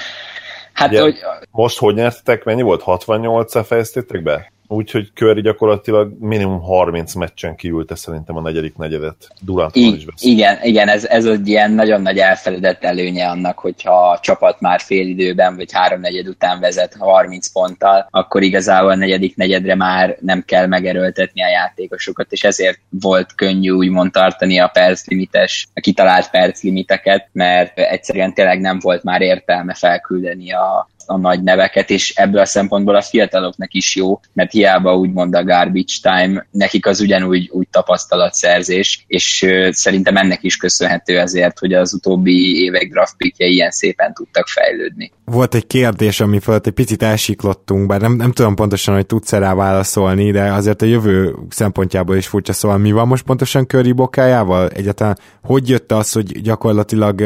Hát, 0.72 0.88
Ugye, 0.88 1.00
hogy... 1.00 1.16
Most 1.50 1.78
hogy 1.78 1.94
nyertetek? 1.94 2.44
Mennyi 2.44 2.62
volt? 2.62 2.82
68-ra 2.86 3.64
fejeztétek 3.66 4.22
be? 4.22 4.52
Úgyhogy 4.68 5.10
Curry 5.14 5.40
gyakorlatilag 5.40 6.12
minimum 6.20 6.60
30 6.60 7.14
meccsen 7.14 7.56
kiülte 7.56 7.94
szerintem 7.94 8.36
a 8.36 8.40
negyedik 8.40 8.76
negyedet. 8.76 9.16
Durant 9.40 9.76
I- 9.76 9.94
is 9.96 10.04
beszél. 10.04 10.32
Igen, 10.32 10.58
igen 10.62 10.88
ez, 10.88 11.04
ez 11.04 11.24
egy 11.24 11.48
ilyen 11.48 11.72
nagyon 11.72 12.02
nagy 12.02 12.18
elfeledett 12.18 12.84
előnye 12.84 13.28
annak, 13.28 13.58
hogyha 13.58 14.10
a 14.10 14.18
csapat 14.20 14.60
már 14.60 14.80
fél 14.80 15.06
időben 15.06 15.56
vagy 15.56 15.72
háromnegyed 15.72 16.28
után 16.28 16.60
vezet 16.60 16.96
30 16.98 17.48
ponttal, 17.48 18.06
akkor 18.10 18.42
igazából 18.42 18.90
a 18.90 18.96
negyedik 18.96 19.36
negyedre 19.36 19.74
már 19.74 20.16
nem 20.20 20.42
kell 20.46 20.66
megerőltetni 20.66 21.42
a 21.42 21.48
játékosokat, 21.48 22.32
és 22.32 22.44
ezért 22.44 22.80
volt 22.88 23.34
könnyű 23.34 23.70
úgymond 23.70 24.12
tartani 24.12 24.58
a 24.58 24.70
perclimites, 24.72 25.68
a 25.74 25.80
kitalált 25.80 26.30
perclimiteket, 26.30 27.28
mert 27.32 27.78
egyszerűen 27.78 28.34
tényleg 28.34 28.60
nem 28.60 28.78
volt 28.80 29.02
már 29.02 29.20
értelme 29.20 29.74
felküldeni 29.74 30.52
a, 30.52 30.88
a 31.08 31.16
nagy 31.16 31.42
neveket, 31.42 31.90
és 31.90 32.12
ebből 32.14 32.40
a 32.40 32.46
szempontból 32.46 32.94
a 32.94 33.02
fiataloknak 33.02 33.72
is 33.72 33.96
jó, 33.96 34.20
mert 34.32 34.52
hiába 34.52 34.96
úgymond 34.96 35.34
a 35.34 35.44
garbage 35.44 35.92
time, 36.02 36.46
nekik 36.50 36.86
az 36.86 37.00
ugyanúgy 37.00 37.48
úgy 37.52 37.68
tapasztalatszerzés, 37.68 39.04
és 39.06 39.46
szerintem 39.70 40.16
ennek 40.16 40.42
is 40.42 40.56
köszönhető 40.56 41.18
ezért, 41.18 41.58
hogy 41.58 41.72
az 41.72 41.94
utóbbi 41.94 42.62
évek 42.62 42.88
draftpikje 42.88 43.46
ilyen 43.46 43.70
szépen 43.70 44.12
tudtak 44.14 44.46
fejlődni. 44.48 45.12
Volt 45.24 45.54
egy 45.54 45.66
kérdés, 45.66 46.20
ami 46.20 46.38
fölött 46.40 46.66
egy 46.66 46.72
picit 46.72 47.02
elsiklottunk, 47.02 47.86
bár 47.86 48.00
nem, 48.00 48.12
nem 48.12 48.32
tudom 48.32 48.54
pontosan, 48.54 48.94
hogy 48.94 49.06
tudsz 49.06 49.32
rá 49.32 49.54
válaszolni, 49.54 50.30
de 50.30 50.52
azért 50.52 50.82
a 50.82 50.86
jövő 50.86 51.34
szempontjából 51.48 52.16
is 52.16 52.26
furcsa, 52.26 52.52
szóval 52.52 52.78
mi 52.78 52.92
van 52.92 53.06
most 53.06 53.24
pontosan 53.24 53.66
Curry 53.66 53.92
bokájával? 53.92 54.68
Egyáltalán 54.68 55.18
hogy 55.42 55.68
jött 55.68 55.92
az, 55.92 56.12
hogy 56.12 56.40
gyakorlatilag 56.42 57.20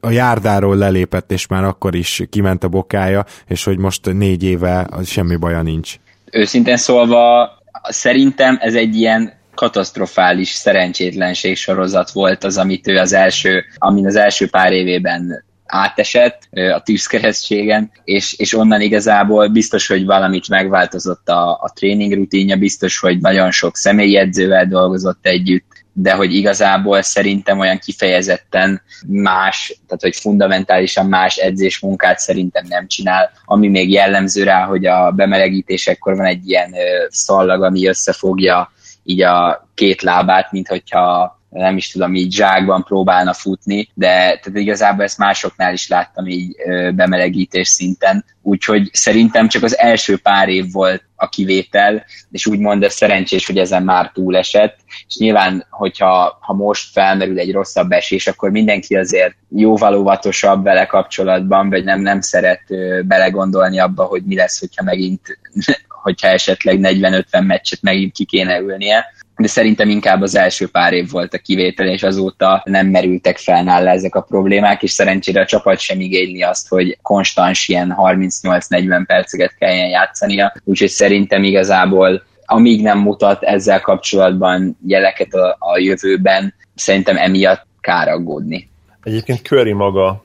a 0.00 0.10
járdáról 0.10 0.76
lelépett, 0.76 1.32
és 1.32 1.46
már 1.46 1.64
akkor 1.64 1.94
is 1.94 2.22
kiment 2.30 2.64
a 2.64 2.68
bokája, 2.68 3.17
csinálja, 3.18 3.44
és 3.48 3.64
hogy 3.64 3.78
most 3.78 4.12
négy 4.12 4.42
éve 4.42 4.88
semmi 5.04 5.36
baja 5.36 5.62
nincs. 5.62 5.94
Őszintén 6.30 6.76
szólva, 6.76 7.50
szerintem 7.82 8.58
ez 8.60 8.74
egy 8.74 8.96
ilyen 8.96 9.32
katasztrofális 9.54 10.48
szerencsétlenség 10.48 11.56
sorozat 11.56 12.10
volt 12.10 12.44
az, 12.44 12.58
amit 12.58 12.88
ő 12.88 12.96
az 12.96 13.12
első, 13.12 13.64
amin 13.78 14.06
az 14.06 14.16
első 14.16 14.48
pár 14.48 14.72
évében 14.72 15.44
átesett 15.66 16.48
a 16.74 16.82
tűzkeresztségen, 16.82 17.90
és, 18.04 18.34
és 18.38 18.54
onnan 18.54 18.80
igazából 18.80 19.48
biztos, 19.48 19.86
hogy 19.86 20.04
valamit 20.04 20.48
megváltozott 20.48 21.28
a, 21.28 21.50
a 21.50 21.72
tréning 21.74 22.12
rutinja, 22.12 22.56
biztos, 22.56 22.98
hogy 22.98 23.18
nagyon 23.20 23.50
sok 23.50 23.76
személyi 23.76 24.16
edzővel 24.16 24.66
dolgozott 24.66 25.26
együtt, 25.26 25.77
de 26.00 26.12
hogy 26.12 26.34
igazából 26.34 27.02
szerintem 27.02 27.58
olyan 27.58 27.78
kifejezetten 27.78 28.82
más, 29.06 29.80
tehát 29.86 30.02
hogy 30.02 30.16
fundamentálisan 30.16 31.06
más 31.06 31.36
edzésmunkát 31.36 32.18
szerintem 32.18 32.64
nem 32.68 32.86
csinál, 32.86 33.30
ami 33.44 33.68
még 33.68 33.90
jellemző 33.90 34.42
rá, 34.42 34.64
hogy 34.64 34.86
a 34.86 35.10
bemelegítésekkor 35.10 36.16
van 36.16 36.26
egy 36.26 36.48
ilyen 36.48 36.74
szallag, 37.08 37.62
ami 37.62 37.86
összefogja 37.86 38.72
így 39.04 39.22
a 39.22 39.68
két 39.74 40.02
lábát, 40.02 40.52
mint 40.52 40.68
hogyha 40.68 41.37
nem 41.50 41.76
is 41.76 41.90
tudom, 41.90 42.14
így 42.14 42.32
zsákban 42.32 42.84
próbálna 42.84 43.32
futni, 43.32 43.88
de 43.94 44.08
tehát 44.08 44.50
igazából 44.52 45.04
ezt 45.04 45.18
másoknál 45.18 45.72
is 45.72 45.88
láttam 45.88 46.26
így 46.26 46.56
bemelegítés 46.94 47.68
szinten, 47.68 48.24
úgyhogy 48.42 48.90
szerintem 48.92 49.48
csak 49.48 49.62
az 49.62 49.78
első 49.78 50.16
pár 50.16 50.48
év 50.48 50.72
volt 50.72 51.04
a 51.16 51.28
kivétel, 51.28 52.04
és 52.30 52.46
úgymond 52.46 52.82
ez 52.82 52.94
szerencsés, 52.94 53.46
hogy 53.46 53.58
ezen 53.58 53.82
már 53.82 54.10
túlesett, 54.14 54.76
és 55.06 55.16
nyilván, 55.16 55.66
hogyha 55.70 56.38
ha 56.40 56.52
most 56.52 56.92
felmerül 56.92 57.38
egy 57.38 57.52
rosszabb 57.52 57.90
esés, 57.90 58.26
akkor 58.26 58.50
mindenki 58.50 58.96
azért 58.96 59.34
jóval 59.50 59.94
óvatosabb 59.94 60.62
vele 60.62 60.86
kapcsolatban, 60.86 61.70
vagy 61.70 61.84
nem, 61.84 62.00
nem 62.00 62.20
szeret 62.20 62.62
belegondolni 63.04 63.78
abba, 63.78 64.04
hogy 64.04 64.22
mi 64.22 64.34
lesz, 64.34 64.60
hogyha 64.60 64.84
megint 64.84 65.38
hogyha 66.02 66.28
esetleg 66.28 66.78
40-50 66.82 67.46
meccset 67.46 67.82
megint 67.82 68.12
ki 68.12 68.24
kéne 68.24 68.58
ülnie 68.58 69.06
de 69.38 69.48
szerintem 69.48 69.88
inkább 69.88 70.22
az 70.22 70.36
első 70.36 70.68
pár 70.68 70.92
év 70.92 71.10
volt 71.10 71.34
a 71.34 71.38
kivétel, 71.38 71.88
és 71.88 72.02
azóta 72.02 72.62
nem 72.64 72.86
merültek 72.86 73.38
fel 73.38 73.62
nála 73.62 73.90
ezek 73.90 74.14
a 74.14 74.20
problémák, 74.20 74.82
és 74.82 74.90
szerencsére 74.90 75.40
a 75.40 75.46
csapat 75.46 75.78
sem 75.78 76.00
igényli 76.00 76.42
azt, 76.42 76.68
hogy 76.68 76.98
konstans 77.02 77.68
ilyen 77.68 77.94
38-40 77.98 79.04
perceket 79.06 79.54
kelljen 79.58 79.88
játszania, 79.88 80.54
úgyhogy 80.64 80.88
szerintem 80.88 81.44
igazából 81.44 82.22
amíg 82.44 82.82
nem 82.82 82.98
mutat 82.98 83.42
ezzel 83.42 83.80
kapcsolatban 83.80 84.78
jeleket 84.86 85.34
a, 85.34 85.56
a 85.58 85.78
jövőben, 85.78 86.54
szerintem 86.74 87.16
emiatt 87.16 87.66
kár 87.80 88.08
aggódni. 88.08 88.70
Egyébként 89.02 89.42
Curry 89.42 89.72
maga 89.72 90.24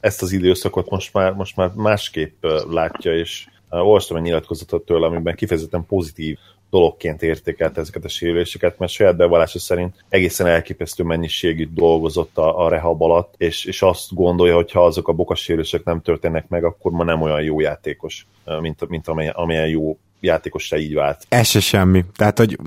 ezt 0.00 0.22
az 0.22 0.32
időszakot 0.32 0.90
most 0.90 1.12
már, 1.12 1.32
most 1.32 1.56
már 1.56 1.70
másképp 1.74 2.44
látja, 2.70 3.18
és 3.18 3.46
olvastam 3.68 4.16
egy 4.16 4.22
nyilatkozatot 4.22 4.84
tőle, 4.84 5.06
amiben 5.06 5.34
kifejezetten 5.34 5.86
pozitív 5.86 6.38
dologként 6.76 7.22
értékelt 7.22 7.78
ezeket 7.78 8.04
a 8.04 8.08
sérüléseket, 8.08 8.78
mert 8.78 8.92
saját 8.92 9.16
bevallása 9.16 9.58
szerint 9.58 10.04
egészen 10.08 10.46
elképesztő 10.46 11.04
mennyiségű 11.04 11.68
dolgozott 11.74 12.38
a, 12.38 12.64
a 12.64 12.68
rehab 12.68 13.02
alatt, 13.02 13.34
és, 13.36 13.64
és 13.64 13.82
azt 13.82 14.14
gondolja, 14.14 14.54
hogy 14.54 14.72
ha 14.72 14.84
azok 14.84 15.08
a 15.08 15.12
bokasérülések 15.12 15.84
nem 15.84 16.00
történnek 16.00 16.48
meg, 16.48 16.64
akkor 16.64 16.92
ma 16.92 17.04
nem 17.04 17.22
olyan 17.22 17.42
jó 17.42 17.60
játékos, 17.60 18.26
mint, 18.60 18.88
mint 18.88 19.08
amilyen, 19.08 19.32
amilyen 19.32 19.68
jó 19.68 19.98
játékos 20.26 20.64
se 20.64 20.78
így 20.78 20.94
vált. 20.94 21.26
Ez 21.28 21.46
se 21.46 21.60
semmi. 21.60 22.04
Tehát, 22.16 22.38
hogy 22.38 22.58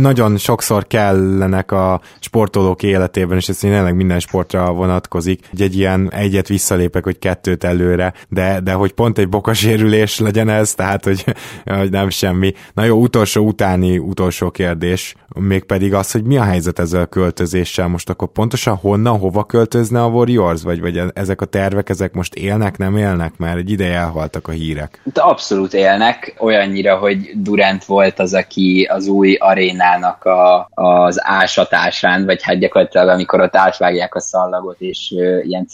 nagyon 0.00 0.36
sokszor 0.36 0.86
kellenek 0.86 1.72
a 1.72 2.00
sportolók 2.20 2.82
életében, 2.82 3.36
és 3.36 3.48
ez 3.48 3.56
tényleg 3.56 3.94
minden 3.96 4.20
sportra 4.20 4.72
vonatkozik, 4.72 5.46
hogy 5.50 5.62
egy 5.62 5.76
ilyen 5.76 6.12
egyet 6.12 6.48
visszalépek, 6.48 7.04
hogy 7.04 7.18
kettőt 7.18 7.64
előre, 7.64 8.12
de, 8.28 8.60
de 8.60 8.72
hogy 8.72 8.92
pont 8.92 9.18
egy 9.18 9.28
bokasérülés 9.28 10.18
legyen 10.18 10.48
ez, 10.48 10.74
tehát, 10.74 11.04
hogy, 11.04 11.24
hogy 11.64 11.90
nem 11.90 12.08
semmi. 12.08 12.52
Na 12.74 12.84
jó, 12.84 13.00
utolsó 13.00 13.46
utáni 13.46 13.98
utolsó 13.98 14.50
kérdés, 14.50 15.14
mégpedig 15.40 15.94
az, 15.94 16.10
hogy 16.10 16.24
mi 16.24 16.36
a 16.36 16.42
helyzet 16.42 16.78
ezzel 16.78 17.00
a 17.00 17.06
költözéssel, 17.06 17.88
most 17.88 18.10
akkor 18.10 18.28
pontosan 18.28 18.76
honnan, 18.76 19.18
hova 19.18 19.44
költözne 19.44 20.02
a 20.02 20.06
Warriors, 20.06 20.62
vagy, 20.62 20.80
vagy 20.80 21.02
ezek 21.14 21.40
a 21.40 21.44
tervek, 21.44 21.88
ezek 21.88 22.12
most 22.12 22.34
élnek, 22.34 22.78
nem 22.78 22.96
élnek, 22.96 23.36
mert 23.36 23.56
egy 23.56 23.70
ideje 23.70 23.96
elhaltak 23.96 24.48
a 24.48 24.52
hírek. 24.52 25.00
De 25.12 25.20
abszolút 25.20 25.74
élnek, 25.74 26.34
olyan 26.38 26.71
olyannyira, 26.72 26.96
hogy 26.96 27.30
Durant 27.34 27.84
volt 27.84 28.18
az, 28.18 28.34
aki 28.34 28.88
az 28.90 29.06
új 29.06 29.34
arénának 29.34 30.24
a, 30.24 30.68
az 30.74 31.20
ásatásán, 31.22 32.24
vagy 32.24 32.42
hát 32.42 32.58
gyakorlatilag 32.58 33.08
amikor 33.08 33.40
ott 33.40 33.56
átvágják 33.56 34.14
a 34.14 34.20
szallagot, 34.20 34.80
és 34.80 35.14
ilyen 35.42 35.66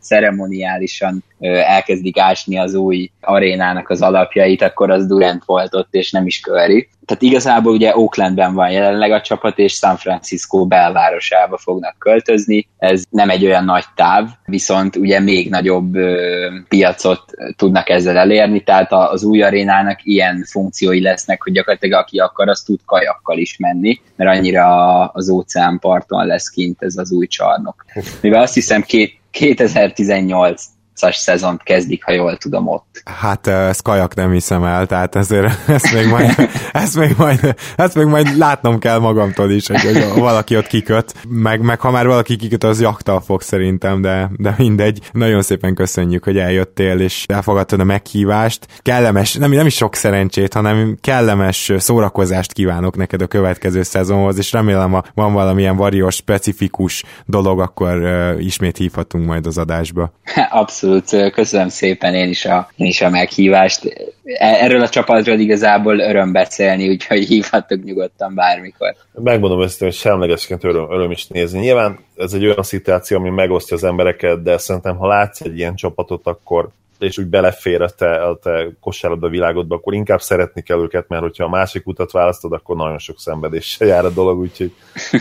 ceremoniálisan 0.00 1.24
elkezdik 1.48 2.18
ásni 2.18 2.58
az 2.58 2.74
új 2.74 3.10
arénának 3.20 3.88
az 3.88 4.02
alapjait, 4.02 4.62
akkor 4.62 4.90
az 4.90 5.06
Durant 5.06 5.44
volt 5.44 5.74
ott, 5.74 5.94
és 5.94 6.10
nem 6.10 6.26
is 6.26 6.40
Curry. 6.40 6.88
Tehát 7.06 7.22
igazából 7.22 7.72
ugye 7.72 7.96
Oaklandben 7.96 8.54
van 8.54 8.70
jelenleg 8.70 9.12
a 9.12 9.20
csapat, 9.20 9.58
és 9.58 9.72
San 9.72 9.96
Francisco 9.96 10.66
belvárosába 10.66 11.56
fognak 11.56 11.94
költözni. 11.98 12.68
Ez 12.78 13.02
nem 13.10 13.30
egy 13.30 13.44
olyan 13.44 13.64
nagy 13.64 13.84
táv, 13.94 14.28
viszont 14.44 14.96
ugye 14.96 15.20
még 15.20 15.50
nagyobb 15.50 15.94
ö, 15.94 16.48
piacot 16.68 17.24
tudnak 17.56 17.88
ezzel 17.88 18.16
elérni, 18.16 18.60
tehát 18.62 18.92
az 18.92 19.24
új 19.24 19.42
arénának 19.42 19.98
ilyen 20.02 20.44
funkciói 20.50 21.02
lesznek, 21.02 21.42
hogy 21.42 21.52
gyakorlatilag 21.52 22.00
aki 22.00 22.18
akar, 22.18 22.48
az 22.48 22.60
tud 22.60 22.80
kajakkal 22.84 23.38
is 23.38 23.56
menni, 23.56 24.00
mert 24.16 24.36
annyira 24.36 25.04
az 25.06 25.30
óceánparton 25.30 26.26
lesz 26.26 26.48
kint 26.48 26.82
ez 26.82 26.96
az 26.96 27.12
új 27.12 27.26
csarnok. 27.26 27.84
Mivel 28.20 28.42
azt 28.42 28.54
hiszem 28.54 28.82
két, 28.82 29.18
2018 29.30 30.64
20 31.00 31.16
szezont 31.16 31.62
kezdik, 31.62 32.04
ha 32.04 32.12
jól 32.12 32.36
tudom 32.36 32.68
ott. 32.68 33.02
Hát 33.04 33.46
ezt 33.46 33.82
kajak 33.82 34.14
nem 34.14 34.32
hiszem 34.32 34.64
el, 34.64 34.86
tehát 34.86 35.16
ezért 35.16 35.52
ezt 35.68 35.92
még 35.92 36.06
majd, 36.06 36.48
ezt 36.72 36.96
még 36.96 37.14
majd, 37.16 37.54
ezt 37.76 37.94
még 37.94 38.06
majd 38.06 38.36
látnom 38.36 38.78
kell 38.78 38.98
magamtól 38.98 39.50
is, 39.50 39.66
hogy, 39.66 39.80
hogy 39.82 40.20
valaki 40.20 40.56
ott 40.56 40.66
kiköt, 40.66 41.14
meg, 41.28 41.60
meg 41.60 41.80
ha 41.80 41.90
már 41.90 42.06
valaki 42.06 42.36
kiköt, 42.36 42.64
az 42.64 42.80
jaktal 42.80 43.20
fog 43.20 43.42
szerintem, 43.42 44.00
de, 44.00 44.30
de 44.36 44.54
mindegy. 44.58 45.00
Nagyon 45.12 45.42
szépen 45.42 45.74
köszönjük, 45.74 46.24
hogy 46.24 46.38
eljöttél, 46.38 47.00
és 47.00 47.24
elfogadtad 47.28 47.80
a 47.80 47.84
meghívást. 47.84 48.66
Kellemes, 48.78 49.34
nem, 49.34 49.50
nem 49.50 49.66
is 49.66 49.74
sok 49.74 49.94
szerencsét, 49.94 50.54
hanem 50.54 50.98
kellemes 51.00 51.72
szórakozást 51.76 52.52
kívánok 52.52 52.96
neked 52.96 53.22
a 53.22 53.26
következő 53.26 53.82
szezonhoz, 53.82 54.38
és 54.38 54.52
remélem, 54.52 54.90
ha 54.90 55.04
van 55.14 55.32
valamilyen 55.32 55.76
variós, 55.76 56.14
specifikus 56.14 57.02
dolog, 57.26 57.60
akkor 57.60 57.96
uh, 57.96 58.44
ismét 58.44 58.76
hívhatunk 58.76 59.26
majd 59.26 59.46
az 59.46 59.58
adásba. 59.58 60.12
Abszolút 60.50 60.89
abszolút 60.96 61.32
köszönöm 61.32 61.68
szépen 61.68 62.14
én 62.14 62.28
is 62.28 62.44
a, 62.44 62.70
én 62.76 62.86
is 62.86 63.00
a 63.00 63.10
meghívást. 63.10 63.84
E, 64.24 64.46
erről 64.46 64.80
a 64.80 64.88
csapatról 64.88 65.38
igazából 65.38 65.98
öröm 65.98 66.32
beszélni, 66.32 66.88
úgyhogy 66.88 67.24
hívhatok 67.24 67.84
nyugodtan 67.84 68.34
bármikor. 68.34 68.94
Megmondom 69.12 69.60
ezt, 69.60 69.80
hogy 69.80 69.92
semlegesként 69.92 70.64
öröm, 70.64 70.92
öröm 70.92 71.10
is 71.10 71.26
nézni. 71.26 71.58
Nyilván 71.58 71.98
ez 72.16 72.32
egy 72.32 72.44
olyan 72.44 72.62
szituáció, 72.62 73.18
ami 73.18 73.30
megosztja 73.30 73.76
az 73.76 73.84
embereket, 73.84 74.42
de 74.42 74.58
szerintem 74.58 74.96
ha 74.96 75.06
látsz 75.06 75.40
egy 75.40 75.58
ilyen 75.58 75.74
csapatot, 75.74 76.26
akkor 76.26 76.68
és 77.02 77.18
úgy 77.18 77.26
belefér 77.26 77.82
a 77.82 77.90
te, 77.90 78.24
a 78.24 78.38
te 78.38 78.68
kosárlabda 78.80 79.28
világodba, 79.28 79.74
akkor 79.74 79.94
inkább 79.94 80.20
szeretni 80.20 80.62
kell 80.62 80.78
őket, 80.78 81.08
mert 81.08 81.22
hogyha 81.22 81.44
a 81.44 81.48
másik 81.48 81.86
utat 81.86 82.10
választod, 82.10 82.52
akkor 82.52 82.76
nagyon 82.76 82.98
sok 82.98 83.20
szenvedéssel 83.20 83.88
jár 83.88 84.04
a 84.04 84.10
dolog, 84.10 84.38
úgyhogy 84.38 84.72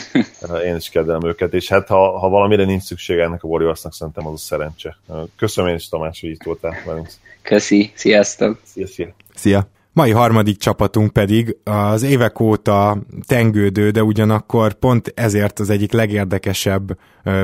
én 0.68 0.76
is 0.76 0.90
kedvelem 0.90 1.26
őket, 1.26 1.54
és 1.54 1.70
hát 1.70 1.88
ha, 1.88 2.20
ha 2.20 2.30
valamire 2.30 2.66
nincs 2.66 2.84
szüksége 2.84 3.24
ennek 3.24 3.44
a 3.44 3.48
Warriorsnak, 3.48 3.94
szerintem 3.94 4.28
az 4.28 4.34
a 4.34 4.38
szerencse. 4.38 4.98
Köszönöm 5.36 5.70
én 5.70 5.76
is, 5.76 5.90
Tamás, 5.90 6.22
hogy 6.22 6.30
itt 6.30 6.44
voltál 6.44 6.76
velünk. 6.86 7.08
Köszi, 7.42 7.92
sziasztok! 7.96 8.60
Szia, 8.64 8.88
szia! 8.88 9.14
Szia! 9.36 9.68
Mai 9.94 10.12
harmadik 10.12 10.58
csapatunk 10.58 11.14
pedig 11.14 11.58
az 11.64 12.04
évek 12.04 12.40
óta 12.40 12.98
tengődő, 13.28 13.90
de 13.90 14.04
ugyanakkor 14.04 14.74
pont 14.74 15.12
ezért 15.16 15.60
az 15.60 15.70
egyik 15.70 15.92
legérdekesebb 15.92 16.98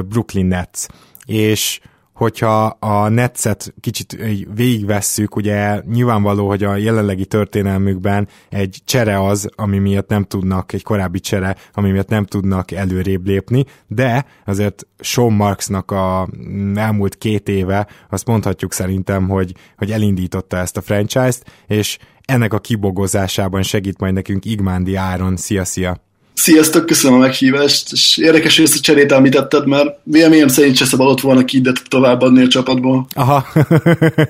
Brooklyn 0.08 0.46
Nets. 0.46 0.86
És 1.26 1.80
hogyha 2.16 2.66
a 2.66 3.10
Netszet 3.10 3.74
kicsit 3.80 4.18
végigvesszük, 4.54 5.36
ugye 5.36 5.82
nyilvánvaló, 5.86 6.48
hogy 6.48 6.64
a 6.64 6.76
jelenlegi 6.76 7.26
történelmükben 7.26 8.28
egy 8.50 8.82
csere 8.86 9.24
az, 9.24 9.50
ami 9.56 9.78
miatt 9.78 10.10
nem 10.10 10.24
tudnak, 10.24 10.74
egy 10.74 10.84
korábbi 10.84 11.20
csere, 11.20 11.56
ami 11.74 11.92
miatt 11.92 12.10
nem 12.10 12.26
tudnak 12.26 12.72
előrébb 12.72 13.28
lépni, 13.28 13.66
de 13.88 14.26
azért 14.46 14.88
Sean 15.00 15.34
Marksnak 15.34 15.92
a 15.92 16.30
elmúlt 16.76 17.18
két 17.18 17.50
éve, 17.50 17.88
azt 18.10 18.28
mondhatjuk 18.28 18.74
szerintem, 18.74 19.30
hogy, 19.30 19.56
hogy 19.78 19.92
elindította 19.92 20.58
ezt 20.58 20.78
a 20.78 20.82
franchise-t, 20.82 21.52
és 21.68 21.98
ennek 22.26 22.54
a 22.54 22.60
kibogozásában 22.60 23.64
segít 23.64 24.00
majd 24.00 24.14
nekünk 24.14 24.46
Igmándi 24.46 24.96
Áron. 24.96 25.36
Szia, 25.36 25.66
szia! 25.66 26.05
Sziasztok, 26.36 26.86
köszönöm 26.86 27.18
a 27.18 27.22
meghívást, 27.22 27.92
és 27.92 28.18
érdekes, 28.18 28.56
hogy 28.56 28.66
ezt 28.66 28.76
a 28.76 28.80
cserét 28.80 29.12
említetted, 29.12 29.68
mert 29.68 30.00
véleményem 30.04 30.48
szerint 30.48 30.76
se 30.76 30.86
szabadott 30.86 31.22
volna 31.22 31.46
ki 31.46 31.62
továbbadni 31.88 32.44
a 32.44 32.48
csapatból. 32.48 33.08
Aha. 33.14 33.46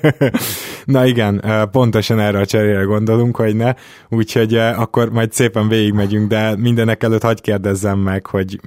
Na 0.86 1.06
igen, 1.06 1.44
pontosan 1.72 2.20
erre 2.20 2.40
a 2.40 2.46
cserére 2.46 2.82
gondolunk, 2.82 3.36
hogy 3.36 3.56
ne, 3.56 3.74
úgyhogy 4.10 4.56
akkor 4.56 5.10
majd 5.12 5.34
szépen 5.34 5.68
végigmegyünk, 5.68 6.30
de 6.30 6.56
mindenek 6.58 7.04
előtt 7.04 7.24
hagyd 7.24 7.42
kérdezzem 7.42 8.00
meg, 8.00 8.26
hogy 8.26 8.60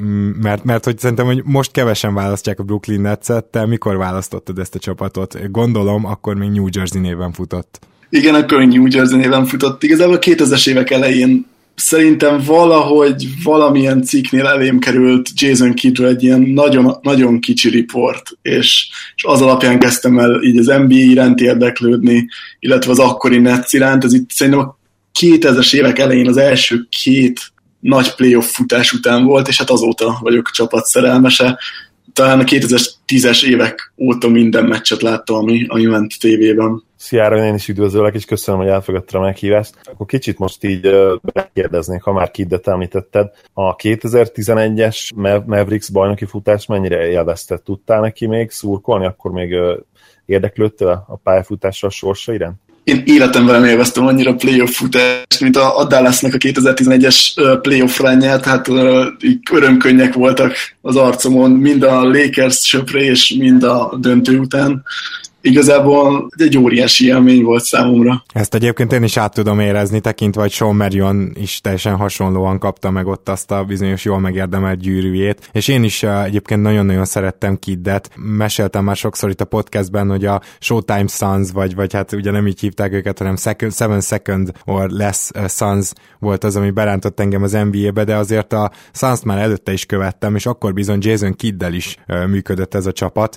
mert, 0.43 0.65
mert 0.65 0.85
hogy 0.85 0.99
szerintem, 0.99 1.27
hogy 1.27 1.43
most 1.45 1.73
kevesen 1.73 2.15
választják 2.15 2.59
a 2.59 2.63
Brooklyn 2.63 3.01
Netset, 3.01 3.45
te 3.45 3.67
mikor 3.67 3.97
választottad 3.97 4.59
ezt 4.59 4.75
a 4.75 4.79
csapatot? 4.79 5.51
Gondolom, 5.51 6.05
akkor 6.05 6.35
még 6.35 6.51
New 6.51 6.67
Jersey 6.73 7.01
néven 7.01 7.33
futott. 7.33 7.79
Igen, 8.11 8.35
akkor 8.35 8.67
New 8.67 8.87
Jersey 8.91 9.19
néven 9.19 9.45
futott. 9.45 9.83
Igazából 9.83 10.15
a 10.15 10.19
2000-es 10.19 10.69
évek 10.69 10.91
elején 10.91 11.47
szerintem 11.79 12.43
valahogy 12.47 13.29
valamilyen 13.43 14.03
cikknél 14.03 14.47
elém 14.47 14.79
került 14.79 15.29
Jason 15.35 15.75
Kiddről 15.75 16.09
egy 16.09 16.23
ilyen 16.23 16.41
nagyon, 16.41 16.97
nagyon 17.03 17.41
kicsi 17.41 17.71
report, 17.71 18.31
és, 18.43 18.89
és 19.15 19.25
az 19.25 19.43
alapján 19.43 19.79
kezdtem 19.79 20.19
el 20.19 20.43
így 20.43 20.59
az 20.59 20.67
NBA 20.67 20.95
iránt 20.95 21.41
érdeklődni, 21.41 22.29
illetve 22.59 22.91
az 22.91 22.99
akkori 22.99 23.39
Nets 23.39 23.73
iránt. 23.73 24.05
Ez 24.05 24.13
itt 24.13 24.31
szerintem 24.31 24.63
a 24.63 24.79
2000-es 25.21 25.75
évek 25.75 25.99
elején 25.99 26.29
az 26.29 26.37
első 26.37 26.87
két 27.03 27.53
nagy 27.81 28.15
playoff 28.15 28.55
futás 28.55 28.93
után 28.93 29.25
volt, 29.25 29.49
és 29.49 29.59
hát 29.59 29.71
azóta 29.71 30.19
vagyok 30.21 30.51
csapat 30.51 30.85
szerelmese. 30.85 31.59
Talán 32.13 32.41
a 32.41 32.45
2010-es 32.45 33.45
évek 33.45 33.93
óta 33.97 34.29
minden 34.29 34.65
meccset 34.65 35.03
láttam, 35.03 35.37
ami, 35.37 35.67
ami 35.69 35.85
ment 35.85 36.13
tévében. 36.21 36.83
Szia, 36.97 37.47
én 37.47 37.55
is 37.55 37.69
üdvözöllek, 37.69 38.15
és 38.15 38.25
köszönöm, 38.25 38.61
hogy 38.61 38.69
elfogadta 38.69 39.19
a 39.19 39.21
meghívást. 39.21 39.75
Akkor 39.85 40.07
kicsit 40.07 40.39
most 40.39 40.65
így 40.65 40.91
kérdeznék, 41.53 42.03
ha 42.03 42.13
már 42.13 42.31
Kiddet 42.31 42.69
említetted. 42.69 43.31
A 43.53 43.77
2011-es 43.77 45.15
Mavericks 45.47 45.91
bajnoki 45.91 46.25
futás 46.25 46.67
mennyire 46.67 47.07
élvezted? 47.07 47.63
Tudtál 47.63 48.01
neki 48.01 48.27
még 48.27 48.51
szurkolni? 48.51 49.07
Akkor 49.07 49.31
még 49.31 49.55
érdeklődtél 50.27 51.05
a 51.09 51.17
pályafutásra 51.17 51.89
a 51.89 51.91
sorsa 51.91 52.33
iránt? 52.33 52.61
Én 52.89 53.03
életemben 53.05 53.61
nem 53.61 53.71
élveztem 53.71 54.07
annyira 54.07 54.35
playoff 54.35 54.71
futást, 54.71 55.41
mint 55.41 55.57
a, 55.57 55.79
a 55.79 55.85
Dallasnak 55.85 56.35
a 56.35 56.37
2011-es 56.37 57.59
playoff 57.63 58.01
rányát, 58.01 58.43
tehát 58.43 58.69
így 59.21 59.39
örömkönnyek 59.53 60.15
voltak 60.15 60.55
az 60.81 60.97
arcomon, 60.97 61.51
mind 61.51 61.83
a 61.83 62.03
Lakers 62.03 62.77
és 62.93 63.35
mind 63.39 63.63
a 63.63 63.97
döntő 64.01 64.39
után 64.39 64.83
igazából 65.41 66.29
egy 66.37 66.59
óriási 66.59 67.07
élmény 67.07 67.43
volt 67.43 67.65
számomra. 67.65 68.23
Ezt 68.33 68.55
egyébként 68.55 68.93
én 68.93 69.03
is 69.03 69.17
át 69.17 69.35
tudom 69.35 69.61
érezni, 69.61 70.01
tekintve, 70.01 70.41
hogy 70.41 70.51
Sean 70.51 70.77
Marion 70.77 71.33
is 71.35 71.61
teljesen 71.61 71.97
hasonlóan 71.97 72.59
kapta 72.59 72.91
meg 72.91 73.07
ott 73.07 73.29
azt 73.29 73.51
a 73.51 73.65
bizonyos 73.65 74.05
jól 74.05 74.19
megérdemelt 74.19 74.79
gyűrűjét, 74.79 75.49
és 75.53 75.69
én 75.69 75.83
is 75.83 76.03
uh, 76.03 76.25
egyébként 76.25 76.63
nagyon-nagyon 76.63 77.05
szerettem 77.05 77.57
Kiddet. 77.57 78.11
Meséltem 78.17 78.85
már 78.85 78.97
sokszor 78.97 79.31
itt 79.31 79.41
a 79.41 79.45
podcastben, 79.45 80.09
hogy 80.09 80.25
a 80.25 80.43
Showtime 80.61 81.07
Suns, 81.07 81.51
vagy, 81.53 81.75
vagy 81.75 81.93
hát 81.93 82.13
ugye 82.13 82.31
nem 82.31 82.47
így 82.47 82.61
hívták 82.61 82.93
őket, 82.93 83.19
hanem 83.19 83.37
second, 83.37 83.75
Seven 83.75 84.01
Second 84.01 84.53
or 84.65 84.91
Less 84.91 85.31
uh, 85.35 85.49
Suns 85.49 85.93
volt 86.19 86.45
az, 86.45 86.57
ami 86.57 86.71
berántott 86.71 87.21
engem 87.21 87.43
az 87.43 87.53
NBA-be, 87.71 88.05
de 88.05 88.17
azért 88.17 88.53
a 88.53 88.71
Suns 88.93 89.23
már 89.23 89.39
előtte 89.39 89.73
is 89.73 89.87
követtem, 89.87 90.35
és 90.35 90.47
akkor 90.47 90.73
bizony 90.73 90.99
Jason 91.01 91.35
Kiddel 91.35 91.73
is 91.73 91.97
uh, 92.09 92.27
működött 92.27 92.75
ez 92.75 92.87
a 92.87 92.93
csapat, 92.93 93.37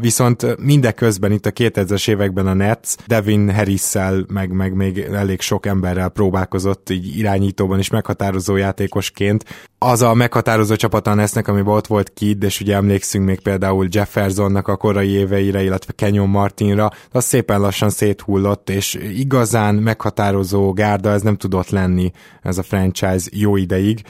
Viszont 0.00 0.58
mindeközben 0.58 1.32
itt 1.32 1.46
a 1.46 1.50
2000-es 1.50 2.08
években 2.08 2.46
a 2.46 2.54
Nets 2.54 2.94
Devin 3.06 3.54
harris 3.54 3.92
meg, 4.26 4.50
meg 4.52 4.74
még 4.74 4.98
elég 4.98 5.40
sok 5.40 5.66
emberrel 5.66 6.08
próbálkozott 6.08 6.90
így 6.90 7.18
irányítóban 7.18 7.78
és 7.78 7.90
meghatározó 7.90 8.56
játékosként. 8.56 9.44
Az 9.78 10.02
a 10.02 10.14
meghatározó 10.14 10.76
csapat 10.76 11.06
a 11.06 11.14
Netsnek, 11.14 11.48
amiben 11.48 11.74
ott 11.74 11.86
volt 11.86 12.12
Kid, 12.14 12.42
és 12.42 12.60
ugye 12.60 12.74
emlékszünk 12.74 13.24
még 13.24 13.40
például 13.40 13.88
Jeffersonnak 13.90 14.68
a 14.68 14.76
korai 14.76 15.08
éveire, 15.08 15.62
illetve 15.62 15.92
Kenyon 15.92 16.28
Martinra, 16.28 16.90
az 17.12 17.24
szépen 17.24 17.60
lassan 17.60 17.90
széthullott, 17.90 18.70
és 18.70 18.94
igazán 18.94 19.74
meghatározó 19.74 20.72
gárda 20.72 21.10
ez 21.10 21.22
nem 21.22 21.36
tudott 21.36 21.70
lenni 21.70 22.12
ez 22.42 22.58
a 22.58 22.62
franchise 22.62 23.28
jó 23.32 23.56
ideig. 23.56 24.02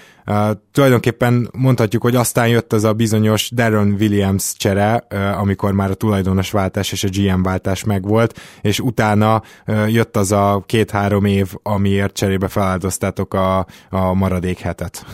Tulajdonképpen 0.73 1.51
mondhatjuk, 1.59 2.03
hogy 2.03 2.16
aztán 2.16 2.48
jött 2.48 2.73
az 2.73 2.85
a 2.85 2.93
bizonyos 2.93 3.51
Darren 3.51 3.97
Williams 4.01 4.53
csere, 4.57 4.94
amikor 5.39 5.73
már 5.73 5.90
a 5.90 5.94
tulajdonos 5.94 6.51
váltás 6.51 6.93
és 6.93 7.05
a 7.05 7.09
GM 7.12 7.43
váltás 7.43 7.85
megvolt, 7.85 8.40
és 8.61 8.81
utána 8.81 9.43
jött 9.86 10.16
az 10.16 10.32
a 10.32 10.62
két-három 10.66 11.24
év, 11.24 11.55
amiért 11.62 12.15
cserébe 12.15 12.48
feláldoztátok 12.48 13.35
a, 13.35 13.66
a 13.90 14.15
maradék 14.15 14.59
hetet. 14.59 15.07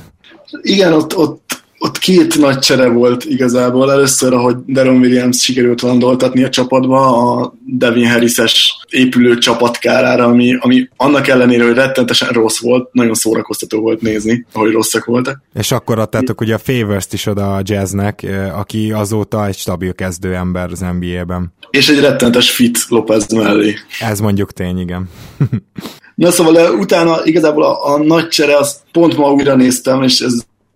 Igen, 0.63 0.93
ott, 0.93 1.17
ott 1.17 1.62
ott 1.85 1.99
két 1.99 2.39
nagy 2.39 2.59
csere 2.59 2.89
volt 2.89 3.25
igazából. 3.25 3.93
Először, 3.93 4.33
ahogy 4.33 4.57
Deron 4.67 4.97
Williams 4.97 5.43
sikerült 5.43 5.81
landoltatni 5.81 6.43
a 6.43 6.49
csapatba, 6.49 7.31
a 7.33 7.55
Devin 7.67 8.11
Harris-es 8.11 8.77
épülő 8.89 9.39
csapatkárára, 9.39 10.25
ami, 10.25 10.57
ami 10.61 10.89
annak 10.97 11.29
ellenére, 11.29 11.65
hogy 11.65 11.75
rettentesen 11.75 12.29
rossz 12.29 12.61
volt, 12.61 12.93
nagyon 12.93 13.15
szórakoztató 13.15 13.81
volt 13.81 14.01
nézni, 14.01 14.47
ahogy 14.53 14.73
rosszak 14.73 15.05
voltak. 15.05 15.43
És 15.55 15.73
akkor 15.73 15.99
adtátok 15.99 16.41
ugye 16.41 16.55
a 16.55 16.59
favors 16.59 17.07
is 17.11 17.27
oda 17.27 17.55
a 17.55 17.61
Jazznek, 17.65 18.23
eh, 18.23 18.59
aki 18.59 18.93
azóta 18.93 19.47
egy 19.47 19.57
stabil 19.57 19.95
kezdő 19.95 20.35
ember 20.35 20.71
az 20.71 20.85
NBA-ben. 20.99 21.53
És 21.71 21.89
egy 21.89 22.01
rettenetes 22.01 22.51
fit 22.51 22.79
Lopez 22.89 23.33
mellé. 23.33 23.75
Ez 24.01 24.21
mondjuk 24.21 24.53
tény, 24.53 24.79
igen. 24.79 25.09
Na 26.15 26.31
szóval 26.31 26.59
eh, 26.59 26.73
utána 26.79 27.25
igazából 27.25 27.65
a, 27.65 27.95
a 27.95 28.03
nagy 28.03 28.29
csere, 28.29 28.57
azt 28.57 28.81
pont 28.93 29.17
ma 29.17 29.33
újra 29.33 29.55
néztem, 29.55 30.03
és 30.03 30.21
ez 30.21 30.33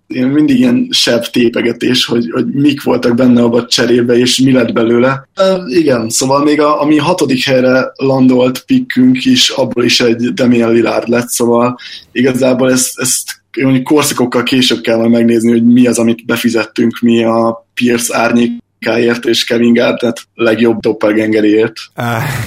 én 0.06 0.26
mindig 0.26 0.58
ilyen 0.58 0.88
sebb 0.90 1.24
tépegetés, 1.26 2.04
hogy, 2.04 2.30
hogy 2.30 2.46
mik 2.46 2.82
voltak 2.82 3.14
benne 3.14 3.42
abban 3.42 3.62
a 3.62 3.66
cserébe, 3.66 4.18
és 4.18 4.38
mi 4.38 4.52
lett 4.52 4.72
belőle. 4.72 5.28
E, 5.34 5.62
igen, 5.66 6.08
szóval 6.08 6.44
még 6.44 6.60
a, 6.60 6.80
ami 6.80 6.96
hatodik 6.96 7.44
helyre 7.44 7.92
landolt 7.94 8.64
pikkünk 8.64 9.24
is, 9.24 9.48
abból 9.48 9.84
is 9.84 10.00
egy 10.00 10.32
Damian 10.32 10.72
Lillard 10.72 11.08
lett, 11.08 11.28
szóval 11.28 11.78
igazából 12.12 12.70
ezt, 12.70 12.98
ezt 12.98 13.42
mondjuk 13.62 13.84
korszakokkal 13.84 14.42
később 14.42 14.80
kell 14.80 14.96
majd 14.96 15.10
megnézni, 15.10 15.50
hogy 15.50 15.64
mi 15.64 15.86
az, 15.86 15.98
amit 15.98 16.26
befizettünk 16.26 16.98
mi 17.00 17.24
a 17.24 17.66
Pierce 17.74 18.16
árnyék 18.16 18.64
Káért 18.86 19.24
és 19.24 19.44
Kevin 19.44 19.72
Garnett 19.72 20.28
legjobb 20.34 20.80
doppelgengerért. 20.80 21.72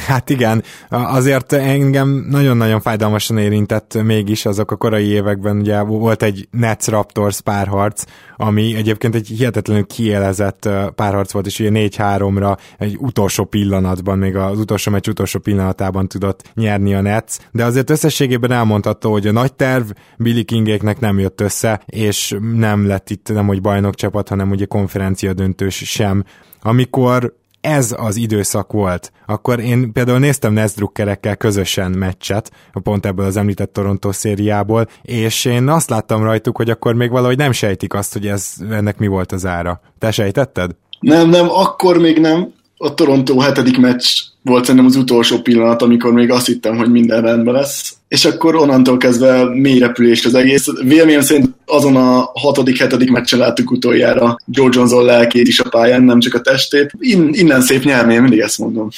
Hát 0.07 0.29
igen, 0.29 0.63
azért 0.89 1.53
engem 1.53 2.25
nagyon-nagyon 2.29 2.81
fájdalmasan 2.81 3.37
érintett 3.37 3.97
mégis 4.03 4.45
azok 4.45 4.71
a 4.71 4.75
korai 4.75 5.05
években, 5.05 5.57
ugye 5.57 5.81
volt 5.81 6.23
egy 6.23 6.47
Nets 6.51 6.87
Raptors 6.87 7.41
párharc, 7.41 8.03
ami 8.35 8.75
egyébként 8.75 9.15
egy 9.15 9.27
hihetetlenül 9.27 9.85
kielezett 9.85 10.69
párharc 10.95 11.31
volt, 11.31 11.45
és 11.45 11.59
ugye 11.59 11.69
4-3-ra 11.73 12.57
egy 12.77 12.97
utolsó 12.99 13.43
pillanatban, 13.43 14.17
még 14.17 14.35
az 14.35 14.59
utolsó 14.59 14.91
meccs 14.91 15.07
utolsó 15.07 15.39
pillanatában 15.39 16.07
tudott 16.07 16.51
nyerni 16.53 16.93
a 16.93 17.01
Nets, 17.01 17.35
de 17.51 17.63
azért 17.63 17.89
összességében 17.89 18.51
elmondható, 18.51 19.11
hogy 19.11 19.27
a 19.27 19.31
nagy 19.31 19.53
terv 19.53 19.89
Billy 20.17 20.43
Kingéknek 20.43 20.99
nem 20.99 21.19
jött 21.19 21.41
össze, 21.41 21.81
és 21.85 22.35
nem 22.55 22.87
lett 22.87 23.09
itt 23.09 23.33
nem 23.33 23.47
hogy 23.47 23.61
bajnok 23.61 23.95
csapat, 23.95 24.29
hanem 24.29 24.49
ugye 24.49 24.65
konferencia 24.65 25.33
döntős 25.33 25.75
sem. 25.75 26.23
Amikor 26.61 27.37
ez 27.61 27.95
az 27.97 28.15
időszak 28.15 28.71
volt, 28.71 29.11
akkor 29.25 29.59
én 29.59 29.91
például 29.91 30.19
néztem 30.19 30.53
Nesdruckerekkel 30.53 31.35
közösen 31.35 31.91
meccset, 31.91 32.51
pont 32.83 33.05
ebből 33.05 33.25
az 33.25 33.37
említett 33.37 33.73
Toronto 33.73 34.11
szériából, 34.11 34.87
és 35.01 35.45
én 35.45 35.67
azt 35.67 35.89
láttam 35.89 36.23
rajtuk, 36.23 36.57
hogy 36.57 36.69
akkor 36.69 36.93
még 36.93 37.09
valahogy 37.09 37.37
nem 37.37 37.51
sejtik 37.51 37.93
azt, 37.93 38.13
hogy 38.13 38.27
ez, 38.27 38.53
ennek 38.71 38.97
mi 38.97 39.07
volt 39.07 39.31
az 39.31 39.45
ára. 39.45 39.81
Te 39.99 40.11
sejtetted? 40.11 40.71
Nem, 40.99 41.29
nem, 41.29 41.49
akkor 41.49 41.97
még 41.97 42.19
nem. 42.19 42.53
A 42.77 42.93
Toronto 42.93 43.39
hetedik 43.39 43.77
meccs 43.77 44.05
volt 44.49 44.65
szerintem 44.65 44.89
az 44.89 44.95
utolsó 44.95 45.39
pillanat, 45.39 45.81
amikor 45.81 46.13
még 46.13 46.31
azt 46.31 46.45
hittem, 46.45 46.77
hogy 46.77 46.91
minden 46.91 47.21
rendben 47.21 47.53
lesz. 47.53 47.97
És 48.07 48.25
akkor 48.25 48.55
onnantól 48.55 48.97
kezdve 48.97 49.43
mély 49.43 49.79
repülés 49.79 50.25
az 50.25 50.33
egész. 50.33 50.65
Véleményem 50.83 51.21
szerint 51.21 51.55
azon 51.65 51.95
a 51.95 52.31
hatodik, 52.33 52.77
hetedik 52.77 53.11
meccsen 53.11 53.39
láttuk 53.39 53.71
utoljára 53.71 54.35
Joe 54.45 54.69
Johnson 54.71 55.05
lelkét 55.05 55.47
is 55.47 55.59
a 55.59 55.69
pályán, 55.69 56.03
nem 56.03 56.19
csak 56.19 56.33
a 56.33 56.41
testét. 56.41 56.91
In, 56.99 57.29
innen 57.31 57.61
szép 57.61 57.83
nyerni, 57.83 58.13
én 58.13 58.21
mindig 58.21 58.39
ezt 58.39 58.57
mondom. 58.57 58.89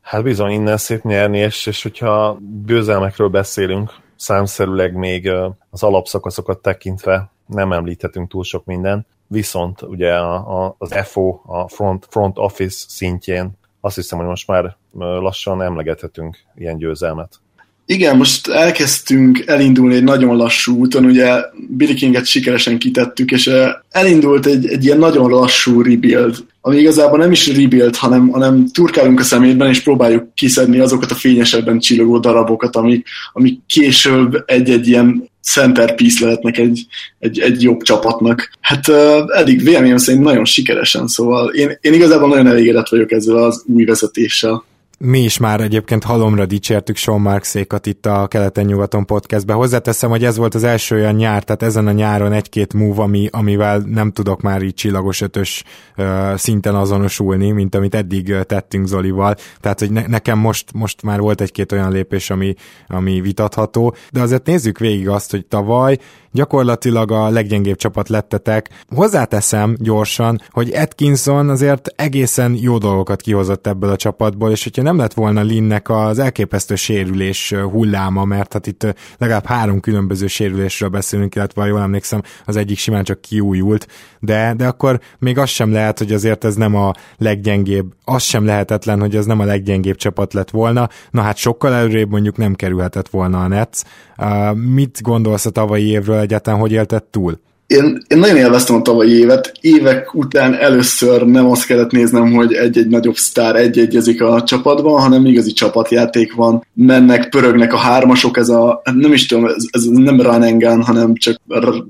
Hát 0.00 0.22
bizony, 0.22 0.50
innen 0.50 0.76
szép 0.76 1.02
nyerni, 1.02 1.38
és, 1.38 1.66
és 1.66 1.82
hogyha 1.82 2.38
bőzelmekről 2.66 3.28
beszélünk, 3.28 3.90
számszerűleg 4.16 4.94
még 4.94 5.30
az 5.70 5.82
alapszakaszokat 5.82 6.58
tekintve 6.58 7.30
nem 7.46 7.72
említhetünk 7.72 8.28
túl 8.28 8.44
sok 8.44 8.64
minden, 8.64 9.06
viszont 9.26 9.82
ugye 9.82 10.12
a, 10.12 10.64
a, 10.64 10.74
az 10.78 10.90
FO, 11.04 11.40
a 11.46 11.68
front, 11.68 12.06
front 12.10 12.38
office 12.38 12.84
szintjén 12.88 13.50
azt 13.86 13.94
hiszem, 13.94 14.18
hogy 14.18 14.26
most 14.26 14.46
már 14.46 14.76
lassan 14.98 15.62
emlegethetünk 15.62 16.36
ilyen 16.56 16.78
győzelmet. 16.78 17.40
Igen, 17.88 18.16
most 18.16 18.48
elkezdtünk 18.48 19.42
elindulni 19.46 19.94
egy 19.94 20.04
nagyon 20.04 20.36
lassú 20.36 20.76
úton, 20.78 21.04
ugye 21.04 21.34
Billy 21.68 21.94
Kinget 21.94 22.26
sikeresen 22.26 22.78
kitettük, 22.78 23.30
és 23.30 23.50
elindult 23.90 24.46
egy, 24.46 24.66
egy 24.66 24.84
ilyen 24.84 24.98
nagyon 24.98 25.30
lassú 25.30 25.82
rebuild, 25.82 26.36
ami 26.60 26.76
igazából 26.76 27.18
nem 27.18 27.30
is 27.30 27.56
rebuild, 27.56 27.96
hanem, 27.96 28.28
hanem 28.28 28.66
turkálunk 28.72 29.20
a 29.20 29.22
szemétben, 29.22 29.68
és 29.68 29.82
próbáljuk 29.82 30.34
kiszedni 30.34 30.78
azokat 30.78 31.10
a 31.10 31.14
fényesebben 31.14 31.78
csillogó 31.78 32.18
darabokat, 32.18 32.76
amik, 32.76 33.06
amik 33.32 33.60
később 33.66 34.42
egy-egy 34.46 34.88
ilyen 34.88 35.30
centerpiece 35.42 36.24
lehetnek 36.24 36.58
egy, 36.58 36.86
egy, 37.18 37.38
egy 37.38 37.62
jobb 37.62 37.82
csapatnak. 37.82 38.50
Hát 38.60 38.88
uh, 38.88 38.96
eddig 39.38 39.62
véleményem 39.62 39.96
szerint 39.96 40.24
nagyon 40.24 40.44
sikeresen, 40.44 41.06
szóval 41.06 41.48
én, 41.48 41.78
én 41.80 41.92
igazából 41.92 42.28
nagyon 42.28 42.46
elégedett 42.46 42.88
vagyok 42.88 43.12
ezzel 43.12 43.36
az 43.36 43.64
új 43.66 43.84
vezetéssel. 43.84 44.64
Mi 44.98 45.18
is 45.18 45.38
már 45.38 45.60
egyébként 45.60 46.04
halomra 46.04 46.46
dicsértük 46.46 46.96
Sean 46.96 47.20
Marksékat 47.20 47.86
itt 47.86 48.06
a 48.06 48.26
Keleten-nyugaton 48.26 49.06
podcastben. 49.06 49.56
Hozzáteszem, 49.56 50.10
hogy 50.10 50.24
ez 50.24 50.36
volt 50.36 50.54
az 50.54 50.64
első 50.64 50.96
olyan 50.96 51.14
nyár, 51.14 51.44
tehát 51.44 51.62
ezen 51.62 51.86
a 51.86 51.92
nyáron 51.92 52.32
egy-két 52.32 52.74
move, 52.74 53.02
ami, 53.02 53.28
amivel 53.32 53.78
nem 53.78 54.12
tudok 54.12 54.40
már 54.40 54.62
így 54.62 54.74
csillagos 54.74 55.20
ötös 55.20 55.64
uh, 55.96 56.34
szinten 56.34 56.74
azonosulni, 56.74 57.50
mint 57.50 57.74
amit 57.74 57.94
eddig 57.94 58.34
tettünk 58.46 58.86
Zolival. 58.86 59.34
Tehát, 59.60 59.78
hogy 59.78 59.90
ne, 59.90 60.06
nekem 60.06 60.38
most, 60.38 60.72
most 60.72 61.02
már 61.02 61.20
volt 61.20 61.40
egy-két 61.40 61.72
olyan 61.72 61.92
lépés, 61.92 62.30
ami, 62.30 62.54
ami 62.88 63.20
vitatható, 63.20 63.94
de 64.10 64.20
azért 64.20 64.46
nézzük 64.46 64.78
végig 64.78 65.08
azt, 65.08 65.30
hogy 65.30 65.46
tavaly 65.46 65.98
gyakorlatilag 66.36 67.12
a 67.12 67.28
leggyengébb 67.28 67.76
csapat 67.76 68.08
lettetek. 68.08 68.68
Hozzáteszem 68.94 69.76
gyorsan, 69.78 70.40
hogy 70.50 70.74
Atkinson 70.74 71.48
azért 71.48 71.88
egészen 71.96 72.56
jó 72.60 72.78
dolgokat 72.78 73.20
kihozott 73.20 73.66
ebből 73.66 73.90
a 73.90 73.96
csapatból, 73.96 74.50
és 74.50 74.62
hogyha 74.62 74.82
nem 74.82 74.96
lett 74.96 75.14
volna 75.14 75.42
Linnek 75.42 75.88
az 75.90 76.18
elképesztő 76.18 76.74
sérülés 76.74 77.52
hulláma, 77.52 78.24
mert 78.24 78.52
hát 78.52 78.66
itt 78.66 78.94
legalább 79.18 79.46
három 79.46 79.80
különböző 79.80 80.26
sérülésről 80.26 80.88
beszélünk, 80.88 81.34
illetve 81.34 81.60
ha 81.60 81.68
jól 81.68 81.80
emlékszem, 81.80 82.22
az 82.44 82.56
egyik 82.56 82.78
simán 82.78 83.04
csak 83.04 83.20
kiújult, 83.20 83.86
de, 84.20 84.54
de 84.56 84.66
akkor 84.66 85.00
még 85.18 85.38
az 85.38 85.48
sem 85.48 85.72
lehet, 85.72 85.98
hogy 85.98 86.12
azért 86.12 86.44
ez 86.44 86.54
nem 86.54 86.74
a 86.74 86.92
leggyengébb, 87.16 87.92
az 88.04 88.22
sem 88.22 88.44
lehetetlen, 88.44 89.00
hogy 89.00 89.16
ez 89.16 89.26
nem 89.26 89.40
a 89.40 89.44
leggyengébb 89.44 89.96
csapat 89.96 90.32
lett 90.32 90.50
volna, 90.50 90.88
na 91.10 91.20
hát 91.22 91.36
sokkal 91.36 91.74
előrébb 91.74 92.10
mondjuk 92.10 92.36
nem 92.36 92.54
kerülhetett 92.54 93.08
volna 93.08 93.42
a 93.42 93.48
Nets. 93.48 93.80
Uh, 94.18 94.54
mit 94.56 95.02
gondolsz 95.02 95.46
a 95.46 95.50
tavalyi 95.50 95.88
évről 95.88 96.16
egyáltalán, 96.26 96.60
hogy 96.60 96.72
élted 96.72 97.02
túl? 97.02 97.38
Én, 97.66 98.02
én 98.08 98.18
nagyon 98.18 98.36
élveztem 98.36 98.76
a 98.76 98.82
tavalyi 98.82 99.12
évet. 99.12 99.52
Évek 99.60 100.14
után 100.14 100.54
először 100.54 101.22
nem 101.22 101.50
azt 101.50 101.66
kellett 101.66 101.90
néznem, 101.90 102.32
hogy 102.32 102.52
egy-egy 102.52 102.88
nagyobb 102.88 103.14
sztár 103.16 103.56
egy-egyezik 103.56 104.22
a 104.22 104.42
csapatban, 104.42 105.00
hanem 105.00 105.26
igazi 105.26 105.52
csapatjáték 105.52 106.34
van. 106.34 106.66
Mennek, 106.74 107.28
pörögnek 107.28 107.72
a 107.72 107.76
hármasok, 107.76 108.36
ez 108.36 108.48
a, 108.48 108.82
nem 108.94 109.12
is 109.12 109.26
tudom, 109.26 109.44
ez, 109.46 109.64
ez 109.70 109.84
nem 109.84 110.20
run 110.20 110.42
and 110.42 110.62
gun, 110.62 110.82
hanem 110.82 111.14
csak 111.14 111.40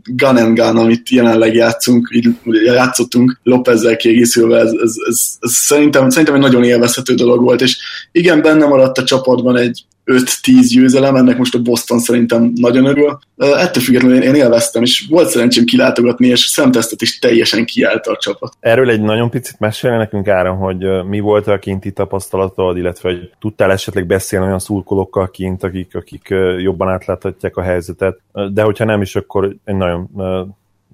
gun 0.04 0.36
and 0.36 0.58
gun, 0.58 0.76
amit 0.76 1.08
jelenleg 1.08 1.54
játszunk, 1.54 2.08
így 2.12 2.28
játszottunk 2.64 3.40
Lopezzel 3.42 3.96
kiegészülve, 3.96 4.58
ez, 4.58 4.72
ez, 4.82 4.94
ez, 5.08 5.20
ez 5.40 5.52
szerintem, 5.52 6.10
szerintem 6.10 6.34
egy 6.34 6.40
nagyon 6.40 6.64
élvezhető 6.64 7.14
dolog 7.14 7.42
volt, 7.42 7.60
és 7.60 7.78
igen, 8.12 8.42
benne 8.42 8.66
maradt 8.66 8.98
a 8.98 9.04
csapatban 9.04 9.56
egy 9.56 9.84
5-10 10.06 10.68
győzelem, 10.72 11.16
ennek 11.16 11.38
most 11.38 11.54
a 11.54 11.62
Boston 11.62 11.98
szerintem 11.98 12.52
nagyon 12.54 12.84
örül. 12.84 13.18
Ettől 13.36 13.82
függetlenül 13.82 14.22
én 14.22 14.34
élveztem, 14.34 14.82
és 14.82 15.06
volt 15.08 15.28
szerencsém 15.28 15.64
kilátogatni, 15.64 16.26
és 16.26 16.40
szemtesztet 16.40 17.02
is 17.02 17.18
teljesen 17.18 17.64
kiállt 17.64 18.06
a 18.06 18.16
csapat. 18.20 18.56
Erről 18.60 18.90
egy 18.90 19.00
nagyon 19.00 19.30
picit 19.30 19.58
mesélni 19.58 19.96
nekünk 19.96 20.28
Áram, 20.28 20.58
hogy 20.58 21.04
mi 21.04 21.20
volt 21.20 21.46
a 21.46 21.58
kinti 21.58 21.92
tapasztalatod, 21.92 22.76
illetve 22.76 23.10
hogy 23.10 23.30
tudtál 23.40 23.72
esetleg 23.72 24.06
beszélni 24.06 24.46
olyan 24.46 24.58
szurkolókkal 24.58 25.30
kint, 25.30 25.62
akik, 25.62 25.94
akik 25.94 26.34
jobban 26.58 26.88
átláthatják 26.88 27.56
a 27.56 27.62
helyzetet, 27.62 28.20
de 28.52 28.62
hogyha 28.62 28.84
nem 28.84 29.00
is, 29.00 29.16
akkor 29.16 29.56
egy 29.64 29.76
nagyon 29.76 30.10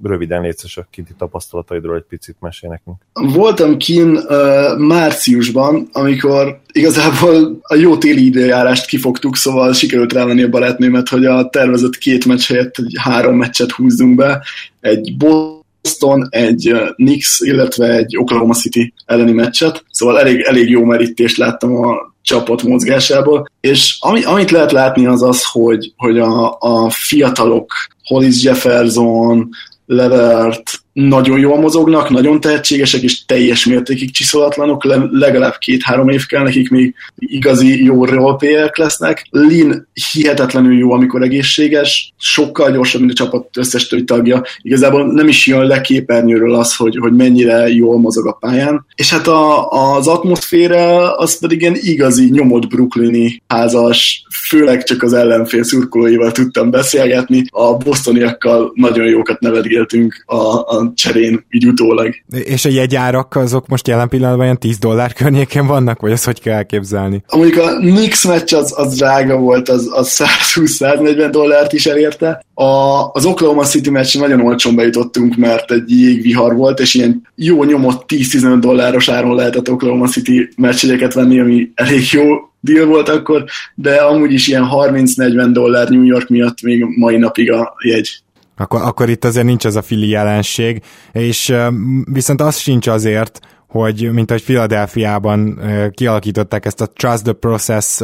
röviden 0.02 0.42
létszes 0.42 0.76
a 0.76 0.86
kinti 0.90 1.12
tapasztalataidról 1.18 1.96
egy 1.96 2.04
picit 2.08 2.36
mesél 2.40 2.70
nekünk. 2.70 2.96
Voltam 3.34 3.76
kin 3.76 4.16
uh, 4.16 4.78
márciusban, 4.78 5.88
amikor 5.92 6.60
igazából 6.72 7.58
a 7.62 7.74
jó 7.74 7.96
téli 7.96 8.24
időjárást 8.24 8.86
kifogtuk, 8.86 9.36
szóval 9.36 9.72
sikerült 9.72 10.12
rávenni 10.12 10.42
a 10.42 10.48
barátnőmet, 10.48 11.08
hogy 11.08 11.24
a 11.24 11.48
tervezett 11.48 11.98
két 11.98 12.24
meccs 12.24 12.46
helyett 12.46 12.78
egy 12.78 12.94
három 12.98 13.36
meccset 13.36 13.70
húzzunk 13.70 14.14
be. 14.14 14.44
Egy 14.80 15.16
Boston, 15.16 16.26
egy 16.30 16.72
Knicks, 16.94 17.40
illetve 17.40 17.96
egy 17.96 18.16
Oklahoma 18.16 18.54
City 18.54 18.92
elleni 19.06 19.32
meccset, 19.32 19.84
szóval 19.90 20.18
elég, 20.18 20.40
elég 20.40 20.68
jó 20.68 20.84
merítést 20.84 21.36
láttam 21.36 21.76
a 21.76 22.12
csapat 22.22 22.62
mozgásából, 22.62 23.50
és 23.60 23.96
ami, 24.00 24.24
amit 24.24 24.50
lehet 24.50 24.72
látni 24.72 25.06
az 25.06 25.22
az, 25.22 25.44
hogy, 25.44 25.92
hogy 25.96 26.18
a, 26.18 26.56
a 26.58 26.90
fiatalok, 26.90 27.72
Hollis 28.04 28.42
Jefferson, 28.42 29.48
Levert 29.92 30.80
nagyon 30.92 31.38
jól 31.38 31.60
mozognak, 31.60 32.10
nagyon 32.10 32.40
tehetségesek, 32.40 33.02
és 33.02 33.24
teljes 33.24 33.66
mértékig 33.66 34.10
csiszolatlanok, 34.10 34.84
le, 34.84 35.08
legalább 35.10 35.56
két-három 35.58 36.08
év 36.08 36.26
kell 36.26 36.42
nekik 36.42 36.70
még 36.70 36.94
igazi 37.16 37.84
jó 37.84 38.04
roleplayerek 38.04 38.76
lesznek. 38.76 39.26
Lin 39.30 39.88
hihetetlenül 40.12 40.78
jó, 40.78 40.92
amikor 40.92 41.22
egészséges, 41.22 42.12
sokkal 42.18 42.72
gyorsabb, 42.72 43.00
mint 43.00 43.12
a 43.12 43.24
csapat 43.24 43.56
összes 43.56 43.86
többi 43.86 44.04
tagja. 44.04 44.42
Igazából 44.62 45.12
nem 45.12 45.28
is 45.28 45.46
jön 45.46 45.66
le 45.66 45.80
képernyőről 45.80 46.54
az, 46.54 46.76
hogy, 46.76 46.96
hogy 46.96 47.12
mennyire 47.12 47.68
jól 47.68 47.98
mozog 47.98 48.26
a 48.26 48.32
pályán. 48.40 48.86
És 48.94 49.10
hát 49.10 49.26
a, 49.26 49.68
az 49.68 50.06
atmoszféra 50.08 51.16
az 51.16 51.38
pedig 51.38 51.60
ilyen 51.60 51.76
igazi 51.80 52.30
nyomott 52.30 52.66
brooklyni 52.68 53.42
házas, 53.46 54.24
főleg 54.48 54.82
csak 54.82 55.02
az 55.02 55.12
ellenfél 55.12 55.62
szurkolóival 55.62 56.32
tudtam 56.32 56.70
beszélgetni. 56.70 57.44
A 57.48 57.76
bostoniakkal 57.76 58.72
nagyon 58.74 59.06
jókat 59.06 59.40
nevetgéltünk 59.40 60.22
a, 60.26 60.80
a 60.86 60.92
cserén, 60.94 61.44
így 61.50 61.66
utólag. 61.66 62.14
És 62.44 62.64
a 62.64 62.68
jegyárak 62.68 63.36
azok 63.36 63.66
most 63.66 63.88
jelen 63.88 64.08
pillanatban 64.08 64.44
ilyen 64.44 64.58
10 64.58 64.78
dollár 64.78 65.12
környéken 65.12 65.66
vannak, 65.66 66.00
vagy 66.00 66.10
ezt 66.10 66.24
hogy 66.24 66.40
kell 66.40 66.54
elképzelni? 66.54 67.22
Mondjuk 67.32 67.58
a 67.58 67.76
Knicks 67.76 68.26
meccs 68.26 68.54
az, 68.54 68.74
az 68.76 68.96
drága 68.96 69.36
volt, 69.36 69.68
az, 69.68 69.90
az 69.92 70.22
120-140 70.54 71.28
dollárt 71.30 71.72
is 71.72 71.86
elérte. 71.86 72.44
A, 72.54 72.64
az 73.12 73.24
Oklahoma 73.24 73.64
City 73.64 73.90
meccs 73.90 74.18
nagyon 74.18 74.40
olcsón 74.40 74.74
bejutottunk, 74.74 75.36
mert 75.36 75.70
egy 75.70 75.90
jégvihar 75.90 76.54
volt, 76.54 76.80
és 76.80 76.94
ilyen 76.94 77.28
jó 77.34 77.64
nyomott 77.64 78.04
10-15 78.08 78.56
dolláros 78.60 79.08
áron 79.08 79.34
lehetett 79.34 79.70
Oklahoma 79.70 80.08
City 80.08 80.48
meccsegyeket 80.56 81.14
venni, 81.14 81.40
ami 81.40 81.70
elég 81.74 82.08
jó 82.12 82.24
deal 82.60 82.86
volt 82.86 83.08
akkor, 83.08 83.44
de 83.74 83.94
amúgy 83.94 84.32
is 84.32 84.48
ilyen 84.48 84.68
30-40 84.72 85.48
dollár 85.52 85.88
New 85.88 86.02
York 86.02 86.28
miatt 86.28 86.62
még 86.62 86.84
mai 86.96 87.16
napig 87.16 87.52
a 87.52 87.74
jegy. 87.84 88.22
Akkor, 88.56 88.82
akkor 88.82 89.10
itt 89.10 89.24
azért 89.24 89.46
nincs 89.46 89.64
az 89.64 89.76
a 89.76 89.82
fili 89.82 90.08
jelenség, 90.08 90.82
és 91.12 91.54
viszont 92.04 92.40
az 92.40 92.56
sincs 92.56 92.86
azért, 92.86 93.40
hogy 93.72 94.10
mint 94.12 94.30
ahogy 94.30 94.44
Philadelphiában 94.44 95.60
kialakították 95.90 96.66
ezt 96.66 96.80
a 96.80 96.86
Trust 96.86 97.22
the 97.22 97.32
Process 97.32 98.00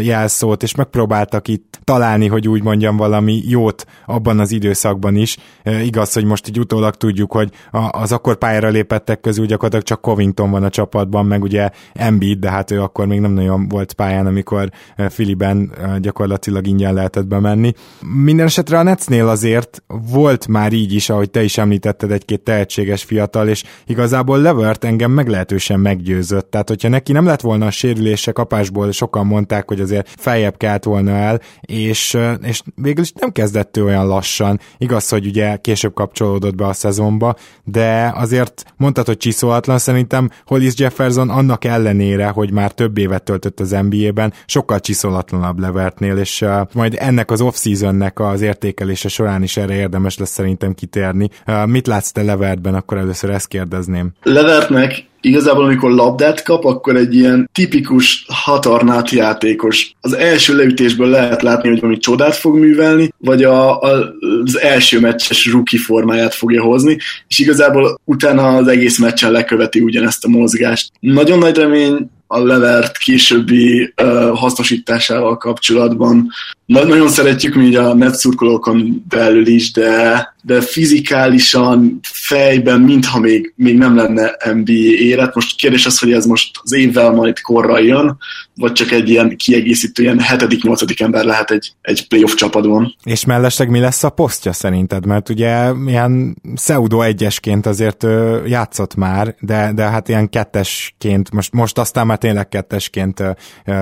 jelszót, 0.00 0.62
és 0.62 0.74
megpróbáltak 0.74 1.48
itt 1.48 1.78
találni, 1.84 2.26
hogy 2.26 2.48
úgy 2.48 2.62
mondjam, 2.62 2.96
valami 2.96 3.42
jót 3.46 3.86
abban 4.06 4.38
az 4.38 4.52
időszakban 4.52 5.16
is. 5.16 5.36
Igaz, 5.84 6.12
hogy 6.12 6.24
most 6.24 6.48
így 6.48 6.58
utólag 6.58 6.94
tudjuk, 6.94 7.32
hogy 7.32 7.50
az 7.90 8.12
akkor 8.12 8.36
pályára 8.36 8.68
lépettek 8.68 9.20
közül 9.20 9.46
gyakorlatilag 9.46 9.84
csak 9.84 10.00
Covington 10.00 10.50
van 10.50 10.62
a 10.62 10.70
csapatban, 10.70 11.26
meg 11.26 11.42
ugye 11.42 11.70
Embiid, 11.92 12.38
de 12.38 12.50
hát 12.50 12.70
ő 12.70 12.82
akkor 12.82 13.06
még 13.06 13.20
nem 13.20 13.32
nagyon 13.32 13.68
volt 13.68 13.92
pályán, 13.92 14.26
amikor 14.26 14.70
Filiben 15.08 15.72
gyakorlatilag 15.98 16.66
ingyen 16.66 16.94
lehetett 16.94 17.26
bemenni. 17.26 17.72
Minden 18.14 18.46
esetre 18.46 18.78
a 18.78 18.82
Netsnél 18.82 19.28
azért 19.28 19.82
volt 20.10 20.48
már 20.48 20.72
így 20.72 20.92
is, 20.92 21.10
ahogy 21.10 21.30
te 21.30 21.42
is 21.42 21.58
említetted, 21.58 22.10
egy-két 22.10 22.40
tehetséges 22.40 23.02
fiatal, 23.02 23.48
és 23.48 23.64
igazából 23.86 24.40
Levert 24.40 24.84
engem 24.84 25.09
engem 25.10 25.24
meglehetősen 25.24 25.80
meggyőzött. 25.80 26.50
Tehát, 26.50 26.68
hogyha 26.68 26.88
neki 26.88 27.12
nem 27.12 27.26
lett 27.26 27.40
volna 27.40 27.66
a 27.66 27.70
sérülése 27.70 28.32
kapásból, 28.32 28.92
sokan 28.92 29.26
mondták, 29.26 29.68
hogy 29.68 29.80
azért 29.80 30.08
feljebb 30.16 30.56
kelt 30.56 30.84
volna 30.84 31.10
el, 31.10 31.40
és, 31.60 32.18
és 32.42 32.62
végül 32.74 33.02
is 33.02 33.12
nem 33.12 33.32
kezdett 33.32 33.76
ő 33.76 33.84
olyan 33.84 34.06
lassan. 34.06 34.60
Igaz, 34.78 35.08
hogy 35.08 35.26
ugye 35.26 35.56
később 35.56 35.94
kapcsolódott 35.94 36.54
be 36.54 36.66
a 36.66 36.72
szezonba, 36.72 37.34
de 37.64 38.12
azért 38.14 38.64
mondtad, 38.76 39.06
hogy 39.06 39.16
csiszolatlan, 39.16 39.78
szerintem 39.78 40.30
Hollis 40.46 40.72
Jefferson 40.76 41.30
annak 41.30 41.64
ellenére, 41.64 42.28
hogy 42.28 42.52
már 42.52 42.72
több 42.72 42.98
évet 42.98 43.22
töltött 43.22 43.60
az 43.60 43.76
NBA-ben, 43.88 44.32
sokkal 44.46 44.80
csiszolatlanabb 44.80 45.58
Levertnél, 45.58 46.16
és 46.16 46.40
uh, 46.40 46.60
majd 46.72 46.94
ennek 46.98 47.30
az 47.30 47.40
off-seasonnek 47.40 48.20
az 48.20 48.40
értékelése 48.40 49.08
során 49.08 49.42
is 49.42 49.56
erre 49.56 49.74
érdemes 49.74 50.18
lesz 50.18 50.30
szerintem 50.30 50.74
kitérni. 50.74 51.28
Uh, 51.46 51.66
mit 51.66 51.86
látsz 51.86 52.10
te 52.10 52.22
Levertben, 52.22 52.74
akkor 52.74 52.98
először 52.98 53.30
ezt 53.30 53.48
kérdezném. 53.48 54.12
Levertnek 54.22 54.99
igazából 55.20 55.64
amikor 55.64 55.90
labdát 55.90 56.42
kap, 56.42 56.64
akkor 56.64 56.96
egy 56.96 57.14
ilyen 57.14 57.50
tipikus 57.52 58.24
hatarnát 58.28 59.10
játékos. 59.10 59.92
Az 60.00 60.12
első 60.12 60.56
leütésből 60.56 61.08
lehet 61.08 61.42
látni, 61.42 61.68
hogy 61.68 61.80
valami 61.80 61.98
csodát 61.98 62.36
fog 62.36 62.58
művelni, 62.58 63.12
vagy 63.18 63.42
a, 63.42 63.80
a, 63.80 64.14
az 64.44 64.58
első 64.58 65.00
meccses 65.00 65.46
rookie 65.52 65.80
formáját 65.80 66.34
fogja 66.34 66.62
hozni, 66.62 66.96
és 67.28 67.38
igazából 67.38 68.00
utána 68.04 68.56
az 68.56 68.68
egész 68.68 68.98
meccsen 68.98 69.30
leköveti 69.30 69.80
ugyanezt 69.80 70.24
a 70.24 70.28
mozgást. 70.28 70.92
Nagyon 71.00 71.38
nagy 71.38 71.56
remény 71.56 72.10
a 72.32 72.38
Levert 72.38 72.98
későbbi 72.98 73.94
uh, 74.02 74.38
hasznosításával 74.38 75.36
kapcsolatban. 75.36 76.30
Na, 76.66 76.84
nagyon 76.84 77.08
szeretjük 77.08 77.54
mi 77.54 77.76
a 77.76 77.94
netszurkolókon 77.94 79.04
belül 79.08 79.46
is, 79.46 79.72
de, 79.72 80.34
de 80.42 80.60
fizikálisan, 80.60 82.00
fejben, 82.02 82.80
mintha 82.80 83.18
még, 83.18 83.52
még 83.56 83.76
nem 83.76 83.96
lenne 83.96 84.36
NBA 84.54 84.72
élet. 84.98 85.34
Most 85.34 85.56
kérdés 85.56 85.86
az, 85.86 85.98
hogy 85.98 86.12
ez 86.12 86.26
most 86.26 86.50
az 86.62 86.72
évvel 86.72 87.10
majd 87.10 87.40
korra 87.40 87.78
jön, 87.78 88.18
vagy 88.54 88.72
csak 88.72 88.90
egy 88.90 89.08
ilyen 89.08 89.36
kiegészítő, 89.36 90.02
ilyen 90.02 90.20
hetedik, 90.20 90.62
nyolcadik 90.62 91.00
ember 91.00 91.24
lehet 91.24 91.50
egy, 91.50 91.72
egy 91.80 92.08
playoff 92.08 92.34
csapatban. 92.34 92.94
És 93.04 93.24
mellesleg 93.24 93.70
mi 93.70 93.80
lesz 93.80 94.04
a 94.04 94.10
posztja 94.10 94.52
szerinted? 94.52 95.06
Mert 95.06 95.28
ugye 95.28 95.70
ilyen 95.86 96.36
pseudo 96.54 97.00
egyesként 97.00 97.66
azért 97.66 98.06
játszott 98.46 98.94
már, 98.94 99.34
de, 99.40 99.72
de 99.74 99.82
hát 99.82 100.08
ilyen 100.08 100.28
kettesként, 100.28 101.30
most, 101.30 101.52
most 101.52 101.78
aztán 101.78 102.06
már 102.06 102.18
tényleg 102.20 102.48
kettesként 102.48 103.22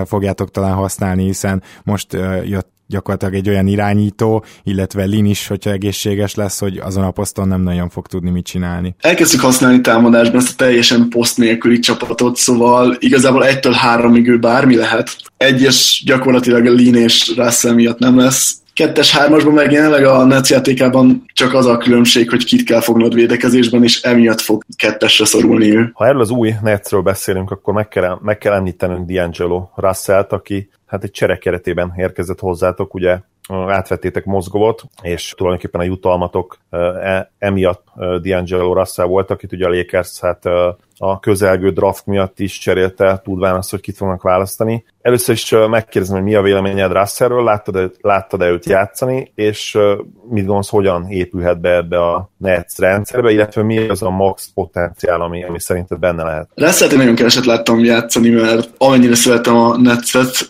fogjátok 0.05 0.51
talán 0.51 0.75
használni, 0.75 1.25
hiszen 1.25 1.63
most 1.83 2.13
jött 2.45 2.77
gyakorlatilag 2.91 3.35
egy 3.35 3.49
olyan 3.49 3.67
irányító, 3.67 4.45
illetve 4.63 5.05
Lin 5.05 5.25
is, 5.25 5.47
hogyha 5.47 5.71
egészséges 5.71 6.35
lesz, 6.35 6.59
hogy 6.59 6.79
azon 6.79 7.05
a 7.05 7.11
poszton 7.11 7.49
nem 7.49 7.61
nagyon 7.61 7.89
fog 7.89 8.07
tudni 8.07 8.31
mit 8.31 8.45
csinálni. 8.45 8.95
Elkezdtük 9.01 9.41
használni 9.41 9.81
támadásban 9.81 10.41
ezt 10.41 10.53
a 10.53 10.57
teljesen 10.57 11.09
poszt 11.09 11.39
nélküli 11.39 11.79
csapatot, 11.79 12.37
szóval 12.37 12.97
igazából 12.99 13.47
egytől 13.47 13.73
háromig 13.73 14.29
ő 14.29 14.39
bármi 14.39 14.77
lehet. 14.77 15.17
Egyes 15.37 16.03
gyakorlatilag 16.07 16.67
a 16.67 16.71
Lin 16.71 16.95
és 16.95 17.35
Russell 17.37 17.73
miatt 17.73 17.99
nem 17.99 18.19
lesz 18.19 18.57
kettes, 18.79 19.17
hármasban 19.17 19.53
meg 19.53 19.73
jelenleg 19.73 20.05
a 20.05 20.25
Nets 20.25 20.51
játékában 20.51 21.25
csak 21.33 21.55
az 21.55 21.67
a 21.67 21.77
különbség, 21.77 22.31
hogy 22.31 22.45
kit 22.45 22.65
kell 22.65 22.81
fognod 22.81 23.15
védekezésben, 23.15 23.83
és 23.83 24.03
emiatt 24.03 24.41
fog 24.41 24.63
kettesre 24.77 25.25
szorulni 25.25 25.77
ő. 25.77 25.91
Ha 25.95 26.07
erről 26.07 26.21
az 26.21 26.31
új 26.31 26.55
Netsről 26.63 27.01
beszélünk, 27.01 27.51
akkor 27.51 27.75
meg 27.75 27.89
kell, 27.89 28.19
meg 28.23 28.39
kell 28.39 28.53
említenünk 28.53 29.09
D'Angelo 29.09 29.63
Russell-t, 29.75 30.33
aki 30.33 30.71
hát 30.87 31.05
egy 31.05 31.11
csere 31.11 31.39
keretében 31.39 31.93
érkezett 31.97 32.39
hozzátok, 32.39 32.95
ugye 32.95 33.19
átvettétek 33.49 34.25
mozgovot, 34.25 34.83
és 35.03 35.35
tulajdonképpen 35.37 35.81
a 35.81 35.85
jutalmatok 35.85 36.59
e, 36.71 37.31
emiatt 37.39 37.87
D'Angelo 37.97 38.73
Russell 38.75 39.07
volt, 39.07 39.31
akit 39.31 39.53
ugye 39.53 39.67
a 39.67 39.71
Lakers 39.71 40.21
hát 40.21 40.45
a 40.99 41.21
közelgő 41.21 41.71
draft 41.71 42.07
miatt 42.07 42.41
is 42.41 42.59
cserélte, 42.59 43.21
tudván 43.25 43.55
azt, 43.55 43.71
hogy 43.71 43.81
kit 43.81 43.97
fognak 43.97 44.23
választani. 44.23 44.85
Először 45.01 45.35
is 45.35 45.55
megkérdezem, 45.71 46.17
hogy 46.17 46.25
mi 46.25 46.35
a 46.35 46.43
véleményed 46.43 46.93
Russellről, 46.93 47.45
láttad-e, 47.45 47.91
láttad-e 48.01 48.49
őt 48.49 48.67
játszani, 48.67 49.33
és 49.35 49.79
mit 50.29 50.45
gondolsz, 50.45 50.69
hogyan 50.69 51.11
épülhet 51.11 51.61
be 51.61 51.75
ebbe 51.75 52.03
a 52.03 52.31
Nets 52.37 52.79
rendszerbe, 52.79 53.31
illetve 53.31 53.63
mi 53.63 53.89
az 53.89 54.03
a 54.03 54.11
max 54.11 54.51
potenciál, 54.55 55.21
ami, 55.21 55.45
ami 55.45 55.61
szerinted 55.61 55.99
benne 55.99 56.23
lehet? 56.23 56.49
Russell-t 56.55 56.93
én 56.93 56.99
nagyon 56.99 57.15
keveset 57.15 57.45
láttam 57.45 57.85
játszani, 57.85 58.29
mert 58.29 58.71
amennyire 58.79 59.15
szeretem 59.15 59.57
a 59.57 59.77
Netset, 59.77 60.49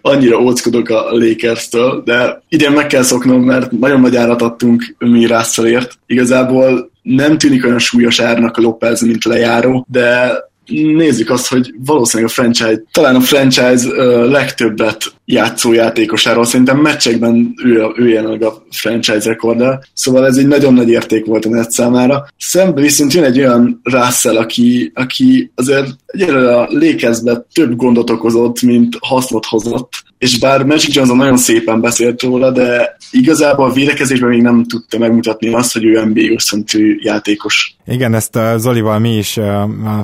annyira 0.00 0.40
óckodok 0.40 0.88
a 0.88 1.06
Lakers-től, 1.10 2.02
de 2.04 2.42
idén 2.48 2.72
meg 2.72 2.86
kell 2.86 3.02
szoknom, 3.02 3.42
mert 3.42 3.70
nagyon 3.70 4.00
nagy 4.00 4.16
árat 4.16 4.42
adtunk 4.42 4.94
mi 4.98 5.26
Russellért. 5.26 5.98
Igazából 6.06 6.90
nem 7.02 7.38
tűnik 7.38 7.64
olyan 7.64 7.78
súlyos 7.78 8.20
árnak 8.20 8.56
a 8.56 8.60
Lopez, 8.60 9.00
mint 9.00 9.24
lejáró, 9.24 9.86
de 9.90 10.32
nézzük 10.66 11.30
azt, 11.30 11.48
hogy 11.48 11.74
valószínűleg 11.84 12.30
a 12.30 12.34
franchise, 12.34 12.82
talán 12.92 13.14
a 13.14 13.20
franchise 13.20 13.86
uh, 13.86 14.30
legtöbbet 14.30 15.12
játszó 15.24 15.72
játékosáról, 15.72 16.44
szerintem 16.44 16.78
meccsekben 16.78 17.54
ő, 17.64 17.86
ő 17.96 18.08
jelenleg 18.08 18.42
a 18.42 18.66
franchise 18.70 19.28
rekorder, 19.28 19.78
szóval 19.94 20.26
ez 20.26 20.36
egy 20.36 20.46
nagyon 20.46 20.74
nagy 20.74 20.88
érték 20.88 21.24
volt 21.24 21.44
a 21.44 21.48
net 21.48 21.70
számára. 21.70 22.26
Szemben 22.38 22.82
viszont 22.82 23.12
jön 23.12 23.24
egy 23.24 23.38
olyan 23.38 23.80
Russell, 23.82 24.36
aki, 24.36 24.92
aki 24.94 25.52
azért 25.54 25.88
egyelőre 26.06 26.56
a 26.56 26.68
lékezbe 26.70 27.46
több 27.52 27.76
gondot 27.76 28.10
okozott, 28.10 28.62
mint 28.62 28.96
hasznot 29.00 29.46
hozott, 29.46 29.92
és 30.18 30.38
bár 30.38 30.64
Magic 30.64 30.94
Johnson 30.94 31.16
nagyon 31.16 31.36
szépen 31.36 31.80
beszélt 31.80 32.22
róla, 32.22 32.50
de 32.50 32.96
igazából 33.10 33.64
a 33.70 33.72
védekezésben 33.72 34.28
még 34.28 34.42
nem 34.42 34.64
tudta 34.64 34.98
megmutatni 34.98 35.54
azt, 35.54 35.72
hogy 35.72 35.84
ő 35.84 36.04
NBA 36.04 36.38
szintű 36.38 36.98
játékos. 37.02 37.76
Igen, 37.84 38.14
ezt 38.14 38.36
a 38.36 38.58
Zolival 38.58 38.98
mi 38.98 39.16
is 39.16 39.40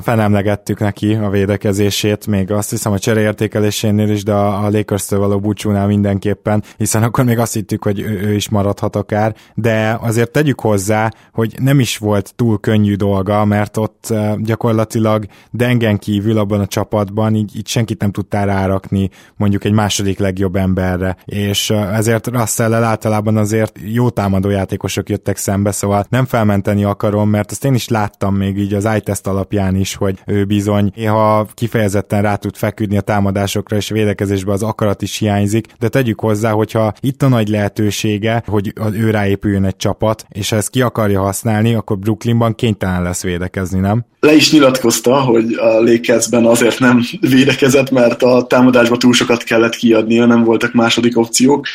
felemlegettük 0.01 0.79
neki 0.79 1.13
a 1.13 1.29
védekezését, 1.29 2.27
még 2.27 2.51
azt 2.51 2.69
hiszem 2.69 2.91
a 2.91 2.99
csereértékelésénél 2.99 4.09
is, 4.09 4.23
de 4.23 4.33
a 4.33 4.69
Lakers-től 4.69 5.19
való 5.19 5.39
búcsúnál 5.39 5.87
mindenképpen, 5.87 6.63
hiszen 6.77 7.03
akkor 7.03 7.23
még 7.23 7.39
azt 7.39 7.53
hittük, 7.53 7.83
hogy 7.83 7.99
ő, 7.99 8.33
is 8.33 8.49
maradhat 8.49 8.95
akár, 8.95 9.35
de 9.53 9.97
azért 10.01 10.31
tegyük 10.31 10.59
hozzá, 10.59 11.11
hogy 11.33 11.55
nem 11.59 11.79
is 11.79 11.97
volt 11.97 12.33
túl 12.35 12.59
könnyű 12.59 12.95
dolga, 12.95 13.45
mert 13.45 13.77
ott 13.77 14.13
gyakorlatilag 14.37 15.25
Dengen 15.51 15.97
kívül 15.97 16.37
abban 16.37 16.59
a 16.59 16.67
csapatban 16.67 17.35
így, 17.35 17.57
így 17.57 17.67
senkit 17.67 18.01
nem 18.01 18.11
tudtál 18.11 18.45
rárakni 18.45 19.09
mondjuk 19.35 19.63
egy 19.63 19.73
második 19.73 20.19
legjobb 20.19 20.55
emberre, 20.55 21.17
és 21.25 21.69
ezért 21.69 22.27
russell 22.27 22.73
általában 22.73 23.37
azért 23.37 23.79
jó 23.85 24.09
támadó 24.09 24.49
játékosok 24.49 25.09
jöttek 25.09 25.37
szembe, 25.37 25.71
szóval 25.71 26.05
nem 26.09 26.25
felmenteni 26.25 26.83
akarom, 26.83 27.29
mert 27.29 27.51
azt 27.51 27.67
én 27.69 27.75
is 27.75 27.87
láttam 27.87 28.35
még 28.35 28.57
így 28.57 28.73
az 28.73 28.87
iTest 28.97 29.27
alapján 29.27 29.75
is, 29.75 29.95
hogy 29.95 30.15
ő 30.25 30.45
bizony 30.45 30.91
néha 30.95 31.47
kifejezetten 31.53 32.21
rá 32.21 32.35
tud 32.35 32.55
feküdni 32.55 32.97
a 32.97 33.01
támadásokra, 33.01 33.75
és 33.75 33.89
védekezésbe 33.89 34.51
az 34.51 34.63
akarat 34.63 35.01
is 35.01 35.17
hiányzik, 35.17 35.67
de 35.79 35.87
tegyük 35.87 36.19
hozzá, 36.19 36.51
hogyha 36.51 36.93
itt 36.99 37.21
a 37.21 37.27
nagy 37.27 37.47
lehetősége, 37.47 38.43
hogy 38.47 38.73
ő 38.93 39.09
ráépüljön 39.09 39.65
egy 39.65 39.75
csapat, 39.75 40.25
és 40.29 40.49
ha 40.49 40.55
ezt 40.55 40.69
ki 40.69 40.81
akarja 40.81 41.21
használni, 41.21 41.73
akkor 41.73 41.97
Brooklynban 41.97 42.55
kénytelen 42.55 43.03
lesz 43.03 43.23
védekezni, 43.23 43.79
nem? 43.79 44.05
Le 44.19 44.33
is 44.33 44.51
nyilatkozta, 44.51 45.21
hogy 45.21 45.53
a 45.53 45.79
Lakersben 45.81 46.45
azért 46.45 46.79
nem 46.79 47.01
védekezett, 47.35 47.91
mert 47.91 48.23
a 48.23 48.45
támadásba 48.47 48.97
túl 48.97 49.13
sokat 49.13 49.43
kellett 49.43 49.75
kiadni 49.75 50.09
kiadnia, 50.09 50.25
nem 50.25 50.43
voltak 50.43 50.73
második 50.73 51.17
opciók. 51.17 51.67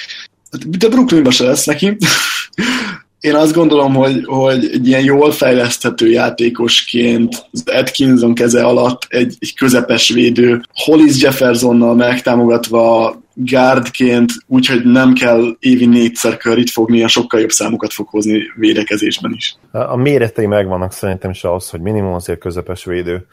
De 0.78 0.88
Brooklynban 0.88 1.32
se 1.32 1.44
lesz 1.44 1.64
neki. 1.64 1.96
Én 3.24 3.34
azt 3.34 3.55
gondolom, 3.55 3.94
hogy, 3.94 4.24
hogy 4.24 4.70
egy 4.72 4.86
ilyen 4.86 5.05
jól 5.05 5.32
fejleszthető 5.32 6.09
játékosként 6.10 7.46
az 7.52 7.62
Atkinson 7.66 8.34
keze 8.34 8.64
alatt 8.64 9.06
egy, 9.09 9.36
egy 9.38 9.55
közepes 9.55 10.09
védő, 10.09 10.60
Hollis 10.74 11.22
Jeffersonnal 11.22 11.94
megtámogatva 11.94 13.16
gárdként, 13.35 14.31
úgyhogy 14.47 14.85
nem 14.85 15.12
kell 15.12 15.56
évi 15.59 15.86
négyszer 15.86 16.36
körít 16.36 16.70
fognia, 16.70 17.09
sokkal 17.09 17.40
jobb 17.40 17.51
számokat 17.51 17.93
fog 17.93 18.09
hozni 18.09 18.43
védekezésben 18.56 19.32
is. 19.36 19.56
A 19.70 19.97
méretei 19.97 20.47
megvannak 20.47 20.93
szerintem 20.93 21.31
is 21.31 21.44
ahhoz, 21.44 21.70
hogy 21.70 21.81
minimum 21.81 22.12
azért 22.12 22.39
közepes 22.39 22.85
védő 22.85 23.27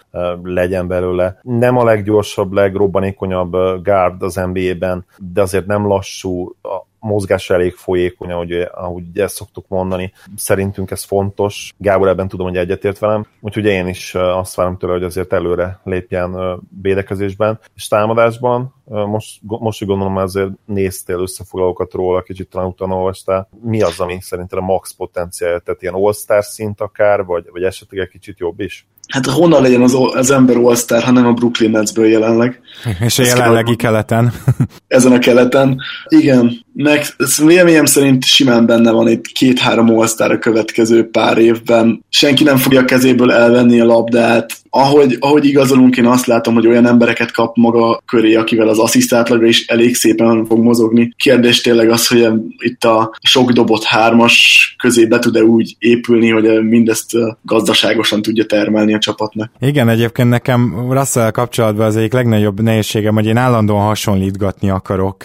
legyen 0.43 0.87
belőle. 0.87 1.39
Nem 1.41 1.77
a 1.77 1.83
leggyorsabb, 1.83 2.51
legrobbanékonyabb 2.51 3.83
gárd 3.83 4.23
az 4.23 4.35
NBA-ben, 4.35 5.05
de 5.17 5.41
azért 5.41 5.65
nem 5.65 5.87
lassú, 5.87 6.55
mozgás 6.99 7.49
elég 7.49 7.73
folyékony, 7.73 8.31
ahogy, 8.31 8.67
ahogy 8.73 9.03
ezt 9.13 9.35
szoktuk 9.35 9.65
mondani. 9.67 10.13
Szerintünk 10.35 10.91
ez 10.91 11.03
fontos. 11.03 11.73
Gábor 11.77 12.07
ebben 12.07 12.27
tudom, 12.27 12.47
hogy 12.47 12.57
egyetért 12.57 12.99
velem. 12.99 13.25
Úgyhogy 13.39 13.65
én 13.65 13.87
is 13.87 14.15
azt 14.15 14.55
várom 14.55 14.77
tőle, 14.77 14.93
hogy 14.93 15.03
azért 15.03 15.33
előre 15.33 15.79
lépjen 15.83 16.59
védekezésben 16.81 17.59
és 17.75 17.87
támadásban. 17.87 18.73
Most, 18.91 19.39
most 19.41 19.79
hogy 19.79 19.87
gondolom, 19.87 20.17
azért 20.17 20.51
néztél 20.65 21.19
összefoglalókat 21.19 21.93
róla, 21.93 22.21
kicsit 22.21 22.49
talán 22.49 22.67
utána 22.67 22.95
olvastál. 22.95 23.49
Mi 23.61 23.81
az, 23.81 23.99
ami 23.99 24.21
szerintem 24.21 24.59
a 24.59 24.65
max 24.65 24.93
potenciál? 24.93 25.59
Tehát 25.59 25.81
ilyen 25.81 25.93
all-star 25.93 26.43
szint 26.43 26.81
akár, 26.81 27.25
vagy, 27.25 27.49
vagy 27.51 27.63
esetleg 27.63 28.01
egy 28.01 28.09
kicsit 28.09 28.39
jobb 28.39 28.59
is? 28.59 28.87
Hát 29.11 29.25
honnan 29.25 29.61
legyen 29.61 29.81
az, 29.81 29.95
az 30.13 30.31
ember 30.31 30.55
all 30.55 31.01
hanem 31.01 31.25
a 31.25 31.33
Brooklyn 31.33 31.71
Netsből 31.71 32.07
jelenleg. 32.07 32.59
És 33.05 33.19
a 33.19 33.23
jelenlegi 33.23 33.75
keleten. 33.75 34.33
Ezen 34.87 35.11
a 35.11 35.19
keleten. 35.19 35.81
Igen, 36.07 36.65
meg 36.73 37.05
véleményem 37.37 37.85
szerint 37.85 38.23
simán 38.23 38.65
benne 38.65 38.91
van 38.91 39.07
itt 39.07 39.25
két-három 39.25 39.89
all 39.89 40.07
a 40.17 40.39
következő 40.39 41.09
pár 41.09 41.37
évben. 41.37 42.05
Senki 42.09 42.43
nem 42.43 42.57
fogja 42.57 42.79
a 42.79 42.85
kezéből 42.85 43.31
elvenni 43.31 43.79
a 43.79 43.85
labdát, 43.85 44.61
ahogy, 44.73 45.17
ahogy 45.19 45.45
igazolunk, 45.45 45.97
én 45.97 46.05
azt 46.05 46.25
látom, 46.25 46.53
hogy 46.53 46.67
olyan 46.67 46.85
embereket 46.85 47.31
kap 47.31 47.55
maga 47.55 48.01
köré, 48.05 48.35
akivel 48.35 48.67
az 48.67 48.79
asszisztátlagra 48.79 49.47
is 49.47 49.67
elég 49.67 49.95
szépen 49.95 50.45
fog 50.45 50.59
mozogni. 50.59 51.13
Kérdés 51.17 51.61
tényleg 51.61 51.89
az, 51.89 52.07
hogy 52.07 52.27
itt 52.57 52.83
a 52.83 53.15
sok 53.21 53.51
dobott 53.51 53.83
hármas 53.83 54.75
közé 54.77 55.05
be 55.05 55.19
tud-e 55.19 55.43
úgy 55.43 55.75
épülni, 55.79 56.29
hogy 56.29 56.63
mindezt 56.63 57.11
gazdaságosan 57.41 58.21
tudja 58.21 58.45
termelni 58.45 58.93
a 58.93 58.97
csapatnak. 59.01 59.51
Igen, 59.59 59.89
egyébként 59.89 60.29
nekem 60.29 60.87
Russell 60.89 61.31
kapcsolatban 61.31 61.85
az 61.85 61.95
egyik 61.95 62.13
legnagyobb 62.13 62.61
nehézségem, 62.61 63.13
hogy 63.13 63.25
én 63.25 63.37
állandóan 63.37 63.85
hasonlítgatni 63.85 64.69
akarok 64.69 65.23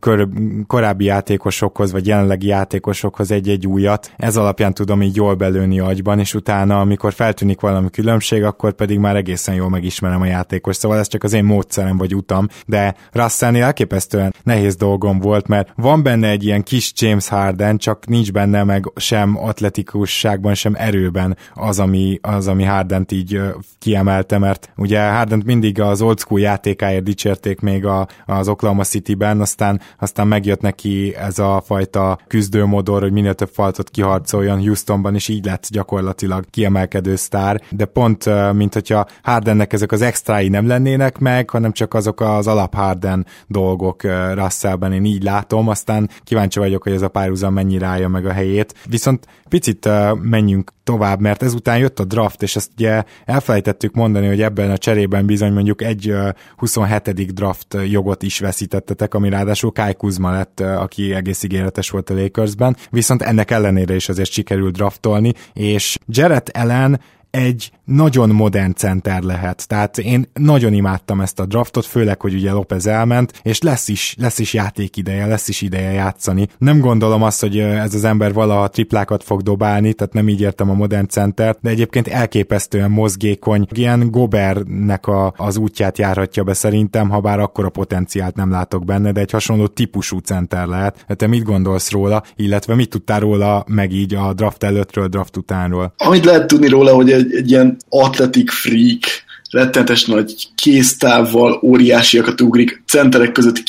kor, 0.00 0.28
korábbi 0.66 1.04
játékosokhoz, 1.04 1.92
vagy 1.92 2.06
jelenlegi 2.06 2.46
játékosokhoz 2.46 3.30
egy-egy 3.30 3.66
újat. 3.66 4.12
Ez 4.16 4.36
alapján 4.36 4.74
tudom 4.74 5.02
így 5.02 5.16
jól 5.16 5.34
belőni 5.34 5.78
agyban, 5.78 6.18
és 6.18 6.34
utána, 6.34 6.80
amikor 6.80 7.12
feltűnik 7.12 7.60
valami 7.60 7.90
különbség, 7.90 8.44
akkor 8.44 8.72
pedig 8.72 8.98
már 8.98 9.16
egészen 9.16 9.54
jól 9.54 9.68
megismerem 9.68 10.20
a 10.20 10.26
játékos, 10.26 10.76
szóval 10.76 10.98
ez 10.98 11.08
csak 11.08 11.22
az 11.22 11.32
én 11.32 11.44
módszerem 11.44 11.96
vagy 11.96 12.14
utam, 12.14 12.46
de 12.66 12.94
Russellnél 13.12 13.62
elképesztően 13.62 14.34
nehéz 14.42 14.76
dolgom 14.76 15.18
volt, 15.18 15.48
mert 15.48 15.72
van 15.76 16.02
benne 16.02 16.28
egy 16.28 16.44
ilyen 16.44 16.62
kis 16.62 16.92
James 16.96 17.28
Harden, 17.28 17.76
csak 17.78 18.06
nincs 18.06 18.32
benne 18.32 18.64
meg 18.64 18.92
sem 18.96 19.36
atletikusságban, 19.38 20.54
sem 20.54 20.74
erőben 20.74 21.36
az, 21.54 21.78
ami, 21.78 22.18
az, 22.22 22.48
ami 22.48 22.64
Hardent 22.64 23.12
így 23.18 23.40
kiemelte, 23.78 24.38
mert 24.38 24.72
ugye 24.76 25.10
Hardent 25.10 25.44
mindig 25.44 25.80
az 25.80 26.02
old 26.02 26.18
school 26.18 26.40
játékáért 26.40 27.02
dicsérték 27.02 27.60
még 27.60 27.86
a, 27.86 28.08
az 28.26 28.48
Oklahoma 28.48 28.84
City-ben, 28.84 29.40
aztán, 29.40 29.80
aztán 29.98 30.26
megjött 30.26 30.60
neki 30.60 31.14
ez 31.16 31.38
a 31.38 31.62
fajta 31.66 32.18
küzdőmodor, 32.26 33.02
hogy 33.02 33.12
minél 33.12 33.34
több 33.34 33.50
faltot 33.52 33.90
kiharcoljon 33.90 34.60
Houstonban, 34.60 35.14
és 35.14 35.28
így 35.28 35.44
lett 35.44 35.66
gyakorlatilag 35.70 36.44
kiemelkedő 36.50 37.16
sztár, 37.16 37.60
de 37.70 37.84
pont 37.84 38.52
mint 38.52 38.74
hogyha 38.74 39.06
Hardennek 39.22 39.72
ezek 39.72 39.92
az 39.92 40.02
extrái 40.02 40.48
nem 40.48 40.66
lennének 40.66 41.18
meg, 41.18 41.50
hanem 41.50 41.72
csak 41.72 41.94
azok 41.94 42.20
az 42.20 42.46
alap 42.46 42.74
Harden 42.74 43.26
dolgok 43.46 44.02
Russellben, 44.34 44.92
én 44.92 45.04
így 45.04 45.22
látom, 45.22 45.68
aztán 45.68 46.10
kíváncsi 46.24 46.58
vagyok, 46.58 46.82
hogy 46.82 46.92
ez 46.92 47.02
a 47.02 47.08
párhuzam 47.08 47.52
mennyire 47.52 47.86
állja 47.86 48.08
meg 48.08 48.26
a 48.26 48.32
helyét. 48.32 48.74
Viszont 48.88 49.26
picit 49.48 49.88
menjünk 50.22 50.72
tovább, 50.84 51.20
mert 51.20 51.42
ezután 51.42 51.78
jött 51.78 51.98
a 51.98 52.04
draft, 52.04 52.42
és 52.42 52.56
ezt 52.56 52.70
ugye 52.76 53.04
elfelejtettük 53.24 53.94
mondani, 53.94 54.26
hogy 54.26 54.42
ebben 54.42 54.70
a 54.70 54.78
cserében 54.78 55.26
bizony 55.26 55.52
mondjuk 55.52 55.82
egy 55.82 56.14
27. 56.56 57.34
draft 57.34 57.76
jogot 57.90 58.22
is 58.22 58.38
veszítettetek, 58.38 59.14
ami 59.14 59.28
ráadásul 59.28 59.72
Kai 59.72 59.94
Kuzma 59.94 60.30
lett, 60.30 60.60
aki 60.60 61.14
egész 61.14 61.42
ígéretes 61.42 61.90
volt 61.90 62.10
a 62.10 62.14
Lakersben, 62.14 62.76
viszont 62.90 63.22
ennek 63.22 63.50
ellenére 63.50 63.94
is 63.94 64.08
azért 64.08 64.30
sikerült 64.30 64.76
draftolni, 64.76 65.32
és 65.52 65.98
Jared 66.06 66.50
Allen 66.52 67.00
egy 67.30 67.70
nagyon 67.84 68.28
modern 68.28 68.72
center 68.74 69.22
lehet. 69.22 69.68
Tehát 69.68 69.98
én 69.98 70.28
nagyon 70.32 70.72
imádtam 70.72 71.20
ezt 71.20 71.40
a 71.40 71.46
draftot, 71.46 71.84
főleg, 71.84 72.20
hogy 72.20 72.34
ugye 72.34 72.52
Lopez 72.52 72.86
elment, 72.86 73.40
és 73.42 73.60
lesz 73.60 73.88
is, 73.88 74.14
lesz 74.18 74.38
is 74.38 74.54
játékideje, 74.54 75.26
lesz 75.26 75.48
is 75.48 75.60
ideje 75.60 75.90
játszani. 75.90 76.48
Nem 76.58 76.80
gondolom 76.80 77.22
azt, 77.22 77.40
hogy 77.40 77.58
ez 77.58 77.94
az 77.94 78.04
ember 78.04 78.32
valaha 78.32 78.68
triplákat 78.68 79.24
fog 79.24 79.42
dobálni, 79.42 79.92
tehát 79.92 80.12
nem 80.12 80.28
így 80.28 80.40
értem 80.40 80.70
a 80.70 80.74
modern 80.74 81.06
centert, 81.06 81.58
de 81.62 81.70
egyébként 81.70 82.08
elképesztően 82.08 82.90
mozgékony. 82.90 83.66
Ilyen 83.74 84.10
Gobernek 84.10 85.06
a, 85.06 85.32
az 85.36 85.56
útját 85.56 85.98
járhatja 85.98 86.42
be 86.42 86.52
szerintem, 86.52 87.08
ha 87.08 87.20
bár 87.20 87.38
akkor 87.38 87.64
a 87.64 87.68
potenciált 87.70 88.36
nem 88.36 88.50
látok 88.50 88.84
benne, 88.84 89.12
de 89.12 89.20
egy 89.20 89.30
hasonló 89.30 89.66
típusú 89.66 90.18
center 90.18 90.66
lehet. 90.66 91.04
Te 91.16 91.26
mit 91.26 91.42
gondolsz 91.42 91.90
róla, 91.90 92.22
illetve 92.36 92.74
mit 92.74 92.88
tudtál 92.88 93.20
róla 93.20 93.64
meg 93.66 93.92
így 93.92 94.14
a 94.14 94.32
draft 94.32 94.62
előttről, 94.62 95.08
draft 95.08 95.36
utánról? 95.36 95.92
Amit 95.96 96.24
lehet 96.24 96.46
tudni 96.46 96.68
róla, 96.68 96.94
hogy 96.94 97.10
egy, 97.18 97.34
egy 97.34 97.50
ilyen 97.50 97.76
atletik 97.88 98.50
freak, 98.50 99.04
rettenetes 99.50 100.04
nagy 100.04 100.34
kéztávval 100.54 101.60
óriásiakat 101.62 102.40
ugrik, 102.40 102.82
centerek 102.86 103.32
között 103.32 103.62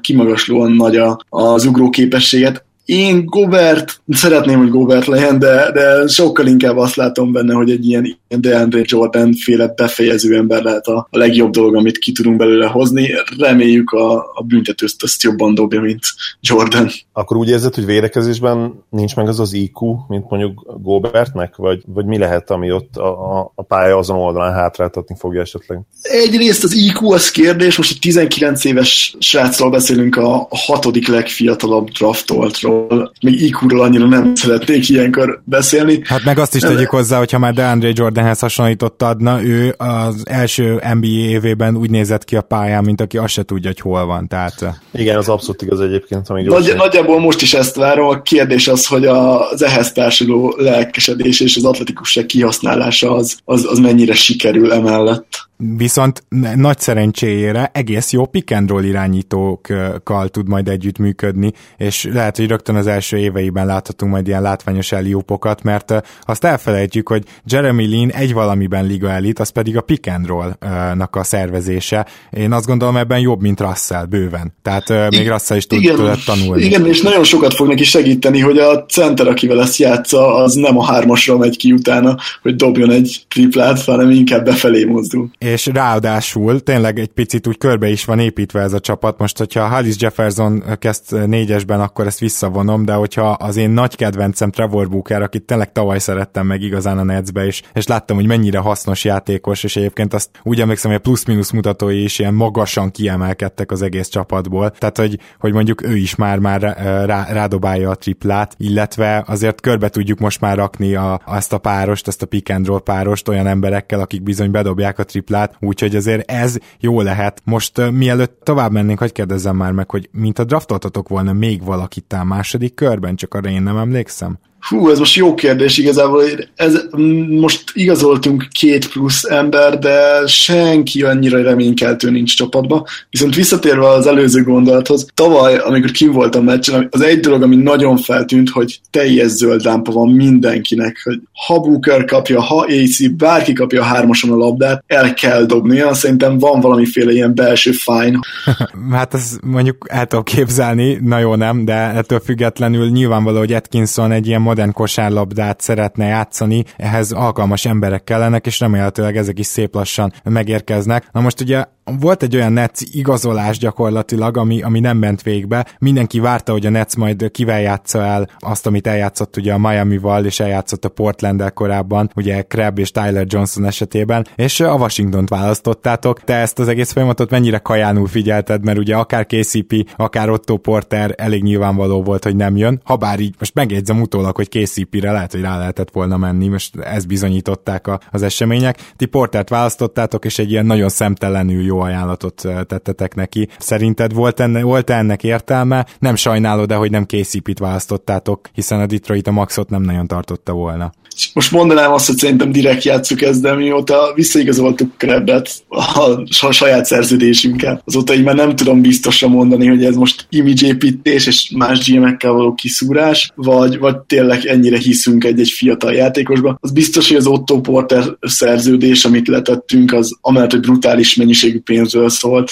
kimagaslóan 0.00 0.72
nagy 0.72 0.96
a, 0.96 1.20
az 1.28 1.64
ugró 1.64 1.90
képességet. 1.90 2.64
Én 2.84 3.24
Gobert, 3.24 4.00
szeretném, 4.08 4.58
hogy 4.58 4.70
Gobert 4.70 5.06
legyen, 5.06 5.38
de, 5.38 5.70
de 5.72 6.06
sokkal 6.06 6.46
inkább 6.46 6.76
azt 6.76 6.96
látom 6.96 7.32
benne, 7.32 7.54
hogy 7.54 7.70
egy 7.70 7.86
ilyen 7.86 8.18
DeAndre 8.28 8.80
Jordan 8.84 9.32
féle 9.32 9.72
befejező 9.76 10.36
ember 10.36 10.62
lehet 10.62 10.86
a, 10.86 11.08
a 11.10 11.18
legjobb 11.18 11.50
dolog, 11.50 11.74
amit 11.76 11.98
ki 11.98 12.12
tudunk 12.12 12.36
belőle 12.36 12.66
hozni. 12.66 13.10
Reméljük 13.38 13.90
a, 13.90 14.16
a 14.16 14.42
büntetőzt 14.46 15.02
azt 15.02 15.22
jobban 15.22 15.54
dobja, 15.54 15.80
mint 15.80 16.02
Jordan. 16.40 16.88
Akkor 17.12 17.36
úgy 17.36 17.48
érzed, 17.48 17.74
hogy 17.74 17.84
védekezésben 17.84 18.84
nincs 18.90 19.16
meg 19.16 19.28
az 19.28 19.40
az 19.40 19.52
IQ, 19.52 19.96
mint 20.08 20.30
mondjuk 20.30 20.80
Gobertnek, 20.82 21.56
vagy, 21.56 21.82
vagy 21.86 22.04
mi 22.04 22.18
lehet, 22.18 22.50
ami 22.50 22.72
ott 22.72 22.96
a, 22.96 23.38
a, 23.38 23.52
a 23.54 23.62
pálya 23.62 23.96
azon 23.96 24.16
oldalán 24.16 24.52
hátráltatni 24.52 25.16
fogja 25.18 25.40
esetleg? 25.40 25.80
Egyrészt 26.02 26.64
az 26.64 26.74
IQ 26.74 27.12
az 27.12 27.30
kérdés, 27.30 27.76
most 27.76 27.90
egy 27.90 27.98
19 27.98 28.64
éves 28.64 29.16
srácról 29.18 29.70
beszélünk 29.70 30.16
a 30.16 30.48
hatodik 30.50 31.08
legfiatalabb 31.08 31.88
draftoltról, 31.88 33.12
még 33.22 33.40
IQ-ról 33.40 33.80
annyira 33.80 34.06
nem 34.06 34.34
szeretnék 34.34 34.88
ilyenkor 34.88 35.42
beszélni. 35.44 36.00
Hát 36.04 36.24
meg 36.24 36.38
azt 36.38 36.54
is 36.54 36.60
tegyük 36.60 36.90
hozzá, 36.90 37.18
hogyha 37.18 37.38
már 37.38 37.54
DeAndre 37.54 37.88
Jordanhez 38.18 38.40
hasonlítottad, 38.40 39.22
na 39.22 39.42
ő 39.42 39.74
az 39.76 40.22
első 40.24 40.80
NBA 40.94 41.06
évében 41.06 41.76
úgy 41.76 41.90
nézett 41.90 42.24
ki 42.24 42.36
a 42.36 42.40
pályán, 42.40 42.84
mint 42.84 43.00
aki 43.00 43.18
azt 43.18 43.32
se 43.32 43.42
tudja, 43.42 43.68
hogy 43.68 43.80
hol 43.80 44.06
van. 44.06 44.28
Tehát... 44.28 44.80
Igen, 44.92 45.16
az 45.16 45.28
abszolút 45.28 45.62
igaz 45.62 45.80
egyébként. 45.80 46.28
Ami 46.28 46.42
Nagy, 46.42 46.74
nagyjából 46.76 47.20
most 47.20 47.42
is 47.42 47.54
ezt 47.54 47.76
várom. 47.76 48.08
A 48.08 48.22
kérdés 48.22 48.68
az, 48.68 48.86
hogy 48.86 49.06
az 49.06 49.62
ehhez 49.62 49.92
társuló 49.92 50.54
lelkesedés 50.56 51.40
és 51.40 51.56
az 51.56 51.64
atletikusság 51.64 52.26
kihasználása 52.26 53.14
az, 53.14 53.38
az, 53.44 53.66
az 53.70 53.78
mennyire 53.78 54.14
sikerül 54.14 54.72
emellett. 54.72 55.48
Viszont 55.76 56.22
nagy 56.54 56.78
szerencséjére 56.78 57.70
egész 57.74 58.12
jó 58.12 58.26
pick 58.26 58.50
and 58.50 58.68
roll 58.68 58.84
irányítókkal 58.84 60.28
tud 60.28 60.48
majd 60.48 60.68
együttműködni, 60.68 61.52
és 61.76 62.08
lehet, 62.12 62.36
hogy 62.36 62.48
rögtön 62.48 62.74
az 62.76 62.86
első 62.86 63.16
éveiben 63.16 63.66
láthatunk 63.66 64.12
majd 64.12 64.26
ilyen 64.26 64.42
látványos 64.42 64.92
eliupokat, 64.92 65.62
mert 65.62 66.02
azt 66.22 66.44
elfelejtjük, 66.44 67.08
hogy 67.08 67.22
Jeremy 67.44 67.84
Lin 67.84 68.07
egy 68.08 68.32
valamiben 68.32 68.86
liga 68.86 69.10
elit, 69.10 69.38
az 69.38 69.48
pedig 69.48 69.76
a 69.76 69.80
pick 69.80 70.06
and 70.06 70.26
roll-nak 70.26 71.16
a 71.16 71.24
szervezése. 71.24 72.06
Én 72.30 72.52
azt 72.52 72.66
gondolom 72.66 72.96
ebben 72.96 73.18
jobb, 73.18 73.40
mint 73.40 73.60
Russell, 73.60 74.04
bőven. 74.04 74.54
Tehát 74.62 75.10
még 75.10 75.28
Russell 75.28 75.56
is 75.56 75.66
tud 75.66 75.82
igen, 75.82 76.16
tanulni. 76.26 76.64
Igen, 76.64 76.86
és 76.86 77.00
nagyon 77.00 77.24
sokat 77.24 77.54
fog 77.54 77.68
neki 77.68 77.84
segíteni, 77.84 78.40
hogy 78.40 78.58
a 78.58 78.84
center, 78.84 79.28
akivel 79.28 79.60
ezt 79.60 79.76
játsza, 79.76 80.34
az 80.34 80.54
nem 80.54 80.78
a 80.78 80.84
hármasra 80.84 81.36
megy 81.36 81.56
ki 81.56 81.72
utána, 81.72 82.16
hogy 82.42 82.56
dobjon 82.56 82.90
egy 82.90 83.24
triplát, 83.28 83.84
hanem 83.84 84.10
inkább 84.10 84.44
befelé 84.44 84.84
mozdul 84.84 85.30
és 85.38 85.66
ráadásul 85.66 86.60
tényleg 86.60 86.98
egy 86.98 87.08
picit 87.08 87.46
úgy 87.46 87.58
körbe 87.58 87.88
is 87.88 88.04
van 88.04 88.18
építve 88.18 88.60
ez 88.60 88.72
a 88.72 88.80
csapat. 88.80 89.18
Most, 89.18 89.38
hogyha 89.38 89.68
Hollis 89.68 89.94
Jefferson 89.98 90.62
kezd 90.78 91.26
négyesben, 91.26 91.80
akkor 91.80 92.06
ezt 92.06 92.18
visszavonom, 92.18 92.84
de 92.84 92.92
hogyha 92.92 93.30
az 93.30 93.56
én 93.56 93.70
nagy 93.70 93.96
kedvencem 93.96 94.50
Trevor 94.50 94.88
Booker, 94.88 95.22
akit 95.22 95.42
tényleg 95.42 95.72
tavaly 95.72 95.98
szerettem 95.98 96.46
meg 96.46 96.62
igazán 96.62 96.98
a 96.98 97.02
Netsbe, 97.02 97.46
és, 97.46 97.62
és 97.74 97.84
láttam, 97.98 98.16
hogy 98.16 98.26
mennyire 98.26 98.58
hasznos 98.58 99.04
játékos, 99.04 99.64
és 99.64 99.76
egyébként 99.76 100.14
azt 100.14 100.30
úgy 100.42 100.60
emlékszem, 100.60 100.90
hogy 100.90 101.00
a 101.00 101.02
plusz-minusz 101.02 101.50
mutatói 101.50 102.02
is 102.02 102.18
ilyen 102.18 102.34
magasan 102.34 102.90
kiemelkedtek 102.90 103.70
az 103.70 103.82
egész 103.82 104.08
csapatból. 104.08 104.70
Tehát, 104.70 104.98
hogy, 104.98 105.18
hogy 105.38 105.52
mondjuk 105.52 105.82
ő 105.82 105.96
is 105.96 106.14
már, 106.14 106.38
már 106.38 106.60
rá, 107.06 107.32
rádobálja 107.32 107.90
a 107.90 107.94
triplát, 107.94 108.54
illetve 108.58 109.24
azért 109.26 109.60
körbe 109.60 109.88
tudjuk 109.88 110.18
most 110.18 110.40
már 110.40 110.56
rakni 110.56 110.94
a, 110.94 111.20
ezt 111.26 111.52
a 111.52 111.58
párost, 111.58 112.08
ezt 112.08 112.22
a 112.22 112.26
pick 112.26 112.50
and 112.50 112.66
roll 112.66 112.80
párost 112.80 113.28
olyan 113.28 113.46
emberekkel, 113.46 114.00
akik 114.00 114.22
bizony 114.22 114.50
bedobják 114.50 114.98
a 114.98 115.04
triplát, 115.04 115.56
úgyhogy 115.60 115.96
azért 115.96 116.30
ez 116.30 116.56
jó 116.80 117.00
lehet. 117.00 117.40
Most 117.44 117.78
uh, 117.78 117.90
mielőtt 117.90 118.40
tovább 118.42 118.72
mennénk, 118.72 118.98
hogy 118.98 119.12
kérdezzem 119.12 119.56
már 119.56 119.72
meg, 119.72 119.90
hogy 119.90 120.08
mint 120.12 120.38
a 120.38 120.44
draftoltatok 120.44 121.08
volna 121.08 121.32
még 121.32 121.64
valakit 121.64 122.12
a 122.12 122.24
második 122.24 122.74
körben, 122.74 123.16
csak 123.16 123.34
arra 123.34 123.48
én 123.48 123.62
nem 123.62 123.76
emlékszem. 123.76 124.38
Hú, 124.60 124.90
ez 124.90 124.98
most 124.98 125.16
jó 125.16 125.34
kérdés 125.34 125.78
igazából. 125.78 126.22
Ez, 126.56 126.80
most 127.28 127.62
igazoltunk 127.72 128.46
két 128.52 128.88
plusz 128.88 129.24
ember, 129.24 129.78
de 129.78 130.26
senki 130.26 131.02
annyira 131.02 131.42
reménykeltő 131.42 132.10
nincs 132.10 132.36
csapatba. 132.36 132.86
Viszont 133.10 133.34
visszatérve 133.34 133.88
az 133.88 134.06
előző 134.06 134.42
gondolathoz, 134.42 135.06
tavaly, 135.14 135.56
amikor 135.56 135.90
kim 135.90 136.12
voltam 136.12 136.44
meccsen, 136.44 136.88
az 136.90 137.00
egy 137.00 137.20
dolog, 137.20 137.42
ami 137.42 137.56
nagyon 137.56 137.96
feltűnt, 137.96 138.50
hogy 138.50 138.80
teljes 138.90 139.30
zöld 139.30 139.64
lámpa 139.64 139.92
van 139.92 140.08
mindenkinek, 140.08 141.00
hogy 141.04 141.20
ha 141.46 141.58
Booker 141.58 142.04
kapja, 142.04 142.40
ha 142.42 142.56
AC, 142.56 143.10
bárki 143.16 143.52
kapja 143.52 143.80
a 143.80 143.84
hármason 143.84 144.30
a 144.30 144.36
labdát, 144.36 144.84
el 144.86 145.14
kell 145.14 145.44
dobnia. 145.44 145.94
Szerintem 145.94 146.38
van 146.38 146.60
valamiféle 146.60 147.12
ilyen 147.12 147.34
belső 147.34 147.70
fájn. 147.70 148.18
hát 148.90 149.14
ez 149.14 149.38
mondjuk 149.42 149.86
el 149.88 150.06
tudom 150.06 150.24
képzelni, 150.24 150.98
na 151.02 151.18
jó 151.18 151.34
nem, 151.34 151.64
de 151.64 151.74
ettől 151.74 152.20
függetlenül 152.20 152.88
nyilvánvaló, 152.88 153.38
hogy 153.38 153.52
Atkinson 153.52 154.12
egy 154.12 154.26
ilyen 154.26 154.42
modern 154.48 154.72
kosárlabdát 154.72 155.60
szeretne 155.60 156.06
játszani, 156.06 156.64
ehhez 156.76 157.12
alkalmas 157.12 157.64
emberek 157.64 158.04
kellenek, 158.04 158.46
és 158.46 158.60
remélhetőleg 158.60 159.16
ezek 159.16 159.38
is 159.38 159.46
szép 159.46 159.74
lassan 159.74 160.12
megérkeznek. 160.24 161.08
Na 161.12 161.20
most 161.20 161.40
ugye 161.40 161.64
volt 162.00 162.22
egy 162.22 162.36
olyan 162.36 162.52
Nets 162.52 162.80
igazolás 162.92 163.58
gyakorlatilag, 163.58 164.36
ami, 164.36 164.62
ami 164.62 164.80
nem 164.80 164.96
ment 164.96 165.22
végbe. 165.22 165.66
Mindenki 165.78 166.20
várta, 166.20 166.52
hogy 166.52 166.66
a 166.66 166.70
Nets 166.70 166.94
majd 166.96 167.30
kivel 167.30 167.60
játsza 167.60 168.02
el 168.02 168.28
azt, 168.38 168.66
amit 168.66 168.86
eljátszott 168.86 169.36
ugye 169.36 169.52
a 169.52 169.58
Miami-val, 169.58 170.24
és 170.24 170.40
eljátszott 170.40 170.84
a 170.84 170.88
portland 170.88 171.52
korábban, 171.54 172.10
ugye 172.14 172.42
Crab 172.42 172.78
és 172.78 172.90
Tyler 172.90 173.24
Johnson 173.28 173.64
esetében, 173.64 174.26
és 174.36 174.60
a 174.60 174.74
Washington-t 174.74 175.28
választottátok. 175.28 176.24
Te 176.24 176.34
ezt 176.34 176.58
az 176.58 176.68
egész 176.68 176.92
folyamatot 176.92 177.30
mennyire 177.30 177.58
kajánul 177.58 178.06
figyelted, 178.06 178.64
mert 178.64 178.78
ugye 178.78 178.96
akár 178.96 179.26
KCP, 179.26 179.90
akár 179.96 180.30
Otto 180.30 180.56
Porter 180.56 181.14
elég 181.16 181.42
nyilvánvaló 181.42 182.02
volt, 182.02 182.24
hogy 182.24 182.36
nem 182.36 182.56
jön. 182.56 182.80
Habár 182.84 183.20
így 183.20 183.34
most 183.38 183.54
megjegyzem 183.54 184.00
utólag, 184.00 184.36
hogy 184.38 184.62
KCP-re 184.62 185.12
lehet, 185.12 185.32
hogy 185.32 185.40
rá 185.40 185.58
lehetett 185.58 185.90
volna 185.90 186.16
menni, 186.16 186.48
most 186.48 186.76
ezt 186.76 187.06
bizonyították 187.06 187.86
a, 187.86 188.00
az 188.10 188.22
események. 188.22 188.92
Ti 188.96 189.06
Portert 189.06 189.48
választottátok, 189.48 190.24
és 190.24 190.38
egy 190.38 190.50
ilyen 190.50 190.66
nagyon 190.66 190.88
szemtelenül 190.88 191.62
jó 191.62 191.80
ajánlatot 191.80 192.34
tettetek 192.66 193.14
neki. 193.14 193.48
Szerinted 193.58 194.12
volt, 194.12 194.40
enne, 194.40 194.62
volt 194.62 194.90
ennek 194.90 195.24
értelme? 195.24 195.86
Nem 195.98 196.14
sajnálod 196.14 196.66
de 196.68 196.74
hogy 196.74 196.90
nem 196.90 197.06
KCP-t 197.06 197.58
választottátok, 197.58 198.48
hiszen 198.52 198.80
a 198.80 198.86
Detroit 198.86 199.26
a 199.26 199.30
maxot 199.30 199.70
nem 199.70 199.82
nagyon 199.82 200.06
tartotta 200.06 200.52
volna. 200.52 200.92
Most 201.32 201.50
mondanám 201.50 201.92
azt, 201.92 202.06
hogy 202.06 202.16
szerintem 202.16 202.52
direkt 202.52 202.82
játsszuk 202.82 203.22
ezt, 203.22 203.40
de 203.40 203.54
mióta 203.54 204.12
visszaigazoltuk 204.14 204.96
Krebbet 204.96 205.50
a, 205.68 206.00
a 206.40 206.52
saját 206.52 206.84
szerződésünket, 206.84 207.82
azóta 207.84 208.14
így 208.14 208.24
már 208.24 208.34
nem 208.34 208.56
tudom 208.56 208.80
biztosra 208.80 209.28
mondani, 209.28 209.66
hogy 209.66 209.84
ez 209.84 209.96
most 209.96 210.26
image 210.30 210.66
építés 210.66 211.26
és 211.26 211.50
más 211.56 211.90
GM-ekkel 211.90 212.32
való 212.32 212.54
kiszúrás, 212.54 213.32
vagy, 213.34 213.78
vagy 213.78 213.96
tényleg 213.98 214.44
ennyire 214.44 214.78
hiszünk 214.78 215.24
egy-egy 215.24 215.50
fiatal 215.50 215.92
játékosba. 215.92 216.58
Az 216.60 216.70
biztos, 216.70 217.08
hogy 217.08 217.16
az 217.16 217.26
Otto 217.26 217.60
Porter 217.60 218.04
szerződés, 218.20 219.04
amit 219.04 219.28
letettünk, 219.28 219.92
az 219.92 220.18
amellett, 220.20 220.50
hogy 220.50 220.60
brutális 220.60 221.14
mennyiségű 221.14 221.60
pénzről 221.60 222.08
szólt, 222.08 222.50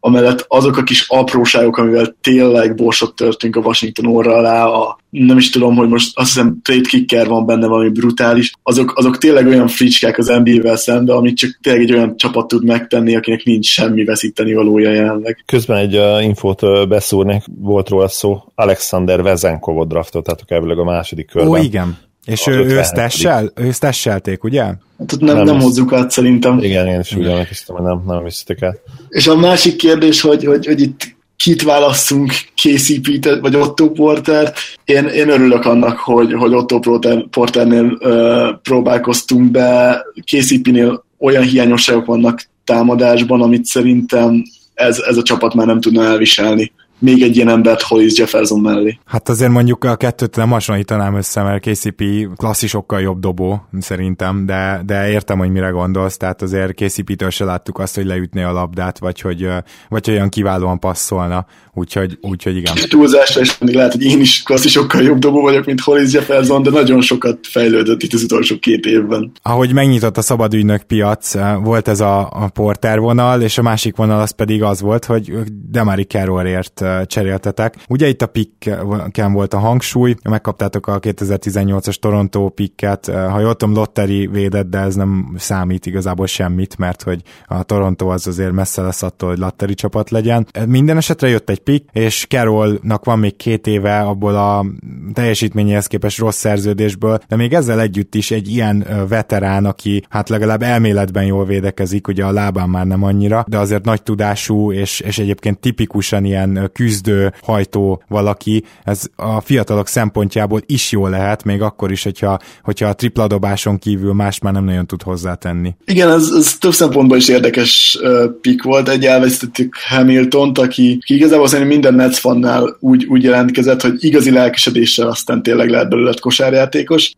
amellett 0.00 0.44
azok 0.48 0.76
a 0.76 0.82
kis 0.82 1.04
apróságok, 1.08 1.76
amivel 1.76 2.16
tényleg 2.20 2.74
borsot 2.74 3.14
törtünk 3.14 3.56
a 3.56 3.60
Washington 3.60 4.06
orra 4.06 4.34
alá, 4.34 4.64
a, 4.66 4.98
nem 5.10 5.36
is 5.36 5.50
tudom, 5.50 5.76
hogy 5.76 5.88
most 5.88 6.18
azt 6.18 6.32
hiszem 6.32 6.58
trade 6.62 6.88
kicker 6.88 7.26
van 7.26 7.46
benne 7.46 7.66
valami 7.66 7.88
brutális, 7.88 8.52
azok, 8.62 8.92
azok 8.96 9.18
tényleg 9.18 9.46
olyan 9.46 9.68
fricskák 9.68 10.18
az 10.18 10.26
NBA-vel 10.44 10.76
szemben, 10.76 11.16
amit 11.16 11.36
csak 11.36 11.58
tényleg 11.62 11.82
egy 11.82 11.92
olyan 11.92 12.16
csapat 12.16 12.48
tud 12.48 12.64
megtenni, 12.64 13.16
akinek 13.16 13.44
nincs 13.44 13.66
semmi 13.66 14.04
veszíteni 14.04 14.54
valója 14.54 14.90
jelenleg. 14.90 15.42
Közben 15.46 15.76
egy 15.76 15.96
uh, 15.96 16.24
infót 16.24 16.62
uh, 16.62 16.86
beszúrni, 16.86 17.42
volt 17.60 17.88
róla 17.88 18.08
szó, 18.08 18.52
Alexander 18.54 19.22
Vezenkovot 19.22 19.88
draftoltátok 19.88 20.50
elvileg 20.50 20.78
a 20.78 20.84
második 20.84 21.26
körben. 21.30 21.50
Ó, 21.50 21.56
igen. 21.56 22.05
És 22.26 22.46
ő, 22.46 22.64
ő 22.64 22.80
tessel, 22.92 23.52
ő 23.54 23.70
tesselték, 23.78 24.44
ugye? 24.44 24.62
Hát 24.62 25.16
nem, 25.18 25.36
nem, 25.36 25.44
nem 25.44 25.60
hozzuk 25.60 25.92
át 25.92 26.10
szerintem. 26.10 26.58
Igen, 26.58 26.86
én 26.86 27.00
is 27.00 27.14
úgy 27.14 27.26
emlékeztem, 27.26 27.76
hogy 27.76 27.84
nem, 27.84 28.02
nem 28.06 28.24
viszitek 28.24 28.62
át. 28.62 28.80
És 29.08 29.26
a 29.26 29.36
másik 29.36 29.76
kérdés, 29.76 30.20
hogy, 30.20 30.44
hogy, 30.44 30.66
hogy 30.66 30.80
itt 30.80 31.16
kit 31.36 31.62
válasszunk, 31.62 32.32
KCP-t 32.62 33.40
vagy 33.40 33.56
Otto 33.56 33.90
Porter. 33.90 34.52
Én, 34.84 35.04
én 35.04 35.28
örülök 35.28 35.64
annak, 35.64 35.98
hogy, 35.98 36.32
hogy 36.32 36.54
Otto 36.54 36.78
Porter, 36.78 37.26
Porternél 37.30 37.84
uh, 37.84 38.60
próbálkoztunk 38.62 39.50
be. 39.50 40.00
KCP-nél 40.24 41.04
olyan 41.18 41.42
hiányosságok 41.42 42.06
vannak 42.06 42.42
támadásban, 42.64 43.42
amit 43.42 43.64
szerintem 43.64 44.42
ez, 44.74 44.98
ez 44.98 45.16
a 45.16 45.22
csapat 45.22 45.54
már 45.54 45.66
nem 45.66 45.80
tudna 45.80 46.04
elviselni 46.04 46.72
még 46.98 47.22
egy 47.22 47.36
ilyen 47.36 47.48
embert 47.48 47.82
Hollis 47.82 48.18
Jefferson 48.18 48.60
mellé. 48.60 48.98
Hát 49.04 49.28
azért 49.28 49.50
mondjuk 49.50 49.84
a 49.84 49.96
kettőt 49.96 50.36
nem 50.36 50.50
hasonlítanám 50.50 51.14
össze, 51.14 51.42
mert 51.42 51.70
KCP 51.70 52.02
klasszisokkal 52.36 53.00
jobb 53.00 53.20
dobó 53.20 53.66
szerintem, 53.80 54.46
de, 54.46 54.82
de 54.86 55.10
értem, 55.10 55.38
hogy 55.38 55.50
mire 55.50 55.68
gondolsz, 55.68 56.16
tehát 56.16 56.42
azért 56.42 56.74
KCP-től 56.74 57.30
se 57.30 57.44
láttuk 57.44 57.78
azt, 57.78 57.94
hogy 57.94 58.06
leütné 58.06 58.42
a 58.42 58.52
labdát, 58.52 58.98
vagy 58.98 59.20
hogy, 59.20 59.48
vagy 59.88 60.10
olyan 60.10 60.28
kiválóan 60.28 60.78
passzolna, 60.78 61.46
úgyhogy, 61.74 62.18
úgyhogy 62.20 62.56
igen. 62.56 62.74
Túlzásra 62.88 63.40
is 63.40 63.58
lehet, 63.58 63.92
hogy 63.92 64.04
én 64.04 64.20
is 64.20 64.42
klasszisokkal 64.42 65.02
jobb 65.02 65.18
dobó 65.18 65.40
vagyok, 65.40 65.64
mint 65.64 65.80
Hollis 65.80 66.12
Jefferson, 66.12 66.62
de 66.62 66.70
nagyon 66.70 67.00
sokat 67.00 67.38
fejlődött 67.42 68.02
itt 68.02 68.12
az 68.12 68.22
utolsó 68.22 68.58
két 68.58 68.84
évben. 68.84 69.32
Ahogy 69.42 69.72
megnyitott 69.72 70.16
a 70.16 70.22
szabadügynök 70.22 70.82
piac, 70.82 71.34
volt 71.62 71.88
ez 71.88 72.00
a, 72.00 72.20
a 72.20 72.48
porter 72.48 72.98
vonal, 72.98 73.42
és 73.42 73.58
a 73.58 73.62
másik 73.62 73.96
vonal 73.96 74.20
az 74.20 74.30
pedig 74.30 74.62
az 74.62 74.80
volt, 74.80 75.04
hogy 75.04 75.32
Demari 75.70 76.04
Carrollért 76.04 76.84
cseréltetek. 77.06 77.74
Ugye 77.88 78.08
itt 78.08 78.22
a 78.22 78.26
pikken 78.26 79.32
volt 79.32 79.54
a 79.54 79.58
hangsúly, 79.58 80.14
megkaptátok 80.28 80.86
a 80.86 81.00
2018-as 81.00 81.94
Toronto 81.94 82.48
pikket, 82.48 83.06
ha 83.06 83.40
jól 83.40 83.54
tudom, 83.54 83.74
lotteri 83.74 84.26
védett, 84.26 84.68
de 84.68 84.78
ez 84.78 84.94
nem 84.94 85.34
számít 85.36 85.86
igazából 85.86 86.26
semmit, 86.26 86.78
mert 86.78 87.02
hogy 87.02 87.22
a 87.46 87.62
Toronto 87.62 88.08
az 88.08 88.26
azért 88.26 88.52
messze 88.52 88.82
lesz 88.82 89.02
attól, 89.02 89.28
hogy 89.28 89.38
lotteri 89.38 89.74
csapat 89.74 90.10
legyen. 90.10 90.46
Minden 90.66 90.96
esetre 90.96 91.28
jött 91.28 91.50
egy 91.50 91.58
pick, 91.58 91.88
és 91.92 92.26
Carrollnak 92.28 93.04
van 93.04 93.18
még 93.18 93.36
két 93.36 93.66
éve 93.66 94.00
abból 94.00 94.34
a 94.34 94.64
teljesítményéhez 95.12 95.86
képest 95.86 96.18
rossz 96.18 96.38
szerződésből, 96.38 97.18
de 97.28 97.36
még 97.36 97.52
ezzel 97.52 97.80
együtt 97.80 98.14
is 98.14 98.30
egy 98.30 98.48
ilyen 98.48 98.86
veterán, 99.08 99.64
aki 99.64 100.04
hát 100.08 100.28
legalább 100.28 100.62
elméletben 100.62 101.24
jól 101.24 101.44
védekezik, 101.44 102.08
ugye 102.08 102.24
a 102.24 102.32
lábán 102.32 102.68
már 102.68 102.86
nem 102.86 103.02
annyira, 103.02 103.44
de 103.48 103.58
azért 103.58 103.84
nagy 103.84 104.02
tudású, 104.02 104.72
és, 104.72 105.00
és 105.00 105.18
egyébként 105.18 105.58
tipikusan 105.58 106.24
ilyen 106.24 106.70
küzdő, 106.76 107.32
hajtó 107.42 108.02
valaki, 108.08 108.64
ez 108.84 109.02
a 109.16 109.40
fiatalok 109.40 109.86
szempontjából 109.86 110.60
is 110.66 110.92
jó 110.92 111.06
lehet, 111.06 111.44
még 111.44 111.62
akkor 111.62 111.90
is, 111.90 112.02
hogyha, 112.02 112.38
hogyha 112.62 112.88
a 112.88 112.94
tripla 112.94 113.26
dobáson 113.26 113.78
kívül 113.78 114.12
más 114.12 114.38
már 114.38 114.52
nem 114.52 114.64
nagyon 114.64 114.86
tud 114.86 115.02
hozzátenni. 115.02 115.74
Igen, 115.84 116.10
ez, 116.10 116.28
ez 116.36 116.58
több 116.58 116.72
szempontból 116.72 117.16
is 117.16 117.28
érdekes 117.28 117.98
pick 118.40 118.62
volt. 118.62 118.88
Egy 118.88 119.04
elvesztettük 119.04 119.76
Hamilton-t, 119.88 120.58
aki, 120.58 120.98
aki 121.02 121.14
igazából 121.14 121.46
szerintem 121.46 121.72
minden 121.72 121.94
Nets 121.94 122.18
fannál 122.18 122.76
úgy, 122.80 123.04
úgy 123.04 123.22
jelentkezett, 123.22 123.82
hogy 123.82 124.04
igazi 124.04 124.30
lelkesedéssel 124.30 125.08
aztán 125.08 125.42
tényleg 125.42 125.70
lehet 125.70 125.88
belőle 125.88 126.14
kosárjátékos. 126.20 127.12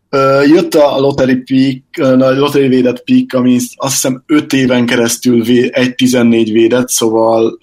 Jött 0.47 0.75
a 0.75 0.99
lottery 0.99 1.37
pick, 1.37 2.03
a 2.03 2.33
lottery 2.35 2.69
védett 2.69 3.05
pick, 3.05 3.35
ami 3.35 3.59
azt 3.77 3.93
hiszem 3.93 4.23
5 4.27 4.53
éven 4.53 4.87
keresztül 4.87 5.43
vé, 5.43 5.71
1-14 5.73 6.49
védett, 6.53 6.89
szóval 6.89 7.59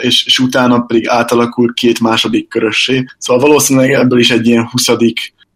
és, 0.00 0.26
és 0.26 0.38
utána 0.38 0.80
pedig 0.80 1.08
átalakult 1.08 1.36
alakul 1.48 1.74
két 1.74 2.00
második 2.00 2.48
körössé. 2.48 3.04
Szóval 3.18 3.48
valószínűleg 3.48 3.92
ebből 3.92 4.18
is 4.18 4.30
egy 4.30 4.46
ilyen 4.46 4.68
20 4.70 4.88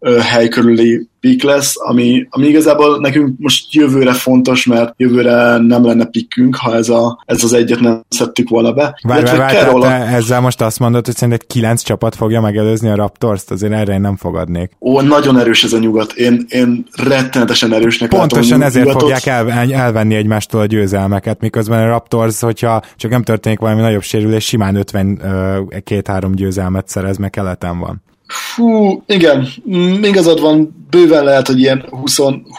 hely 0.02 0.48
körüli 0.48 1.10
pik 1.22 1.42
lesz, 1.42 1.74
ami, 1.78 2.26
ami 2.30 2.46
igazából 2.46 2.98
nekünk 3.00 3.38
most 3.38 3.74
jövőre 3.74 4.12
fontos, 4.12 4.66
mert 4.66 4.94
jövőre 4.96 5.56
nem 5.56 5.84
lenne 5.84 6.04
pikkünk, 6.04 6.56
ha 6.56 6.74
ez, 6.74 6.88
a, 6.88 7.22
ez 7.26 7.44
az 7.44 7.52
egyet 7.52 7.80
nem 7.80 8.02
szedtük 8.08 8.48
volna 8.48 8.72
be. 8.72 8.98
Várj, 9.02 9.24
várj, 9.24 9.38
várj, 9.38 9.56
Carola... 9.56 9.90
ezzel 9.90 10.40
most 10.40 10.60
azt 10.60 10.78
mondod, 10.78 11.06
hogy 11.06 11.14
szerinted 11.14 11.46
kilenc 11.46 11.82
csapat 11.82 12.14
fogja 12.14 12.40
megelőzni 12.40 12.88
a 12.88 12.94
Raptors-t, 12.94 13.50
azért 13.50 13.72
erre 13.72 13.92
én 13.92 14.00
nem 14.00 14.16
fogadnék. 14.16 14.70
Ó, 14.80 15.00
nagyon 15.00 15.38
erős 15.38 15.64
ez 15.64 15.72
a 15.72 15.78
nyugat. 15.78 16.12
Én, 16.12 16.46
én 16.48 16.86
rettenetesen 16.96 17.72
erősnek 17.72 18.08
Pontosan 18.08 18.58
látom 18.58 18.62
ezért 18.62 18.86
nyugatot. 18.86 19.02
fogják 19.02 19.26
el, 19.26 19.50
elvenni 19.72 20.14
egymástól 20.14 20.60
a 20.60 20.66
győzelmeket, 20.66 21.40
miközben 21.40 21.82
a 21.82 21.86
Raptors, 21.86 22.40
hogyha 22.40 22.82
csak 22.96 23.10
nem 23.10 23.22
történik 23.22 23.58
valami 23.58 23.80
nagyobb 23.80 24.02
sérülés, 24.02 24.44
simán 24.44 24.84
52-3 24.92 26.30
győzelmet 26.34 26.88
szerez, 26.88 27.16
mert 27.16 27.32
keleten 27.32 27.78
van. 27.78 28.02
Fú, 28.32 29.02
igen, 29.06 29.48
mm, 29.70 30.02
igazad 30.02 30.40
van, 30.40 30.86
bőven 30.90 31.24
lehet, 31.24 31.46
hogy 31.46 31.58
ilyen 31.58 31.84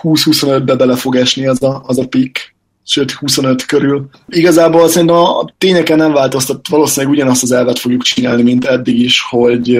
20-25-be 0.01 0.75
bele 0.75 0.95
fog 0.95 1.15
esni 1.15 1.47
az 1.47 1.63
a, 1.63 1.83
az 1.85 1.99
a 1.99 2.07
pik, 2.07 2.55
sőt 2.85 3.11
25 3.11 3.65
körül. 3.65 4.09
Igazából 4.27 4.87
szerintem 4.87 5.15
a 5.15 5.45
tényeken 5.57 5.97
nem 5.97 6.13
változtat, 6.13 6.67
valószínűleg 6.67 7.15
ugyanazt 7.15 7.43
az 7.43 7.51
elvet 7.51 7.79
fogjuk 7.79 8.01
csinálni, 8.01 8.43
mint 8.43 8.65
eddig 8.65 8.99
is, 8.99 9.21
hogy 9.29 9.79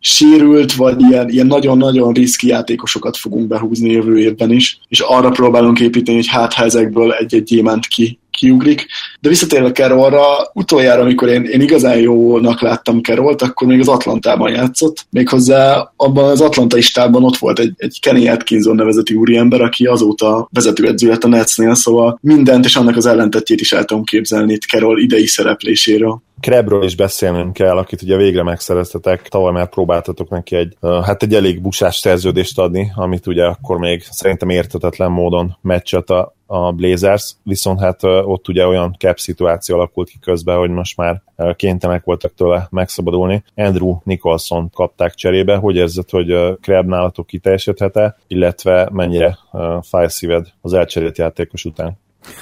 sérült, 0.00 0.72
vagy 0.72 1.00
ilyen, 1.00 1.28
ilyen 1.28 1.46
nagyon-nagyon 1.46 2.12
riszki 2.12 2.46
játékosokat 2.46 3.16
fogunk 3.16 3.46
behúzni 3.46 3.90
jövő 3.90 4.18
évben 4.18 4.52
is, 4.52 4.78
és 4.88 5.00
arra 5.00 5.30
próbálunk 5.30 5.80
építeni, 5.80 6.16
hogy 6.16 6.28
hát 6.28 6.52
ha 6.52 6.64
ezekből 6.64 7.12
egy-egy 7.12 7.42
gyémánt 7.42 7.86
ki 7.86 8.18
kiugrik. 8.38 8.86
De 9.20 9.28
visszatérve 9.28 9.72
Carrollra, 9.72 10.24
utoljára, 10.54 11.02
amikor 11.02 11.28
én, 11.28 11.44
én 11.44 11.60
igazán 11.60 11.98
jónak 11.98 12.60
láttam 12.60 13.02
Carrollt, 13.02 13.42
akkor 13.42 13.66
még 13.66 13.80
az 13.80 13.88
Atlantában 13.88 14.50
játszott. 14.50 15.06
Méghozzá 15.10 15.92
abban 15.96 16.30
az 16.30 16.40
Atlanta 16.40 16.76
istában 16.76 17.24
ott 17.24 17.36
volt 17.36 17.58
egy, 17.58 17.72
egy 17.76 17.98
Kenny 18.00 18.28
Atkinson 18.28 18.74
nevezeti 18.74 19.14
úriember, 19.14 19.60
aki 19.60 19.84
azóta 19.84 20.48
vezetőedző 20.52 21.08
lett 21.08 21.24
a 21.24 21.28
Netsnél, 21.28 21.74
szóval 21.74 22.18
mindent 22.22 22.64
és 22.64 22.76
annak 22.76 22.96
az 22.96 23.06
ellentetjét 23.06 23.60
is 23.60 23.72
el 23.72 23.84
tudom 23.84 24.04
képzelni 24.04 24.52
itt 24.52 24.62
Carroll 24.62 24.98
idei 24.98 25.26
szerepléséről. 25.26 26.22
Krebről 26.40 26.82
is 26.82 26.96
beszélnünk 26.96 27.52
kell, 27.52 27.76
akit 27.76 28.02
ugye 28.02 28.16
végre 28.16 28.42
megszereztetek, 28.42 29.28
tavaly 29.28 29.52
már 29.52 29.68
próbáltatok 29.68 30.28
neki 30.28 30.56
egy, 30.56 30.76
hát 30.80 31.22
egy 31.22 31.34
elég 31.34 31.60
busás 31.60 31.96
szerződést 31.96 32.58
adni, 32.58 32.92
amit 32.94 33.26
ugye 33.26 33.44
akkor 33.44 33.78
még 33.78 34.02
szerintem 34.10 34.48
értetetlen 34.48 35.10
módon 35.10 35.56
meccset 35.60 36.10
a, 36.10 36.34
a 36.46 36.72
Blazers, 36.72 37.34
viszont 37.42 37.80
hát 37.80 38.02
ott 38.02 38.48
ugye 38.48 38.66
olyan 38.66 38.96
cap 38.98 39.18
szituáció 39.18 39.76
alakult 39.76 40.08
ki 40.08 40.18
közben, 40.20 40.56
hogy 40.56 40.70
most 40.70 40.96
már 40.96 41.22
kénytelenek 41.56 42.04
voltak 42.04 42.34
tőle 42.34 42.68
megszabadulni. 42.70 43.44
Andrew 43.54 43.98
Nicholson 44.04 44.70
kapták 44.70 45.14
cserébe, 45.14 45.56
hogy 45.56 45.76
érzed, 45.76 46.10
hogy 46.10 46.58
Kreb 46.60 46.86
nálatok 46.86 47.26
kiteljesedhet-e, 47.26 48.16
illetve 48.26 48.88
mennyire 48.92 49.38
fáj 49.82 50.08
szíved 50.08 50.46
az 50.60 50.72
elcserélt 50.72 51.18
játékos 51.18 51.64
után? 51.64 51.98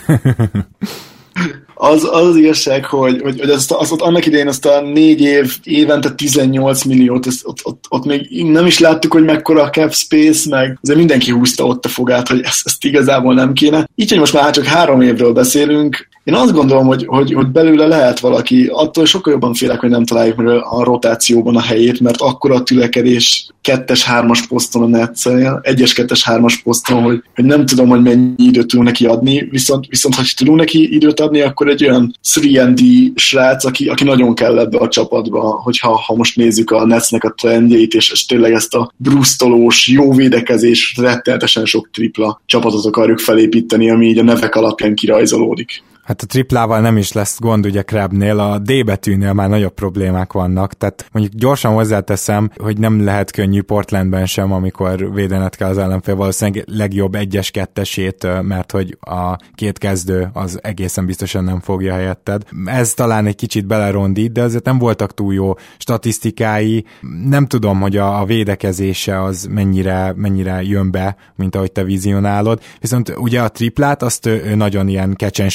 az, 1.78 2.08
az 2.10 2.26
az 2.26 2.36
igazság, 2.36 2.84
hogy, 2.84 3.20
hogy, 3.20 3.40
hogy 3.40 3.50
azt, 3.50 3.72
azt, 3.72 3.92
annak 4.00 4.26
idején 4.26 4.48
azt 4.48 4.66
a 4.66 4.80
négy 4.80 5.20
év, 5.20 5.56
évente 5.62 6.10
18 6.10 6.84
milliót, 6.84 7.26
azt, 7.26 7.46
ott, 7.46 7.58
ott, 7.62 7.84
ott, 7.88 8.04
még 8.04 8.44
nem 8.44 8.66
is 8.66 8.78
láttuk, 8.78 9.12
hogy 9.12 9.24
mekkora 9.24 9.62
a 9.62 9.70
cap 9.70 9.92
space, 9.92 10.48
meg 10.48 10.78
azért 10.82 10.98
mindenki 10.98 11.30
húzta 11.30 11.64
ott 11.64 11.84
a 11.84 11.88
fogát, 11.88 12.28
hogy 12.28 12.40
ezt, 12.42 12.60
ezt 12.64 12.84
igazából 12.84 13.34
nem 13.34 13.52
kéne. 13.52 13.88
Így, 13.94 14.10
hogy 14.10 14.18
most 14.18 14.32
már 14.32 14.50
csak 14.50 14.64
három 14.64 15.00
évről 15.00 15.32
beszélünk, 15.32 16.08
én 16.26 16.34
azt 16.34 16.52
gondolom, 16.52 16.86
hogy, 16.86 17.04
hogy, 17.06 17.32
hogy 17.32 17.46
belőle 17.46 17.86
lehet 17.86 18.20
valaki, 18.20 18.68
attól 18.72 19.04
sokkal 19.04 19.32
jobban 19.32 19.54
félek, 19.54 19.80
hogy 19.80 19.90
nem 19.90 20.04
találjuk 20.04 20.36
meg 20.36 20.46
a 20.46 20.84
rotációban 20.84 21.56
a 21.56 21.60
helyét, 21.60 22.00
mert 22.00 22.20
akkor 22.20 22.52
a 22.52 22.62
tülekedés 22.62 23.48
kettes, 23.60 24.04
hármas 24.04 24.46
poszton 24.46 24.82
a 24.82 24.86
netszel, 24.86 25.60
egyes, 25.62 25.92
kettes, 25.92 26.24
hármas 26.24 26.62
poszton, 26.62 27.02
hogy, 27.02 27.22
hogy 27.34 27.44
nem 27.44 27.66
tudom, 27.66 27.88
hogy 27.88 28.02
mennyi 28.02 28.34
időt 28.36 28.66
tudunk 28.66 28.88
neki 28.88 29.06
adni, 29.06 29.48
viszont, 29.50 29.86
viszont 29.88 30.14
ha 30.14 30.22
tudunk 30.36 30.58
neki 30.58 30.94
időt 30.94 31.20
adni, 31.20 31.40
akkor 31.40 31.65
egy 31.70 31.84
olyan 31.84 32.14
3D 32.34 33.10
srác, 33.14 33.64
aki, 33.64 33.88
aki 33.88 34.04
nagyon 34.04 34.34
kell 34.34 34.58
ebbe 34.58 34.78
a 34.78 34.88
csapatba, 34.88 35.40
hogyha 35.40 35.96
ha 35.96 36.14
most 36.14 36.36
nézzük 36.36 36.70
a 36.70 36.86
Netsnek 36.86 37.24
a 37.24 37.34
trendjeit, 37.36 37.94
és, 37.94 38.10
és 38.10 38.26
tényleg 38.26 38.52
ezt 38.52 38.74
a 38.74 38.92
brusztolós, 38.96 39.88
jó 39.88 40.12
védekezés, 40.12 40.94
rettenetesen 41.00 41.64
sok 41.64 41.90
tripla 41.90 42.40
csapatot 42.46 42.84
akarjuk 42.84 43.18
felépíteni, 43.18 43.90
ami 43.90 44.06
így 44.06 44.18
a 44.18 44.22
nevek 44.22 44.54
alapján 44.54 44.94
kirajzolódik. 44.94 45.82
Hát 46.06 46.22
a 46.22 46.26
triplával 46.26 46.80
nem 46.80 46.96
is 46.96 47.12
lesz 47.12 47.38
gond 47.40 47.66
ugye 47.66 47.82
Krebnél, 47.82 48.38
a 48.38 48.58
D 48.58 48.84
betűnél 48.84 49.32
már 49.32 49.48
nagyobb 49.48 49.74
problémák 49.74 50.32
vannak, 50.32 50.72
tehát 50.72 51.08
mondjuk 51.12 51.34
gyorsan 51.34 51.72
hozzáteszem, 51.72 52.50
hogy 52.56 52.78
nem 52.78 53.04
lehet 53.04 53.30
könnyű 53.30 53.62
Portlandben 53.62 54.26
sem, 54.26 54.52
amikor 54.52 55.12
védenet 55.14 55.56
kell 55.56 55.68
az 55.68 55.78
ellenfél 55.78 56.16
valószínűleg 56.16 56.64
legjobb 56.66 57.14
egyes 57.14 57.50
kettesét, 57.50 58.26
mert 58.42 58.70
hogy 58.72 58.98
a 59.00 59.36
két 59.54 59.78
kezdő 59.78 60.30
az 60.32 60.58
egészen 60.62 61.06
biztosan 61.06 61.44
nem 61.44 61.60
fogja 61.60 61.94
helyetted. 61.94 62.42
Ez 62.64 62.94
talán 62.94 63.26
egy 63.26 63.36
kicsit 63.36 63.66
belerondít, 63.66 64.32
de 64.32 64.42
azért 64.42 64.64
nem 64.64 64.78
voltak 64.78 65.14
túl 65.14 65.34
jó 65.34 65.54
statisztikái. 65.78 66.84
Nem 67.24 67.46
tudom, 67.46 67.80
hogy 67.80 67.96
a, 67.96 68.20
a 68.20 68.24
védekezése 68.24 69.22
az 69.22 69.48
mennyire, 69.50 70.12
mennyire 70.16 70.62
jön 70.62 70.90
be, 70.90 71.16
mint 71.36 71.56
ahogy 71.56 71.72
te 71.72 71.84
vizionálod. 71.84 72.60
Viszont 72.80 73.12
ugye 73.16 73.40
a 73.40 73.48
triplát, 73.48 74.02
azt 74.02 74.26
ő, 74.26 74.42
ő 74.44 74.54
nagyon 74.54 74.88
ilyen 74.88 75.14
catch 75.16 75.40
and 75.40 75.50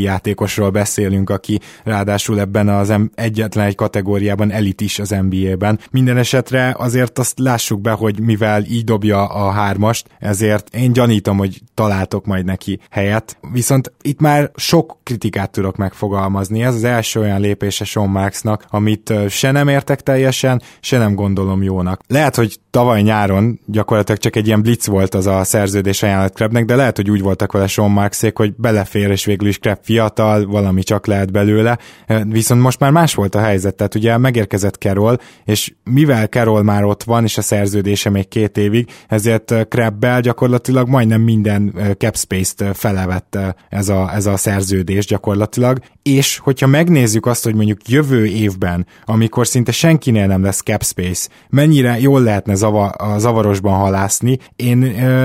játékosról 0.00 0.70
beszélünk, 0.70 1.30
aki 1.30 1.60
ráadásul 1.84 2.40
ebben 2.40 2.68
az 2.68 2.94
egyetlen 3.14 3.66
egy 3.66 3.74
kategóriában 3.74 4.50
elit 4.50 4.80
is 4.80 4.98
az 4.98 5.14
NBA-ben. 5.28 5.78
Minden 5.90 6.16
esetre 6.16 6.74
azért 6.78 7.18
azt 7.18 7.38
lássuk 7.38 7.80
be, 7.80 7.90
hogy 7.90 8.20
mivel 8.20 8.64
így 8.64 8.84
dobja 8.84 9.26
a 9.26 9.50
hármast, 9.50 10.08
ezért 10.18 10.74
én 10.74 10.92
gyanítom, 10.92 11.38
hogy 11.38 11.60
találtok 11.74 12.26
majd 12.26 12.44
neki 12.44 12.80
helyet. 12.90 13.38
Viszont 13.52 13.92
itt 14.02 14.20
már 14.20 14.50
sok 14.56 14.98
kritikát 15.02 15.50
tudok 15.50 15.76
megfogalmazni. 15.76 16.62
Ez 16.62 16.74
az 16.74 16.84
első 16.84 17.20
olyan 17.20 17.40
lépése 17.40 17.84
Sean 17.84 18.08
Marksnak, 18.08 18.64
amit 18.70 19.12
se 19.28 19.50
nem 19.50 19.68
értek 19.68 20.00
teljesen, 20.00 20.62
se 20.80 20.98
nem 20.98 21.14
gondolom 21.14 21.62
jónak. 21.62 22.00
Lehet, 22.06 22.36
hogy 22.36 22.58
tavaly 22.70 23.02
nyáron 23.02 23.60
gyakorlatilag 23.66 24.20
csak 24.20 24.36
egy 24.36 24.46
ilyen 24.46 24.62
blitz 24.62 24.86
volt 24.86 25.14
az 25.14 25.26
a 25.26 25.44
szerződés 25.44 26.02
ajánlat 26.02 26.34
Krebnek, 26.34 26.64
de 26.64 26.76
lehet, 26.76 26.96
hogy 26.96 27.10
úgy 27.10 27.20
voltak 27.20 27.52
vele 27.52 27.66
Sean 27.66 27.90
Marksék, 27.90 28.36
hogy 28.36 28.54
belefér, 28.56 29.10
és 29.10 29.24
végül 29.24 29.48
is 29.48 29.58
Kreb 29.58 29.78
fiatal, 29.86 30.46
valami 30.46 30.82
csak 30.82 31.06
lehet 31.06 31.32
belőle. 31.32 31.78
Viszont 32.24 32.60
most 32.60 32.80
már 32.80 32.90
más 32.90 33.14
volt 33.14 33.34
a 33.34 33.40
helyzet, 33.40 33.74
tehát 33.74 33.94
ugye 33.94 34.18
megérkezett 34.18 34.74
Carroll, 34.74 35.18
és 35.44 35.72
mivel 35.84 36.26
Carroll 36.26 36.62
már 36.62 36.84
ott 36.84 37.02
van, 37.02 37.24
és 37.24 37.38
a 37.38 37.42
szerződése 37.42 38.10
még 38.10 38.28
két 38.28 38.56
évig, 38.56 38.90
ezért 39.08 39.68
Krebbel 39.68 40.20
gyakorlatilag 40.20 40.88
majdnem 40.88 41.20
minden 41.20 41.74
cap 41.98 42.16
space-t 42.16 42.76
felevette 42.76 43.56
ez 43.68 43.88
a, 43.88 44.14
ez 44.14 44.26
a 44.26 44.36
szerződés 44.36 45.06
gyakorlatilag, 45.06 45.78
és 46.06 46.38
hogyha 46.38 46.66
megnézzük 46.66 47.26
azt, 47.26 47.44
hogy 47.44 47.54
mondjuk 47.54 47.88
jövő 47.88 48.26
évben, 48.26 48.86
amikor 49.04 49.46
szinte 49.46 49.72
senkinél 49.72 50.26
nem 50.26 50.42
lesz 50.42 50.62
cap 50.62 50.84
space, 50.84 51.28
mennyire 51.48 52.00
jól 52.00 52.22
lehetne 52.22 52.54
zava, 52.54 52.88
a 52.88 53.18
zavarosban 53.18 53.78
halászni, 53.78 54.38
én 54.56 54.78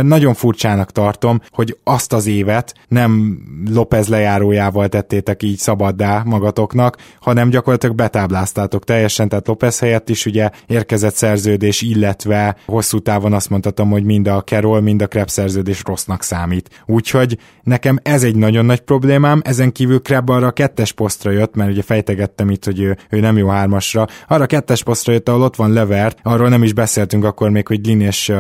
nagyon 0.03 0.33
furcsának 0.33 0.91
tartom, 0.91 1.41
hogy 1.49 1.77
azt 1.83 2.13
az 2.13 2.25
évet 2.27 2.73
nem 2.87 3.39
López 3.73 4.07
lejárójával 4.07 4.87
tettétek 4.87 5.43
így 5.43 5.57
szabaddá 5.57 6.21
magatoknak, 6.25 6.97
hanem 7.19 7.49
gyakorlatilag 7.49 7.95
betábláztátok 7.95 8.83
teljesen, 8.83 9.29
tehát 9.29 9.47
López 9.47 9.79
helyett 9.79 10.09
is 10.09 10.25
ugye 10.25 10.49
érkezett 10.67 11.15
szerződés, 11.15 11.81
illetve 11.81 12.55
hosszú 12.65 12.99
távon 12.99 13.33
azt 13.33 13.49
mondhatom, 13.49 13.89
hogy 13.89 14.03
mind 14.03 14.27
a 14.27 14.41
Carroll, 14.41 14.81
mind 14.81 15.01
a 15.01 15.07
Kreb 15.07 15.29
szerződés 15.29 15.81
rossznak 15.85 16.23
számít. 16.23 16.83
Úgyhogy 16.85 17.37
nekem 17.63 17.99
ez 18.03 18.23
egy 18.23 18.35
nagyon 18.35 18.65
nagy 18.65 18.79
problémám, 18.79 19.41
ezen 19.43 19.71
kívül 19.71 20.01
Kreb 20.01 20.29
arra 20.29 20.47
a 20.47 20.69
kettes 20.71 20.91
posztra 20.91 21.31
jött, 21.31 21.55
mert 21.55 21.71
ugye 21.71 21.81
fejtegettem 21.81 22.49
itt, 22.49 22.65
hogy 22.65 22.79
ő, 22.79 22.97
ő 23.09 23.19
nem 23.19 23.37
jó 23.37 23.47
hármasra, 23.47 24.07
arra 24.27 24.45
kettes 24.45 24.83
posztra 24.83 25.13
jött, 25.13 25.29
ahol 25.29 25.41
ott 25.41 25.55
van 25.55 25.73
Levert, 25.73 26.19
arról 26.23 26.49
nem 26.49 26.63
is 26.63 26.73
beszéltünk 26.73 27.23
akkor 27.23 27.49
még, 27.49 27.67
hogy 27.67 27.85
Lin 27.85 28.01
és 28.01 28.31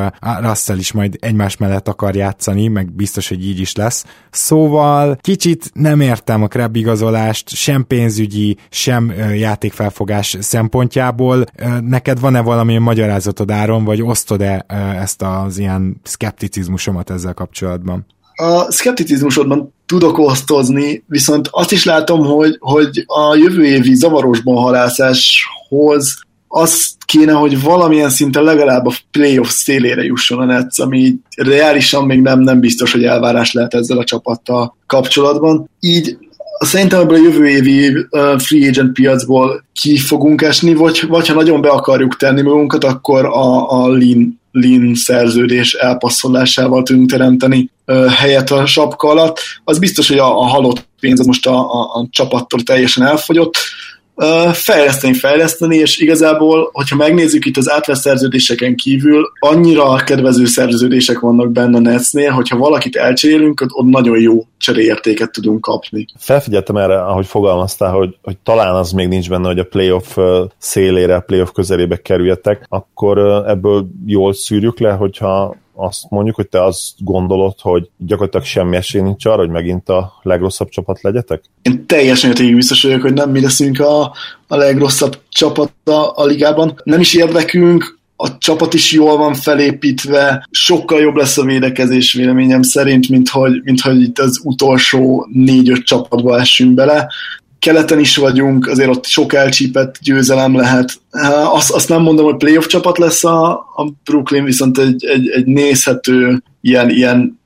Russell 0.41 0.77
is 0.77 0.91
majd 0.91 1.15
egymás 1.19 1.57
mellett 1.57 1.87
akar 1.87 2.15
játszani, 2.15 2.67
meg 2.67 2.91
biztos, 2.91 3.29
hogy 3.29 3.47
így 3.47 3.59
is 3.59 3.75
lesz. 3.75 4.05
Szóval 4.29 5.17
kicsit 5.21 5.69
nem 5.73 6.01
értem 6.01 6.43
a 6.43 6.47
Kreb 6.47 6.75
igazolást, 6.75 7.49
sem 7.49 7.87
pénzügyi, 7.87 8.57
sem 8.69 9.13
játékfelfogás 9.33 10.37
szempontjából. 10.39 11.43
Neked 11.81 12.19
van-e 12.19 12.41
valami 12.41 12.77
magyarázatod 12.77 13.51
áron, 13.51 13.83
vagy 13.83 14.01
osztod-e 14.01 14.65
ezt 14.99 15.21
az 15.21 15.57
ilyen 15.57 15.99
szkepticizmusomat 16.03 17.09
ezzel 17.09 17.33
kapcsolatban? 17.33 18.05
A 18.41 18.71
szkepticizmusodban 18.71 19.73
tudok 19.85 20.17
osztozni, 20.17 21.03
viszont 21.07 21.47
azt 21.51 21.71
is 21.71 21.85
látom, 21.85 22.25
hogy, 22.25 22.57
hogy 22.59 23.03
a 23.05 23.35
jövő 23.35 23.65
évi 23.65 23.95
zavarosban 23.95 24.55
halászáshoz 24.55 26.19
az 26.47 26.93
kéne, 27.05 27.31
hogy 27.31 27.61
valamilyen 27.61 28.09
szinten 28.09 28.43
legalább 28.43 28.85
a 28.85 28.93
playoff 29.11 29.49
szélére 29.49 30.03
jusson 30.03 30.39
a 30.39 30.45
Nets, 30.45 30.79
ami 30.79 31.15
reálisan 31.37 32.05
még 32.05 32.21
nem, 32.21 32.39
nem 32.39 32.59
biztos, 32.59 32.91
hogy 32.91 33.03
elvárás 33.03 33.53
lehet 33.53 33.73
ezzel 33.73 33.97
a 33.97 34.03
csapattal 34.03 34.75
kapcsolatban. 34.85 35.69
Így 35.79 36.17
szerintem 36.59 36.99
ebből 36.99 37.17
a 37.17 37.23
jövő 37.23 37.47
évi 37.47 38.07
free 38.37 38.67
agent 38.67 38.91
piacból 38.91 39.63
ki 39.73 39.97
fogunk 39.97 40.41
esni, 40.41 40.73
vagy, 40.73 41.05
vagy 41.07 41.27
ha 41.27 41.33
nagyon 41.33 41.61
be 41.61 41.69
akarjuk 41.69 42.15
tenni 42.17 42.41
magunkat, 42.41 42.83
akkor 42.83 43.25
a, 43.25 43.71
a 43.71 43.87
lean, 43.87 44.39
lean 44.51 44.95
szerződés 44.95 45.73
elpasszolásával 45.73 46.83
tudunk 46.83 47.09
teremteni 47.09 47.69
helyet 48.09 48.51
a 48.51 48.65
sapka 48.65 49.09
alatt. 49.09 49.39
Az 49.63 49.79
biztos, 49.79 50.07
hogy 50.07 50.17
a, 50.17 50.39
a 50.39 50.43
halott 50.43 50.87
pénz 50.99 51.19
az 51.19 51.25
most 51.25 51.47
a, 51.47 51.71
a, 51.71 51.81
a 51.81 52.07
csapattól 52.09 52.61
teljesen 52.61 53.05
elfogyott, 53.05 53.57
fejleszteni, 54.53 55.13
fejleszteni, 55.13 55.77
és 55.77 55.97
igazából, 55.97 56.69
hogyha 56.71 56.95
megnézzük 56.95 57.45
itt 57.45 57.57
az 57.57 57.71
átvesz 57.71 57.99
szerződéseken 57.99 58.75
kívül, 58.75 59.31
annyira 59.39 59.95
kedvező 59.95 60.45
szerződések 60.45 61.19
vannak 61.19 61.51
benne 61.51 61.77
a 61.77 61.79
Netsnél, 61.79 62.31
hogyha 62.31 62.57
valakit 62.57 62.95
elcserélünk, 62.95 63.65
ott 63.67 63.89
nagyon 63.89 64.19
jó 64.19 64.45
cseréértéket 64.57 65.31
tudunk 65.31 65.61
kapni. 65.61 66.05
Felfigyeltem 66.17 66.77
erre, 66.77 67.01
ahogy 67.01 67.25
fogalmaztál, 67.25 67.91
hogy, 67.91 68.15
hogy 68.21 68.37
talán 68.43 68.75
az 68.75 68.91
még 68.91 69.07
nincs 69.07 69.29
benne, 69.29 69.47
hogy 69.47 69.59
a 69.59 69.63
playoff 69.63 70.17
szélére, 70.57 71.19
playoff 71.19 71.49
közelébe 71.53 71.97
kerüljetek, 71.97 72.65
akkor 72.69 73.17
ebből 73.47 73.87
jól 74.05 74.33
szűrjük 74.33 74.79
le, 74.79 74.91
hogyha 74.91 75.55
azt 75.81 76.09
mondjuk, 76.09 76.35
hogy 76.35 76.47
te 76.47 76.63
azt 76.63 76.89
gondolod, 76.97 77.55
hogy 77.59 77.89
gyakorlatilag 77.97 78.45
semmi 78.45 78.75
esély 78.75 79.01
nincs 79.01 79.25
arra, 79.25 79.37
hogy 79.37 79.49
megint 79.49 79.89
a 79.89 80.13
legrosszabb 80.21 80.69
csapat 80.69 81.01
legyetek? 81.01 81.43
Én 81.61 81.85
teljesen 81.85 82.29
mértékig 82.29 82.55
biztos 82.55 82.83
vagyok, 82.83 83.01
hogy 83.01 83.13
nem 83.13 83.29
mi 83.29 83.41
leszünk 83.41 83.79
a, 83.79 84.01
a 84.47 84.55
legrosszabb 84.55 85.19
csapat 85.29 85.71
a, 85.83 86.11
a 86.15 86.25
ligában. 86.25 86.81
Nem 86.83 86.99
is 86.99 87.13
érdekünk, 87.13 87.99
a 88.23 88.37
csapat 88.37 88.73
is 88.73 88.91
jól 88.91 89.17
van 89.17 89.33
felépítve, 89.33 90.47
sokkal 90.51 91.01
jobb 91.01 91.15
lesz 91.15 91.37
a 91.37 91.43
védekezés 91.43 92.13
véleményem 92.13 92.61
szerint, 92.61 93.09
mint 93.09 93.29
hogy, 93.29 93.61
mint 93.63 93.81
hogy 93.81 94.01
itt 94.01 94.19
az 94.19 94.41
utolsó 94.43 95.27
négy-öt 95.33 95.83
csapatba 95.83 96.39
essünk 96.39 96.73
bele 96.73 97.07
keleten 97.61 97.99
is 97.99 98.17
vagyunk, 98.17 98.67
azért 98.67 98.89
ott 98.89 99.05
sok 99.05 99.33
elcsípett 99.33 99.95
győzelem 100.01 100.55
lehet. 100.55 100.93
Azt, 101.53 101.71
azt 101.71 101.89
nem 101.89 102.01
mondom, 102.01 102.25
hogy 102.25 102.37
playoff 102.37 102.65
csapat 102.65 102.97
lesz 102.97 103.23
a, 103.23 103.51
a 103.51 103.91
Brooklyn, 104.03 104.43
viszont 104.43 104.77
egy, 104.77 105.05
egy, 105.05 105.29
egy 105.29 105.45
nézhető 105.45 106.43
ilyen, 106.61 106.89
ilyen 106.89 107.39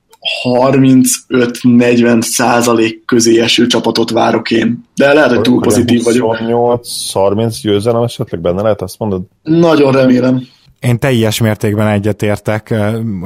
35-40 0.44 2.20
százalék 2.20 3.04
közé 3.04 3.40
eső 3.40 3.66
csapatot 3.66 4.10
várok 4.10 4.50
én. 4.50 4.84
De 4.94 5.12
lehet, 5.12 5.30
hogy 5.30 5.40
túl 5.40 5.60
pozitív 5.60 6.02
vagyok. 6.02 6.38
28-30 6.40 7.56
győzelem 7.62 8.02
esetleg 8.02 8.40
benne 8.40 8.62
lehet, 8.62 8.82
azt 8.82 8.98
mondod? 8.98 9.22
Nagyon 9.42 9.92
remélem. 9.92 10.46
Én 10.80 10.98
teljes 10.98 11.40
mértékben 11.40 11.88
egyetértek, 11.88 12.74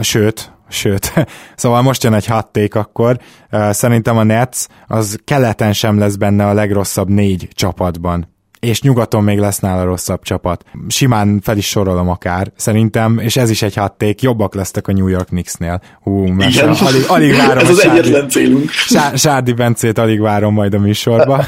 sőt, 0.01 0.53
sőt, 0.71 1.13
szóval 1.57 1.83
most 1.83 2.03
jön 2.03 2.15
egy 2.15 2.27
hatték 2.27 2.75
akkor, 2.75 3.19
szerintem 3.71 4.17
a 4.17 4.23
Nets 4.23 4.67
az 4.87 5.19
keleten 5.25 5.73
sem 5.73 5.99
lesz 5.99 6.15
benne 6.15 6.47
a 6.47 6.53
legrosszabb 6.53 7.09
négy 7.09 7.49
csapatban 7.53 8.39
és 8.61 8.83
nyugaton 8.83 9.25
még 9.25 9.39
lesz 9.39 9.59
nála 9.59 9.85
rosszabb 9.85 10.23
csapat. 10.23 10.65
Simán 10.89 11.41
fel 11.43 11.57
is 11.57 11.69
sorolom 11.69 12.09
akár, 12.09 12.53
szerintem, 12.57 13.19
és 13.19 13.37
ez 13.37 13.51
is 13.51 13.63
egy 13.63 13.75
hatték, 13.75 14.23
jobbak 14.23 14.55
lesztek 14.55 14.89
a 14.89 14.93
New 14.93 15.07
York 15.07 15.27
Knicksnél. 15.27 15.81
Hú, 16.03 16.25
Igen. 16.25 16.69
Alig, 16.69 17.05
alig 17.09 17.37
várom 17.37 17.59
ez 17.65 17.71
az 17.71 17.81
Sárdi, 17.81 17.99
egyetlen 17.99 18.29
célunk. 18.29 18.71
Sárdi 19.15 19.53
Bencét 19.53 19.99
alig 19.99 20.21
várom 20.21 20.55
majd 20.55 20.75
a 20.75 20.79
műsorba. 20.79 21.45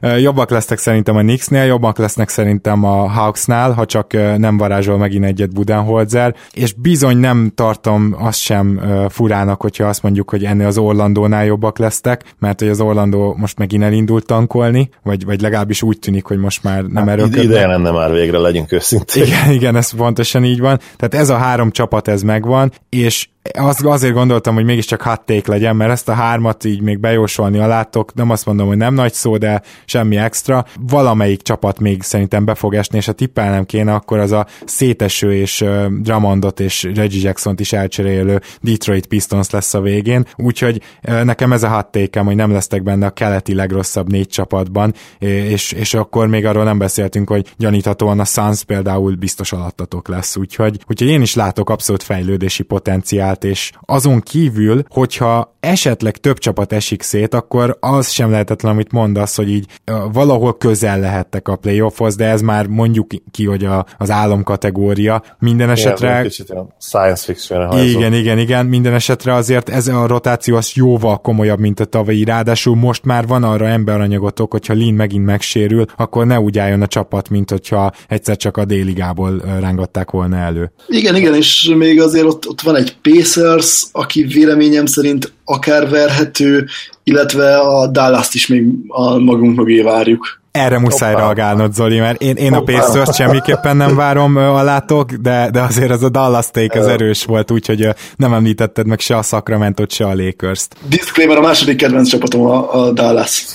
jobbak 0.26 0.50
lesznek 0.50 0.78
szerintem 0.78 1.16
a 1.16 1.20
Knicksnél, 1.20 1.64
jobbak 1.64 1.98
lesznek 1.98 2.28
szerintem 2.28 2.84
a 2.84 3.08
Hawksnál, 3.08 3.72
ha 3.72 3.86
csak 3.86 4.12
nem 4.36 4.56
varázsol 4.56 4.98
megint 4.98 5.24
egyet 5.24 5.52
Budenholzer, 5.52 6.34
és 6.52 6.72
bizony 6.72 7.16
nem 7.16 7.52
tartom 7.54 8.14
azt 8.18 8.38
sem 8.38 8.80
furának, 9.08 9.60
hogyha 9.60 9.86
azt 9.86 10.02
mondjuk, 10.02 10.30
hogy 10.30 10.44
ennél 10.44 10.66
az 10.66 10.78
Orlandónál 10.78 11.44
jobbak 11.44 11.78
lesztek, 11.78 12.24
mert 12.38 12.60
hogy 12.60 12.68
az 12.68 12.80
Orlandó 12.80 13.34
most 13.38 13.58
megint 13.58 13.82
elindult 13.82 14.26
tankolni, 14.26 14.88
vagy, 15.02 15.24
vagy 15.24 15.40
legalábbis 15.40 15.82
úgy 15.82 15.98
tűnik, 15.98 16.24
hogy 16.24 16.38
most 16.42 16.62
már 16.62 16.82
nem 16.82 17.06
hát, 17.06 17.12
erőlködnek. 17.12 17.44
Ideje 17.44 17.66
lenne 17.66 17.90
már 17.90 18.12
végre, 18.12 18.38
legyünk 18.38 18.72
őszinték. 18.72 19.26
Igen, 19.26 19.50
igen, 19.50 19.76
ez 19.76 19.94
pontosan 19.94 20.44
így 20.44 20.60
van. 20.60 20.80
Tehát 20.96 21.14
ez 21.14 21.28
a 21.28 21.36
három 21.36 21.70
csapat, 21.70 22.08
ez 22.08 22.22
megvan, 22.22 22.72
és 22.88 23.28
az, 23.58 23.84
azért 23.84 24.14
gondoltam, 24.14 24.54
hogy 24.54 24.64
mégiscsak 24.64 25.02
hot 25.02 25.20
take 25.20 25.50
legyen, 25.50 25.76
mert 25.76 25.90
ezt 25.90 26.08
a 26.08 26.12
hármat 26.12 26.64
így 26.64 26.80
még 26.80 26.98
bejósolni 26.98 27.58
alátok, 27.58 28.14
nem 28.14 28.30
azt 28.30 28.46
mondom, 28.46 28.66
hogy 28.66 28.76
nem 28.76 28.94
nagy 28.94 29.12
szó, 29.12 29.36
de 29.36 29.62
semmi 29.84 30.16
extra. 30.16 30.64
Valamelyik 30.80 31.42
csapat 31.42 31.78
még 31.78 32.02
szerintem 32.02 32.44
be 32.44 32.54
fog 32.54 32.74
esni, 32.74 32.96
és 32.98 33.06
ha 33.06 33.12
tippelnem 33.12 33.64
kéne, 33.64 33.94
akkor 33.94 34.18
az 34.18 34.32
a 34.32 34.46
széteső 34.64 35.34
és 35.34 35.60
uh, 35.60 35.86
Drummondot 35.86 36.60
és 36.60 36.82
Reggie 36.94 37.20
Jackson-t 37.22 37.60
is 37.60 37.72
elcserélő 37.72 38.40
Detroit 38.60 39.06
Pistons 39.06 39.50
lesz 39.50 39.74
a 39.74 39.80
végén, 39.80 40.26
úgyhogy 40.36 40.82
uh, 41.08 41.22
nekem 41.22 41.52
ez 41.52 41.62
a 41.62 41.68
hot 41.68 41.86
take 41.86 42.20
hogy 42.20 42.36
nem 42.36 42.52
lesztek 42.52 42.82
benne 42.82 43.06
a 43.06 43.10
keleti 43.10 43.54
legrosszabb 43.54 44.10
négy 44.10 44.28
csapatban, 44.28 44.94
és, 45.18 45.72
és 45.72 45.94
akkor 45.94 46.26
még 46.26 46.46
arról 46.46 46.64
nem 46.64 46.78
beszéltünk, 46.78 47.28
hogy 47.28 47.54
gyaníthatóan 47.58 48.20
a 48.20 48.24
Suns 48.24 48.64
például 48.64 49.14
biztos 49.14 49.52
alattatok 49.52 50.08
lesz, 50.08 50.36
úgyhogy, 50.36 50.78
úgyhogy 50.88 51.08
én 51.08 51.22
is 51.22 51.34
látok 51.34 51.70
abszolút 51.70 52.02
fejlődési 52.02 52.62
potenciált, 52.62 53.31
és 53.40 53.72
azon 53.80 54.20
kívül, 54.20 54.82
hogyha 54.88 55.56
esetleg 55.60 56.16
több 56.16 56.38
csapat 56.38 56.72
esik 56.72 57.02
szét, 57.02 57.34
akkor 57.34 57.76
az 57.80 58.08
sem 58.08 58.30
lehetetlen, 58.30 58.72
amit 58.72 58.92
mondasz, 58.92 59.36
hogy 59.36 59.48
így 59.48 59.66
valahol 60.12 60.56
közel 60.56 61.00
lehettek 61.00 61.48
a 61.48 61.56
playoffhoz, 61.56 62.16
de 62.16 62.24
ez 62.24 62.40
már 62.40 62.66
mondjuk 62.66 63.06
ki, 63.30 63.44
hogy 63.44 63.64
a, 63.64 63.86
az 63.98 64.10
álom 64.10 64.42
kategória. 64.42 65.22
Minden 65.38 65.70
esetre... 65.70 66.08
Igen, 66.08 66.22
kicsit 66.22 66.54
science 66.80 67.24
fiction 67.24 67.78
Igen, 67.78 68.12
igen, 68.12 68.38
igen. 68.38 68.66
Minden 68.66 68.94
esetre 68.94 69.34
azért 69.34 69.68
ez 69.68 69.88
a 69.88 70.06
rotáció 70.06 70.56
az 70.56 70.72
jóval 70.74 71.18
komolyabb, 71.18 71.58
mint 71.58 71.80
a 71.80 71.84
tavalyi. 71.84 72.24
Ráadásul 72.24 72.76
most 72.76 73.04
már 73.04 73.26
van 73.26 73.44
arra 73.44 73.66
emberanyagotok, 73.66 74.52
hogyha 74.52 74.74
Lin 74.74 74.94
megint 74.94 75.24
megsérül, 75.24 75.84
akkor 75.96 76.26
ne 76.26 76.40
úgy 76.40 76.58
álljon 76.58 76.82
a 76.82 76.86
csapat, 76.86 77.28
mint 77.28 77.50
hogyha 77.50 77.92
egyszer 78.08 78.36
csak 78.36 78.56
a 78.56 78.64
déligából 78.64 79.42
rángatták 79.60 80.10
volna 80.10 80.36
elő. 80.36 80.72
Igen, 80.88 81.16
igen, 81.16 81.34
és 81.34 81.72
még 81.76 82.00
azért 82.00 82.24
ott, 82.24 82.48
ott 82.48 82.60
van 82.60 82.76
egy 82.76 82.96
Pacers, 83.22 83.84
aki 83.92 84.22
véleményem 84.22 84.86
szerint 84.86 85.32
akár 85.44 85.88
verhető, 85.88 86.66
illetve 87.04 87.58
a 87.58 87.86
Dallas-t 87.86 88.34
is 88.34 88.46
még 88.46 88.64
a 88.88 89.18
magunk 89.18 89.56
mögé 89.56 89.80
várjuk. 89.80 90.41
Erre 90.52 90.78
muszáj 90.78 91.12
Hoppá. 91.12 91.24
reagálnod, 91.24 91.72
Zoli, 91.72 91.98
mert 91.98 92.22
én, 92.22 92.36
én 92.36 92.52
a 92.52 92.62
pacers 92.62 93.16
semmiképpen 93.16 93.76
nem 93.76 93.96
várom 93.96 94.36
alátok, 94.36 95.12
de, 95.12 95.48
de 95.52 95.60
azért 95.60 95.90
ez 95.90 96.02
a 96.02 96.08
Dallas 96.08 96.50
take 96.50 96.78
az 96.78 96.86
erős 96.86 97.24
volt, 97.24 97.50
úgyhogy 97.50 97.88
nem 98.16 98.32
említetted 98.32 98.86
meg 98.86 99.00
se 99.00 99.16
a 99.16 99.22
Sacramento, 99.22 99.84
se 99.88 100.04
a 100.04 100.14
Lakers-t. 100.14 100.76
Disclaimer, 100.88 101.36
a 101.36 101.40
második 101.40 101.76
kedvenc 101.76 102.08
csapatom 102.08 102.46
a, 102.46 102.74
a 102.74 102.90
Dallas. 102.90 103.54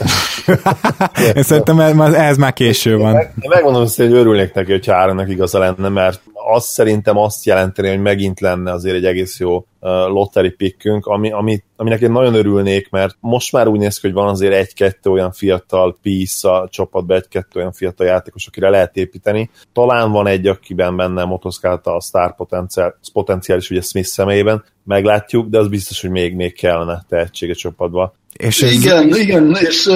én 1.36 1.44
szerintem 1.44 1.80
ez, 1.80 2.14
ez 2.14 2.38
már 2.38 2.54
késő 2.54 2.98
van. 2.98 3.10
Én, 3.10 3.16
meg, 3.16 3.34
én 3.42 3.50
megmondom, 3.54 3.86
hogy 3.96 4.12
örülnék 4.12 4.54
neki, 4.54 4.72
hogy 4.72 4.90
Áronnak 4.90 5.30
igaza 5.30 5.60
lenne, 5.60 5.90
mert 5.90 6.22
az 6.54 6.66
szerintem 6.66 7.18
azt 7.18 7.46
jelenteni, 7.46 7.90
hogy 7.90 8.02
megint 8.02 8.40
lenne 8.40 8.72
azért 8.72 8.96
egy 8.96 9.06
egész 9.06 9.40
jó 9.40 9.66
lottery 10.08 10.50
pickünk, 10.50 11.06
ami, 11.06 11.32
ami, 11.32 11.64
aminek 11.76 12.02
én 12.02 12.12
nagyon 12.12 12.34
örülnék, 12.34 12.90
mert 12.90 13.16
most 13.20 13.52
már 13.52 13.68
úgy 13.68 13.80
néz 13.80 14.00
ki, 14.00 14.08
hogy 14.08 14.16
van 14.16 14.28
azért 14.28 14.54
egy-kettő 14.54 15.10
olyan 15.10 15.32
fiatal 15.32 15.98
piece 16.02 16.52
a 16.52 16.68
csapatban, 16.88 17.18
egy-kettő 17.18 17.60
olyan 17.60 17.72
fiatal 17.72 18.08
játékos, 18.08 18.48
akire 18.48 18.70
lehet 18.70 18.96
építeni. 18.96 19.50
Talán 19.74 20.12
van 20.12 20.28
egy, 20.28 20.48
akiben 20.48 20.96
benne 20.96 21.24
motoszkálta 21.24 21.96
a 21.96 22.02
sztár 22.02 22.36
potenciál, 22.36 23.00
potenciális 23.14 23.70
ugye 23.70 23.82
Smith 23.82 24.08
személyében, 24.08 24.64
meglátjuk, 24.84 25.50
de 25.50 25.58
az 25.58 25.68
biztos, 25.68 26.02
hogy 26.02 26.10
még, 26.10 26.36
még 26.36 26.54
kellene 26.54 27.06
tehetség 27.08 27.50
a 27.50 27.56
csapatba. 27.56 28.14
És 28.38 28.62
ez... 28.62 28.72
Igen, 28.72 29.16
igen, 29.16 29.58
és 29.60 29.86
uh, 29.86 29.96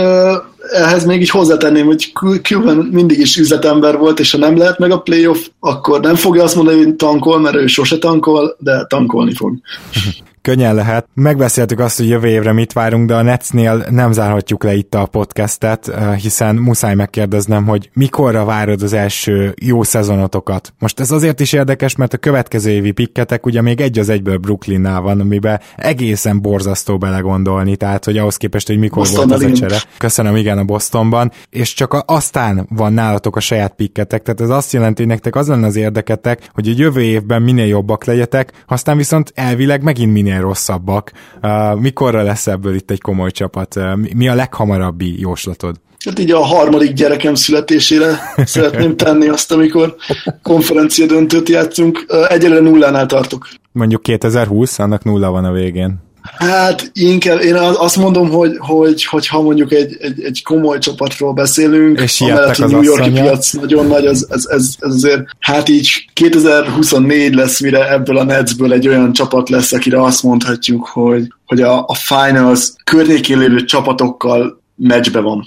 ehhez 0.71 1.05
még 1.05 1.21
így 1.21 1.29
hozzátenném, 1.29 1.85
hogy 1.85 2.11
Cuban 2.41 2.89
mindig 2.91 3.19
is 3.19 3.37
üzletember 3.37 3.97
volt, 3.97 4.19
és 4.19 4.31
ha 4.31 4.37
nem 4.37 4.57
lehet 4.57 4.79
meg 4.79 4.91
a 4.91 4.99
playoff, 4.99 5.47
akkor 5.59 5.99
nem 5.99 6.15
fogja 6.15 6.43
azt 6.43 6.55
mondani, 6.55 6.83
hogy 6.83 6.95
tankol, 6.95 7.39
mert 7.39 7.55
ő 7.55 7.67
sose 7.67 7.97
tankol, 7.97 8.55
de 8.59 8.85
tankolni 8.87 9.33
fog. 9.33 9.53
könnyen 10.41 10.75
lehet. 10.75 11.07
Megbeszéltük 11.13 11.79
azt, 11.79 11.97
hogy 11.97 12.09
jövő 12.09 12.27
évre 12.27 12.53
mit 12.53 12.73
várunk, 12.73 13.07
de 13.07 13.15
a 13.15 13.21
Netsnél 13.21 13.85
nem 13.89 14.11
zárhatjuk 14.11 14.63
le 14.63 14.73
itt 14.73 14.95
a 14.95 15.05
podcastet, 15.05 15.91
hiszen 16.21 16.55
muszáj 16.55 16.95
megkérdeznem, 16.95 17.65
hogy 17.65 17.89
mikorra 17.93 18.45
várod 18.45 18.81
az 18.81 18.93
első 18.93 19.53
jó 19.61 19.83
szezonotokat. 19.83 20.73
Most 20.79 20.99
ez 20.99 21.11
azért 21.11 21.39
is 21.39 21.53
érdekes, 21.53 21.95
mert 21.95 22.13
a 22.13 22.17
következő 22.17 22.69
évi 22.71 22.91
pikketek 22.91 23.45
ugye 23.45 23.61
még 23.61 23.81
egy 23.81 23.99
az 23.99 24.09
egyből 24.09 24.37
Brooklynnál 24.37 25.01
van, 25.01 25.19
amiben 25.19 25.59
egészen 25.75 26.41
borzasztó 26.41 26.97
belegondolni, 26.97 27.75
tehát 27.75 28.05
hogy 28.05 28.17
ahhoz 28.17 28.30
képest, 28.37 28.67
hogy 28.67 28.77
mikor 28.77 28.97
Boston 28.97 29.27
volt 29.27 29.43
az 29.43 29.51
a 29.51 29.53
csere. 29.53 29.77
Köszönöm, 29.97 30.35
igen, 30.35 30.57
a 30.57 30.63
Bostonban. 30.63 31.31
És 31.49 31.73
csak 31.73 32.03
aztán 32.05 32.67
van 32.69 32.93
nálatok 32.93 33.35
a 33.35 33.39
saját 33.39 33.73
pikketek, 33.75 34.21
tehát 34.21 34.41
ez 34.41 34.49
azt 34.49 34.73
jelenti, 34.73 35.01
hogy 35.01 35.11
nektek 35.11 35.35
az 35.35 35.47
lenne 35.47 35.67
az 35.67 35.75
érdeketek, 35.75 36.49
hogy 36.53 36.67
a 36.67 36.73
jövő 36.75 37.01
évben 37.01 37.41
minél 37.41 37.67
jobbak 37.67 38.03
legyetek, 38.03 38.63
aztán 38.67 38.97
viszont 38.97 39.31
elvileg 39.35 39.83
megint 39.83 40.13
minél 40.13 40.29
minél 40.31 40.41
rosszabbak. 40.41 41.11
Uh, 41.41 41.79
mikorra 41.79 42.21
lesz 42.21 42.47
ebből 42.47 42.75
itt 42.75 42.91
egy 42.91 43.01
komoly 43.01 43.31
csapat? 43.31 43.75
Uh, 43.75 44.13
mi 44.15 44.27
a 44.27 44.35
leghamarabbi 44.35 45.19
jóslatod? 45.19 45.75
Hát 46.05 46.19
így 46.19 46.31
a 46.31 46.39
harmadik 46.39 46.93
gyerekem 46.93 47.35
születésére 47.35 48.19
szeretném 48.45 48.97
tenni 48.97 49.27
azt, 49.27 49.51
amikor 49.51 49.95
konferencia 50.41 51.05
döntőt 51.05 51.49
játszunk. 51.49 52.05
Egyelőre 52.29 52.61
nullánál 52.61 53.05
tartok. 53.05 53.47
Mondjuk 53.71 54.01
2020, 54.01 54.79
annak 54.79 55.03
nulla 55.03 55.31
van 55.31 55.45
a 55.45 55.51
végén. 55.51 56.09
Hát 56.21 56.91
inkább 56.93 57.41
én 57.41 57.55
azt 57.55 57.95
mondom, 57.95 58.29
hogy, 58.29 58.57
hogy, 58.57 59.05
hogy 59.05 59.27
ha 59.27 59.41
mondjuk 59.41 59.71
egy, 59.71 59.97
egy, 59.99 60.23
egy 60.23 60.43
komoly 60.43 60.77
csapatról 60.77 61.33
beszélünk, 61.33 61.99
és 61.99 62.21
amellett, 62.21 62.55
hogy 62.55 62.71
New 62.71 62.81
Yorki 62.81 63.01
asszonya. 63.01 63.21
piac 63.21 63.53
nagyon 63.53 63.87
nagy, 63.87 64.05
ez, 64.05 64.25
ez, 64.29 64.45
ez, 64.49 64.75
ez 64.79 64.93
azért, 64.93 65.23
hát 65.39 65.69
így 65.69 66.05
2024 66.13 67.33
lesz, 67.33 67.61
mire 67.61 67.91
ebből 67.91 68.17
a 68.17 68.23
Netsből 68.23 68.73
egy 68.73 68.87
olyan 68.87 69.13
csapat 69.13 69.49
lesz, 69.49 69.71
akire 69.71 70.03
azt 70.03 70.23
mondhatjuk, 70.23 70.85
hogy, 70.85 71.27
hogy 71.45 71.61
a, 71.61 71.85
a 71.87 71.93
finals 71.93 72.71
környékén 72.83 73.37
lévő 73.37 73.63
csapatokkal 73.63 74.61
meccsbe 74.75 75.19
van. 75.19 75.45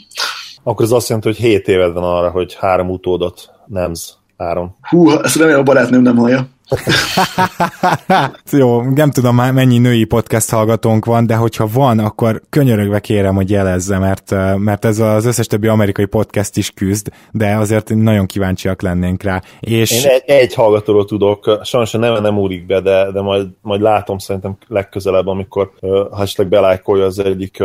Akkor 0.62 0.84
ez 0.84 0.90
azt 0.90 1.08
jelenti, 1.08 1.28
hogy 1.28 1.38
7 1.38 1.68
éved 1.68 1.92
van 1.92 2.02
arra, 2.02 2.30
hogy 2.30 2.56
három 2.60 2.90
utódot 2.90 3.50
nemz 3.66 4.16
áron. 4.36 4.76
Hú, 4.80 5.10
ezt 5.10 5.36
remélem 5.36 5.60
a 5.60 5.62
barátnőm 5.62 6.02
nem 6.02 6.16
hallja. 6.16 6.48
Jó, 8.50 8.82
nem 8.82 9.10
tudom 9.10 9.34
már 9.34 9.52
mennyi 9.52 9.78
női 9.78 10.04
podcast 10.04 10.50
hallgatónk 10.50 11.04
van, 11.04 11.26
de 11.26 11.34
hogyha 11.36 11.68
van, 11.72 11.98
akkor 11.98 12.42
könyörögve 12.50 13.00
kérem, 13.00 13.34
hogy 13.34 13.50
jelezze, 13.50 13.98
mert, 13.98 14.30
mert 14.58 14.84
ez 14.84 14.98
az 14.98 15.24
összes 15.24 15.46
többi 15.46 15.66
amerikai 15.66 16.04
podcast 16.04 16.56
is 16.56 16.70
küzd, 16.70 17.08
de 17.30 17.56
azért 17.56 17.88
nagyon 17.94 18.26
kíváncsiak 18.26 18.82
lennénk 18.82 19.22
rá. 19.22 19.42
És... 19.60 20.04
Én 20.04 20.10
egy, 20.10 20.22
egy 20.26 20.54
hallgatóról 20.54 21.04
tudok, 21.04 21.60
sajnos 21.62 21.94
a 21.94 21.98
neve 21.98 22.20
nem 22.20 22.38
úrik 22.38 22.66
be, 22.66 22.80
de, 22.80 23.10
de 23.12 23.20
majd, 23.20 23.48
majd 23.62 23.80
látom 23.80 24.18
szerintem 24.18 24.56
legközelebb, 24.68 25.26
amikor 25.26 25.70
ha 26.10 26.22
esetleg 26.22 26.48
belájkolja 26.48 27.04
az 27.04 27.18
egyik 27.18 27.62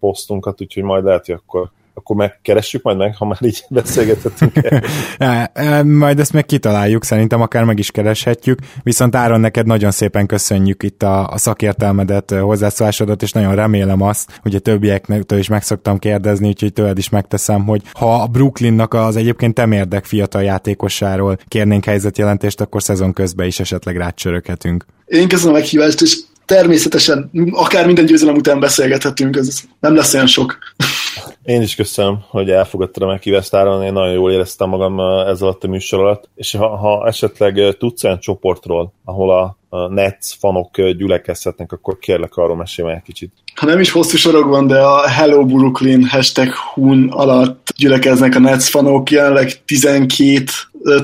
posztunkat, 0.00 0.60
úgyhogy 0.60 0.82
majd 0.82 1.04
lehet, 1.04 1.26
hogy 1.26 1.34
akkor 1.34 1.70
akkor 1.94 2.16
megkeressük 2.16 2.82
majd 2.82 2.96
meg, 2.96 3.16
ha 3.16 3.24
már 3.24 3.38
így 3.40 3.64
beszélgethetünk. 3.68 4.52
majd 6.00 6.18
ezt 6.18 6.32
meg 6.32 6.46
kitaláljuk, 6.46 7.04
szerintem 7.04 7.40
akár 7.40 7.64
meg 7.64 7.78
is 7.78 7.90
kereshetjük, 7.90 8.58
viszont 8.82 9.16
Áron, 9.16 9.40
neked 9.40 9.66
nagyon 9.66 9.90
szépen 9.90 10.26
köszönjük 10.26 10.82
itt 10.82 11.02
a, 11.02 11.28
a 11.28 11.38
szakértelmedet, 11.38 12.30
hozzászólásodat, 12.30 13.22
és 13.22 13.32
nagyon 13.32 13.54
remélem 13.54 14.02
azt, 14.02 14.38
hogy 14.42 14.54
a 14.54 14.58
többiektől 14.58 15.38
is 15.38 15.48
meg 15.48 15.62
szoktam 15.62 15.98
kérdezni, 15.98 16.48
úgyhogy 16.48 16.72
tőled 16.72 16.98
is 16.98 17.08
megteszem, 17.08 17.64
hogy 17.64 17.82
ha 17.92 18.22
a 18.22 18.26
Brooklynnak 18.26 18.94
az 18.94 19.16
egyébként 19.16 19.54
temérdek 19.54 20.04
fiatal 20.04 20.42
játékosáról 20.42 21.38
kérnénk 21.48 21.84
helyzetjelentést, 21.84 22.60
akkor 22.60 22.82
szezon 22.82 23.12
közben 23.12 23.46
is 23.46 23.60
esetleg 23.60 23.96
rácsöröghetünk. 23.96 24.84
Én 25.06 25.28
köszönöm 25.28 25.54
a 25.54 25.58
meghívást, 25.58 26.02
és 26.02 26.18
természetesen 26.44 27.30
akár 27.50 27.86
minden 27.86 28.06
győzelem 28.06 28.34
után 28.34 28.60
beszélgethetünk, 28.60 29.36
ez 29.36 29.60
nem 29.80 29.94
lesz 29.94 30.14
olyan 30.14 30.26
sok. 30.26 30.58
Én 31.44 31.62
is 31.62 31.74
köszönöm, 31.74 32.18
hogy 32.28 32.50
elfogadtad 32.50 33.02
a 33.02 33.06
meghívást 33.06 33.54
Áron, 33.54 33.82
én 33.82 33.92
nagyon 33.92 34.12
jól 34.12 34.32
éreztem 34.32 34.68
magam 34.68 35.00
ez 35.28 35.42
alatt 35.42 35.64
a 35.64 35.68
műsor 35.68 36.00
alatt, 36.00 36.28
és 36.34 36.54
ha, 36.54 36.76
ha 36.76 37.06
esetleg 37.06 37.76
tudsz 37.78 38.04
olyan 38.04 38.18
csoportról, 38.18 38.92
ahol 39.04 39.30
a, 39.30 39.56
Nets 39.88 40.34
fanok 40.38 40.80
gyülekezhetnek, 40.80 41.72
akkor 41.72 41.98
kérlek 41.98 42.36
arról 42.36 42.56
mesélj 42.56 42.92
egy 42.92 43.02
kicsit. 43.02 43.32
Ha 43.54 43.66
nem 43.66 43.80
is 43.80 43.90
hosszú 43.90 44.16
sorok 44.16 44.44
van, 44.44 44.66
de 44.66 44.80
a 44.80 45.08
Hello 45.08 45.44
Brooklyn 45.44 46.06
hashtag 46.08 46.48
hun 46.74 47.08
alatt 47.10 47.68
gyülekeznek 47.76 48.34
a 48.34 48.38
Nets 48.38 48.64
fanok, 48.64 49.10
jelenleg 49.10 49.64
12 49.64 50.44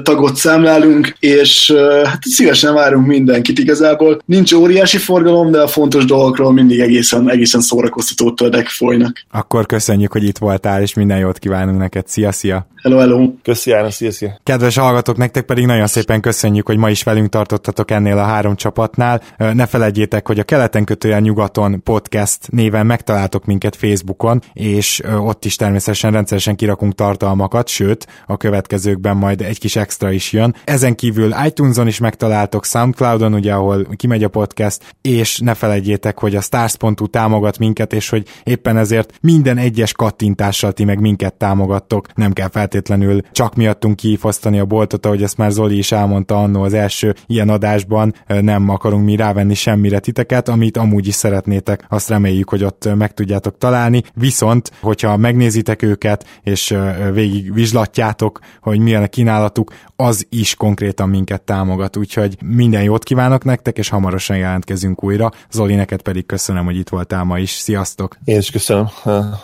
tagot 0.03 0.37
számlálunk, 0.37 1.17
és 1.19 1.73
hát 2.05 2.23
szívesen 2.23 2.75
várunk 2.75 3.07
mindenkit 3.07 3.59
igazából. 3.59 4.21
Nincs 4.25 4.53
óriási 4.53 4.99
forgalom, 4.99 5.51
de 5.51 5.61
a 5.61 5.69
fontos 5.69 6.05
dolgokról 6.05 6.53
mindig 6.53 6.81
egészen, 6.81 7.31
egészen 7.31 7.61
szórakoztató 7.61 8.33
tördek 8.33 8.69
folynak. 8.69 9.25
Akkor 9.31 9.67
köszönjük, 9.67 10.13
hogy 10.13 10.25
itt 10.31 10.39
voltál, 10.39 10.83
és 10.83 10.95
minden 10.95 11.19
jót 11.19 11.39
kívánunk 11.39 11.79
neked. 11.79 12.09
Szia, 12.09 12.33
szia! 12.33 12.67
Hello, 12.83 12.99
hello! 12.99 13.33
Köszi, 13.43 13.73
Áron, 13.73 13.91
szia, 13.91 14.11
szia! 14.11 14.41
Kedves 14.43 14.77
hallgatók, 14.77 15.17
nektek 15.17 15.45
pedig 15.45 15.67
nagyon 15.67 15.87
szépen 15.87 16.21
köszönjük, 16.21 16.67
hogy 16.67 16.77
ma 16.77 16.91
is 16.91 17.03
velünk 17.03 17.29
tartottatok 17.29 17.91
ennél 17.91 18.19
a 18.19 18.23
három 18.23 18.57
csapatnál. 18.57 19.23
Ne 19.37 19.67
felejtjétek, 19.67 20.27
hogy 20.27 20.39
a 20.39 20.43
Keleten 20.43 20.85
kötően 20.85 21.23
nyugaton 21.23 21.83
podcast 21.83 22.51
néven 22.51 22.87
megtaláltok 22.87 23.45
minket 23.45 23.77
Facebookon, 23.77 24.41
és 24.53 25.03
ott 25.21 25.45
is 25.45 25.57
természetesen 25.57 26.13
rendszeresen 26.13 26.57
kirakunk 26.57 26.95
tartalmakat, 26.95 27.69
sőt, 27.69 28.07
a 28.27 28.37
következőkben 28.37 29.17
majd 29.17 29.41
egy 29.41 29.59
kis 29.59 29.77
extra 29.77 30.11
is 30.11 30.33
jön. 30.33 30.55
Ezen 30.65 30.95
kívül 30.95 31.35
iTunes-on 31.47 31.87
is 31.87 31.99
megtaláltok, 31.99 32.65
Soundcloud-on, 32.65 33.35
ugye, 33.35 33.53
ahol 33.53 33.87
kimegy 33.97 34.25
a 34.25 34.29
podcast, 34.29 34.95
és 35.03 35.39
ne 35.39 35.55
felejtjétek, 35.55 36.19
hogy 36.19 36.37
a 36.37 36.41
stars.hu 36.41 37.07
támogat 37.07 37.59
minket, 37.59 37.93
és 37.93 38.09
hogy 38.09 38.29
éppen 38.45 38.77
ezért 38.77 39.13
minden 39.21 39.59
egyes 39.59 39.93
kattintással 40.21 40.73
ti 40.73 40.85
meg 40.85 41.01
minket 41.01 41.35
támogattok, 41.35 42.15
nem 42.15 42.33
kell 42.33 42.49
feltétlenül 42.49 43.21
csak 43.33 43.55
miattunk 43.55 43.97
kifosztani 43.97 44.59
a 44.59 44.65
boltot, 44.65 45.07
ahogy 45.07 45.23
ezt 45.23 45.37
már 45.37 45.51
Zoli 45.51 45.79
is 45.79 45.93
elmondta 45.93 46.43
annó 46.43 46.63
az 46.63 46.75
első 46.75 47.15
ilyen 47.27 47.49
adásban, 47.49 48.15
nem 48.27 48.69
akarunk 48.69 49.05
mi 49.05 49.17
rávenni 49.17 49.55
semmire 49.55 49.99
titeket, 49.99 50.49
amit 50.49 50.77
amúgy 50.77 51.07
is 51.07 51.15
szeretnétek, 51.15 51.85
azt 51.89 52.09
reméljük, 52.09 52.51
hogy 52.51 52.65
ott 52.65 52.95
meg 52.95 53.15
tudjátok 53.15 53.59
találni, 53.59 54.03
viszont, 54.15 54.71
hogyha 54.81 55.17
megnézitek 55.17 55.83
őket, 55.83 56.41
és 56.43 56.77
végig 57.13 57.55
vizslatjátok, 57.55 58.41
hogy 58.61 58.79
milyen 58.79 59.03
a 59.03 59.07
kínálatuk, 59.07 59.73
az 60.01 60.27
is 60.29 60.55
konkrétan 60.55 61.09
minket 61.09 61.43
támogat, 61.43 61.97
úgyhogy 61.97 62.37
minden 62.43 62.83
jót 62.83 63.05
kívánok 63.05 63.45
nektek, 63.45 63.79
és 63.79 63.89
hamarosan 63.89 64.37
jelentkezünk 64.37 65.05
újra. 65.05 65.31
Zoli, 65.51 65.75
neked 65.75 66.03
pedig 66.03 66.27
köszönöm, 66.27 66.65
hogy 66.65 66.77
itt 66.77 66.89
voltál 66.89 67.25
ma 67.25 67.39
is. 67.39 67.51
Sziasztok! 67.51 68.17
Én 68.25 68.39
is 68.39 68.51
köszönöm 68.51 68.89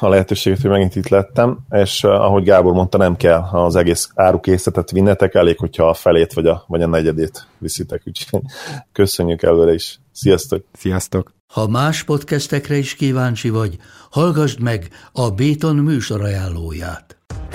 a 0.01 0.09
lehetőséget, 0.09 0.61
hogy 0.61 0.71
megint 0.71 0.97
itt 0.97 1.09
lettem, 1.09 1.59
és 1.71 2.05
ahogy 2.05 2.45
Gábor 2.45 2.73
mondta, 2.73 2.99
nem 2.99 3.17
kell 3.17 3.41
az 3.53 3.77
egész 3.77 4.11
árukészletet 4.15 4.91
vinnetek, 4.91 5.35
elég, 5.35 5.59
hogyha 5.59 5.89
a 5.89 5.95
felét 5.95 6.33
vagy 6.33 6.47
a, 6.47 6.65
vagy 6.67 6.83
a 6.83 6.87
negyedét 6.87 7.47
viszitek, 7.59 8.03
úgyhogy 8.07 8.41
köszönjük 8.93 9.43
előre 9.43 9.73
is. 9.73 10.01
Sziasztok! 10.13 10.65
Sziasztok! 10.73 11.35
Ha 11.47 11.69
más 11.69 12.03
podcastekre 12.03 12.77
is 12.77 12.95
kíváncsi 12.95 13.49
vagy, 13.49 13.77
hallgassd 14.11 14.61
meg 14.61 14.89
a 15.13 15.31
Béton 15.31 15.77
műsor 15.77 16.23
ajánlóját. 16.23 17.16